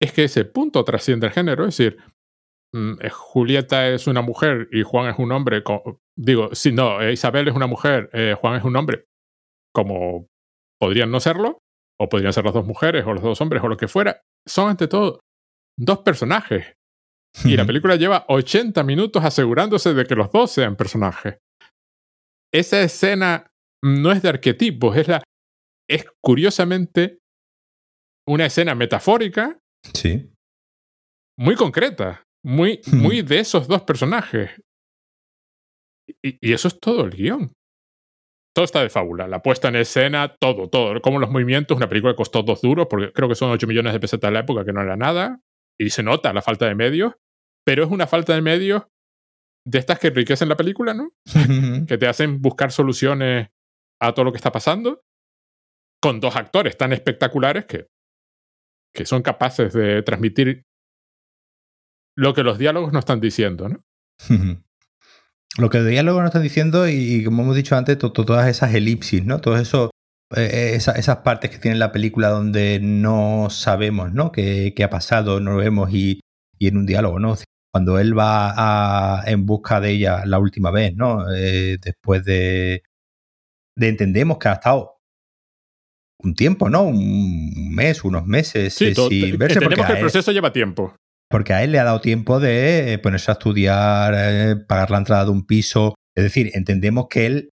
es 0.00 0.12
que 0.12 0.24
ese 0.24 0.44
punto 0.44 0.84
trasciende 0.84 1.26
el 1.26 1.32
género, 1.32 1.66
es 1.66 1.76
decir, 1.76 1.98
mm, 2.72 2.92
eh, 3.00 3.10
Julieta 3.10 3.88
es 3.88 4.06
una 4.06 4.22
mujer 4.22 4.68
y 4.70 4.82
Juan 4.82 5.10
es 5.10 5.18
un 5.18 5.32
hombre, 5.32 5.64
digo, 6.16 6.54
si 6.54 6.70
no, 6.70 7.00
eh, 7.00 7.12
Isabel 7.12 7.48
es 7.48 7.54
una 7.56 7.66
mujer, 7.66 8.10
eh, 8.12 8.36
Juan 8.40 8.56
es 8.56 8.64
un 8.64 8.76
hombre, 8.76 9.06
como 9.74 10.28
podrían 10.78 11.10
no 11.10 11.18
serlo, 11.18 11.58
o 12.00 12.08
podrían 12.08 12.32
ser 12.32 12.44
las 12.44 12.54
dos 12.54 12.64
mujeres 12.64 13.04
o 13.04 13.12
los 13.12 13.22
dos 13.22 13.40
hombres 13.40 13.62
o 13.62 13.68
lo 13.68 13.76
que 13.76 13.88
fuera, 13.88 14.22
son 14.46 14.70
ante 14.70 14.86
todo 14.86 15.20
dos 15.76 15.98
personajes. 15.98 16.74
Y 17.44 17.57
la 17.57 17.65
película 17.65 17.97
lleva 17.97 18.24
80 18.28 18.82
minutos 18.82 19.24
asegurándose 19.24 19.94
de 19.94 20.05
que 20.05 20.15
los 20.16 20.31
dos 20.32 20.51
sean 20.51 20.77
personajes. 20.77 21.39
Esa 22.52 22.81
escena 22.82 23.47
no 23.85 24.11
es 24.12 24.23
de 24.23 24.28
arquetipos, 24.31 24.97
es 24.97 25.09
la 25.09 25.23
es 25.89 26.05
curiosamente 26.23 27.19
una 28.28 28.47
escena 28.47 28.74
metafórica 28.74 29.59
Sí. 29.94 30.31
muy 31.39 31.55
concreta, 31.57 32.23
muy, 32.44 32.81
Hmm. 32.86 32.97
muy 33.02 33.23
de 33.23 33.39
esos 33.40 33.66
dos 33.66 33.82
personajes. 33.82 34.51
Y, 36.23 36.36
y 36.48 36.52
eso 36.52 36.69
es 36.69 36.78
todo 36.78 37.05
el 37.05 37.11
guion. 37.11 37.52
Todo 38.55 38.65
está 38.65 38.82
de 38.82 38.90
fábula. 38.90 39.28
La 39.28 39.40
puesta 39.43 39.69
en 39.69 39.77
escena, 39.77 40.35
todo, 40.40 40.69
todo. 40.69 41.01
Como 41.01 41.19
los 41.20 41.31
movimientos, 41.31 41.77
una 41.77 41.89
película 41.89 42.12
que 42.12 42.16
costó 42.19 42.43
dos 42.43 42.61
duros, 42.61 42.89
porque 42.90 43.12
creo 43.12 43.28
que 43.28 43.36
son 43.36 43.51
8 43.51 43.66
millones 43.69 43.93
de 43.93 44.01
pesetas 44.01 44.28
de 44.28 44.35
la 44.35 44.40
época, 44.40 44.65
que 44.65 44.73
no 44.73 44.82
era 44.82 44.97
nada. 44.97 45.40
Y 45.81 45.90
se 45.90 46.02
nota 46.02 46.32
la 46.32 46.43
falta 46.43 46.66
de 46.66 46.74
medios. 46.74 47.15
Pero 47.65 47.85
es 47.85 47.90
una 47.90 48.07
falta 48.07 48.35
de 48.35 48.43
medios 48.43 48.82
de 49.66 49.78
estas 49.78 49.98
que 49.98 50.09
enriquecen 50.09 50.48
la 50.48 50.57
película, 50.57 50.94
¿no? 50.94 51.12
que 51.86 51.98
te 51.98 52.07
hacen 52.07 52.40
buscar 52.40 52.73
soluciones 52.73 53.48
a 54.01 54.12
todo 54.15 54.24
lo 54.24 54.32
que 54.32 54.36
está 54.39 54.51
pasando, 54.52 55.02
con 56.02 56.20
dos 56.20 56.36
actores 56.36 56.77
tan 56.78 56.93
espectaculares 56.93 57.66
que, 57.66 57.86
que 58.94 59.05
son 59.05 59.23
capaces 59.23 59.73
de 59.74 60.02
transmitir 60.02 60.65
lo 62.16 62.32
que 62.35 62.43
los 62.43 62.59
diálogos 62.59 62.93
no 62.93 62.98
están 62.98 63.20
diciendo, 63.20 63.69
¿no? 63.69 63.85
Lo 65.59 65.69
que 65.69 65.78
de 65.81 65.90
diálogo 65.90 66.20
nos 66.20 66.28
están 66.28 66.43
diciendo, 66.43 66.89
y 66.89 67.24
como 67.24 67.43
hemos 67.43 67.57
dicho 67.57 67.77
antes, 67.77 67.98
to- 67.98 68.12
to- 68.12 68.24
todas 68.24 68.48
esas 68.48 68.74
elipsis, 68.74 69.24
¿no? 69.24 69.40
Todas 69.40 69.62
eso, 69.62 69.90
eh, 70.36 70.73
esa- 70.74 70.93
esas 70.93 71.19
partes 71.19 71.51
que 71.51 71.59
tiene 71.59 71.77
la 71.78 71.93
película 71.93 72.28
donde 72.28 72.78
no 72.81 73.48
sabemos, 73.51 74.12
¿no? 74.12 74.31
¿Qué, 74.32 74.73
qué 74.77 74.85
ha 74.85 74.90
pasado? 74.90 75.40
No 75.40 75.52
lo 75.52 75.57
vemos 75.59 75.90
y, 75.93 76.20
y 76.59 76.69
en 76.69 76.77
un 76.77 76.86
diálogo, 76.86 77.19
¿no? 77.19 77.36
Cuando 77.73 77.98
él 77.98 78.19
va 78.19 78.52
a- 79.20 79.24
en 79.31 79.47
busca 79.47 79.81
de 79.81 79.90
ella 79.93 80.24
la 80.27 80.39
última 80.39 80.70
vez, 80.70 80.94
¿no? 80.94 81.24
Eh, 81.35 81.78
después 81.81 82.24
de, 82.24 82.82
de 83.77 83.89
entendemos 83.89 84.39
que 84.39 84.48
ha 84.48 84.55
estado 84.55 84.97
un 86.23 86.35
tiempo, 86.35 86.69
¿no? 86.69 86.82
Un 86.82 87.74
mes, 87.74 88.05
unos 88.05 88.27
meses 88.27 88.74
Sí, 88.74 88.86
eh, 88.89 88.94
sin 88.94 89.39
verse 89.39 89.61
porque 89.61 89.74
entendemos 89.74 89.86
que 89.86 89.93
el 89.93 89.98
él- 89.98 90.02
proceso 90.02 90.32
lleva 90.32 90.52
tiempo. 90.52 90.94
porque 91.31 91.52
a 91.55 91.62
él 91.65 91.73
le 91.73 91.78
ha 91.78 91.85
dado 91.85 92.01
tiempo 92.01 92.40
de 92.40 92.93
eh, 92.94 92.98
ponerse 92.98 93.31
a 93.31 93.35
estudiar, 93.35 94.15
eh, 94.16 94.57
pagar 94.69 94.90
la 94.90 94.98
entrada 94.98 95.24
de 95.24 95.31
un 95.31 95.47
piso. 95.47 95.94
Es 96.16 96.24
decir, 96.24 96.51
entendemos 96.55 97.07
que 97.09 97.27
él 97.27 97.49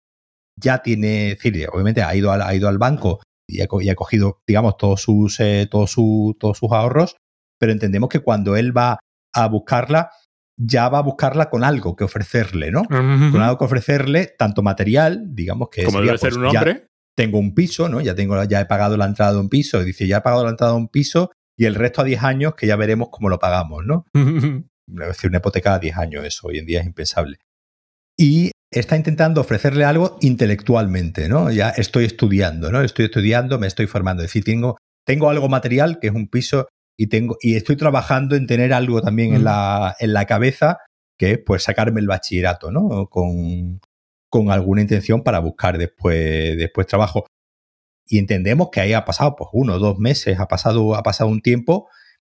ya 0.60 0.78
tiene, 0.82 1.32
es 1.32 1.38
decir, 1.42 1.68
obviamente 1.72 2.02
ha 2.02 2.14
ido 2.14 2.30
al, 2.32 2.42
ha 2.42 2.54
ido 2.54 2.68
al 2.68 2.78
banco 2.78 3.20
y 3.48 3.60
ha, 3.60 3.66
co- 3.66 3.80
y 3.82 3.88
ha 3.90 3.94
cogido, 3.94 4.38
digamos, 4.46 4.76
todos 4.76 5.02
sus, 5.02 5.38
eh, 5.40 5.66
todos, 5.70 5.90
su- 5.92 6.36
todos 6.38 6.58
sus 6.58 6.70
ahorros, 6.72 7.16
pero 7.58 7.72
entendemos 7.72 8.08
que 8.08 8.20
cuando 8.20 8.56
él 8.56 8.76
va 8.76 8.98
a 9.34 9.48
buscarla, 9.48 10.10
ya 10.56 10.88
va 10.88 10.98
a 10.98 11.02
buscarla 11.02 11.50
con 11.50 11.64
algo 11.64 11.96
que 11.96 12.04
ofrecerle, 12.04 12.70
¿no? 12.70 12.84
Con 13.32 13.42
algo 13.42 13.58
que 13.58 13.64
ofrecerle, 13.64 14.32
tanto 14.38 14.62
material, 14.62 15.24
digamos 15.34 15.68
que 15.70 15.82
Como 15.84 15.98
sería, 15.98 16.12
debe 16.12 16.18
ser 16.18 16.30
pues, 16.30 16.38
un 16.38 16.44
hombre. 16.58 16.86
tengo 17.16 17.38
un 17.38 17.54
piso, 17.54 17.88
¿no? 17.88 18.00
Ya 18.00 18.14
tengo, 18.14 18.42
ya 18.44 18.60
he 18.60 18.66
pagado 18.66 18.96
la 18.96 19.06
entrada 19.06 19.32
de 19.32 19.40
un 19.40 19.48
piso. 19.48 19.82
Y 19.82 19.84
dice, 19.84 20.06
ya 20.06 20.18
he 20.18 20.20
pagado 20.20 20.44
la 20.44 20.50
entrada 20.50 20.72
de 20.74 20.78
un 20.78 20.88
piso 20.88 21.30
y 21.58 21.64
el 21.64 21.74
resto 21.74 22.00
a 22.00 22.04
10 22.04 22.22
años 22.22 22.54
que 22.54 22.66
ya 22.68 22.76
veremos 22.76 23.08
cómo 23.10 23.28
lo 23.28 23.38
pagamos, 23.40 23.84
¿no? 23.84 24.04
Es 24.86 25.08
decir, 25.08 25.30
una 25.30 25.38
hipoteca 25.38 25.74
a 25.74 25.78
10 25.78 25.96
años, 25.96 26.24
eso 26.24 26.46
hoy 26.48 26.58
en 26.58 26.66
día 26.66 26.80
es 26.80 26.86
impensable. 26.86 27.38
Y 28.18 28.50
está 28.78 28.96
intentando 28.96 29.40
ofrecerle 29.40 29.84
algo 29.84 30.18
intelectualmente, 30.20 31.28
¿no? 31.28 31.50
Ya 31.50 31.70
estoy 31.70 32.04
estudiando, 32.04 32.70
¿no? 32.70 32.82
Estoy 32.82 33.06
estudiando, 33.06 33.58
me 33.58 33.66
estoy 33.66 33.86
formando. 33.86 34.22
Es 34.22 34.28
decir, 34.30 34.44
tengo, 34.44 34.76
tengo 35.06 35.30
algo 35.30 35.48
material, 35.48 35.98
que 36.00 36.08
es 36.08 36.14
un 36.14 36.28
piso, 36.28 36.68
y 36.98 37.08
tengo, 37.08 37.36
y 37.40 37.56
estoy 37.56 37.76
trabajando 37.76 38.36
en 38.36 38.46
tener 38.46 38.72
algo 38.72 39.02
también 39.02 39.34
en, 39.34 39.40
Mm. 39.42 39.44
la, 39.44 39.96
en 39.98 40.12
la 40.12 40.26
cabeza, 40.26 40.78
que 41.18 41.32
es 41.32 41.38
pues 41.44 41.62
sacarme 41.62 42.00
el 42.00 42.06
bachillerato, 42.06 42.70
¿no? 42.70 43.08
Con, 43.08 43.80
con 44.30 44.50
alguna 44.50 44.82
intención 44.82 45.22
para 45.22 45.38
buscar 45.40 45.78
después, 45.78 46.56
después 46.56 46.86
trabajo. 46.86 47.26
Y 48.06 48.18
entendemos 48.18 48.68
que 48.70 48.80
ahí 48.80 48.92
ha 48.92 49.04
pasado 49.04 49.34
pues 49.36 49.50
uno 49.52 49.74
o 49.74 49.78
dos 49.78 49.98
meses, 49.98 50.38
ha 50.38 50.46
pasado, 50.48 50.94
ha 50.94 51.02
pasado 51.02 51.30
un 51.30 51.40
tiempo 51.40 51.88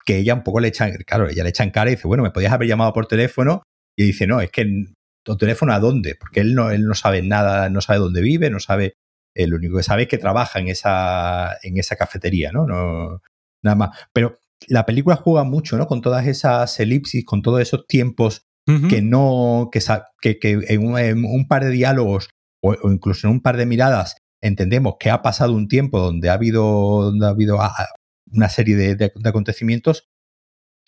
que 0.06 0.18
ella 0.18 0.34
un 0.34 0.44
poco 0.44 0.60
le 0.60 0.68
echan, 0.70 0.92
claro, 1.06 1.30
ella 1.30 1.44
le 1.44 1.50
echan 1.50 1.70
cara 1.72 1.92
y 1.92 1.96
dice, 1.96 2.08
bueno, 2.08 2.24
me 2.24 2.32
podías 2.32 2.52
haber 2.54 2.68
llamado 2.68 2.92
por 2.94 3.06
teléfono 3.08 3.64
y 3.96 4.06
dice, 4.06 4.28
no, 4.28 4.42
es 4.42 4.50
que 4.52 4.66
tu 5.24 5.38
teléfono 5.38 5.74
a 5.74 5.80
dónde, 5.80 6.16
porque 6.16 6.40
él 6.42 6.56
no, 6.56 6.72
él 6.72 6.86
no 6.86 6.94
sabe 6.96 7.22
nada, 7.22 7.70
no 7.70 7.82
sabe 7.82 8.00
dónde 8.00 8.22
vive, 8.22 8.50
no 8.50 8.60
sabe, 8.60 8.96
eh, 9.36 9.48
lo 9.48 9.58
único 9.58 9.78
que 9.78 9.84
sabe 9.84 10.04
es 10.04 10.08
que 10.08 10.18
trabaja 10.18 10.60
en 10.60 10.68
esa, 10.68 11.58
en 11.64 11.78
esa 11.78 11.96
cafetería, 11.96 12.52
¿no? 12.52 12.66
no 12.66 13.22
nada 13.64 13.76
más. 13.76 13.98
Pero 14.14 14.40
la 14.68 14.86
película 14.86 15.16
juega 15.16 15.44
mucho, 15.44 15.78
¿no? 15.78 15.88
Con 15.88 16.02
todas 16.02 16.28
esas 16.28 16.80
elipsis, 16.80 17.26
con 17.26 17.42
todos 17.42 17.62
esos 17.62 17.86
tiempos 17.88 18.44
que 18.90 19.02
no, 19.02 19.70
que, 19.72 19.80
que, 20.22 20.38
que 20.40 20.60
en, 20.70 20.86
un, 20.86 20.98
en 21.00 21.26
un 21.26 21.48
par 21.48 21.64
de 21.66 21.72
diálogos 21.72 22.30
o, 22.62 22.76
o 22.82 22.92
incluso 22.92 23.28
en 23.28 23.34
un 23.34 23.42
par 23.42 23.58
de 23.58 23.66
miradas 23.66 24.18
entendemos 24.40 24.96
que 25.00 25.10
ha 25.10 25.22
pasado 25.24 25.54
un 25.54 25.68
tiempo 25.68 26.00
donde 26.00 26.30
ha 26.30 26.34
habido, 26.34 27.04
donde 27.04 27.26
ha 27.26 27.30
habido 27.30 27.60
ah, 27.62 27.74
una 28.32 28.50
serie 28.50 28.76
de, 28.76 28.96
de- 28.96 29.12
de 29.16 29.30
acontecimientos 29.30 30.10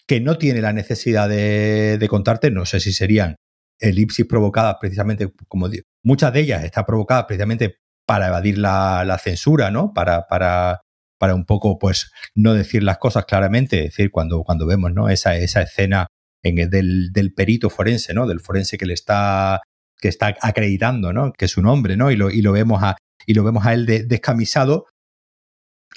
que 0.07 0.19
no 0.21 0.37
tiene 0.37 0.61
la 0.61 0.73
necesidad 0.73 1.29
de, 1.29 1.97
de 1.97 2.07
contarte, 2.09 2.51
no 2.51 2.65
sé 2.65 2.79
si 2.79 2.93
serían 2.93 3.37
elipsis 3.83 4.25
provocadas 4.25 4.77
precisamente, 4.79 5.31
como 5.47 5.69
muchas 6.03 6.33
de 6.33 6.39
ellas 6.41 6.63
están 6.63 6.85
provocadas 6.85 7.25
precisamente 7.25 7.77
para 8.07 8.27
evadir 8.27 8.57
la, 8.57 9.03
la 9.05 9.17
censura, 9.17 9.71
¿no? 9.71 9.93
Para, 9.93 10.27
para, 10.27 10.81
para 11.19 11.35
un 11.35 11.45
poco, 11.45 11.77
pues, 11.79 12.11
no 12.35 12.53
decir 12.53 12.83
las 12.83 12.97
cosas 12.97 13.25
claramente, 13.25 13.79
es 13.79 13.83
decir, 13.95 14.11
cuando, 14.11 14.43
cuando 14.43 14.65
vemos, 14.65 14.91
¿no? 14.93 15.09
Esa, 15.09 15.35
esa 15.37 15.61
escena 15.61 16.07
en 16.43 16.57
el- 16.57 16.69
del, 16.69 17.11
del 17.13 17.33
perito 17.33 17.69
forense, 17.69 18.13
¿no? 18.13 18.27
Del 18.27 18.39
forense 18.41 18.77
que 18.77 18.85
le 18.85 18.93
está, 18.93 19.61
que 19.99 20.07
está 20.09 20.35
acreditando, 20.41 21.13
¿no? 21.13 21.31
Que 21.33 21.45
es 21.45 21.55
un 21.57 21.65
hombre, 21.67 21.95
¿no? 21.95 22.11
Y 22.11 22.15
lo, 22.17 22.29
y 22.29 22.41
lo 22.41 22.51
vemos 22.51 22.83
a, 22.83 22.97
y 23.25 23.33
lo 23.35 23.43
vemos 23.43 23.65
a 23.65 23.73
él 23.73 23.85
de- 23.85 24.03
descamisado 24.03 24.85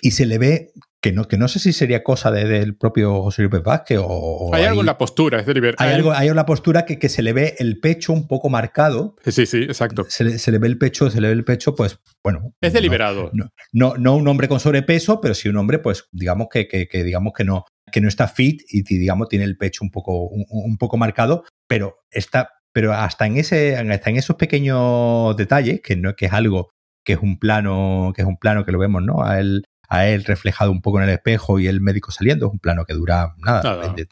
y 0.02 0.12
se 0.12 0.26
le 0.26 0.38
ve 0.38 0.72
que 1.06 1.12
no, 1.12 1.28
que 1.28 1.38
no 1.38 1.46
sé 1.46 1.58
si 1.60 1.72
sería 1.72 2.02
cosa 2.02 2.30
de- 2.30 2.44
del 2.46 2.76
propio 2.76 3.22
José 3.22 3.42
López 3.42 3.62
Vázquez 3.62 3.98
o, 3.98 4.06
o 4.06 4.54
Hay 4.54 4.64
algo 4.64 4.80
en 4.80 4.86
la 4.86 4.98
postura, 4.98 5.38
es 5.40 5.46
deliberado. 5.46 5.76
hay 5.88 5.94
algo, 5.94 6.12
hay 6.12 6.30
una 6.30 6.44
postura 6.46 6.84
que, 6.84 6.98
que 6.98 7.08
se 7.08 7.22
le 7.22 7.32
ve 7.32 7.54
el 7.58 7.78
pecho 7.78 8.12
un 8.12 8.26
poco 8.26 8.48
marcado. 8.48 9.14
Sí, 9.24 9.46
sí, 9.46 9.58
exacto. 9.62 10.04
Se 10.08 10.24
le, 10.24 10.38
se 10.38 10.50
le 10.50 10.58
ve 10.58 10.66
el 10.66 10.78
pecho, 10.78 11.08
se 11.10 11.20
le 11.20 11.28
ve 11.28 11.34
el 11.34 11.44
pecho, 11.44 11.74
pues, 11.74 11.98
bueno. 12.24 12.52
Es 12.60 12.72
no- 12.72 12.76
deliberado. 12.76 13.30
No, 13.32 13.50
no, 13.72 13.94
no 13.96 14.16
un 14.16 14.26
hombre 14.26 14.48
con 14.48 14.58
sobrepeso, 14.58 15.20
pero 15.20 15.34
sí 15.34 15.48
un 15.48 15.56
hombre, 15.58 15.78
pues, 15.78 16.08
digamos 16.12 16.48
que, 16.50 16.66
que, 16.66 16.88
que 16.88 17.04
digamos 17.04 17.32
que 17.36 17.44
no, 17.44 17.64
que 17.92 18.00
no 18.00 18.08
está 18.08 18.26
fit 18.26 18.62
y 18.68 18.82
digamos 18.82 19.28
tiene 19.28 19.44
el 19.44 19.56
pecho 19.56 19.84
un 19.84 19.90
poco, 19.92 20.26
un, 20.28 20.44
un 20.48 20.76
poco 20.76 20.96
marcado, 20.96 21.44
pero 21.68 21.98
está, 22.10 22.50
pero 22.72 22.92
hasta 22.92 23.26
en 23.26 23.36
ese, 23.36 23.76
hasta 23.76 24.10
en 24.10 24.16
esos 24.16 24.34
pequeños 24.36 25.36
detalles, 25.36 25.80
que 25.82 25.94
no, 25.96 26.14
que 26.14 26.26
es 26.26 26.32
algo 26.32 26.70
que 27.04 27.12
es 27.12 27.20
un 27.22 27.38
plano, 27.38 28.12
que 28.16 28.22
es 28.22 28.26
un 28.26 28.36
plano 28.36 28.64
que 28.64 28.72
lo 28.72 28.80
vemos, 28.80 29.00
¿no? 29.00 29.22
A 29.24 29.38
él, 29.38 29.62
a 29.88 30.06
él 30.08 30.24
reflejado 30.24 30.70
un 30.70 30.80
poco 30.82 30.98
en 31.00 31.04
el 31.08 31.14
espejo 31.14 31.58
y 31.60 31.66
el 31.66 31.80
médico 31.80 32.10
saliendo, 32.12 32.46
es 32.46 32.52
un 32.52 32.58
plano 32.58 32.84
que 32.84 32.94
dura 32.94 33.34
nada, 33.38 33.62
Nada. 33.62 33.92
de- 33.94 34.08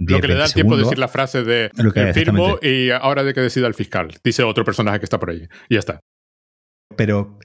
Lo 0.00 0.06
10, 0.06 0.20
que 0.20 0.28
le 0.28 0.34
da 0.34 0.40
20 0.40 0.44
el 0.50 0.54
tiempo 0.54 0.76
de 0.76 0.82
decir 0.84 0.98
la 0.98 1.08
frase 1.08 1.42
de 1.42 1.70
Lo 1.76 1.92
que- 1.92 2.10
"Eh, 2.10 2.14
firmo 2.14 2.58
y 2.62 2.90
ahora 2.90 3.24
de 3.24 3.34
que 3.34 3.40
decida 3.40 3.66
el 3.66 3.74
fiscal. 3.74 4.14
Dice 4.22 4.44
otro 4.44 4.64
personaje 4.64 5.00
que 5.00 5.04
está 5.04 5.18
por 5.18 5.30
ahí. 5.30 5.48
Y 5.68 5.74
ya 5.74 5.80
está. 5.80 6.00
pero 6.96 7.38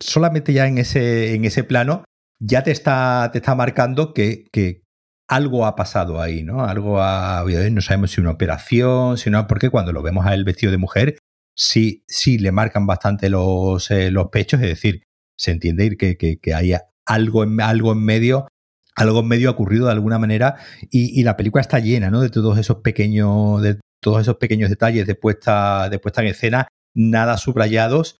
solamente 0.00 0.52
ya 0.52 0.66
en 0.66 0.78
ese, 0.78 1.34
en 1.34 1.44
ese 1.44 1.64
plano 1.64 2.04
ya 2.40 2.62
te 2.62 2.70
está, 2.70 3.30
te 3.32 3.38
está 3.38 3.54
marcando 3.54 4.12
que, 4.12 4.44
que 4.52 4.82
algo 5.28 5.64
ha 5.66 5.74
pasado 5.74 6.20
ahí, 6.20 6.42
¿no? 6.42 6.64
Algo 6.64 7.00
ha 7.00 7.38
habido, 7.38 7.68
no 7.70 7.80
sabemos 7.80 8.10
si 8.10 8.20
una 8.20 8.32
operación, 8.32 9.16
si 9.16 9.30
no, 9.30 9.46
porque 9.46 9.70
cuando 9.70 9.92
lo 9.92 10.02
vemos 10.02 10.26
a 10.26 10.34
él 10.34 10.44
vestido 10.44 10.70
de 10.70 10.76
mujer, 10.78 11.16
sí, 11.56 12.04
sí 12.06 12.38
le 12.38 12.52
marcan 12.52 12.86
bastante 12.86 13.30
los, 13.30 13.90
eh, 13.90 14.10
los 14.10 14.28
pechos, 14.28 14.60
es 14.60 14.68
decir, 14.68 15.02
se 15.38 15.52
entiende 15.52 15.96
que, 15.96 16.16
que, 16.18 16.36
que 16.38 16.54
hay 16.54 16.74
algo 17.06 17.44
en, 17.44 17.60
algo 17.60 17.92
en 17.92 18.04
medio, 18.04 18.48
algo 18.96 19.20
en 19.20 19.28
medio 19.28 19.48
ha 19.48 19.52
ocurrido 19.52 19.86
de 19.86 19.92
alguna 19.92 20.18
manera, 20.18 20.56
y, 20.90 21.22
la 21.24 21.36
película 21.36 21.60
está 21.60 21.78
llena, 21.80 22.10
¿no? 22.10 22.20
De 22.20 22.30
todos 22.30 22.58
esos 22.58 22.76
pequeños, 22.78 23.60
de 23.62 23.80
todos 24.02 24.20
esos 24.20 24.36
pequeños 24.36 24.70
detalles 24.70 25.06
de 25.06 25.14
puesta, 25.14 25.88
de 25.88 25.98
puesta 25.98 26.22
en 26.22 26.28
escena, 26.28 26.68
nada 26.94 27.36
subrayados, 27.38 28.18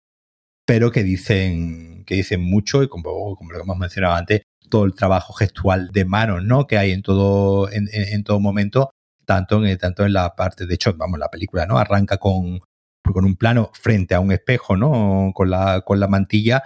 pero 0.65 0.91
que 0.91 1.03
dicen, 1.03 2.03
que 2.05 2.15
dicen 2.15 2.41
mucho 2.41 2.83
y 2.83 2.87
como, 2.89 3.35
como 3.35 3.51
lo 3.51 3.57
que 3.59 3.63
hemos 3.63 3.77
mencionado 3.77 4.15
antes, 4.15 4.41
todo 4.69 4.85
el 4.85 4.95
trabajo 4.95 5.33
gestual 5.33 5.91
de 5.91 6.05
manos, 6.05 6.43
¿no? 6.43 6.65
Que 6.67 6.77
hay 6.77 6.91
en 6.91 7.03
todo, 7.03 7.71
en, 7.71 7.87
en- 7.93 8.13
en 8.13 8.23
todo 8.23 8.39
momento, 8.39 8.89
tanto 9.25 9.63
en, 9.65 9.77
tanto 9.77 10.05
en 10.05 10.13
la 10.13 10.35
parte, 10.35 10.65
de 10.65 10.73
hecho, 10.75 10.93
vamos, 10.97 11.19
la 11.19 11.29
película, 11.29 11.65
¿no? 11.67 11.77
Arranca 11.77 12.17
con, 12.17 12.59
con 13.03 13.25
un 13.25 13.35
plano 13.35 13.69
frente 13.79 14.15
a 14.15 14.19
un 14.19 14.31
espejo, 14.31 14.75
¿no? 14.75 15.31
Con 15.35 15.49
la, 15.51 15.81
con 15.81 15.99
la 15.99 16.07
mantilla 16.07 16.63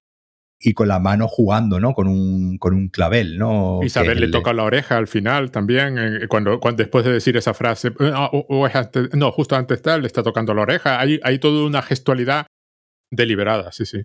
y 0.62 0.74
con 0.74 0.88
la 0.90 1.00
mano 1.00 1.28
jugando, 1.28 1.80
¿no? 1.80 1.94
Con 1.94 2.08
un, 2.08 2.58
con 2.58 2.74
un 2.74 2.90
clavel, 2.90 3.38
¿no? 3.38 3.80
Isabel 3.84 4.20
le 4.20 4.26
el- 4.26 4.32
toca 4.32 4.52
la 4.54 4.64
oreja 4.64 4.98
al 4.98 5.08
final 5.08 5.52
también, 5.52 5.98
eh, 5.98 6.28
cuando, 6.28 6.60
cuando 6.60 6.84
después 6.84 7.06
de 7.06 7.14
decir 7.14 7.38
esa 7.38 7.54
frase, 7.54 7.90
eh, 8.00 8.12
ah, 8.14 8.30
o- 8.34 8.46
o 8.50 8.68
es 8.68 8.76
antes- 8.76 9.14
no, 9.16 9.32
justo 9.32 9.56
antes 9.56 9.78
está, 9.78 9.98
le 9.98 10.08
está 10.08 10.22
tocando 10.22 10.54
la 10.54 10.64
oreja. 10.64 11.00
Hay, 11.00 11.20
hay 11.24 11.40
toda 11.40 11.66
una 11.66 11.82
gestualidad 11.82 12.46
deliberada, 13.12 13.72
sí, 13.72 13.86
sí. 13.86 14.04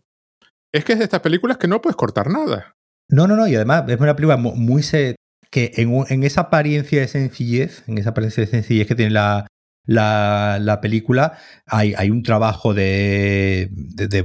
Es 0.72 0.84
que 0.84 0.92
es 0.92 0.98
de 0.98 1.04
estas 1.04 1.20
películas 1.20 1.58
que 1.58 1.68
no 1.68 1.80
puedes 1.80 1.96
cortar 1.96 2.30
nada. 2.30 2.72
No, 3.10 3.26
no, 3.26 3.36
no, 3.36 3.46
y 3.46 3.54
además 3.54 3.84
es 3.88 4.00
una 4.00 4.16
película 4.16 4.36
mu- 4.36 4.54
muy 4.54 4.82
se- 4.82 5.16
que 5.50 5.72
en, 5.76 5.92
en 6.08 6.24
esa 6.24 6.42
apariencia 6.42 7.00
de 7.00 7.08
sencillez, 7.08 7.84
en 7.88 7.98
esa 7.98 8.10
apariencia 8.10 8.42
de 8.44 8.50
sencillez 8.50 8.86
que 8.88 8.94
tiene 8.94 9.12
la, 9.12 9.46
la, 9.86 10.58
la 10.60 10.80
película, 10.80 11.36
hay, 11.66 11.94
hay 11.96 12.10
un 12.10 12.22
trabajo 12.22 12.72
de, 12.74 13.68
de, 13.70 14.06
de- 14.06 14.22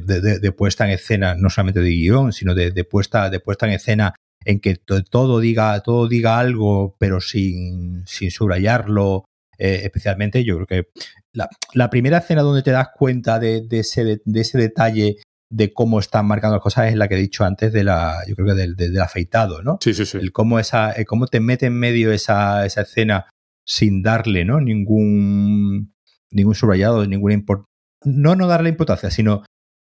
puesta 0.52 0.86
en 0.86 0.92
escena, 0.92 1.36
no 1.36 1.50
solamente 1.50 1.82
de 1.82 1.90
guion, 1.90 2.32
sino 2.34 2.56
de, 2.56 2.72
puesta, 2.86 3.30
de 3.30 3.40
puesta 3.40 3.66
en 3.68 3.74
escena 3.74 4.14
en 4.46 4.60
que 4.62 4.76
to- 4.76 5.04
todo 5.04 5.40
diga, 5.40 5.80
todo 5.82 6.08
diga 6.08 6.40
algo, 6.40 6.96
pero 6.98 7.20
sin, 7.22 8.04
sin 8.08 8.32
subrayarlo. 8.32 9.26
eh, 9.58 9.82
especialmente, 9.84 10.44
yo 10.46 10.56
creo 10.56 10.68
que 10.68 10.90
la, 11.34 11.50
la 11.74 11.90
primera 11.90 12.20
escena 12.20 12.42
donde 12.42 12.64
te 12.64 12.72
das 12.72 12.88
cuenta 12.96 13.38
de, 13.40 13.68
ese, 13.72 14.04
de, 14.06 14.22
de 14.24 14.42
ese 14.42 14.58
detalle 14.58 15.18
de 15.52 15.74
cómo 15.74 16.00
están 16.00 16.26
marcando 16.28 16.56
las 16.56 16.64
cosas 16.64 16.88
es 16.90 16.96
la 16.96 17.08
que 17.10 17.16
he 17.16 17.20
dicho 17.20 17.44
antes 17.44 17.74
de 17.74 17.84
la, 17.84 18.20
yo 18.28 18.36
creo 18.36 18.48
que 18.48 18.54
del, 18.54 18.76
del- 18.76 18.94
del 18.94 19.02
afeitado, 19.02 19.62
¿no? 19.62 19.78
Sí, 19.82 19.94
sí, 19.94 20.06
sí. 20.06 20.18
El 20.20 20.32
cómo 20.32 20.60
esa, 20.60 20.92
el 20.92 21.06
cómo 21.06 21.28
te 21.28 21.40
mete 21.42 21.66
en 21.66 21.74
medio 21.74 22.14
esa, 22.14 22.66
esa 22.66 22.82
escena 22.84 23.26
sin 23.72 24.02
darle, 24.02 24.46
¿no? 24.46 24.60
Ningún, 24.60 25.94
ningún 26.32 26.56
subrayado, 26.56 27.06
ninguna 27.06 27.36
import 27.36 27.66
no 28.04 28.36
no 28.36 28.48
darle 28.48 28.70
importancia, 28.70 29.12
sino 29.12 29.44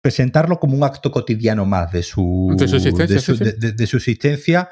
presentarlo 0.02 0.58
como 0.58 0.74
un 0.76 0.82
acto 0.82 1.10
cotidiano 1.12 1.66
más 1.66 1.92
de 1.92 2.02
su, 2.02 2.54
De 2.58 2.66
su 2.66 2.76
existencia, 2.76 3.14
de 3.16 3.20
su, 3.20 3.36
sí, 3.36 3.44
sí. 3.44 3.44
de- 3.44 3.52
de- 3.68 3.72
de 3.72 3.86
su 3.86 3.98
existencia, 3.98 4.70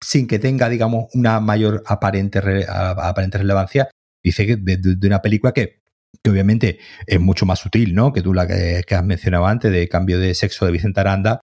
sin 0.00 0.26
que 0.26 0.38
tenga, 0.38 0.68
digamos, 0.68 1.06
una 1.14 1.40
mayor 1.40 1.82
aparente, 1.86 2.40
re- 2.40 2.66
aparente 2.68 3.38
relevancia. 3.38 3.88
Dice 4.22 4.46
que 4.46 4.56
de, 4.56 5.06
una 5.06 5.22
película 5.22 5.52
que, 5.52 5.80
que 6.22 6.30
obviamente 6.30 6.78
es 7.06 7.18
mucho 7.18 7.46
más 7.46 7.58
sutil, 7.60 7.94
¿no? 7.94 8.12
Que 8.12 8.20
tú 8.22 8.34
la 8.34 8.46
que, 8.46 8.82
que 8.86 8.94
has 8.94 9.04
mencionado 9.04 9.46
antes, 9.46 9.72
de 9.72 9.88
Cambio 9.88 10.18
de 10.20 10.34
Sexo 10.34 10.66
de 10.66 10.72
Vicente 10.72 11.00
Aranda, 11.00 11.40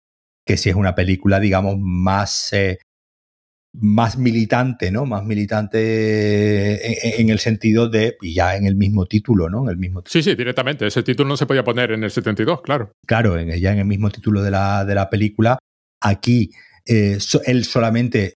que 0.46 0.56
si 0.56 0.70
es 0.70 0.76
una 0.76 0.94
película, 0.94 1.40
digamos, 1.40 1.74
más, 1.78 2.52
eh, 2.52 2.78
más 3.78 4.16
militante, 4.16 4.90
¿no? 4.90 5.04
Más 5.06 5.24
militante 5.24 7.16
en, 7.16 7.20
en 7.20 7.30
el 7.30 7.38
sentido 7.38 7.88
de, 7.88 8.16
y 8.22 8.34
ya 8.34 8.56
en 8.56 8.66
el 8.66 8.74
mismo 8.76 9.06
título, 9.06 9.48
¿no? 9.50 9.64
En 9.64 9.70
el 9.70 9.76
mismo 9.76 10.02
Sí, 10.06 10.22
sí, 10.22 10.34
directamente. 10.34 10.86
Ese 10.86 11.02
título 11.02 11.28
no 11.28 11.36
se 11.36 11.46
podía 11.46 11.64
poner 11.64 11.92
en 11.92 12.02
el 12.04 12.10
72, 12.10 12.62
claro. 12.62 12.90
claro, 13.06 13.38
en, 13.38 13.50
ya 13.60 13.72
en 13.72 13.78
el 13.80 13.84
mismo 13.86 14.10
título 14.10 14.42
de 14.42 14.50
la, 14.50 14.84
de 14.84 14.94
la 14.94 15.10
película, 15.10 15.58
aquí 16.02 16.50
eh, 16.86 17.18
so- 17.20 17.42
él 17.44 17.64
solamente 17.64 18.34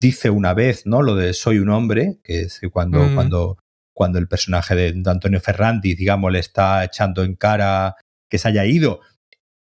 dice 0.00 0.30
una 0.30 0.54
vez, 0.54 0.86
¿no? 0.86 1.02
Lo 1.02 1.14
de 1.14 1.32
soy 1.32 1.58
un 1.58 1.70
hombre, 1.70 2.18
que 2.22 2.42
es 2.42 2.60
cuando, 2.72 3.00
Mm. 3.00 3.14
cuando, 3.14 3.58
cuando 3.94 4.18
el 4.18 4.28
personaje 4.28 4.74
de, 4.74 4.92
de 4.92 5.10
Antonio 5.10 5.40
Ferrandi, 5.40 5.94
digamos, 5.94 6.32
le 6.32 6.38
está 6.40 6.84
echando 6.84 7.22
en 7.24 7.34
cara 7.34 7.94
que 8.30 8.38
se 8.38 8.48
haya 8.48 8.64
ido 8.66 9.00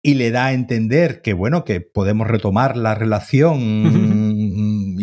y 0.03 0.15
le 0.15 0.31
da 0.31 0.47
a 0.47 0.53
entender 0.53 1.23
que, 1.23 1.33
bueno, 1.33 1.65
que 1.65 1.81
podemos 1.81 2.27
retomar 2.29 2.77
la 2.77 2.95
relación 2.95 3.53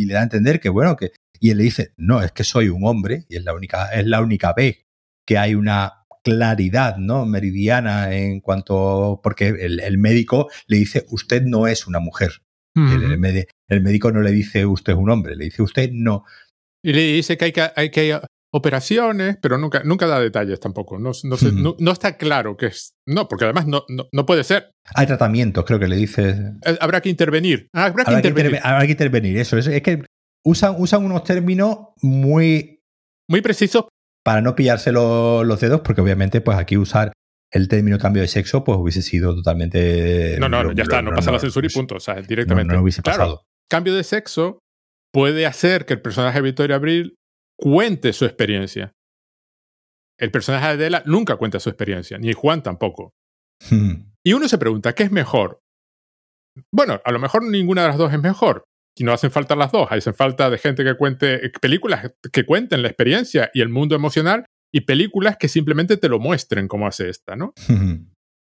y 0.02 0.06
le 0.06 0.14
da 0.16 0.22
a 0.22 0.24
entender 0.24 0.60
que, 0.60 0.70
bueno, 0.70 0.96
que... 0.96 1.12
Y 1.40 1.50
él 1.50 1.58
le 1.58 1.64
dice, 1.64 1.94
no, 1.98 2.22
es 2.22 2.32
que 2.32 2.44
soy 2.44 2.70
un 2.70 2.86
hombre 2.86 3.26
y 3.28 3.36
es 3.36 3.44
la 3.44 3.54
única, 3.54 3.88
es 3.94 4.06
la 4.06 4.22
única 4.22 4.54
vez 4.54 4.86
que 5.26 5.38
hay 5.38 5.56
una 5.56 6.06
claridad, 6.24 6.98
¿no? 6.98 7.26
Meridiana 7.26 8.14
en 8.16 8.42
cuanto... 8.42 9.20
Porque 9.24 9.48
el, 9.48 9.80
el 9.80 9.98
médico 9.98 10.50
le 10.68 10.78
dice, 10.78 11.06
usted 11.10 11.42
no 11.44 11.68
es 11.68 11.88
una 11.88 12.00
mujer. 12.00 12.44
El, 12.76 13.04
el 13.68 13.82
médico 13.82 14.12
no 14.12 14.22
le 14.22 14.32
dice, 14.32 14.66
usted 14.66 14.94
es 14.94 15.00
un 15.00 15.10
hombre, 15.10 15.36
le 15.36 15.46
dice, 15.46 15.62
usted 15.62 15.90
no. 15.92 16.24
Y 16.84 16.94
le 16.94 17.02
dice 17.14 17.38
que 17.38 17.46
hay 17.46 17.52
que, 17.52 17.70
hay 17.76 17.92
que 17.92 18.20
operaciones, 18.54 19.38
pero 19.42 19.58
nunca, 19.58 19.82
nunca 19.84 20.08
da 20.08 20.20
detalles 20.20 20.60
tampoco. 20.60 21.00
No, 21.00 21.12
no, 21.24 21.38
sé- 21.38 21.52
no- 21.54 21.76
no 21.80 21.92
está 21.92 22.18
claro 22.18 22.58
qué 22.58 22.68
es. 22.68 22.94
No, 23.08 23.28
porque 23.28 23.46
además 23.46 23.66
no, 23.68 23.84
no, 23.90 24.08
no 24.12 24.26
puede 24.26 24.44
ser. 24.44 24.72
Hay 24.94 25.08
tratamientos, 25.08 25.64
creo 25.66 25.80
que 25.80 25.88
le 25.88 25.96
dices. 25.96 26.36
Eh, 26.66 26.78
Habrá 26.82 27.02
que 27.02 27.10
intervenir. 27.10 27.68
Ah, 27.74 27.86
Habrá 27.86 28.04
que 28.04 28.12
Habrá 28.12 28.22
que, 28.22 28.28
intervenir. 28.28 28.60
interve- 28.60 28.68
habrá 28.70 28.86
que 28.86 28.92
intervenir, 28.92 29.38
eso. 29.38 29.58
Es, 29.58 29.68
es 29.68 29.82
que 29.82 30.04
usan, 30.46 30.76
usan 30.78 31.06
unos 31.06 31.24
términos 31.24 31.78
muy 32.02 32.82
Muy 33.30 33.42
preciso. 33.42 33.88
para 34.24 34.42
no 34.42 34.56
pillarse 34.56 34.92
lo- 34.92 35.44
los 35.44 35.60
dedos, 35.62 35.82
porque 35.82 36.02
obviamente, 36.02 36.42
pues 36.42 36.58
aquí 36.58 36.78
usar 36.78 37.14
el 37.54 37.68
término 37.68 37.98
cambio 37.98 38.22
de 38.22 38.28
sexo, 38.28 38.64
pues 38.64 38.78
hubiese 38.78 39.02
sido 39.02 39.34
totalmente. 39.36 40.38
No, 40.40 40.50
no, 40.50 40.64
lo- 40.64 40.72
ya 40.74 40.84
está, 40.84 41.02
no 41.02 41.12
pasa 41.12 41.32
la 41.32 41.40
censura 41.40 41.68
y 41.68 41.70
punto. 41.70 41.96
O 41.96 42.00
sea, 42.00 42.16
directamente. 42.22 42.74
no 42.74 42.82
hubiese 42.82 43.02
Claro, 43.02 43.18
pasado. 43.20 43.44
cambio 43.70 43.94
de 43.96 44.04
sexo 44.04 44.60
puede 45.14 45.46
hacer 45.46 45.86
que 45.86 45.94
el 45.94 46.02
personaje 46.02 46.38
de 46.38 46.44
Victoria 46.44 46.76
Abril 46.78 47.16
cuente 47.62 48.12
su 48.12 48.26
experiencia. 48.26 48.94
El 50.20 50.32
personaje 50.32 50.66
de 50.66 50.74
Adela 50.74 51.04
nunca 51.06 51.38
cuenta 51.38 51.60
su 51.60 51.70
experiencia, 51.70 52.18
ni 52.18 52.34
Juan 52.34 52.64
tampoco. 52.64 53.14
Y 54.24 54.34
uno 54.34 54.48
se 54.48 54.58
pregunta, 54.58 54.94
¿qué 54.94 55.04
es 55.04 55.12
mejor? 55.12 55.60
Bueno, 56.72 57.00
a 57.04 57.12
lo 57.12 57.20
mejor 57.20 57.44
ninguna 57.44 57.84
de 57.84 57.88
las 57.90 57.98
dos 57.98 58.12
es 58.12 58.22
mejor. 58.22 58.66
Y 58.98 59.04
no 59.04 59.14
hacen 59.14 59.32
falta 59.32 59.56
las 59.56 59.72
dos. 59.72 59.88
Hacen 59.90 60.14
falta 60.14 60.50
de 60.50 60.58
gente 60.58 60.84
que 60.84 60.96
cuente 60.96 61.46
eh, 61.46 61.52
películas 61.62 62.12
que 62.32 62.46
cuenten 62.46 62.82
la 62.82 62.90
experiencia 62.90 63.50
y 63.54 63.62
el 63.62 63.70
mundo 63.70 63.96
emocional 63.96 64.46
y 64.74 64.82
películas 64.82 65.38
que 65.38 65.48
simplemente 65.48 65.98
te 65.98 66.10
lo 66.10 66.20
muestren 66.20 66.68
como 66.68 66.88
hace 66.88 67.10
esta, 67.10 67.36
¿no? 67.36 67.54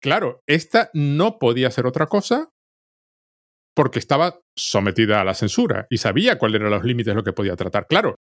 Claro, 0.02 0.42
esta 0.48 0.90
no 0.94 1.40
podía 1.40 1.68
hacer 1.68 1.86
otra 1.86 2.08
cosa 2.08 2.50
porque 3.76 4.00
estaba 4.00 4.40
sometida 4.58 5.22
a 5.22 5.24
la 5.24 5.34
censura 5.34 5.88
y 5.90 5.98
sabía 5.98 6.38
cuáles 6.38 6.62
eran 6.62 6.72
los 6.72 6.84
límites 6.84 7.12
de 7.12 7.16
lo 7.16 7.24
que 7.24 7.34
podía 7.34 7.56
tratar. 7.56 7.88
Claro, 7.88 8.16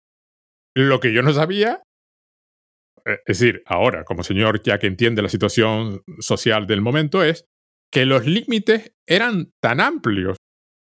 lo 0.76 1.00
que 1.00 1.12
yo 1.12 1.22
no 1.22 1.32
sabía, 1.32 1.82
eh, 3.04 3.20
es 3.26 3.38
decir, 3.38 3.62
ahora, 3.66 4.04
como 4.04 4.22
señor 4.22 4.62
ya 4.62 4.78
que 4.78 4.86
entiende 4.86 5.22
la 5.22 5.28
situación 5.28 6.02
social 6.20 6.66
del 6.66 6.80
momento, 6.80 7.22
es 7.22 7.44
que 7.92 8.04
los 8.04 8.26
límites 8.26 8.92
eran 9.06 9.50
tan 9.62 9.80
amplios. 9.80 10.36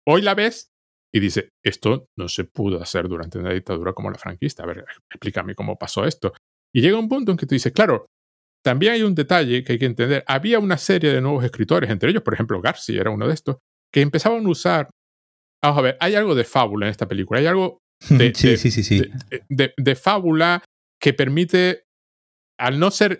Hoy 0.07 0.21
la 0.21 0.35
ves 0.35 0.69
y 1.13 1.19
dice, 1.19 1.49
esto 1.63 2.07
no 2.17 2.27
se 2.27 2.43
pudo 2.43 2.81
hacer 2.81 3.07
durante 3.07 3.39
una 3.39 3.53
dictadura 3.53 3.93
como 3.93 4.11
la 4.11 4.17
franquista. 4.17 4.63
A 4.63 4.67
ver, 4.67 4.85
explícame 5.09 5.55
cómo 5.55 5.77
pasó 5.77 6.05
esto. 6.05 6.33
Y 6.73 6.81
llega 6.81 6.99
un 6.99 7.09
punto 7.09 7.31
en 7.31 7.37
que 7.37 7.45
tú 7.45 7.55
dices, 7.55 7.73
claro, 7.73 8.05
también 8.63 8.93
hay 8.93 9.03
un 9.03 9.15
detalle 9.15 9.63
que 9.63 9.73
hay 9.73 9.79
que 9.79 9.85
entender. 9.85 10.23
Había 10.27 10.59
una 10.59 10.77
serie 10.77 11.11
de 11.11 11.21
nuevos 11.21 11.43
escritores, 11.43 11.89
entre 11.89 12.09
ellos, 12.11 12.23
por 12.23 12.33
ejemplo, 12.33 12.61
Garci 12.61 12.97
era 12.97 13.09
uno 13.09 13.27
de 13.27 13.33
estos, 13.33 13.57
que 13.91 14.01
empezaban 14.01 14.45
a 14.45 14.49
usar. 14.49 14.89
Vamos 15.63 15.79
a 15.79 15.81
ver, 15.81 15.97
hay 15.99 16.15
algo 16.15 16.35
de 16.35 16.43
fábula 16.43 16.85
en 16.85 16.91
esta 16.91 17.07
película, 17.07 17.39
hay 17.39 17.47
algo 17.47 17.79
de- 18.09 18.33
sí, 18.35 18.49
de- 18.49 18.57
sí, 18.57 18.71
sí, 18.71 18.83
sí. 18.83 19.01
de, 19.49 19.95
fábula 19.95 20.63
que 21.01 21.13
permite, 21.13 21.83
al 22.59 22.79
no 22.79 22.91
ser 22.91 23.17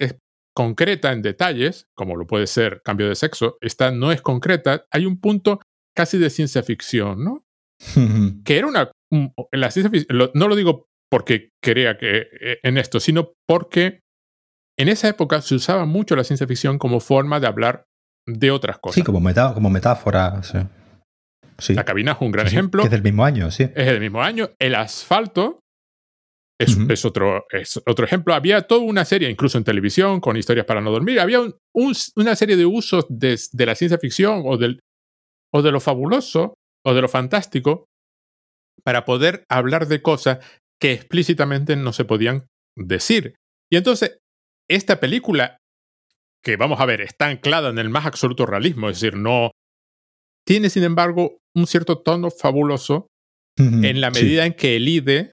concreta 0.56 1.12
en 1.14 1.22
detalles, 1.22 1.88
como 1.96 2.16
lo 2.16 2.28
puede 2.28 2.48
ser 2.48 2.82
cambio 2.84 3.08
de 3.08 3.16
sexo, 3.16 3.58
esta 3.62 3.92
no 3.92 4.12
es 4.12 4.22
concreta, 4.22 4.86
hay 4.92 5.06
un 5.06 5.20
punto 5.20 5.62
casi 5.96 6.18
de 6.18 6.30
ciencia 6.30 6.64
ficción, 6.64 7.24
¿no? 7.24 7.44
que 8.46 8.58
era 8.58 8.68
una... 8.68 8.92
un- 9.12 9.34
la 9.52 9.72
ciencia 9.72 9.92
fic- 9.92 10.08
lo- 10.10 10.32
no 10.34 10.48
lo 10.48 10.56
digo 10.56 10.86
porque 11.12 11.50
crea 11.64 11.98
que 11.98 12.28
eh, 12.42 12.60
en 12.64 12.78
esto, 12.78 13.00
sino 13.00 13.34
porque 13.48 14.02
en 14.78 14.90
esa 14.90 15.08
época 15.10 15.42
se 15.42 15.56
usaba 15.56 15.86
mucho 15.86 16.16
la 16.16 16.24
ciencia 16.24 16.46
ficción 16.48 16.78
como 16.78 17.00
forma 17.00 17.40
de 17.40 17.48
hablar 17.48 17.86
de 18.28 18.52
otras 18.52 18.78
cosas. 18.80 18.96
Sí, 18.96 19.04
como, 19.04 19.20
metá- 19.20 19.54
como 19.54 19.70
metáfora. 19.70 20.44
Sí. 20.44 20.58
Sí. 21.62 21.74
La 21.74 21.86
cabina 21.86 22.14
es 22.14 22.18
un 22.22 22.32
gran 22.32 22.48
Sí, 22.48 22.56
ejemplo. 22.56 22.82
Que 22.82 22.88
es 22.88 22.92
del 22.92 23.04
mismo 23.04 23.24
año, 23.26 23.52
sí. 23.52 23.64
es 23.64 23.86
del 23.86 24.00
mismo 24.00 24.22
año. 24.22 24.50
El 24.60 24.76
asfalto 24.76 25.60
es, 26.62 27.06
otro, 27.06 27.46
es 27.52 27.82
otro 27.86 28.04
ejemplo. 28.06 28.34
Había 28.34 28.64
toda 28.64 28.82
una 28.82 29.06
serie, 29.06 29.30
incluso 29.30 29.58
en 29.58 29.64
televisión, 29.64 30.20
con 30.20 30.36
historias 30.36 30.66
para 30.66 30.82
no 30.82 30.92
dormir. 30.92 31.20
Había 31.20 31.40
un- 31.40 31.56
un- 31.74 31.94
una 32.18 32.36
serie 32.36 32.58
de 32.58 32.66
usos 32.66 33.06
de, 33.10 33.40
de 33.54 33.66
la 33.66 33.76
ciencia 33.76 33.98
ficción 33.98 34.42
o, 34.46 34.58
del, 34.58 34.82
o 35.54 35.62
de 35.62 35.72
lo 35.72 35.80
fabuloso 35.80 36.56
o 36.86 36.94
de 36.94 37.02
lo 37.02 37.08
fantástico 37.08 37.86
para 38.84 39.06
poder 39.06 39.44
hablar 39.50 39.88
de 39.88 40.02
cosas 40.02 40.40
que 40.82 40.92
explícitamente 40.94 41.76
no 41.78 41.94
se 41.94 42.06
podían 42.06 42.48
decir. 42.78 43.36
Y 43.72 43.78
entonces, 43.78 44.18
esta 44.70 45.00
película, 45.00 45.58
que 46.44 46.56
vamos 46.58 46.80
a 46.82 46.86
ver, 46.86 47.02
está 47.02 47.28
anclada 47.28 47.70
en 47.70 47.80
el 47.80 47.90
más 47.90 48.06
absoluto 48.06 48.46
realismo, 48.46 48.90
es 48.90 49.00
decir, 49.00 49.18
no. 49.18 49.52
Tiene, 50.50 50.72
sin 50.72 50.84
embargo, 50.84 51.38
un 51.56 51.68
cierto 51.68 52.00
tono 52.00 52.32
fabuloso 52.32 53.06
en 53.56 54.02
la 54.02 54.12
Sí. 54.12 54.24
medida 54.24 54.48
en 54.48 54.54
que 54.54 54.78
elide 54.78 55.32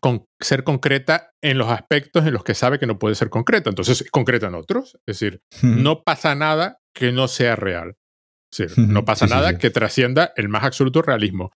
con 0.00 0.24
ser 0.40 0.64
concreta 0.64 1.32
en 1.44 1.58
los 1.58 1.68
aspectos 1.68 2.24
en 2.26 2.32
los 2.32 2.44
que 2.44 2.54
sabe 2.54 2.78
que 2.78 2.86
no 2.86 2.98
puede 2.98 3.14
ser 3.14 3.28
concreta. 3.28 3.68
Entonces 3.68 4.00
es 4.00 4.10
concreta 4.10 4.46
en 4.46 4.54
otros. 4.54 4.94
Es 5.06 5.18
decir, 5.20 5.40
no 5.62 6.02
pasa 6.02 6.34
nada 6.34 6.78
que 6.94 7.12
no 7.12 7.28
sea 7.28 7.56
real. 7.56 7.96
Es 8.50 8.58
decir, 8.70 8.88
no 8.88 9.04
pasa 9.04 9.26
Sí, 9.26 9.32
sí, 9.32 9.36
nada 9.36 9.50
sí. 9.50 9.58
que 9.58 9.68
trascienda 9.70 10.32
el 10.36 10.48
más 10.48 10.64
absoluto 10.64 11.02
realismo. 11.02 11.50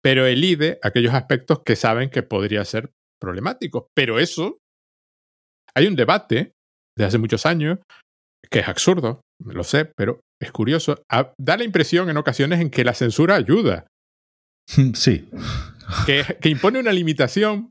Pero 0.00 0.24
elide 0.26 0.78
aquellos 0.82 1.14
aspectos 1.14 1.62
que 1.64 1.74
saben 1.74 2.08
que 2.08 2.22
podría 2.22 2.64
ser 2.64 2.92
problemáticos. 3.20 3.86
Pero 3.96 4.20
eso, 4.20 4.58
hay 5.74 5.88
un 5.88 5.96
debate 5.96 6.52
de 6.96 7.04
hace 7.04 7.18
muchos 7.18 7.46
años 7.46 7.78
que 8.48 8.60
es 8.60 8.68
absurdo, 8.68 9.22
lo 9.44 9.64
sé, 9.64 9.86
pero 9.96 10.20
es 10.42 10.52
curioso. 10.52 11.02
A- 11.10 11.32
Da 11.38 11.56
la 11.56 11.64
impresión 11.64 12.10
en 12.10 12.16
ocasiones 12.16 12.60
en 12.60 12.70
que 12.70 12.84
la 12.84 12.94
censura 12.94 13.34
ayuda 13.36 13.86
Sí. 14.68 15.28
que, 16.06 16.24
que 16.40 16.48
impone 16.48 16.78
una 16.78 16.92
limitación. 16.92 17.70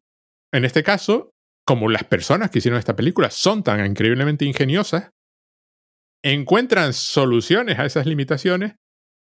En 0.54 0.66
este 0.66 0.84
caso, 0.84 1.30
como 1.66 1.88
las 1.90 2.04
personas 2.04 2.52
que 2.52 2.60
hicieron 2.60 2.78
esta 2.80 2.96
película 2.96 3.30
son 3.32 3.64
tan 3.64 3.86
increíblemente 3.86 4.46
ingeniosas, 4.46 5.10
encuentran 6.24 6.94
soluciones 6.94 7.80
a 7.80 7.86
esas 7.86 8.06
limitaciones 8.06 8.76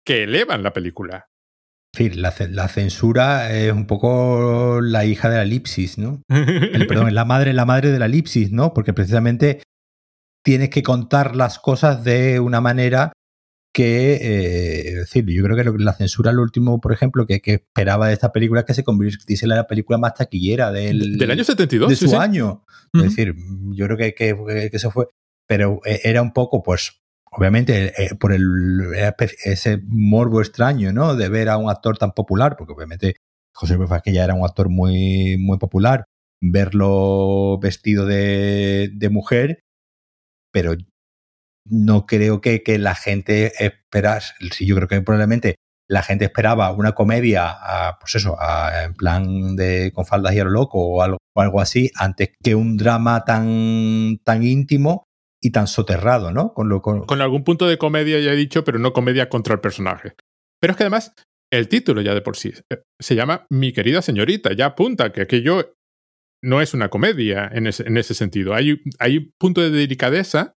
que 0.06 0.24
elevan 0.24 0.62
la 0.62 0.72
película. 0.72 1.26
Sí, 1.96 2.10
la, 2.10 2.34
la 2.50 2.68
censura 2.68 3.52
es 3.56 3.72
un 3.72 3.86
poco 3.86 4.80
la 4.82 5.04
hija 5.04 5.30
de 5.30 5.36
la 5.36 5.42
elipsis, 5.42 5.96
¿no? 5.96 6.22
El- 6.28 6.86
perdón, 6.86 7.08
es 7.08 7.14
la 7.14 7.24
madre, 7.24 7.52
la 7.52 7.64
madre 7.64 7.90
de 7.90 7.98
la 7.98 8.06
elipsis, 8.06 8.52
¿no? 8.52 8.74
Porque 8.74 8.92
precisamente 8.92 9.62
tienes 10.44 10.70
que 10.70 10.82
contar 10.82 11.34
las 11.36 11.58
cosas 11.58 12.04
de 12.04 12.38
una 12.40 12.60
manera 12.60 13.12
que, 13.74 14.14
eh, 14.14 14.88
es 14.88 14.94
decir, 14.94 15.26
yo 15.26 15.42
creo 15.44 15.56
que 15.56 15.64
lo- 15.64 15.76
la 15.76 15.92
censura, 15.92 16.32
lo 16.32 16.40
último, 16.42 16.80
por 16.80 16.92
ejemplo, 16.92 17.26
que, 17.26 17.40
que 17.42 17.54
esperaba 17.54 18.06
de 18.08 18.14
esta 18.14 18.32
película 18.32 18.60
es 18.60 18.66
que 18.66 18.72
se 18.74 18.84
convirtiese 18.84 19.44
en 19.44 19.50
la 19.50 19.66
película 19.66 19.98
más 19.98 20.14
taquillera 20.14 20.72
del, 20.72 21.18
Del 21.18 21.30
año 21.30 21.44
72. 21.44 21.90
de 21.90 21.96
sí, 21.96 22.04
su 22.06 22.10
sí. 22.12 22.16
año. 22.16 22.64
Ujú. 22.94 23.04
Es 23.04 23.10
decir, 23.10 23.34
yo 23.72 23.84
creo 23.86 23.98
que, 23.98 24.14
que, 24.14 24.68
que 24.70 24.76
eso 24.76 24.90
fue, 24.90 25.08
pero 25.46 25.80
eh, 25.84 26.00
era 26.04 26.22
un 26.22 26.32
poco, 26.32 26.62
pues, 26.62 27.02
obviamente, 27.32 27.92
eh, 28.02 28.14
por 28.14 28.32
el, 28.32 28.80
ese 29.44 29.82
morbo 29.86 30.40
extraño, 30.40 30.92
¿no? 30.92 31.16
De 31.16 31.28
ver 31.28 31.48
a 31.48 31.56
un 31.58 31.68
actor 31.68 31.98
tan 31.98 32.12
popular, 32.12 32.56
porque 32.56 32.72
obviamente 32.72 33.16
José 33.52 33.76
Vázquez 33.76 34.14
ya 34.14 34.24
era 34.24 34.34
un 34.34 34.44
actor 34.46 34.68
muy, 34.68 35.36
muy 35.36 35.58
popular, 35.58 36.04
verlo 36.40 37.58
vestido 37.60 38.06
de, 38.06 38.90
de 38.94 39.08
mujer, 39.10 39.60
pero 40.52 40.74
no 41.64 42.06
creo 42.06 42.40
que, 42.40 42.62
que 42.62 42.78
la 42.78 42.94
gente 42.94 43.52
esperase, 43.64 44.34
sí, 44.50 44.66
yo 44.66 44.76
creo 44.76 44.88
que 44.88 45.00
probablemente 45.00 45.56
la 45.88 46.02
gente 46.02 46.24
esperaba 46.24 46.72
una 46.72 46.92
comedia, 46.92 47.48
a, 47.50 47.98
pues 47.98 48.14
eso, 48.14 48.36
en 48.84 48.94
plan 48.94 49.54
de 49.56 49.92
con 49.94 50.06
faldas 50.06 50.34
y 50.34 50.40
a 50.40 50.44
lo 50.44 50.50
loco 50.50 50.78
o 50.78 51.02
algo, 51.02 51.18
o 51.34 51.40
algo 51.40 51.60
así, 51.60 51.90
antes 51.94 52.30
que 52.42 52.54
un 52.54 52.76
drama 52.76 53.24
tan, 53.24 54.18
tan 54.24 54.42
íntimo 54.42 55.04
y 55.42 55.50
tan 55.50 55.66
soterrado, 55.66 56.32
¿no? 56.32 56.54
Con 56.54 56.68
lo, 56.70 56.80
con, 56.80 57.04
Con 57.04 57.20
algún 57.20 57.44
punto 57.44 57.66
de 57.66 57.76
comedia, 57.76 58.18
ya 58.18 58.32
he 58.32 58.36
dicho, 58.36 58.64
pero 58.64 58.78
no 58.78 58.94
comedia 58.94 59.28
contra 59.28 59.54
el 59.54 59.60
personaje. 59.60 60.14
Pero 60.58 60.70
es 60.70 60.76
que 60.78 60.84
además, 60.84 61.12
el 61.52 61.68
título 61.68 62.00
ya 62.00 62.14
de 62.14 62.22
por 62.22 62.36
sí 62.36 62.52
eh, 62.70 62.82
se 62.98 63.14
llama 63.14 63.46
Mi 63.50 63.72
querida 63.72 64.00
señorita. 64.00 64.54
Ya 64.54 64.66
apunta 64.66 65.12
que 65.12 65.20
aquello 65.20 65.74
no 66.42 66.62
es 66.62 66.72
una 66.72 66.88
comedia 66.88 67.50
en 67.52 67.66
ese, 67.66 67.86
en 67.86 67.98
ese 67.98 68.14
sentido. 68.14 68.54
Hay, 68.54 68.80
hay 68.98 69.18
un 69.18 69.30
punto 69.38 69.60
de 69.60 69.70
delicadeza 69.70 70.54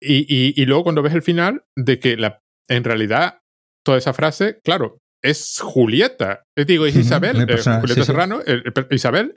y, 0.00 0.18
y- 0.28 0.54
y 0.60 0.66
luego 0.66 0.84
cuando 0.84 1.02
ves 1.02 1.14
el 1.14 1.22
final 1.22 1.64
de 1.76 1.98
que 1.98 2.16
la, 2.16 2.40
en 2.68 2.84
realidad 2.84 3.38
toda 3.84 3.98
esa 3.98 4.12
frase, 4.12 4.60
claro, 4.62 4.98
es 5.22 5.58
Julieta. 5.60 6.42
Digo, 6.66 6.86
es 6.86 6.94
Isabel, 6.96 7.36
eh, 7.40 7.46
Julieta 7.80 7.94
sí, 7.94 8.00
sí. 8.02 8.06
Serrano, 8.06 8.40
el- 8.46 8.62
el 8.64 8.72
per- 8.72 8.88
Isabel, 8.90 9.36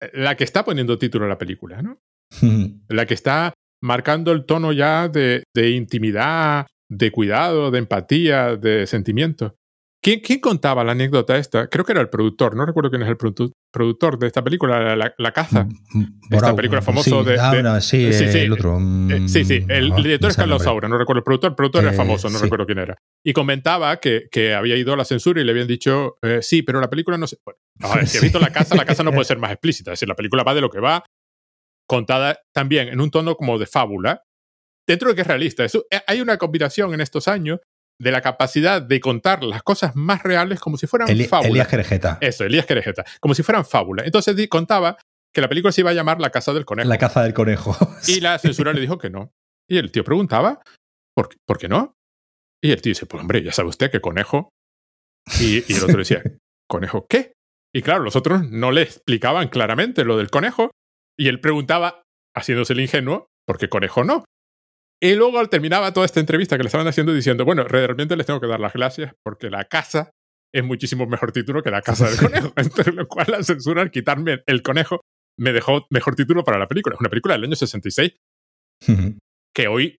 eh, 0.00 0.10
la 0.14 0.36
que 0.36 0.44
está 0.44 0.64
poniendo 0.64 0.98
título 0.98 1.24
a 1.24 1.28
la 1.28 1.38
película, 1.38 1.82
¿no? 1.82 1.98
la 2.88 3.06
que 3.06 3.14
está 3.14 3.52
marcando 3.82 4.32
el 4.32 4.44
tono 4.46 4.72
ya 4.72 5.08
de, 5.08 5.44
de 5.54 5.70
intimidad, 5.70 6.66
de 6.90 7.10
cuidado, 7.10 7.70
de 7.70 7.78
empatía, 7.78 8.56
de 8.56 8.86
sentimiento. 8.86 9.56
¿Quién, 10.02 10.20
quién 10.20 10.40
contaba 10.40 10.82
la 10.84 10.92
anécdota 10.92 11.36
esta? 11.36 11.68
Creo 11.68 11.84
que 11.84 11.92
era 11.92 12.00
el 12.00 12.08
productor, 12.08 12.56
no 12.56 12.64
recuerdo 12.66 12.90
quién 12.90 13.02
es 13.02 13.08
el 13.08 13.18
produ- 13.18 13.52
productor 13.72 14.18
de 14.18 14.26
esta 14.28 14.44
película, 14.44 14.94
La, 14.96 15.14
la- 15.16 15.32
caza. 15.32 15.66
Borau, 16.30 16.54
película 16.54 16.82
famosa 16.82 17.10
sí, 17.10 17.16
de- 17.24 17.32
de- 17.56 17.62
no, 17.62 17.80
sí, 17.80 18.12
sí, 18.12 18.28
sí, 18.30 18.38
el 18.40 18.52
otro. 18.52 18.78
Eh, 18.78 19.28
sí, 19.28 19.44
sí, 19.44 19.64
el, 19.68 19.90
mm, 19.90 19.96
el 19.96 20.02
director 20.02 20.30
es 20.30 20.36
Carlos. 20.36 20.62
Saura, 20.62 20.88
no 20.88 20.98
recuerdo 20.98 21.18
el 21.20 21.24
productor, 21.24 21.50
el 21.50 21.56
productor 21.56 21.82
era 21.84 21.92
Eh, 21.92 21.96
famoso, 21.96 22.28
no 22.30 22.38
recuerdo 22.38 22.66
quién 22.66 22.78
era. 22.78 22.96
Y 23.24 23.32
comentaba 23.32 23.96
que, 23.98 24.24
que 24.30 24.54
había 24.54 24.76
ido 24.76 24.92
a 24.92 24.96
la 24.96 25.04
censura 25.04 25.40
y 25.40 25.44
le 25.44 25.50
habían 25.52 25.66
dicho, 25.66 26.18
eh, 26.22 26.40
sí, 26.42 26.62
pero 26.62 26.80
la 26.80 26.90
película 26.90 27.16
no 27.18 27.26
se... 27.26 27.38
Bueno, 27.44 27.58
a 27.80 27.96
ver, 27.96 28.06
si 28.06 28.18
Sí. 28.18 28.24
visto 28.24 28.38
la 28.38 28.50
casa, 28.52 28.74
la 28.76 28.84
casa 28.84 29.02
no 29.02 29.10
puede 29.10 29.24
ser 29.24 29.38
más 29.38 29.50
explícita, 29.52 29.90
es 29.92 29.98
decir, 29.98 30.08
la 30.08 30.14
película 30.14 30.42
va 30.44 30.54
de 30.54 30.60
lo 30.60 30.70
que 30.70 30.80
va, 30.80 31.04
contada 31.88 32.38
también 32.54 32.88
en 32.88 33.00
un 33.00 33.10
tono 33.10 33.34
como 33.36 33.58
de 33.58 33.66
fábula, 33.66 34.22
dentro 34.86 35.08
de 35.08 35.14
que 35.14 35.22
es 35.22 35.26
realista. 35.26 35.64
Eso, 35.64 35.84
hay 36.06 36.20
una 36.20 36.36
combinación 36.38 36.92
en 36.94 37.00
estos 37.00 37.28
años 37.28 37.60
de 38.02 38.10
la 38.10 38.20
capacidad 38.20 38.82
de 38.82 39.00
contar 39.00 39.44
las 39.44 39.62
cosas 39.62 39.94
más 39.94 40.22
reales 40.22 40.58
como 40.60 40.76
si 40.76 40.86
fueran 40.86 41.08
Eli 41.08 41.24
fábulas. 41.24 41.50
Elías 41.50 41.68
Querejeta. 41.68 42.18
Eso, 42.20 42.44
Elías 42.44 42.66
Querejeta. 42.66 43.04
Como 43.20 43.34
si 43.34 43.42
fueran 43.42 43.64
fábulas. 43.64 44.06
Entonces 44.06 44.36
contaba 44.48 44.96
que 45.32 45.40
la 45.40 45.48
película 45.48 45.70
se 45.72 45.82
iba 45.82 45.90
a 45.90 45.94
llamar 45.94 46.20
La 46.20 46.30
Casa 46.30 46.52
del 46.52 46.64
Conejo. 46.64 46.88
La 46.88 46.98
caza 46.98 47.22
del 47.22 47.32
conejo. 47.32 47.76
Y 48.08 48.20
la 48.20 48.38
censura 48.38 48.72
le 48.72 48.80
dijo 48.80 48.98
que 48.98 49.08
no. 49.08 49.30
Y 49.70 49.78
el 49.78 49.92
tío 49.92 50.02
preguntaba, 50.04 50.60
¿por, 51.14 51.28
qué- 51.28 51.36
¿por 51.46 51.58
qué 51.58 51.68
no? 51.68 51.94
Y 52.62 52.72
el 52.72 52.82
tío 52.82 52.90
dice, 52.90 53.06
pues 53.06 53.20
hombre, 53.20 53.42
ya 53.42 53.52
sabe 53.52 53.68
usted 53.68 53.90
que 53.90 54.00
conejo. 54.00 54.50
Y, 55.40 55.64
y 55.72 55.76
el 55.76 55.84
otro 55.84 55.98
decía, 55.98 56.22
¿conejo 56.68 57.06
qué? 57.08 57.32
Y 57.74 57.82
claro, 57.82 58.02
los 58.02 58.16
otros 58.16 58.50
no 58.50 58.72
le 58.72 58.82
explicaban 58.82 59.48
claramente 59.48 60.04
lo 60.04 60.16
del 60.18 60.30
conejo. 60.30 60.70
Y 61.18 61.28
él 61.28 61.40
preguntaba, 61.40 62.02
haciéndose 62.36 62.72
el 62.72 62.80
ingenuo, 62.80 63.28
¿por 63.46 63.58
qué 63.58 63.68
conejo 63.68 64.04
no? 64.04 64.24
Y 65.02 65.16
luego 65.16 65.44
terminaba 65.48 65.92
toda 65.92 66.06
esta 66.06 66.20
entrevista 66.20 66.56
que 66.56 66.62
le 66.62 66.68
estaban 66.68 66.86
haciendo 66.86 67.12
diciendo, 67.12 67.44
bueno, 67.44 67.64
realmente 67.64 68.16
les 68.16 68.24
tengo 68.24 68.40
que 68.40 68.46
dar 68.46 68.60
las 68.60 68.72
gracias 68.72 69.12
porque 69.24 69.50
la 69.50 69.64
casa 69.64 70.12
es 70.54 70.62
muchísimo 70.62 71.06
mejor 71.06 71.32
título 71.32 71.60
que 71.62 71.72
la 71.72 71.82
casa 71.82 72.08
del 72.08 72.18
conejo. 72.18 72.52
Entre 72.56 72.92
lo 72.92 73.08
cual 73.08 73.26
la 73.28 73.42
censura 73.42 73.82
al 73.82 73.90
quitarme 73.90 74.44
el 74.46 74.62
conejo 74.62 75.00
me 75.40 75.52
dejó 75.52 75.86
mejor 75.90 76.14
título 76.14 76.44
para 76.44 76.58
la 76.58 76.68
película. 76.68 76.94
Es 76.94 77.00
una 77.00 77.10
película 77.10 77.34
del 77.34 77.44
año 77.44 77.56
66 77.56 78.14
que 79.54 79.68
hoy 79.68 79.96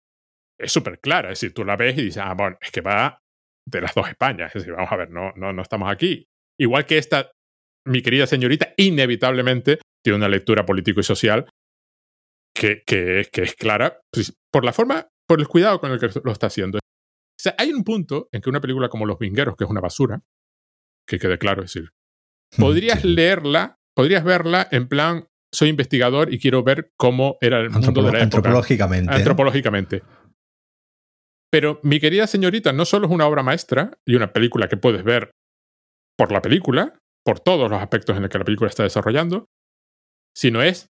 es 0.58 0.72
súper 0.72 1.00
clara. 1.02 1.34
Es 1.34 1.42
decir, 1.42 1.54
tú 1.54 1.66
la 1.66 1.76
ves 1.76 1.98
y 1.98 2.04
dices, 2.04 2.24
ah, 2.26 2.34
bueno, 2.34 2.58
es 2.62 2.72
que 2.72 2.80
va 2.80 3.20
de 3.70 3.82
las 3.82 3.94
dos 3.94 4.08
Españas. 4.08 4.56
Es 4.56 4.62
decir, 4.62 4.74
vamos 4.74 4.92
a 4.92 4.96
ver, 4.96 5.10
no, 5.10 5.34
no, 5.36 5.52
no 5.52 5.62
estamos 5.62 5.92
aquí. 5.92 6.28
Igual 6.58 6.86
que 6.86 6.98
esta, 6.98 7.32
mi 7.86 8.02
querida 8.02 8.26
señorita, 8.26 8.74
inevitablemente 8.78 9.80
tiene 10.02 10.16
una 10.16 10.30
lectura 10.30 10.66
político 10.66 11.02
y 11.02 11.04
social 11.04 11.50
que, 12.56 12.84
que, 12.86 13.28
que 13.32 13.42
es 13.44 13.56
clara 13.56 14.00
pues, 14.12 14.34
por 14.52 14.64
la 14.66 14.74
forma, 14.74 15.08
por 15.28 15.40
el 15.40 15.48
cuidado 15.48 15.80
con 15.80 15.92
el 15.92 16.00
que 16.00 16.10
lo 16.24 16.32
está 16.32 16.48
haciendo. 16.48 16.78
O 16.80 17.42
sea, 17.42 17.56
hay 17.58 17.74
un 17.74 17.84
punto 17.84 18.30
en 18.32 18.42
que 18.42 18.50
una 18.50 18.62
película 18.62 18.90
como 18.90 19.06
Los 19.06 19.20
Vingueros, 19.20 19.56
que 19.58 19.64
es 19.64 19.70
una 19.70 19.82
basura, 19.82 20.22
que 21.08 21.20
quede 21.20 21.38
claro, 21.38 21.64
es 21.64 21.74
decir, 21.74 21.90
podrías 22.58 23.02
Sí. 23.02 23.08
leerla, 23.10 23.78
podrías 23.96 24.24
verla 24.24 24.68
en 24.72 24.88
plan, 24.88 25.28
soy 25.52 25.70
investigador 25.70 26.32
y 26.34 26.40
quiero 26.40 26.64
ver 26.64 26.92
cómo 26.98 27.38
era 27.42 27.60
el 27.60 27.70
mundo 27.70 28.02
de 28.02 28.12
la 28.12 28.20
época. 28.20 28.24
antropológicamente. 28.24 29.12
¿no? 29.12 29.18
Antropológicamente. 29.18 30.04
Pero 31.52 31.80
mi 31.84 32.00
querida 32.00 32.26
señorita 32.28 32.74
no 32.74 32.86
solo 32.86 33.08
es 33.08 33.12
una 33.14 33.28
obra 33.28 33.44
maestra 33.44 33.92
y 34.06 34.16
una 34.16 34.34
película 34.34 34.68
que 34.68 34.78
puedes 34.78 35.04
ver 35.04 35.32
por 36.18 36.32
la 36.32 36.42
película, 36.42 36.98
por 37.26 37.40
todos 37.40 37.70
los 37.70 37.82
aspectos 37.82 38.16
en 38.16 38.24
los 38.24 38.32
que 38.32 38.40
la 38.40 38.46
película 38.46 38.70
está 38.70 38.84
desarrollando, 38.84 39.46
sino 40.36 40.64
es, 40.64 40.88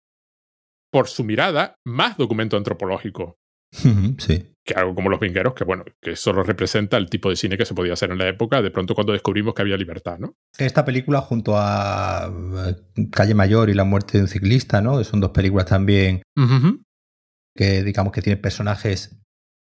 por 0.92 1.08
su 1.08 1.24
mirada, 1.24 1.76
más 1.86 2.18
documento 2.18 2.58
antropológico 2.58 3.38
Sí. 3.72 4.56
que 4.66 4.74
algo 4.74 4.96
como 4.96 5.10
Los 5.10 5.20
Vingueros, 5.20 5.54
que 5.54 5.64
bueno, 5.64 5.84
que 6.02 6.16
solo 6.16 6.42
representa 6.44 6.98
el 6.98 7.10
tipo 7.10 7.30
de 7.30 7.36
cine 7.36 7.58
que 7.58 7.66
se 7.66 7.76
podía 7.76 7.94
hacer 7.94 8.10
en 8.12 8.18
la 8.18 8.28
época, 8.28 8.62
de 8.64 8.72
pronto 8.72 8.96
cuando 8.96 9.14
descubrimos 9.14 9.54
que 9.54 9.62
había 9.62 9.78
libertad, 9.78 10.18
¿no? 10.20 10.34
Esta 10.58 10.84
película 10.86 11.22
junto 11.22 11.54
a 11.56 12.32
eh, 12.68 13.06
Calle 13.12 13.36
Mayor 13.36 13.70
y 13.70 13.76
La 13.76 13.84
muerte 13.84 14.18
de 14.18 14.24
un 14.24 14.28
ciclista, 14.28 14.82
¿no? 14.82 15.04
Son 15.04 15.20
dos 15.20 15.32
películas 15.32 15.66
también 15.68 16.24
que 17.56 17.84
digamos 17.84 18.12
que 18.14 18.22
tienen 18.22 18.42
personajes 18.42 19.20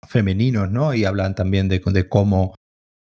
femeninos, 0.08 0.72
¿no? 0.72 0.94
Y 0.94 1.06
hablan 1.06 1.36
también 1.36 1.68
de, 1.70 1.80
de 1.86 2.10
cómo, 2.10 2.56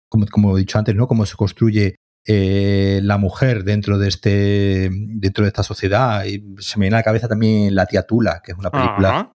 como, 0.09 0.25
como 0.27 0.57
he 0.57 0.61
dicho 0.61 0.77
antes, 0.79 0.95
¿no? 0.95 1.07
Cómo 1.07 1.25
se 1.25 1.35
construye 1.35 1.95
eh, 2.31 2.99
la 3.01 3.17
mujer 3.17 3.63
dentro 3.63 3.97
de 3.97 4.07
este 4.07 4.91
dentro 4.91 5.45
de 5.45 5.47
esta 5.47 5.63
sociedad. 5.63 6.25
Y 6.25 6.43
se 6.59 6.77
me 6.77 6.83
viene 6.83 6.97
a 6.97 6.99
la 6.99 7.03
cabeza 7.03 7.27
también 7.27 7.73
La 7.73 7.87
tía 7.87 8.03
Tula, 8.03 8.41
que 8.43 8.51
es 8.51 8.57
una 8.57 8.69
película 8.69 9.31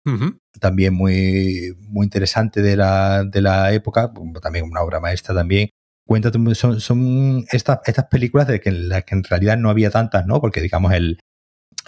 también 0.60 0.93
muy, 0.93 1.74
muy 1.89 2.05
interesante 2.05 2.60
de 2.60 2.77
la, 2.77 3.24
de 3.24 3.40
la 3.40 3.73
época, 3.73 4.12
también 4.43 4.66
una 4.66 4.82
obra 4.82 5.01
maestra 5.01 5.35
también. 5.35 5.70
Cuenta, 6.06 6.31
son, 6.55 6.81
son 6.81 7.47
estas, 7.51 7.78
estas 7.86 8.06
películas 8.09 8.47
de 8.47 8.60
que, 8.60 8.69
en 8.69 8.90
las 8.90 9.05
que 9.05 9.14
en 9.14 9.24
realidad 9.24 9.56
no 9.56 9.70
había 9.70 9.90
tantas, 9.90 10.27
¿no? 10.27 10.40
Porque 10.43 10.60
digamos 10.60 10.93
el, 10.93 11.19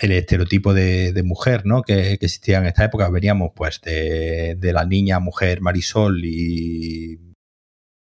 el 0.01 0.13
estereotipo 0.13 0.73
de, 0.73 1.13
de 1.13 1.23
mujer, 1.23 1.67
¿no? 1.67 1.83
Que, 1.83 2.17
que 2.19 2.27
existía 2.27 2.59
en 2.59 2.67
esta 2.67 2.85
época, 2.85 3.11
veníamos 3.11 3.51
pues 3.55 3.83
de, 3.83 4.57
de 4.59 4.73
la 4.73 4.87
niña 4.87 5.21
mujer 5.21 5.61
Marisol 5.61 6.25
y, 6.25 7.21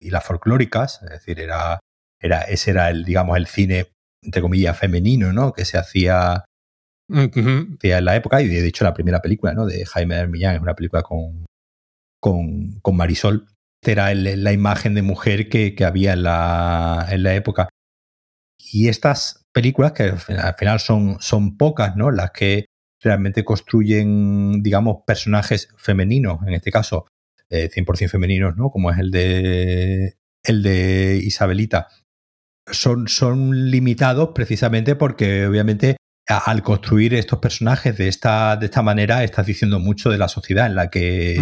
y 0.01 0.09
las 0.09 0.23
folclóricas, 0.23 1.01
es 1.03 1.09
decir, 1.11 1.39
era, 1.39 1.79
era, 2.21 2.41
ese 2.41 2.71
era 2.71 2.89
el, 2.89 3.03
digamos, 3.05 3.37
el 3.37 3.47
cine, 3.47 3.87
entre 4.23 4.41
comillas, 4.41 4.77
femenino, 4.77 5.33
¿no? 5.33 5.53
Que 5.53 5.65
se 5.65 5.77
hacía 5.77 6.45
en 7.81 8.05
la 8.05 8.15
época, 8.15 8.41
y 8.41 8.47
de 8.47 8.67
hecho 8.67 8.83
la 8.83 8.93
primera 8.93 9.21
película 9.21 9.53
¿no? 9.53 9.65
de 9.65 9.85
Jaime 9.85 10.15
Hermillán 10.15 10.55
es 10.55 10.61
una 10.61 10.75
película 10.75 11.03
con, 11.03 11.45
con, 12.21 12.79
con 12.81 12.95
Marisol. 12.97 13.47
Era 13.83 14.11
el- 14.11 14.43
la 14.43 14.51
imagen 14.51 14.93
de 14.95 15.03
mujer 15.03 15.47
que, 15.49 15.75
que 15.75 15.85
había 15.85 16.13
en 16.13 16.23
la, 16.23 17.07
en 17.09 17.23
la 17.23 17.35
época. 17.35 17.69
Y 18.59 18.89
estas 18.89 19.43
películas, 19.53 19.93
que 19.93 20.03
al 20.03 20.19
final- 20.19 20.45
al 20.45 20.55
final 20.55 20.79
son, 20.79 21.17
son 21.21 21.57
pocas, 21.57 21.95
¿no? 21.95 22.11
Las 22.11 22.31
que 22.31 22.65
realmente 23.01 23.45
construyen, 23.45 24.61
digamos, 24.63 24.97
personajes 25.05 25.69
femeninos, 25.77 26.39
en 26.47 26.53
este 26.55 26.71
caso, 26.71 27.07
eh, 27.49 27.69
100% 27.69 28.09
femeninos, 28.09 28.57
¿no? 28.57 28.69
Como 28.71 28.91
es 28.91 28.97
el 28.97 29.11
de, 29.11 30.15
el 30.43 30.63
de 30.63 31.21
Isabelita. 31.23 31.87
Son, 32.71 33.07
son 33.07 33.69
limitados 33.71 34.29
precisamente 34.35 34.95
porque 34.95 35.45
obviamente 35.47 35.97
a- 36.29 36.39
al 36.51 36.61
construir 36.61 37.13
estos 37.13 37.39
personajes 37.39 37.97
de 37.97 38.09
esta, 38.09 38.57
de 38.57 38.65
esta 38.65 38.81
manera 38.81 39.23
estás 39.23 39.45
diciendo 39.45 39.79
mucho 39.79 40.09
de 40.09 40.17
la 40.17 40.27
sociedad 40.27 40.65
en 40.65 40.75
la 40.75 40.89
que, 40.89 41.35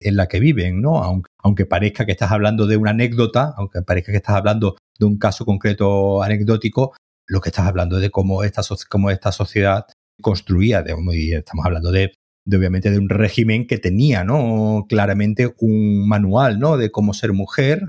en 0.00 0.16
la 0.16 0.26
que 0.28 0.38
viven, 0.38 0.80
¿no? 0.80 1.02
Aunque, 1.02 1.30
aunque 1.42 1.66
parezca 1.66 2.06
que 2.06 2.12
estás 2.12 2.30
hablando 2.30 2.66
de 2.68 2.76
una 2.76 2.92
anécdota, 2.92 3.52
aunque 3.56 3.82
parezca 3.82 4.12
que 4.12 4.18
estás 4.18 4.36
hablando 4.36 4.76
de 4.98 5.06
un 5.06 5.18
caso 5.18 5.44
concreto 5.44 6.22
anecdótico, 6.22 6.94
lo 7.26 7.40
que 7.40 7.48
estás 7.48 7.66
hablando 7.66 7.98
de 7.98 8.10
cómo 8.10 8.44
esta, 8.44 8.62
cómo 8.88 9.10
esta 9.10 9.32
sociedad 9.32 9.86
construía, 10.22 10.82
de, 10.82 10.94
y 11.14 11.32
estamos 11.34 11.66
hablando 11.66 11.90
de, 11.90 12.12
de, 12.46 12.56
obviamente 12.56 12.90
de 12.90 12.98
un 12.98 13.08
régimen 13.08 13.66
que 13.66 13.78
tenía, 13.78 14.22
¿no? 14.24 14.86
Claramente 14.88 15.52
un 15.58 16.08
manual, 16.08 16.58
¿no? 16.60 16.76
De 16.76 16.90
cómo 16.90 17.12
ser 17.12 17.32
mujer, 17.32 17.82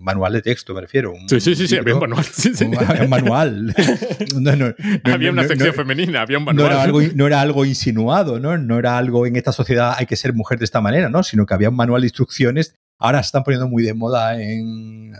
manual 0.00 0.32
de 0.32 0.42
texto 0.42 0.74
me 0.74 0.80
refiero. 0.80 1.12
un 1.12 1.28
Sí, 1.28 1.40
sí, 1.40 1.54
sí, 1.54 1.68
sí, 1.68 1.74
libro, 1.76 1.82
había 1.82 1.94
un 1.94 2.00
manual. 2.00 2.24
Sí, 2.32 2.54
sí. 2.54 2.64
un 2.64 2.70
ma- 2.72 2.98
un 3.02 3.08
manual. 3.10 3.74
No, 4.40 4.56
no, 4.56 4.68
no, 5.04 5.12
había 5.12 5.30
una 5.30 5.46
sección 5.46 5.74
femenina, 5.74 6.22
había 6.22 6.38
un 6.38 6.44
manual. 6.44 6.72
era, 6.72 6.82
algo, 6.82 7.00
no 7.14 7.26
era 7.26 7.40
algo 7.40 7.64
insinuado, 7.64 8.38
¿no? 8.40 8.56
No 8.58 8.78
era 8.78 8.96
algo 8.98 9.26
en 9.26 9.36
esta 9.36 9.52
sociedad 9.52 9.94
hay 9.96 10.06
que 10.06 10.16
ser 10.16 10.32
mujer 10.34 10.58
de 10.58 10.64
esta 10.64 10.80
manera, 10.80 11.08
¿no? 11.08 11.22
Sino 11.22 11.46
que 11.46 11.54
había 11.54 11.68
un 11.70 11.76
manual 11.76 12.00
de 12.02 12.06
instrucciones. 12.06 12.74
Ahora 12.98 13.22
se 13.22 13.26
están 13.28 13.44
poniendo 13.44 13.68
muy 13.68 13.82
de 13.82 13.94
moda 13.94 14.40
en, 14.40 15.12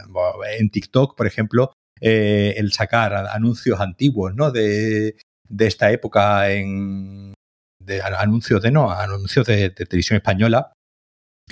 en 0.59 0.71
TikTok, 0.71 1.17
por 1.17 1.27
ejemplo, 1.27 1.73
eh, 2.01 2.55
el 2.57 2.73
sacar 2.73 3.15
anuncios 3.15 3.81
antiguos, 3.81 4.35
¿no? 4.35 4.51
De, 4.51 5.17
de 5.49 5.67
esta 5.67 5.91
época 5.91 6.51
en 6.51 7.35
de 7.83 8.03
anuncios 8.03 8.63
de 8.63 8.71
no, 8.71 8.91
anuncios 8.93 9.47
de, 9.47 9.57
de 9.71 9.87
televisión 9.87 10.17
española. 10.19 10.73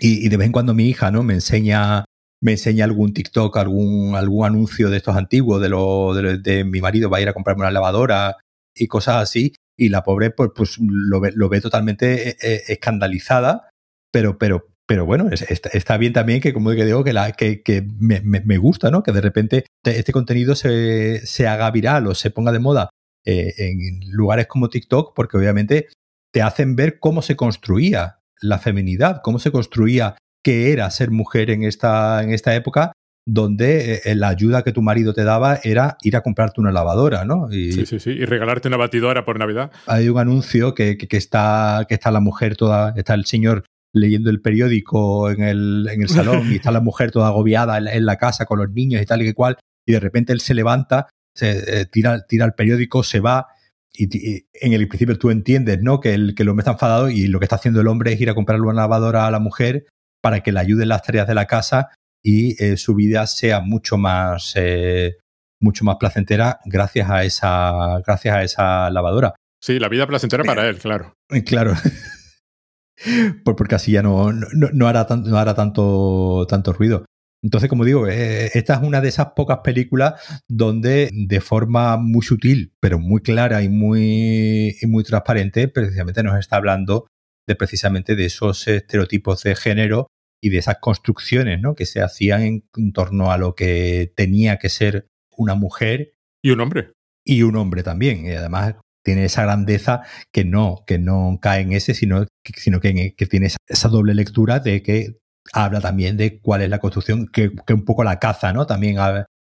Y, 0.01 0.25
y, 0.25 0.29
de 0.29 0.37
vez 0.37 0.47
en 0.47 0.53
cuando 0.53 0.75
mi 0.75 0.89
hija, 0.89 1.11
¿no? 1.11 1.23
Me 1.23 1.35
enseña 1.35 2.05
me 2.41 2.53
enseña 2.53 2.85
algún 2.85 3.13
TikTok, 3.13 3.57
algún, 3.57 4.15
algún 4.15 4.47
anuncio 4.47 4.91
de 4.91 4.99
estos 4.99 5.17
antiguos, 5.17 5.61
de, 5.61 5.69
lo, 5.69 6.15
de, 6.15 6.65
mi 6.65 6.81
marido 6.81 7.11
va 7.11 7.19
a 7.19 7.21
ir 7.21 7.29
a 7.29 7.33
comprarme 7.33 7.63
una 7.63 7.71
lavadora 7.71 8.37
y 8.75 8.87
cosas 8.87 9.23
así, 9.23 9.55
y 9.77 9.89
la 9.89 10.03
pobre 10.03 10.31
pues, 10.31 10.51
pues 10.55 10.79
lo, 10.79 11.21
ve, 11.21 11.33
lo 11.35 11.49
ve 11.49 11.61
totalmente 11.61 12.37
eh, 12.41 12.63
escandalizada, 12.69 13.69
pero, 14.13 14.39
pero, 14.39 14.69
pero 14.87 15.05
bueno, 15.05 15.29
es, 15.31 15.43
está, 15.43 15.69
está, 15.71 15.97
bien 15.97 16.13
también 16.13 16.41
que, 16.41 16.53
como 16.53 16.71
digo, 16.71 17.05
que, 17.05 17.13
la, 17.13 17.33
que, 17.33 17.63
que 17.63 17.83
me, 17.83 18.21
me, 18.21 18.41
me, 18.41 18.57
gusta, 18.57 18.91
¿no? 18.91 19.03
Que 19.03 19.13
de 19.13 19.21
repente 19.21 19.67
este 19.85 20.13
contenido 20.13 20.55
se, 20.55 21.27
se 21.27 21.47
haga 21.47 21.71
viral 21.71 22.07
o 22.07 22.15
se 22.15 22.31
ponga 22.31 22.53
de 22.53 22.59
moda 22.61 22.91
eh, 23.25 23.55
en 23.59 24.01
lugares 24.11 24.47
como 24.47 24.71
TikTok, 24.71 25.15
porque 25.15 25.37
obviamente 25.37 25.89
te 26.33 26.43
hacen 26.43 26.77
ver 26.77 26.99
cómo 27.01 27.21
se 27.21 27.37
construía 27.37 28.21
la 28.41 28.59
feminidad, 28.59 29.21
cómo 29.23 29.39
se 29.39 29.51
construía 29.51 30.17
qué 30.43 30.73
era 30.73 30.91
ser 30.91 31.11
mujer 31.11 31.51
en 31.51 31.65
esta, 31.65 32.23
en 32.23 32.31
esta 32.31 32.55
época, 32.55 32.93
donde 33.27 34.01
eh, 34.05 34.15
la 34.15 34.29
ayuda 34.29 34.63
que 34.63 34.73
tu 34.73 34.81
marido 34.81 35.13
te 35.13 35.23
daba 35.23 35.59
era 35.63 35.99
ir 36.03 36.17
a 36.17 36.23
comprarte 36.23 36.63
una 36.63 36.73
lavadora, 36.73 37.27
¿no? 37.27 37.53
Y, 37.53 37.73
sí, 37.73 37.85
sí, 37.85 38.01
sí, 38.01 38.11
y 38.11 38.25
regalarte 38.25 38.69
una 38.69 38.79
batidora 38.79 39.27
por 39.27 39.39
Navidad. 39.39 39.71
Hay 39.87 40.09
un 40.09 40.19
anuncio 40.19 40.75
que, 40.75 40.97
que, 40.97 41.09
que, 41.09 41.19
está, 41.19 41.85
que 41.87 41.95
está 41.95 42.11
la 42.11 42.21
mujer 42.21 42.57
toda, 42.57 42.95
está 42.97 43.13
el 43.13 43.27
señor 43.27 43.65
leyendo 43.93 44.31
el 44.31 44.41
periódico 44.41 45.31
en 45.31 45.43
el, 45.43 45.89
en 45.91 46.03
el 46.03 46.09
salón 46.09 46.51
y 46.51 46.57
está 46.57 46.71
la 46.71 46.81
mujer 46.81 47.11
toda 47.11 47.29
agobiada 47.29 47.77
en 47.77 47.85
la, 47.85 47.95
en 47.95 48.07
la, 48.07 48.17
casa 48.17 48.47
con 48.47 48.59
los 48.59 48.71
niños 48.71 49.03
y 49.03 49.07
tal 49.07 49.21
y 49.21 49.27
que 49.27 49.35
cual, 49.35 49.59
y 49.87 49.93
de 49.93 50.01
repente 50.01 50.33
él 50.33 50.41
se 50.41 50.55
levanta, 50.55 51.09
se 51.35 51.81
eh, 51.81 51.85
tira, 51.85 52.25
tira 52.27 52.47
el 52.47 52.53
periódico, 52.53 53.03
se 53.03 53.21
va, 53.21 53.49
y, 53.93 54.05
y, 54.05 54.47
en 54.55 54.73
el 54.73 54.89
principio 54.89 55.19
tú 55.19 55.31
entiendes, 55.31 55.83
¿no? 55.83 56.01
Que 56.01 56.15
el, 56.15 56.35
que 56.35 56.45
el 56.45 56.49
hombre 56.49 56.63
está 56.63 56.73
enfadado 56.73 57.11
y 57.11 57.27
lo 57.27 57.41
que 57.41 57.45
está 57.45 57.57
haciendo 57.57 57.81
el 57.81 57.89
hombre 57.89 58.13
es 58.13 58.21
ir 58.21 58.31
a 58.31 58.35
comprarle 58.35 58.65
una 58.65 58.75
lavadora 58.75 59.27
a 59.27 59.31
la 59.31 59.39
mujer 59.39 59.87
para 60.23 60.41
que 60.41 60.53
le 60.53 60.61
ayude 60.61 60.83
en 60.85 60.91
las 60.91 61.03
tareas 61.03 61.27
de 61.27 61.35
la 61.35 61.47
casa 61.47 61.91
y 62.23 62.63
eh, 62.63 62.77
su 62.77 62.95
vida 62.95 63.27
sea 63.27 63.61
mucho 63.61 63.97
más 63.97 64.53
eh, 64.57 65.17
mucho 65.61 65.85
más 65.85 65.97
placentera 65.97 66.59
gracias 66.65 67.11
a 67.11 67.25
esa 67.25 68.01
gracias 68.05 68.35
a 68.35 68.43
esa 68.43 68.91
lavadora 68.91 69.35
Sí, 69.61 69.79
la 69.79 69.89
vida 69.89 70.07
placentera 70.07 70.45
para 70.45 70.69
él, 70.69 70.79
claro. 70.79 71.15
Claro. 71.45 71.75
porque 73.45 73.75
así 73.75 73.93
ya 73.93 74.03
no, 74.03 74.33
no, 74.33 74.89
hará, 74.89 75.07
no 75.11 75.37
hará 75.37 75.55
tanto, 75.55 76.47
tanto 76.49 76.73
ruido. 76.73 77.05
Entonces, 77.43 77.69
como 77.69 77.85
digo, 77.85 78.09
eh, 78.09 78.51
esta 78.55 78.75
es 78.75 78.83
una 78.83 79.01
de 79.01 79.09
esas 79.09 79.29
pocas 79.37 79.59
películas 79.63 80.21
donde 80.49 81.11
de 81.13 81.41
forma 81.41 81.97
muy 81.97 82.23
sutil, 82.23 82.73
pero 82.81 82.99
muy 82.99 83.21
clara 83.21 83.63
y 83.63 83.69
muy, 83.69 84.77
y 84.81 84.87
muy 84.87 85.05
transparente, 85.05 85.69
precisamente 85.69 86.23
nos 86.23 86.39
está 86.39 86.57
hablando 86.57 87.07
de 87.49 87.57
precisamente 87.57 88.15
de 88.15 88.27
esos 88.27 88.69
estereotipos 88.69 89.43
de 89.43 89.57
género 89.57 90.07
y 90.41 90.51
de 90.51 90.59
esas 90.59 90.77
construcciones 90.81 91.61
¿no? 91.61 91.75
que 91.75 91.87
se 91.87 92.01
hacían 92.01 92.43
en, 92.43 92.93
torno 92.93 93.33
a 93.33 93.39
lo 93.39 93.55
que 93.55 94.13
tenía 94.15 94.59
que 94.59 94.69
ser 94.69 95.09
una 95.37 95.55
mujer. 95.55 96.13
Y 96.45 96.51
un 96.51 96.61
hombre. 96.61 96.93
Y 97.25 97.43
un 97.43 97.57
hombre 97.57 97.83
también. 97.83 98.27
Y 98.27 98.33
además 98.33 98.77
tiene 99.03 99.25
esa 99.25 99.45
grandeza 99.45 100.03
que 100.33 100.45
no, 100.45 100.85
que 100.87 100.99
no 100.99 101.39
cae 101.41 101.63
en 101.63 101.73
ese, 101.73 101.95
sino, 101.95 102.27
sino 102.55 102.81
que, 102.81 103.15
que 103.17 103.27
tiene 103.27 103.49
esa 103.67 103.89
doble 103.89 104.15
lectura 104.15 104.61
de 104.61 104.83
que 104.83 105.19
habla 105.53 105.81
también 105.81 106.19
de 106.19 106.41
cuál 106.41 106.63
es 106.63 106.69
la 106.69 106.79
construcción, 106.79 107.27
que, 107.29 107.51
que 107.67 107.73
un 107.73 107.87
poco 107.87 108.05
la 108.05 108.19
caza, 108.19 108.53
¿no? 108.53 108.67
También 108.67 108.99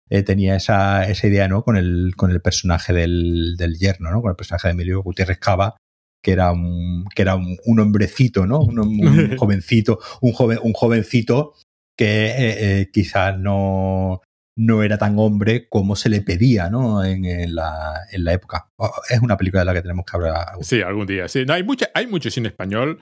eh, 0.09 0.23
tenía 0.23 0.57
esa, 0.57 1.05
esa, 1.05 1.27
idea, 1.27 1.47
¿no? 1.47 1.63
Con 1.63 1.77
el, 1.77 2.13
con 2.17 2.31
el 2.31 2.41
personaje 2.41 2.95
del, 2.95 3.57
del 3.59 3.77
yerno, 3.77 4.11
¿no? 4.11 4.23
Con 4.23 4.31
el 4.31 4.37
personaje 4.37 4.69
de 4.69 4.73
Emilio 4.73 5.03
Gutiérrez 5.03 5.39
Cava, 5.39 5.77
que 6.23 6.33
era 6.33 6.53
un, 6.53 7.07
que 7.15 7.23
era 7.23 7.35
un, 7.37 7.81
hombre,cito, 7.81 8.47
¿no? 8.47 8.61
Un, 8.61 8.77
jovencito, 9.39 9.99
un 10.21 10.33
joven, 10.33 10.59
un 10.63 10.73
jovencito 10.73 11.55
que 11.97 12.27
eh, 12.27 12.81
eh, 12.81 12.91
quizás 12.93 13.39
no, 13.39 14.21
no 14.57 14.83
era 14.83 14.99
tan 14.99 15.19
hombre 15.19 15.69
como 15.69 15.97
se 15.97 16.09
le 16.09 16.23
pedía, 16.23 16.71
¿no? 16.71 17.05
En, 17.05 17.55
la, 17.55 17.95
en, 18.11 18.25
la, 18.25 18.33
época. 18.33 18.71
Es 19.09 19.21
una 19.21 19.37
película 19.37 19.63
de 19.63 19.67
la 19.67 19.75
que 19.75 19.83
tenemos 19.83 20.05
que 20.05 20.17
hablar. 20.17 20.49
Sí, 20.61 20.83
algún 20.83 21.07
día. 21.07 21.29
Sí, 21.29 21.45
no, 21.47 21.55
hay, 21.55 21.63
mucha, 21.63 21.89
hay 21.95 22.07
mucho 22.07 22.31
cine 22.31 22.49
español 22.49 23.01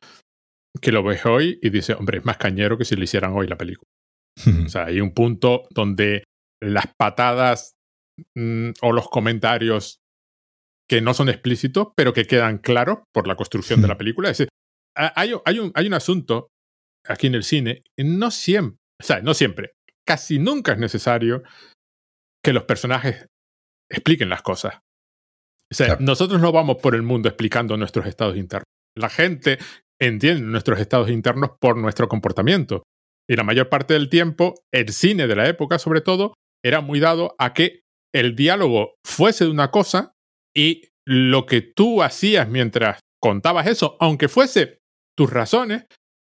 que 0.80 0.92
lo 0.92 1.02
ves 1.02 1.24
hoy 1.26 1.58
y 1.62 1.70
dice, 1.70 1.94
hombre, 1.94 2.18
es 2.18 2.24
más 2.24 2.36
cañero 2.36 2.78
que 2.78 2.84
si 2.84 2.94
lo 2.96 3.04
hicieran 3.04 3.32
hoy 3.32 3.46
la 3.46 3.56
película. 3.56 3.88
o 4.66 4.68
sea, 4.68 4.86
hay 4.86 5.00
un 5.00 5.12
punto 5.12 5.66
donde 5.70 6.24
las 6.60 6.86
patadas 6.96 7.74
mm, 8.34 8.70
o 8.82 8.92
los 8.92 9.08
comentarios 9.08 10.00
que 10.88 11.00
no 11.00 11.14
son 11.14 11.28
explícitos, 11.28 11.88
pero 11.94 12.12
que 12.12 12.24
quedan 12.24 12.58
claros 12.58 13.00
por 13.12 13.28
la 13.28 13.36
construcción 13.36 13.82
de 13.82 13.88
la 13.88 13.98
película. 13.98 14.30
Es 14.30 14.38
decir, 14.38 14.48
hay, 14.96 15.32
hay, 15.44 15.58
un, 15.58 15.70
hay 15.74 15.86
un 15.86 15.94
asunto 15.94 16.48
aquí 17.06 17.26
en 17.26 17.34
el 17.34 17.44
cine, 17.44 17.82
no 17.98 18.30
siempre, 18.30 18.78
o 19.00 19.04
sea, 19.04 19.20
no 19.20 19.34
siempre, 19.34 19.72
casi 20.06 20.38
nunca 20.38 20.72
es 20.72 20.78
necesario 20.78 21.42
que 22.42 22.52
los 22.52 22.64
personajes 22.64 23.26
expliquen 23.90 24.28
las 24.28 24.42
cosas. 24.42 24.80
O 25.70 25.74
sea, 25.74 25.98
nosotros 26.00 26.40
no 26.40 26.50
vamos 26.50 26.78
por 26.78 26.94
el 26.94 27.02
mundo 27.02 27.28
explicando 27.28 27.76
nuestros 27.76 28.06
estados 28.06 28.36
internos. 28.36 28.64
La 28.96 29.10
gente 29.10 29.58
entienden 30.00 30.50
nuestros 30.50 30.80
estados 30.80 31.10
internos 31.10 31.50
por 31.60 31.76
nuestro 31.76 32.08
comportamiento. 32.08 32.84
Y 33.28 33.36
la 33.36 33.44
mayor 33.44 33.68
parte 33.68 33.94
del 33.94 34.08
tiempo, 34.08 34.54
el 34.72 34.88
cine 34.92 35.26
de 35.26 35.36
la 35.36 35.46
época, 35.46 35.78
sobre 35.78 36.00
todo, 36.00 36.34
era 36.64 36.80
muy 36.80 37.00
dado 37.00 37.34
a 37.38 37.52
que 37.52 37.82
el 38.14 38.34
diálogo 38.34 38.94
fuese 39.04 39.44
de 39.44 39.50
una 39.50 39.70
cosa 39.70 40.14
y 40.58 40.90
lo 41.06 41.46
que 41.46 41.60
tú 41.62 42.02
hacías 42.02 42.48
mientras 42.48 42.98
contabas 43.22 43.68
eso, 43.68 43.96
aunque 44.00 44.26
fuese 44.26 44.80
tus 45.16 45.30
razones, 45.30 45.86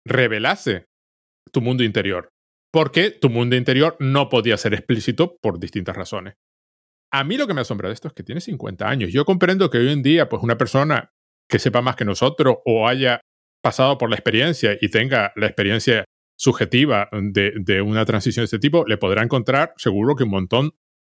revelase 0.07 0.85
tu 1.51 1.59
mundo 1.59 1.83
interior. 1.83 2.29
Porque 2.71 3.09
tu 3.09 3.31
mundo 3.31 3.55
interior 3.55 3.97
no 3.99 4.29
podía 4.29 4.57
ser 4.57 4.75
explícito 4.75 5.37
por 5.41 5.59
distintas 5.59 5.97
razones. 5.97 6.35
A 7.11 7.23
mí 7.23 7.35
lo 7.35 7.47
que 7.47 7.55
me 7.55 7.61
asombra 7.61 7.89
de 7.89 7.95
esto 7.95 8.09
es 8.09 8.13
que 8.13 8.21
tiene 8.21 8.41
50 8.41 8.87
años. 8.87 9.11
Yo 9.11 9.25
comprendo 9.25 9.71
que 9.71 9.79
hoy 9.79 9.89
en 9.89 10.03
día, 10.03 10.29
pues 10.29 10.43
una 10.43 10.55
persona 10.55 11.09
que 11.49 11.57
sepa 11.57 11.81
más 11.81 11.95
que 11.95 12.05
nosotros 12.05 12.57
o 12.65 12.87
haya 12.87 13.21
pasado 13.63 13.97
por 13.97 14.09
la 14.09 14.15
experiencia 14.17 14.77
y 14.79 14.89
tenga 14.89 15.33
la 15.35 15.47
experiencia 15.47 16.05
subjetiva 16.39 17.09
de, 17.11 17.81
una 17.81 18.05
transición 18.05 18.43
de 18.43 18.45
este 18.45 18.59
tipo, 18.59 18.85
le 18.85 18.97
podrá 18.97 19.23
encontrar 19.23 19.73
seguro 19.77 20.15
que 20.15 20.23
un 20.25 20.29
montón 20.29 20.71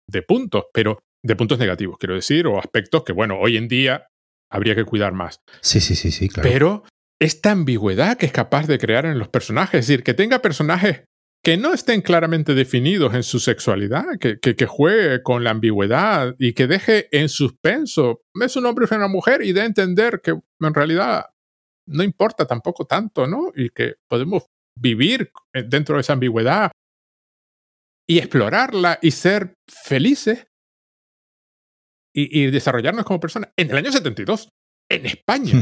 de 0.09 0.21
puntos, 0.21 0.65
pero 0.73 0.99
de 1.27 1.35
puntos 1.35 1.59
negativos, 1.59 1.97
quiero 1.99 2.15
decir, 2.15 2.47
o 2.47 2.57
aspectos 2.57 3.03
que, 3.03 3.13
bueno, 3.13 3.37
hoy 3.39 3.57
en 3.57 3.67
día 3.67 4.07
habría 4.49 4.75
que 4.75 4.85
cuidar 4.85 5.13
más. 5.13 5.41
Sí, 5.61 5.79
sí, 5.79 5.95
sí, 5.95 6.11
sí, 6.11 6.29
claro. 6.29 6.49
Pero 6.49 6.83
esta 7.19 7.51
ambigüedad 7.51 8.17
que 8.17 8.27
es 8.27 8.31
capaz 8.31 8.67
de 8.67 8.77
crear 8.77 9.05
en 9.05 9.19
los 9.19 9.27
personajes, 9.27 9.81
es 9.81 9.87
decir, 9.87 10.03
que 10.03 10.13
tenga 10.13 10.41
personajes 10.41 11.03
que 11.43 11.57
no 11.57 11.73
estén 11.73 12.01
claramente 12.01 12.53
definidos 12.53 13.13
en 13.13 13.23
su 13.23 13.39
sexualidad, 13.39 14.05
que, 14.19 14.39
que, 14.39 14.65
juegue 14.65 15.21
con 15.21 15.43
la 15.43 15.51
ambigüedad 15.51 16.35
y 16.39 16.53
que 16.53 16.67
deje 16.67 17.07
en 17.17 17.29
suspenso, 17.29 18.21
es 18.41 18.55
un 18.55 18.65
hombre 18.65 18.85
o 18.89 18.95
una 18.95 19.07
mujer 19.07 19.41
y 19.43 19.53
de 19.53 19.63
entender 19.63 20.19
que 20.21 20.31
en 20.31 20.73
realidad 20.73 21.25
no 21.87 22.03
importa 22.03 22.45
tampoco 22.45 22.85
tanto, 22.85 23.27
¿no? 23.27 23.51
Y 23.55 23.69
que 23.69 23.95
podemos 24.09 24.45
vivir 24.77 25.31
dentro 25.53 25.95
de 25.95 26.01
esa 26.01 26.13
ambigüedad 26.13 26.71
y 28.09 28.19
explorarla 28.19 28.99
y 29.01 29.11
ser 29.11 29.53
felices 29.67 30.47
y, 32.19 32.49
desarrollarnos 32.49 33.05
como 33.05 33.19
personas. 33.19 33.51
En 33.55 33.69
el 33.69 33.77
año 33.77 33.91
72, 33.91 34.49
en 34.89 35.05
España. 35.05 35.53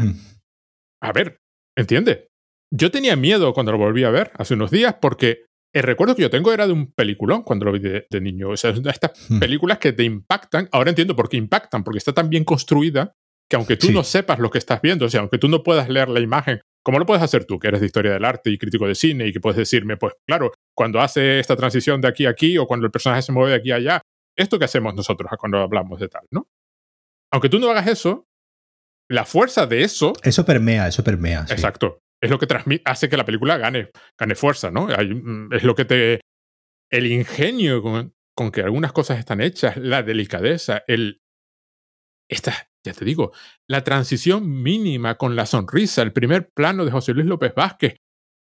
A 1.02 1.11
ver, 1.11 1.41
¿entiende? 1.77 2.30
Yo 2.73 2.91
tenía 2.91 3.15
miedo 3.15 3.53
cuando 3.53 3.73
lo 3.73 3.77
volví 3.77 4.03
a 4.03 4.10
ver 4.10 4.32
hace 4.36 4.53
unos 4.53 4.72
días 4.72 4.95
porque 5.02 5.45
el 5.73 5.84
recuerdo 5.84 6.15
que 6.15 6.22
yo 6.22 6.30
tengo 6.30 6.53
era 6.53 6.65
de 6.65 6.73
un 6.73 6.94
peliculón 6.94 7.44
cuando 7.44 7.65
lo 7.65 7.73
vi 7.73 7.80
de, 7.80 8.22
niño. 8.22 8.49
O 8.49 8.57
sea, 8.57 8.72
estas 8.72 9.11
películas 9.40 9.77
que 9.80 9.91
te 9.91 10.03
impactan. 10.03 10.69
Ahora 10.72 10.90
entiendo 10.90 11.15
por 11.15 11.27
qué 11.27 11.36
impactan, 11.36 11.84
porque 11.84 11.98
está 11.98 12.14
tan 12.14 12.30
bien 12.30 12.45
construida 12.45 13.11
que 13.49 13.57
aunque 13.57 13.76
tú 13.76 13.91
no 13.91 14.03
sepas 14.03 14.40
lo 14.40 14.49
que 14.49 14.57
estás 14.57 14.82
viendo, 14.82 15.06
o 15.06 15.10
sea, 15.10 15.19
aunque 15.19 15.38
tú 15.38 15.48
no 15.48 15.61
puedas 15.61 15.90
leer 15.90 16.10
la 16.10 16.22
imagen, 16.22 16.61
como 16.84 16.98
lo 16.98 17.06
puedes 17.06 17.22
hacer 17.22 17.45
tú, 17.45 17.60
que 17.60 17.68
eres 17.68 17.82
de 17.82 17.88
historia 17.88 18.14
del 18.14 18.26
arte 18.26 18.49
y 18.49 18.57
crítico 18.57 18.88
de 18.88 18.95
cine 18.95 19.27
y 19.27 19.34
que 19.34 19.40
puedes 19.40 19.57
decirme, 19.57 19.98
pues 19.98 20.14
claro, 20.26 20.52
cuando 20.73 21.02
hace 21.02 21.40
esta 21.40 21.56
transición 21.56 22.02
de 22.02 22.07
aquí 22.07 22.26
a 22.26 22.30
aquí 22.30 22.57
o 22.57 22.65
cuando 22.65 22.86
el 22.86 22.91
personaje 22.91 23.22
se 23.22 23.32
mueve 23.32 23.52
de 23.52 23.57
aquí 23.57 23.72
a 23.72 23.76
allá, 23.76 24.02
esto 24.35 24.59
que 24.59 24.65
hacemos 24.65 24.93
nosotros 24.95 25.29
cuando 25.39 25.59
hablamos 25.59 25.99
de 25.99 26.07
tal, 26.07 26.25
¿no? 26.31 26.47
Aunque 27.31 27.49
tú 27.49 27.59
no 27.59 27.69
hagas 27.69 27.87
eso, 27.87 28.27
la 29.09 29.25
fuerza 29.25 29.65
de 29.65 29.83
eso... 29.83 30.13
Eso 30.23 30.45
permea, 30.45 30.87
eso 30.87 31.03
permea. 31.03 31.45
Exacto. 31.49 31.99
Es 32.21 32.29
lo 32.29 32.39
que 32.39 32.47
hace 32.85 33.09
que 33.09 33.17
la 33.17 33.25
película 33.25 33.57
gane, 33.57 33.91
gane 34.17 34.35
fuerza, 34.35 34.71
¿no? 34.71 34.87
Mm, 34.87 35.53
es 35.53 35.63
lo 35.63 35.75
que 35.75 35.85
te... 35.85 36.21
El 36.91 37.07
ingenio 37.07 37.81
con, 37.81 38.13
con 38.35 38.51
que 38.51 38.61
algunas 38.61 38.93
cosas 38.93 39.19
están 39.19 39.41
hechas, 39.41 39.77
la 39.77 40.03
delicadeza, 40.03 40.83
el... 40.87 41.21
Esta, 42.29 42.69
ya 42.85 42.93
te 42.93 43.05
digo, 43.05 43.31
la 43.67 43.83
transición 43.83 44.63
mínima 44.63 45.15
con 45.15 45.35
la 45.35 45.45
sonrisa, 45.45 46.01
el 46.01 46.13
primer 46.13 46.49
plano 46.51 46.85
de 46.85 46.91
José 46.91 47.13
Luis 47.13 47.27
López 47.27 47.53
Vázquez, 47.55 47.97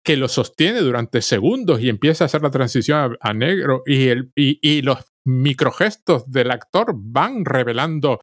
que 0.05 0.17
lo 0.17 0.29
sostiene 0.29 0.81
durante 0.81 1.23
segundos 1.23 1.81
y 1.81 1.89
empieza 1.89 2.25
a 2.25 2.27
hacer 2.27 2.43
la 2.43 2.51
transición 2.51 3.19
a, 3.21 3.35
negro 3.35 3.83
y, 3.85 4.09
el, 4.09 4.33
y, 4.35 4.83
los 4.83 5.05
microgestos 5.27 6.31
del 6.31 6.51
actor 6.51 6.93
van 6.95 7.45
revelando 7.45 8.21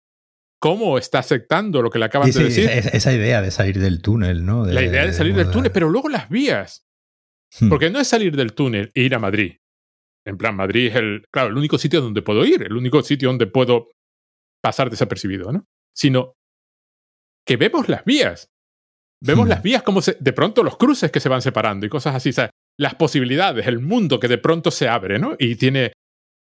cómo 0.59 0.97
está 0.97 1.19
aceptando 1.19 1.81
lo 1.81 1.89
que 1.89 1.99
le 1.99 2.05
acaban 2.05 2.31
de 2.31 2.43
decir. 2.43 2.69
Esa, 2.69 3.13
idea 3.13 3.41
de 3.41 3.51
salir 3.51 3.79
del 3.79 4.01
túnel, 4.01 4.45
¿no? 4.45 4.65
la 4.65 4.81
idea 4.81 5.05
de 5.05 5.13
salir 5.13 5.35
del 5.35 5.51
túnel, 5.51 5.71
pero 5.71 5.89
luego 5.89 6.09
las 6.09 6.29
vías. 6.29 6.87
Hmm. 7.59 7.69
Porque 7.69 7.89
no 7.89 7.99
es 7.99 8.07
salir 8.07 8.35
del 8.35 8.53
túnel 8.53 8.91
e 8.93 9.03
ir 9.03 9.15
a 9.15 9.19
Madrid. 9.19 9.57
En 10.25 10.37
plan, 10.37 10.55
Madrid 10.55 10.87
es 10.87 10.95
el, 10.95 11.23
claro, 11.31 11.49
el 11.49 11.57
único 11.57 11.77
sitio 11.77 12.01
donde 12.01 12.21
puedo 12.21 12.43
ir, 12.43 12.63
el 12.63 12.75
único 12.75 13.01
sitio 13.01 13.29
donde 13.29 13.47
puedo 13.47 13.89
pasar 14.61 14.89
desapercibido, 14.89 15.51
¿no? 15.51 15.65
sino 15.95 16.33
que 17.45 17.57
vemos 17.57 17.87
las 17.87 18.03
vías. 18.03 18.49
Vemos 19.23 19.47
hmm. 19.47 19.49
las 19.49 19.63
vías 19.63 19.83
como 19.83 20.01
se, 20.01 20.17
de 20.19 20.33
pronto 20.33 20.63
los 20.63 20.77
cruces 20.77 21.11
que 21.11 21.19
se 21.19 21.29
van 21.29 21.41
separando 21.41 21.85
y 21.85 21.89
cosas 21.89 22.15
así. 22.15 22.29
O 22.29 22.33
sea, 22.33 22.51
las 22.77 22.95
posibilidades, 22.95 23.65
el 23.67 23.79
mundo 23.79 24.19
que 24.19 24.27
de 24.27 24.37
pronto 24.37 24.69
se 24.69 24.87
abre, 24.87 25.17
¿no? 25.17 25.35
Y 25.39 25.55
tiene. 25.55 25.93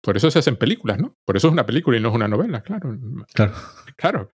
Por 0.01 0.17
eso 0.17 0.31
se 0.31 0.39
hacen 0.39 0.55
películas, 0.55 0.99
¿no? 0.99 1.15
Por 1.25 1.37
eso 1.37 1.47
es 1.47 1.53
una 1.53 1.65
película 1.65 1.97
y 1.97 2.01
no 2.01 2.09
es 2.09 2.15
una 2.15 2.27
novela, 2.27 2.61
claro. 2.61 2.97
Claro. 3.33 3.53
Claro. 3.95 4.31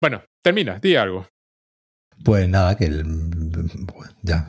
Bueno, 0.00 0.22
termina, 0.42 0.78
di 0.78 0.96
algo. 0.96 1.28
Pues 2.24 2.48
nada, 2.48 2.76
que 2.76 2.90
ya, 4.22 4.48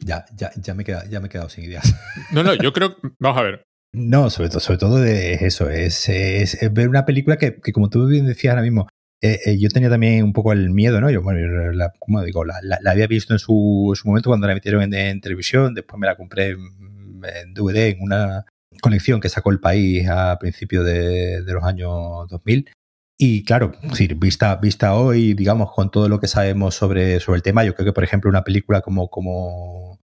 ya, 0.00 0.24
ya, 0.36 0.50
ya, 0.56 0.74
me 0.74 0.82
he 0.82 0.86
quedado, 0.86 1.08
ya 1.08 1.20
me 1.20 1.26
he 1.26 1.30
quedado 1.30 1.48
sin 1.48 1.64
ideas. 1.64 1.94
No, 2.32 2.42
no, 2.42 2.54
yo 2.54 2.72
creo. 2.72 2.96
Vamos 3.18 3.38
a 3.38 3.42
ver. 3.42 3.64
No, 3.92 4.28
sobre 4.28 4.48
todo, 4.48 4.60
sobre 4.60 4.78
todo 4.78 5.04
es 5.04 5.40
eso, 5.40 5.70
es, 5.70 6.08
es, 6.08 6.58
ver 6.72 6.88
una 6.88 7.04
película 7.04 7.36
que, 7.36 7.60
que, 7.60 7.72
como 7.72 7.88
tú 7.88 8.08
bien 8.08 8.26
decías 8.26 8.50
ahora 8.50 8.62
mismo, 8.62 8.88
eh, 9.20 9.38
eh, 9.46 9.58
yo 9.58 9.68
tenía 9.68 9.88
también 9.88 10.24
un 10.24 10.32
poco 10.32 10.52
el 10.52 10.70
miedo, 10.70 11.00
¿no? 11.00 11.10
Yo, 11.10 11.22
bueno, 11.22 11.72
la, 11.72 11.92
como 11.98 12.22
digo, 12.22 12.44
la, 12.44 12.56
la, 12.62 12.90
había 12.90 13.06
visto 13.06 13.32
en 13.32 13.38
su, 13.38 13.92
su, 13.94 14.08
momento 14.08 14.30
cuando 14.30 14.48
la 14.48 14.54
metieron 14.54 14.92
en, 14.92 15.20
televisión, 15.20 15.74
después 15.74 15.98
me 15.98 16.06
la 16.08 16.16
compré 16.16 16.50
en, 16.50 17.54
DVD 17.54 17.88
en 17.88 18.02
una 18.02 18.44
colección 18.80 19.20
que 19.20 19.28
sacó 19.28 19.50
el 19.50 19.60
país 19.60 20.08
a 20.08 20.38
principios 20.38 20.84
de, 20.84 21.42
los 21.46 21.64
años 21.64 22.28
2000. 22.28 22.70
Y 23.18 23.44
claro, 23.44 23.72
sí, 23.92 24.08
vista, 24.08 24.56
vista 24.56 24.94
hoy, 24.94 25.34
digamos, 25.34 25.72
con 25.72 25.90
todo 25.90 26.08
lo 26.08 26.18
que 26.18 26.26
sabemos 26.26 26.74
sobre, 26.74 27.20
sobre 27.20 27.36
el 27.36 27.42
tema, 27.42 27.64
yo 27.64 27.74
creo 27.74 27.86
que, 27.86 27.92
por 27.92 28.04
ejemplo, 28.04 28.28
una 28.28 28.42
película 28.42 28.80
como, 28.80 29.08
como, 29.08 30.00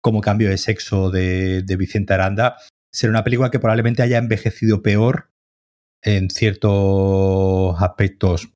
como 0.00 0.20
Cambio 0.22 0.48
de 0.48 0.56
Sexo 0.56 1.10
de, 1.10 1.62
de 1.62 1.76
Vicente 1.76 2.14
Aranda 2.14 2.56
será 2.92 3.10
una 3.10 3.24
película 3.24 3.50
que 3.50 3.58
probablemente 3.58 4.02
haya 4.02 4.18
envejecido 4.18 4.82
peor 4.82 5.30
en 6.02 6.30
ciertos 6.30 7.80
aspectos 7.80 8.50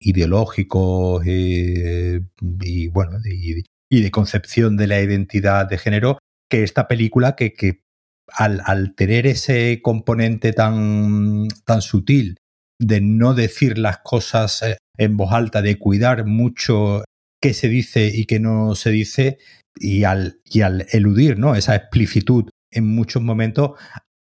ideológicos 0.00 1.24
y, 1.26 2.88
bueno, 2.88 3.18
y, 3.24 3.62
de 4.02 4.10
concepción 4.10 4.76
de 4.76 4.86
la 4.86 5.00
identidad 5.00 5.66
de 5.68 5.78
género 5.78 6.18
que 6.50 6.62
esta 6.62 6.88
película 6.88 7.36
que, 7.36 7.52
que 7.52 7.82
al, 8.32 8.62
al, 8.64 8.94
tener 8.94 9.26
ese 9.26 9.80
componente 9.82 10.52
tan, 10.52 11.48
tan 11.64 11.82
sutil 11.82 12.36
de 12.80 13.00
no 13.00 13.34
decir 13.34 13.78
las 13.78 13.98
cosas 13.98 14.62
eh, 14.62 14.76
en 14.96 15.16
voz 15.16 15.32
alta, 15.32 15.62
de 15.62 15.78
cuidar 15.78 16.26
mucho 16.26 17.04
qué 17.40 17.54
se 17.54 17.68
dice 17.68 18.10
y 18.12 18.26
qué 18.26 18.40
no 18.40 18.74
se 18.74 18.90
dice, 18.90 19.38
y 19.76 20.04
al, 20.04 20.40
y 20.44 20.62
al 20.62 20.86
eludir 20.90 21.38
¿no? 21.38 21.54
esa 21.54 21.76
explicitud 21.76 22.48
en 22.70 22.86
muchos 22.86 23.22
momentos, 23.22 23.72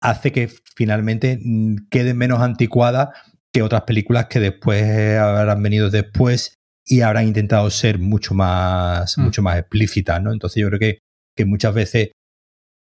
hace 0.01 0.33
que 0.33 0.51
finalmente 0.77 1.39
mm, 1.43 1.89
quede 1.91 2.15
menos 2.15 2.41
anticuada 2.41 3.13
que 3.53 3.63
otras 3.63 3.83
películas 3.83 4.27
que 4.27 4.41
después 4.41 4.85
habrán 5.19 5.63
venido 5.63 5.91
después 5.91 6.55
y 6.85 7.01
habrán 7.01 7.27
intentado 7.27 7.69
ser 7.71 7.99
mucho 7.99 8.35
más, 8.35 9.17
mm. 9.17 9.23
mucho 9.23 9.43
más 9.43 9.59
explícitas, 9.59 10.23
¿no? 10.23 10.33
Entonces 10.33 10.61
yo 10.61 10.69
creo 10.69 10.79
que, 10.79 10.99
que 11.35 11.45
muchas 11.45 11.75
veces, 11.75 12.11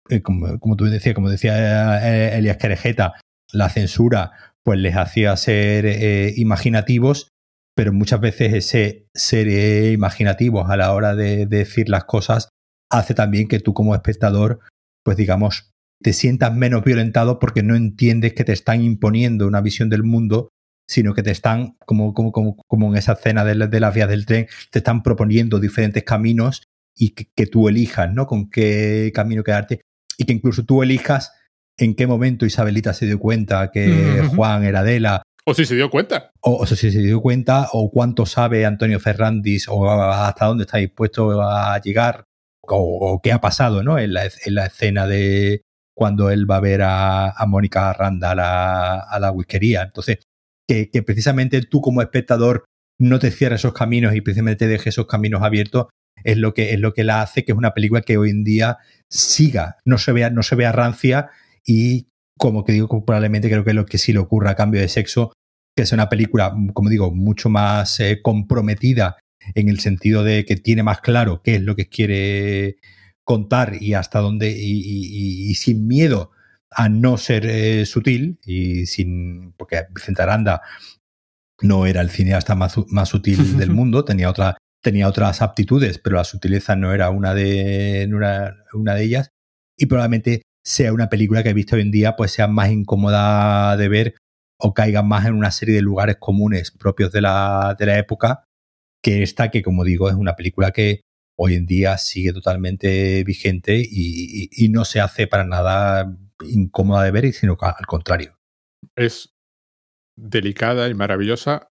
eh, 0.08 0.22
como, 0.22 0.58
como, 0.58 0.76
tú 0.76 0.84
decías, 0.84 1.14
como 1.14 1.30
decía 1.30 2.00
eh, 2.08 2.38
Elias 2.38 2.56
Querejeta, 2.56 3.14
la 3.52 3.68
censura 3.68 4.32
pues 4.62 4.78
les 4.80 4.96
hacía 4.96 5.36
ser 5.36 5.86
eh, 5.86 6.34
imaginativos, 6.36 7.28
pero 7.76 7.92
muchas 7.92 8.20
veces 8.20 8.52
ese 8.52 9.06
ser 9.14 9.92
imaginativos 9.92 10.68
a 10.70 10.76
la 10.76 10.92
hora 10.92 11.14
de, 11.14 11.46
decir 11.46 11.88
las 11.88 12.04
cosas 12.04 12.48
hace 12.90 13.14
también 13.14 13.48
que 13.48 13.60
tú 13.60 13.74
como 13.74 13.94
espectador, 13.94 14.60
pues 15.04 15.16
digamos, 15.16 15.70
te 16.02 16.12
sientas 16.12 16.54
menos 16.54 16.84
violentado 16.84 17.38
porque 17.38 17.62
no 17.62 17.76
entiendes 17.76 18.34
que 18.34 18.44
te 18.44 18.52
están 18.52 18.82
imponiendo 18.82 19.46
una 19.46 19.60
visión 19.60 19.88
del 19.88 20.02
mundo, 20.02 20.48
sino 20.88 21.14
que 21.14 21.22
te 21.22 21.30
están, 21.30 21.76
como, 21.86 22.12
como, 22.12 22.32
como, 22.32 22.56
como 22.66 22.88
en 22.88 22.96
esa 22.96 23.12
escena 23.12 23.44
de, 23.44 23.54
las 23.54 23.94
vías 23.94 24.08
del 24.08 24.26
tren, 24.26 24.46
te 24.70 24.80
están 24.80 25.02
proponiendo 25.02 25.60
diferentes 25.60 26.02
caminos 26.04 26.64
y 26.96 27.10
que, 27.10 27.28
que, 27.36 27.46
tú 27.46 27.68
elijas, 27.68 28.12
¿no? 28.12 28.26
Con 28.26 28.50
qué 28.50 29.12
camino 29.14 29.44
quedarte 29.44 29.80
y 30.18 30.24
que 30.24 30.32
incluso 30.32 30.64
tú 30.64 30.82
elijas 30.82 31.32
en 31.78 31.94
qué 31.94 32.06
momento 32.06 32.47
Isabelita 32.47 32.94
se 32.94 33.06
dio 33.06 33.18
cuenta 33.18 33.70
que 33.70 34.22
Juan 34.34 34.64
era 34.64 34.80
Adela. 34.80 35.22
O 35.44 35.55
si 35.55 35.64
se 35.64 35.74
dio 35.74 35.90
cuenta. 35.90 36.32
O, 36.40 36.66
si 36.66 36.90
se 36.90 36.98
dio 37.01 37.20
cuenta, 37.20 37.68
o 37.72 37.90
cuánto 37.90 38.26
sabe 38.26 38.66
Antonio 38.66 38.98
Ferrandis, 38.98 39.68
o 39.68 39.88
hasta 39.90 40.47
dónde 40.47 40.64
está 40.64 40.78
dispuesto 40.78 41.40
a 41.43 41.80
llegar, 41.80 42.24
o, 42.62 43.20
qué 43.22 43.32
ha 43.32 43.40
pasado 43.40 43.82
¿no? 43.82 43.98
en, 43.98 44.12
la, 44.12 44.24
escena 44.24 45.06
de 45.06 45.62
cuando 45.94 46.30
él 46.30 46.51
va 46.51 46.56
a 46.56 46.60
ver 46.60 46.80
a, 46.82 47.34
Mónica 47.47 47.93
Randa 47.93 48.32
a 48.32 48.34
la, 48.34 49.01
a 49.01 49.20
la 49.20 49.30
whiskería. 49.30 49.82
Entonces, 49.82 50.18
que, 50.66 50.90
que, 50.90 51.02
precisamente 51.02 51.62
tú 51.62 51.80
como 51.80 52.02
espectador 52.02 52.64
no 52.98 53.18
te 53.18 53.30
cierres 53.30 53.60
esos 53.60 53.74
caminos 53.74 54.14
y 54.14 54.20
precisamente 54.22 54.64
te 54.64 54.68
dejes 54.68 54.88
esos 54.88 55.06
caminos 55.06 55.43
abiertos 55.43 55.86
es 56.24 56.36
lo 56.36 56.55
que 56.55 56.72
es 56.72 56.80
lo 56.80 56.94
que 56.94 57.05
la 57.05 57.22
hace 57.22 57.44
que 57.44 57.52
es 57.52 57.59
una 57.59 57.74
película 57.74 58.02
que 58.02 58.18
hoy 58.18 58.30
en 58.30 58.44
día 58.44 58.78
siga, 59.09 59.76
no 59.84 59.98
se 59.98 60.12
vea, 60.12 60.30
no 60.30 60.43
se 60.43 60.56
vea 60.56 60.72
rancia 60.72 61.30
y 61.64 62.09
como 62.36 62.64
que 62.64 62.72
digo, 62.72 63.05
probablemente 63.05 63.48
creo 63.48 63.64
que 63.64 63.72
lo 63.72 63.86
que 63.86 63.98
sí 63.98 64.12
le 64.12 64.18
ocurra 64.18 64.51
a 64.51 64.56
cambio 64.56 64.80
de 64.80 64.88
sexo, 64.88 65.32
que 65.74 65.82
es 65.82 65.93
una 65.93 66.09
película, 66.09 66.55
como 66.74 66.90
digo, 66.90 67.12
mucho 67.14 67.48
más 67.48 67.98
eh, 68.01 68.20
comprometida 68.22 69.16
en 69.55 69.68
el 69.68 69.80
sentido 69.80 70.22
de 70.22 70.44
que 70.44 70.56
tiene 70.56 70.82
más 70.82 71.01
claro 71.01 71.40
qué 71.43 71.56
es 71.56 71.62
lo 71.62 71.76
que 71.76 71.88
quiere 71.88 72.76
contar 73.24 73.80
y 73.80 73.94
hasta 73.94 74.20
dónde, 74.20 74.51
y, 74.56 75.55
sin 75.55 75.86
miedo 75.86 76.30
a 76.70 76.88
no 76.88 77.16
ser 77.16 77.47
eh, 77.47 77.86
sutil, 77.86 78.38
y 78.44 78.86
sin, 78.86 79.52
porque 79.56 79.84
Vicente 79.94 80.22
Aranda 80.22 80.60
no 81.62 81.86
era 81.86 82.02
el 82.02 82.10
cineasta 82.10 82.55
más, 82.55 82.76
más 82.88 83.09
sutil 83.09 83.56
del 83.56 83.70
mundo, 83.72 84.05
tenía, 84.05 84.28
otra, 84.28 84.59
tenía 84.86 85.08
otras 85.08 85.42
aptitudes, 85.42 85.98
pero 85.98 86.14
la 86.14 86.22
sutileza 86.22 86.76
no 86.76 86.94
era 86.94 87.10
una 87.10 87.34
de, 87.34 88.08
una, 88.08 88.94
de 88.94 89.02
ellas, 89.02 89.32
y 89.76 89.86
probablemente 89.86 90.42
sea 90.64 90.92
una 90.92 91.08
película 91.08 91.42
que 91.42 91.48
he 91.48 91.54
visto 91.54 91.74
hoy 91.74 91.82
en 91.82 91.90
día 91.90 92.14
pues 92.14 92.30
sea 92.30 92.46
más 92.46 92.70
incómoda 92.70 93.76
de 93.76 93.88
ver 93.88 94.14
o 94.60 94.74
caiga 94.74 95.02
más 95.02 95.26
en 95.26 95.34
una 95.34 95.50
serie 95.50 95.74
de 95.74 95.82
lugares 95.82 96.18
comunes 96.20 96.70
propios 96.70 97.10
de 97.10 97.20
la, 97.20 97.74
de 97.76 97.86
la 97.86 97.98
época 97.98 98.44
que 99.02 99.24
esta 99.24 99.50
que 99.50 99.64
como 99.64 99.82
digo 99.82 100.08
es 100.08 100.14
una 100.14 100.36
película 100.36 100.70
que 100.70 101.00
hoy 101.36 101.54
en 101.54 101.66
día 101.66 101.98
sigue 101.98 102.32
totalmente 102.32 103.24
vigente 103.24 103.82
y, 103.84 104.68
no 104.68 104.84
se 104.84 105.00
hace 105.00 105.26
para 105.26 105.44
nada 105.44 106.16
incómoda 106.44 107.02
de 107.02 107.10
ver, 107.10 107.32
sino 107.32 107.56
al 107.60 107.86
contrario. 107.86 108.38
Es 108.94 109.34
delicada 110.16 110.88
y 110.88 110.94
maravillosa, 110.94 111.68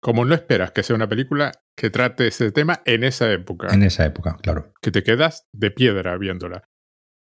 como 0.00 0.24
no 0.24 0.34
esperas 0.34 0.70
que 0.70 0.82
sea 0.84 0.96
una 0.96 1.08
película 1.08 1.52
que 1.76 1.90
trate 1.90 2.28
ese 2.28 2.52
tema 2.52 2.82
en 2.84 3.04
esa 3.04 3.32
época. 3.32 3.72
En 3.72 3.82
esa 3.82 4.04
época, 4.04 4.36
claro. 4.42 4.72
Que 4.80 4.90
te 4.90 5.02
quedas 5.02 5.46
de 5.52 5.70
piedra 5.70 6.16
viéndola. 6.16 6.68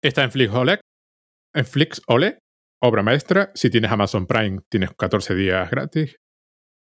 Está 0.02 0.24
en 0.24 0.32
Flix 0.32 0.53
Ole, 0.53 0.82
en 1.53 1.66
Flix 1.66 2.02
Ole, 2.07 2.40
obra 2.82 3.02
maestra. 3.02 3.52
Si 3.56 3.70
tienes 3.70 3.91
Amazon 3.91 4.28
Prime, 4.28 4.60
tienes 4.70 4.91
14 4.98 5.36
días 5.36 5.70
gratis. 5.72 6.18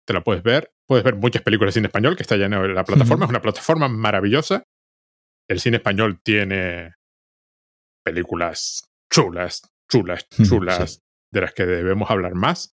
Te 0.06 0.12
la 0.14 0.22
puedes 0.22 0.42
ver. 0.42 0.70
Puedes 0.86 1.04
ver 1.04 1.16
muchas 1.16 1.42
películas 1.42 1.76
en 1.76 1.86
español 1.86 2.16
que 2.16 2.22
está 2.22 2.36
llena 2.36 2.60
de 2.60 2.68
la 2.68 2.84
plataforma. 2.84 3.24
Es 3.24 3.30
una 3.30 3.42
plataforma 3.42 3.88
maravillosa. 3.88 4.62
El 5.48 5.60
cine 5.60 5.78
español 5.78 6.20
tiene 6.22 6.94
películas 8.04 8.84
chulas, 9.12 9.62
chulas, 9.90 10.28
chulas, 10.28 11.00
de 11.32 11.40
las 11.40 11.52
que 11.52 11.66
debemos 11.66 12.10
hablar 12.10 12.34
más. 12.34 12.74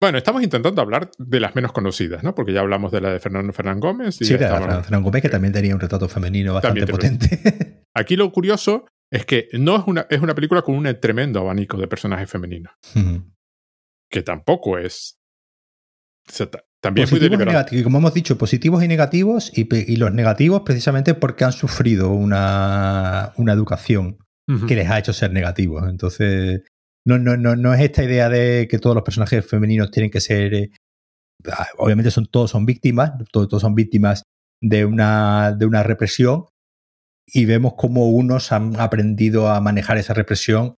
Bueno, 0.00 0.18
estamos 0.18 0.42
intentando 0.42 0.82
hablar 0.82 1.10
de 1.16 1.40
las 1.40 1.54
menos 1.54 1.72
conocidas, 1.72 2.22
¿no? 2.22 2.34
Porque 2.34 2.52
ya 2.52 2.60
hablamos 2.60 2.92
de 2.92 3.00
la 3.00 3.12
de 3.12 3.20
Fernando 3.20 3.52
Fernán 3.52 3.80
Gómez. 3.80 4.20
Y 4.20 4.26
sí, 4.26 4.32
de 4.34 4.46
Fernando 4.46 5.02
Gómez, 5.02 5.22
que 5.22 5.28
también 5.30 5.54
tenía 5.54 5.74
un 5.74 5.80
retrato 5.80 6.08
femenino 6.08 6.52
bastante 6.52 6.86
potente. 6.86 7.84
Aquí 7.94 8.16
lo 8.16 8.30
curioso 8.30 8.86
es 9.10 9.24
que 9.24 9.48
no 9.52 9.76
es 9.76 9.84
una, 9.86 10.06
es 10.10 10.20
una 10.20 10.34
película 10.34 10.62
con 10.62 10.74
un 10.74 11.00
tremendo 11.00 11.40
abanico 11.40 11.78
de 11.78 11.88
personajes 11.88 12.30
femeninos. 12.30 12.72
Que 14.10 14.22
tampoco 14.22 14.76
es. 14.76 15.18
también 16.80 17.08
muy 17.10 17.82
como 17.82 17.98
hemos 17.98 18.12
dicho, 18.12 18.36
positivos 18.36 18.84
y 18.84 18.88
negativos, 18.88 19.50
y, 19.56 19.96
los 19.96 20.12
negativos 20.12 20.62
precisamente 20.62 21.14
porque 21.14 21.44
han 21.44 21.52
sufrido 21.52 22.10
una, 22.10 23.32
una 23.36 23.52
educación 23.52 24.18
que 24.68 24.76
les 24.76 24.90
ha 24.90 24.98
hecho 24.98 25.12
ser 25.12 25.32
negativos. 25.32 25.88
Entonces, 25.88 26.62
no, 27.06 27.18
no, 27.18 27.36
no, 27.36 27.56
no 27.56 27.72
es 27.72 27.80
esta 27.80 28.02
idea 28.02 28.28
de 28.28 28.66
que 28.68 28.78
todos 28.78 28.94
los 28.94 29.04
personajes 29.04 29.46
femeninos 29.46 29.90
tienen 29.90 30.10
que 30.10 30.20
ser. 30.20 30.52
Eh, 30.54 30.70
ah, 31.50 31.68
obviamente 31.78 32.10
son, 32.10 32.26
todos 32.26 32.50
son 32.50 32.66
víctimas, 32.66 33.12
todos, 33.32 33.48
todos 33.48 33.62
son 33.62 33.74
víctimas 33.74 34.24
de 34.60 34.84
una, 34.84 35.52
de 35.52 35.66
una 35.66 35.82
represión, 35.82 36.46
y 37.26 37.44
vemos 37.44 37.74
cómo 37.76 38.08
unos 38.08 38.52
han 38.52 38.78
aprendido 38.80 39.48
a 39.48 39.60
manejar 39.60 39.98
esa 39.98 40.14
represión 40.14 40.76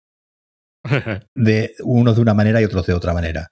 de 1.34 1.74
unos 1.82 2.16
de 2.16 2.22
una 2.22 2.34
manera 2.34 2.60
y 2.60 2.64
otros 2.64 2.86
de 2.86 2.94
otra 2.94 3.12
manera. 3.12 3.48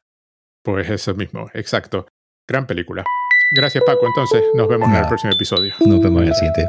Pues 0.64 0.90
eso 0.90 1.14
mismo, 1.14 1.48
exacto. 1.54 2.08
Gran 2.48 2.66
película. 2.66 3.04
Gracias 3.52 3.84
Paco, 3.84 4.06
entonces 4.06 4.42
nos 4.54 4.68
vemos 4.68 4.88
en 4.88 4.96
el 4.96 5.06
próximo 5.06 5.32
episodio. 5.32 5.74
Nos 5.86 6.00
vemos 6.00 6.22
en 6.22 6.28
el 6.28 6.34
siguiente. 6.34 6.68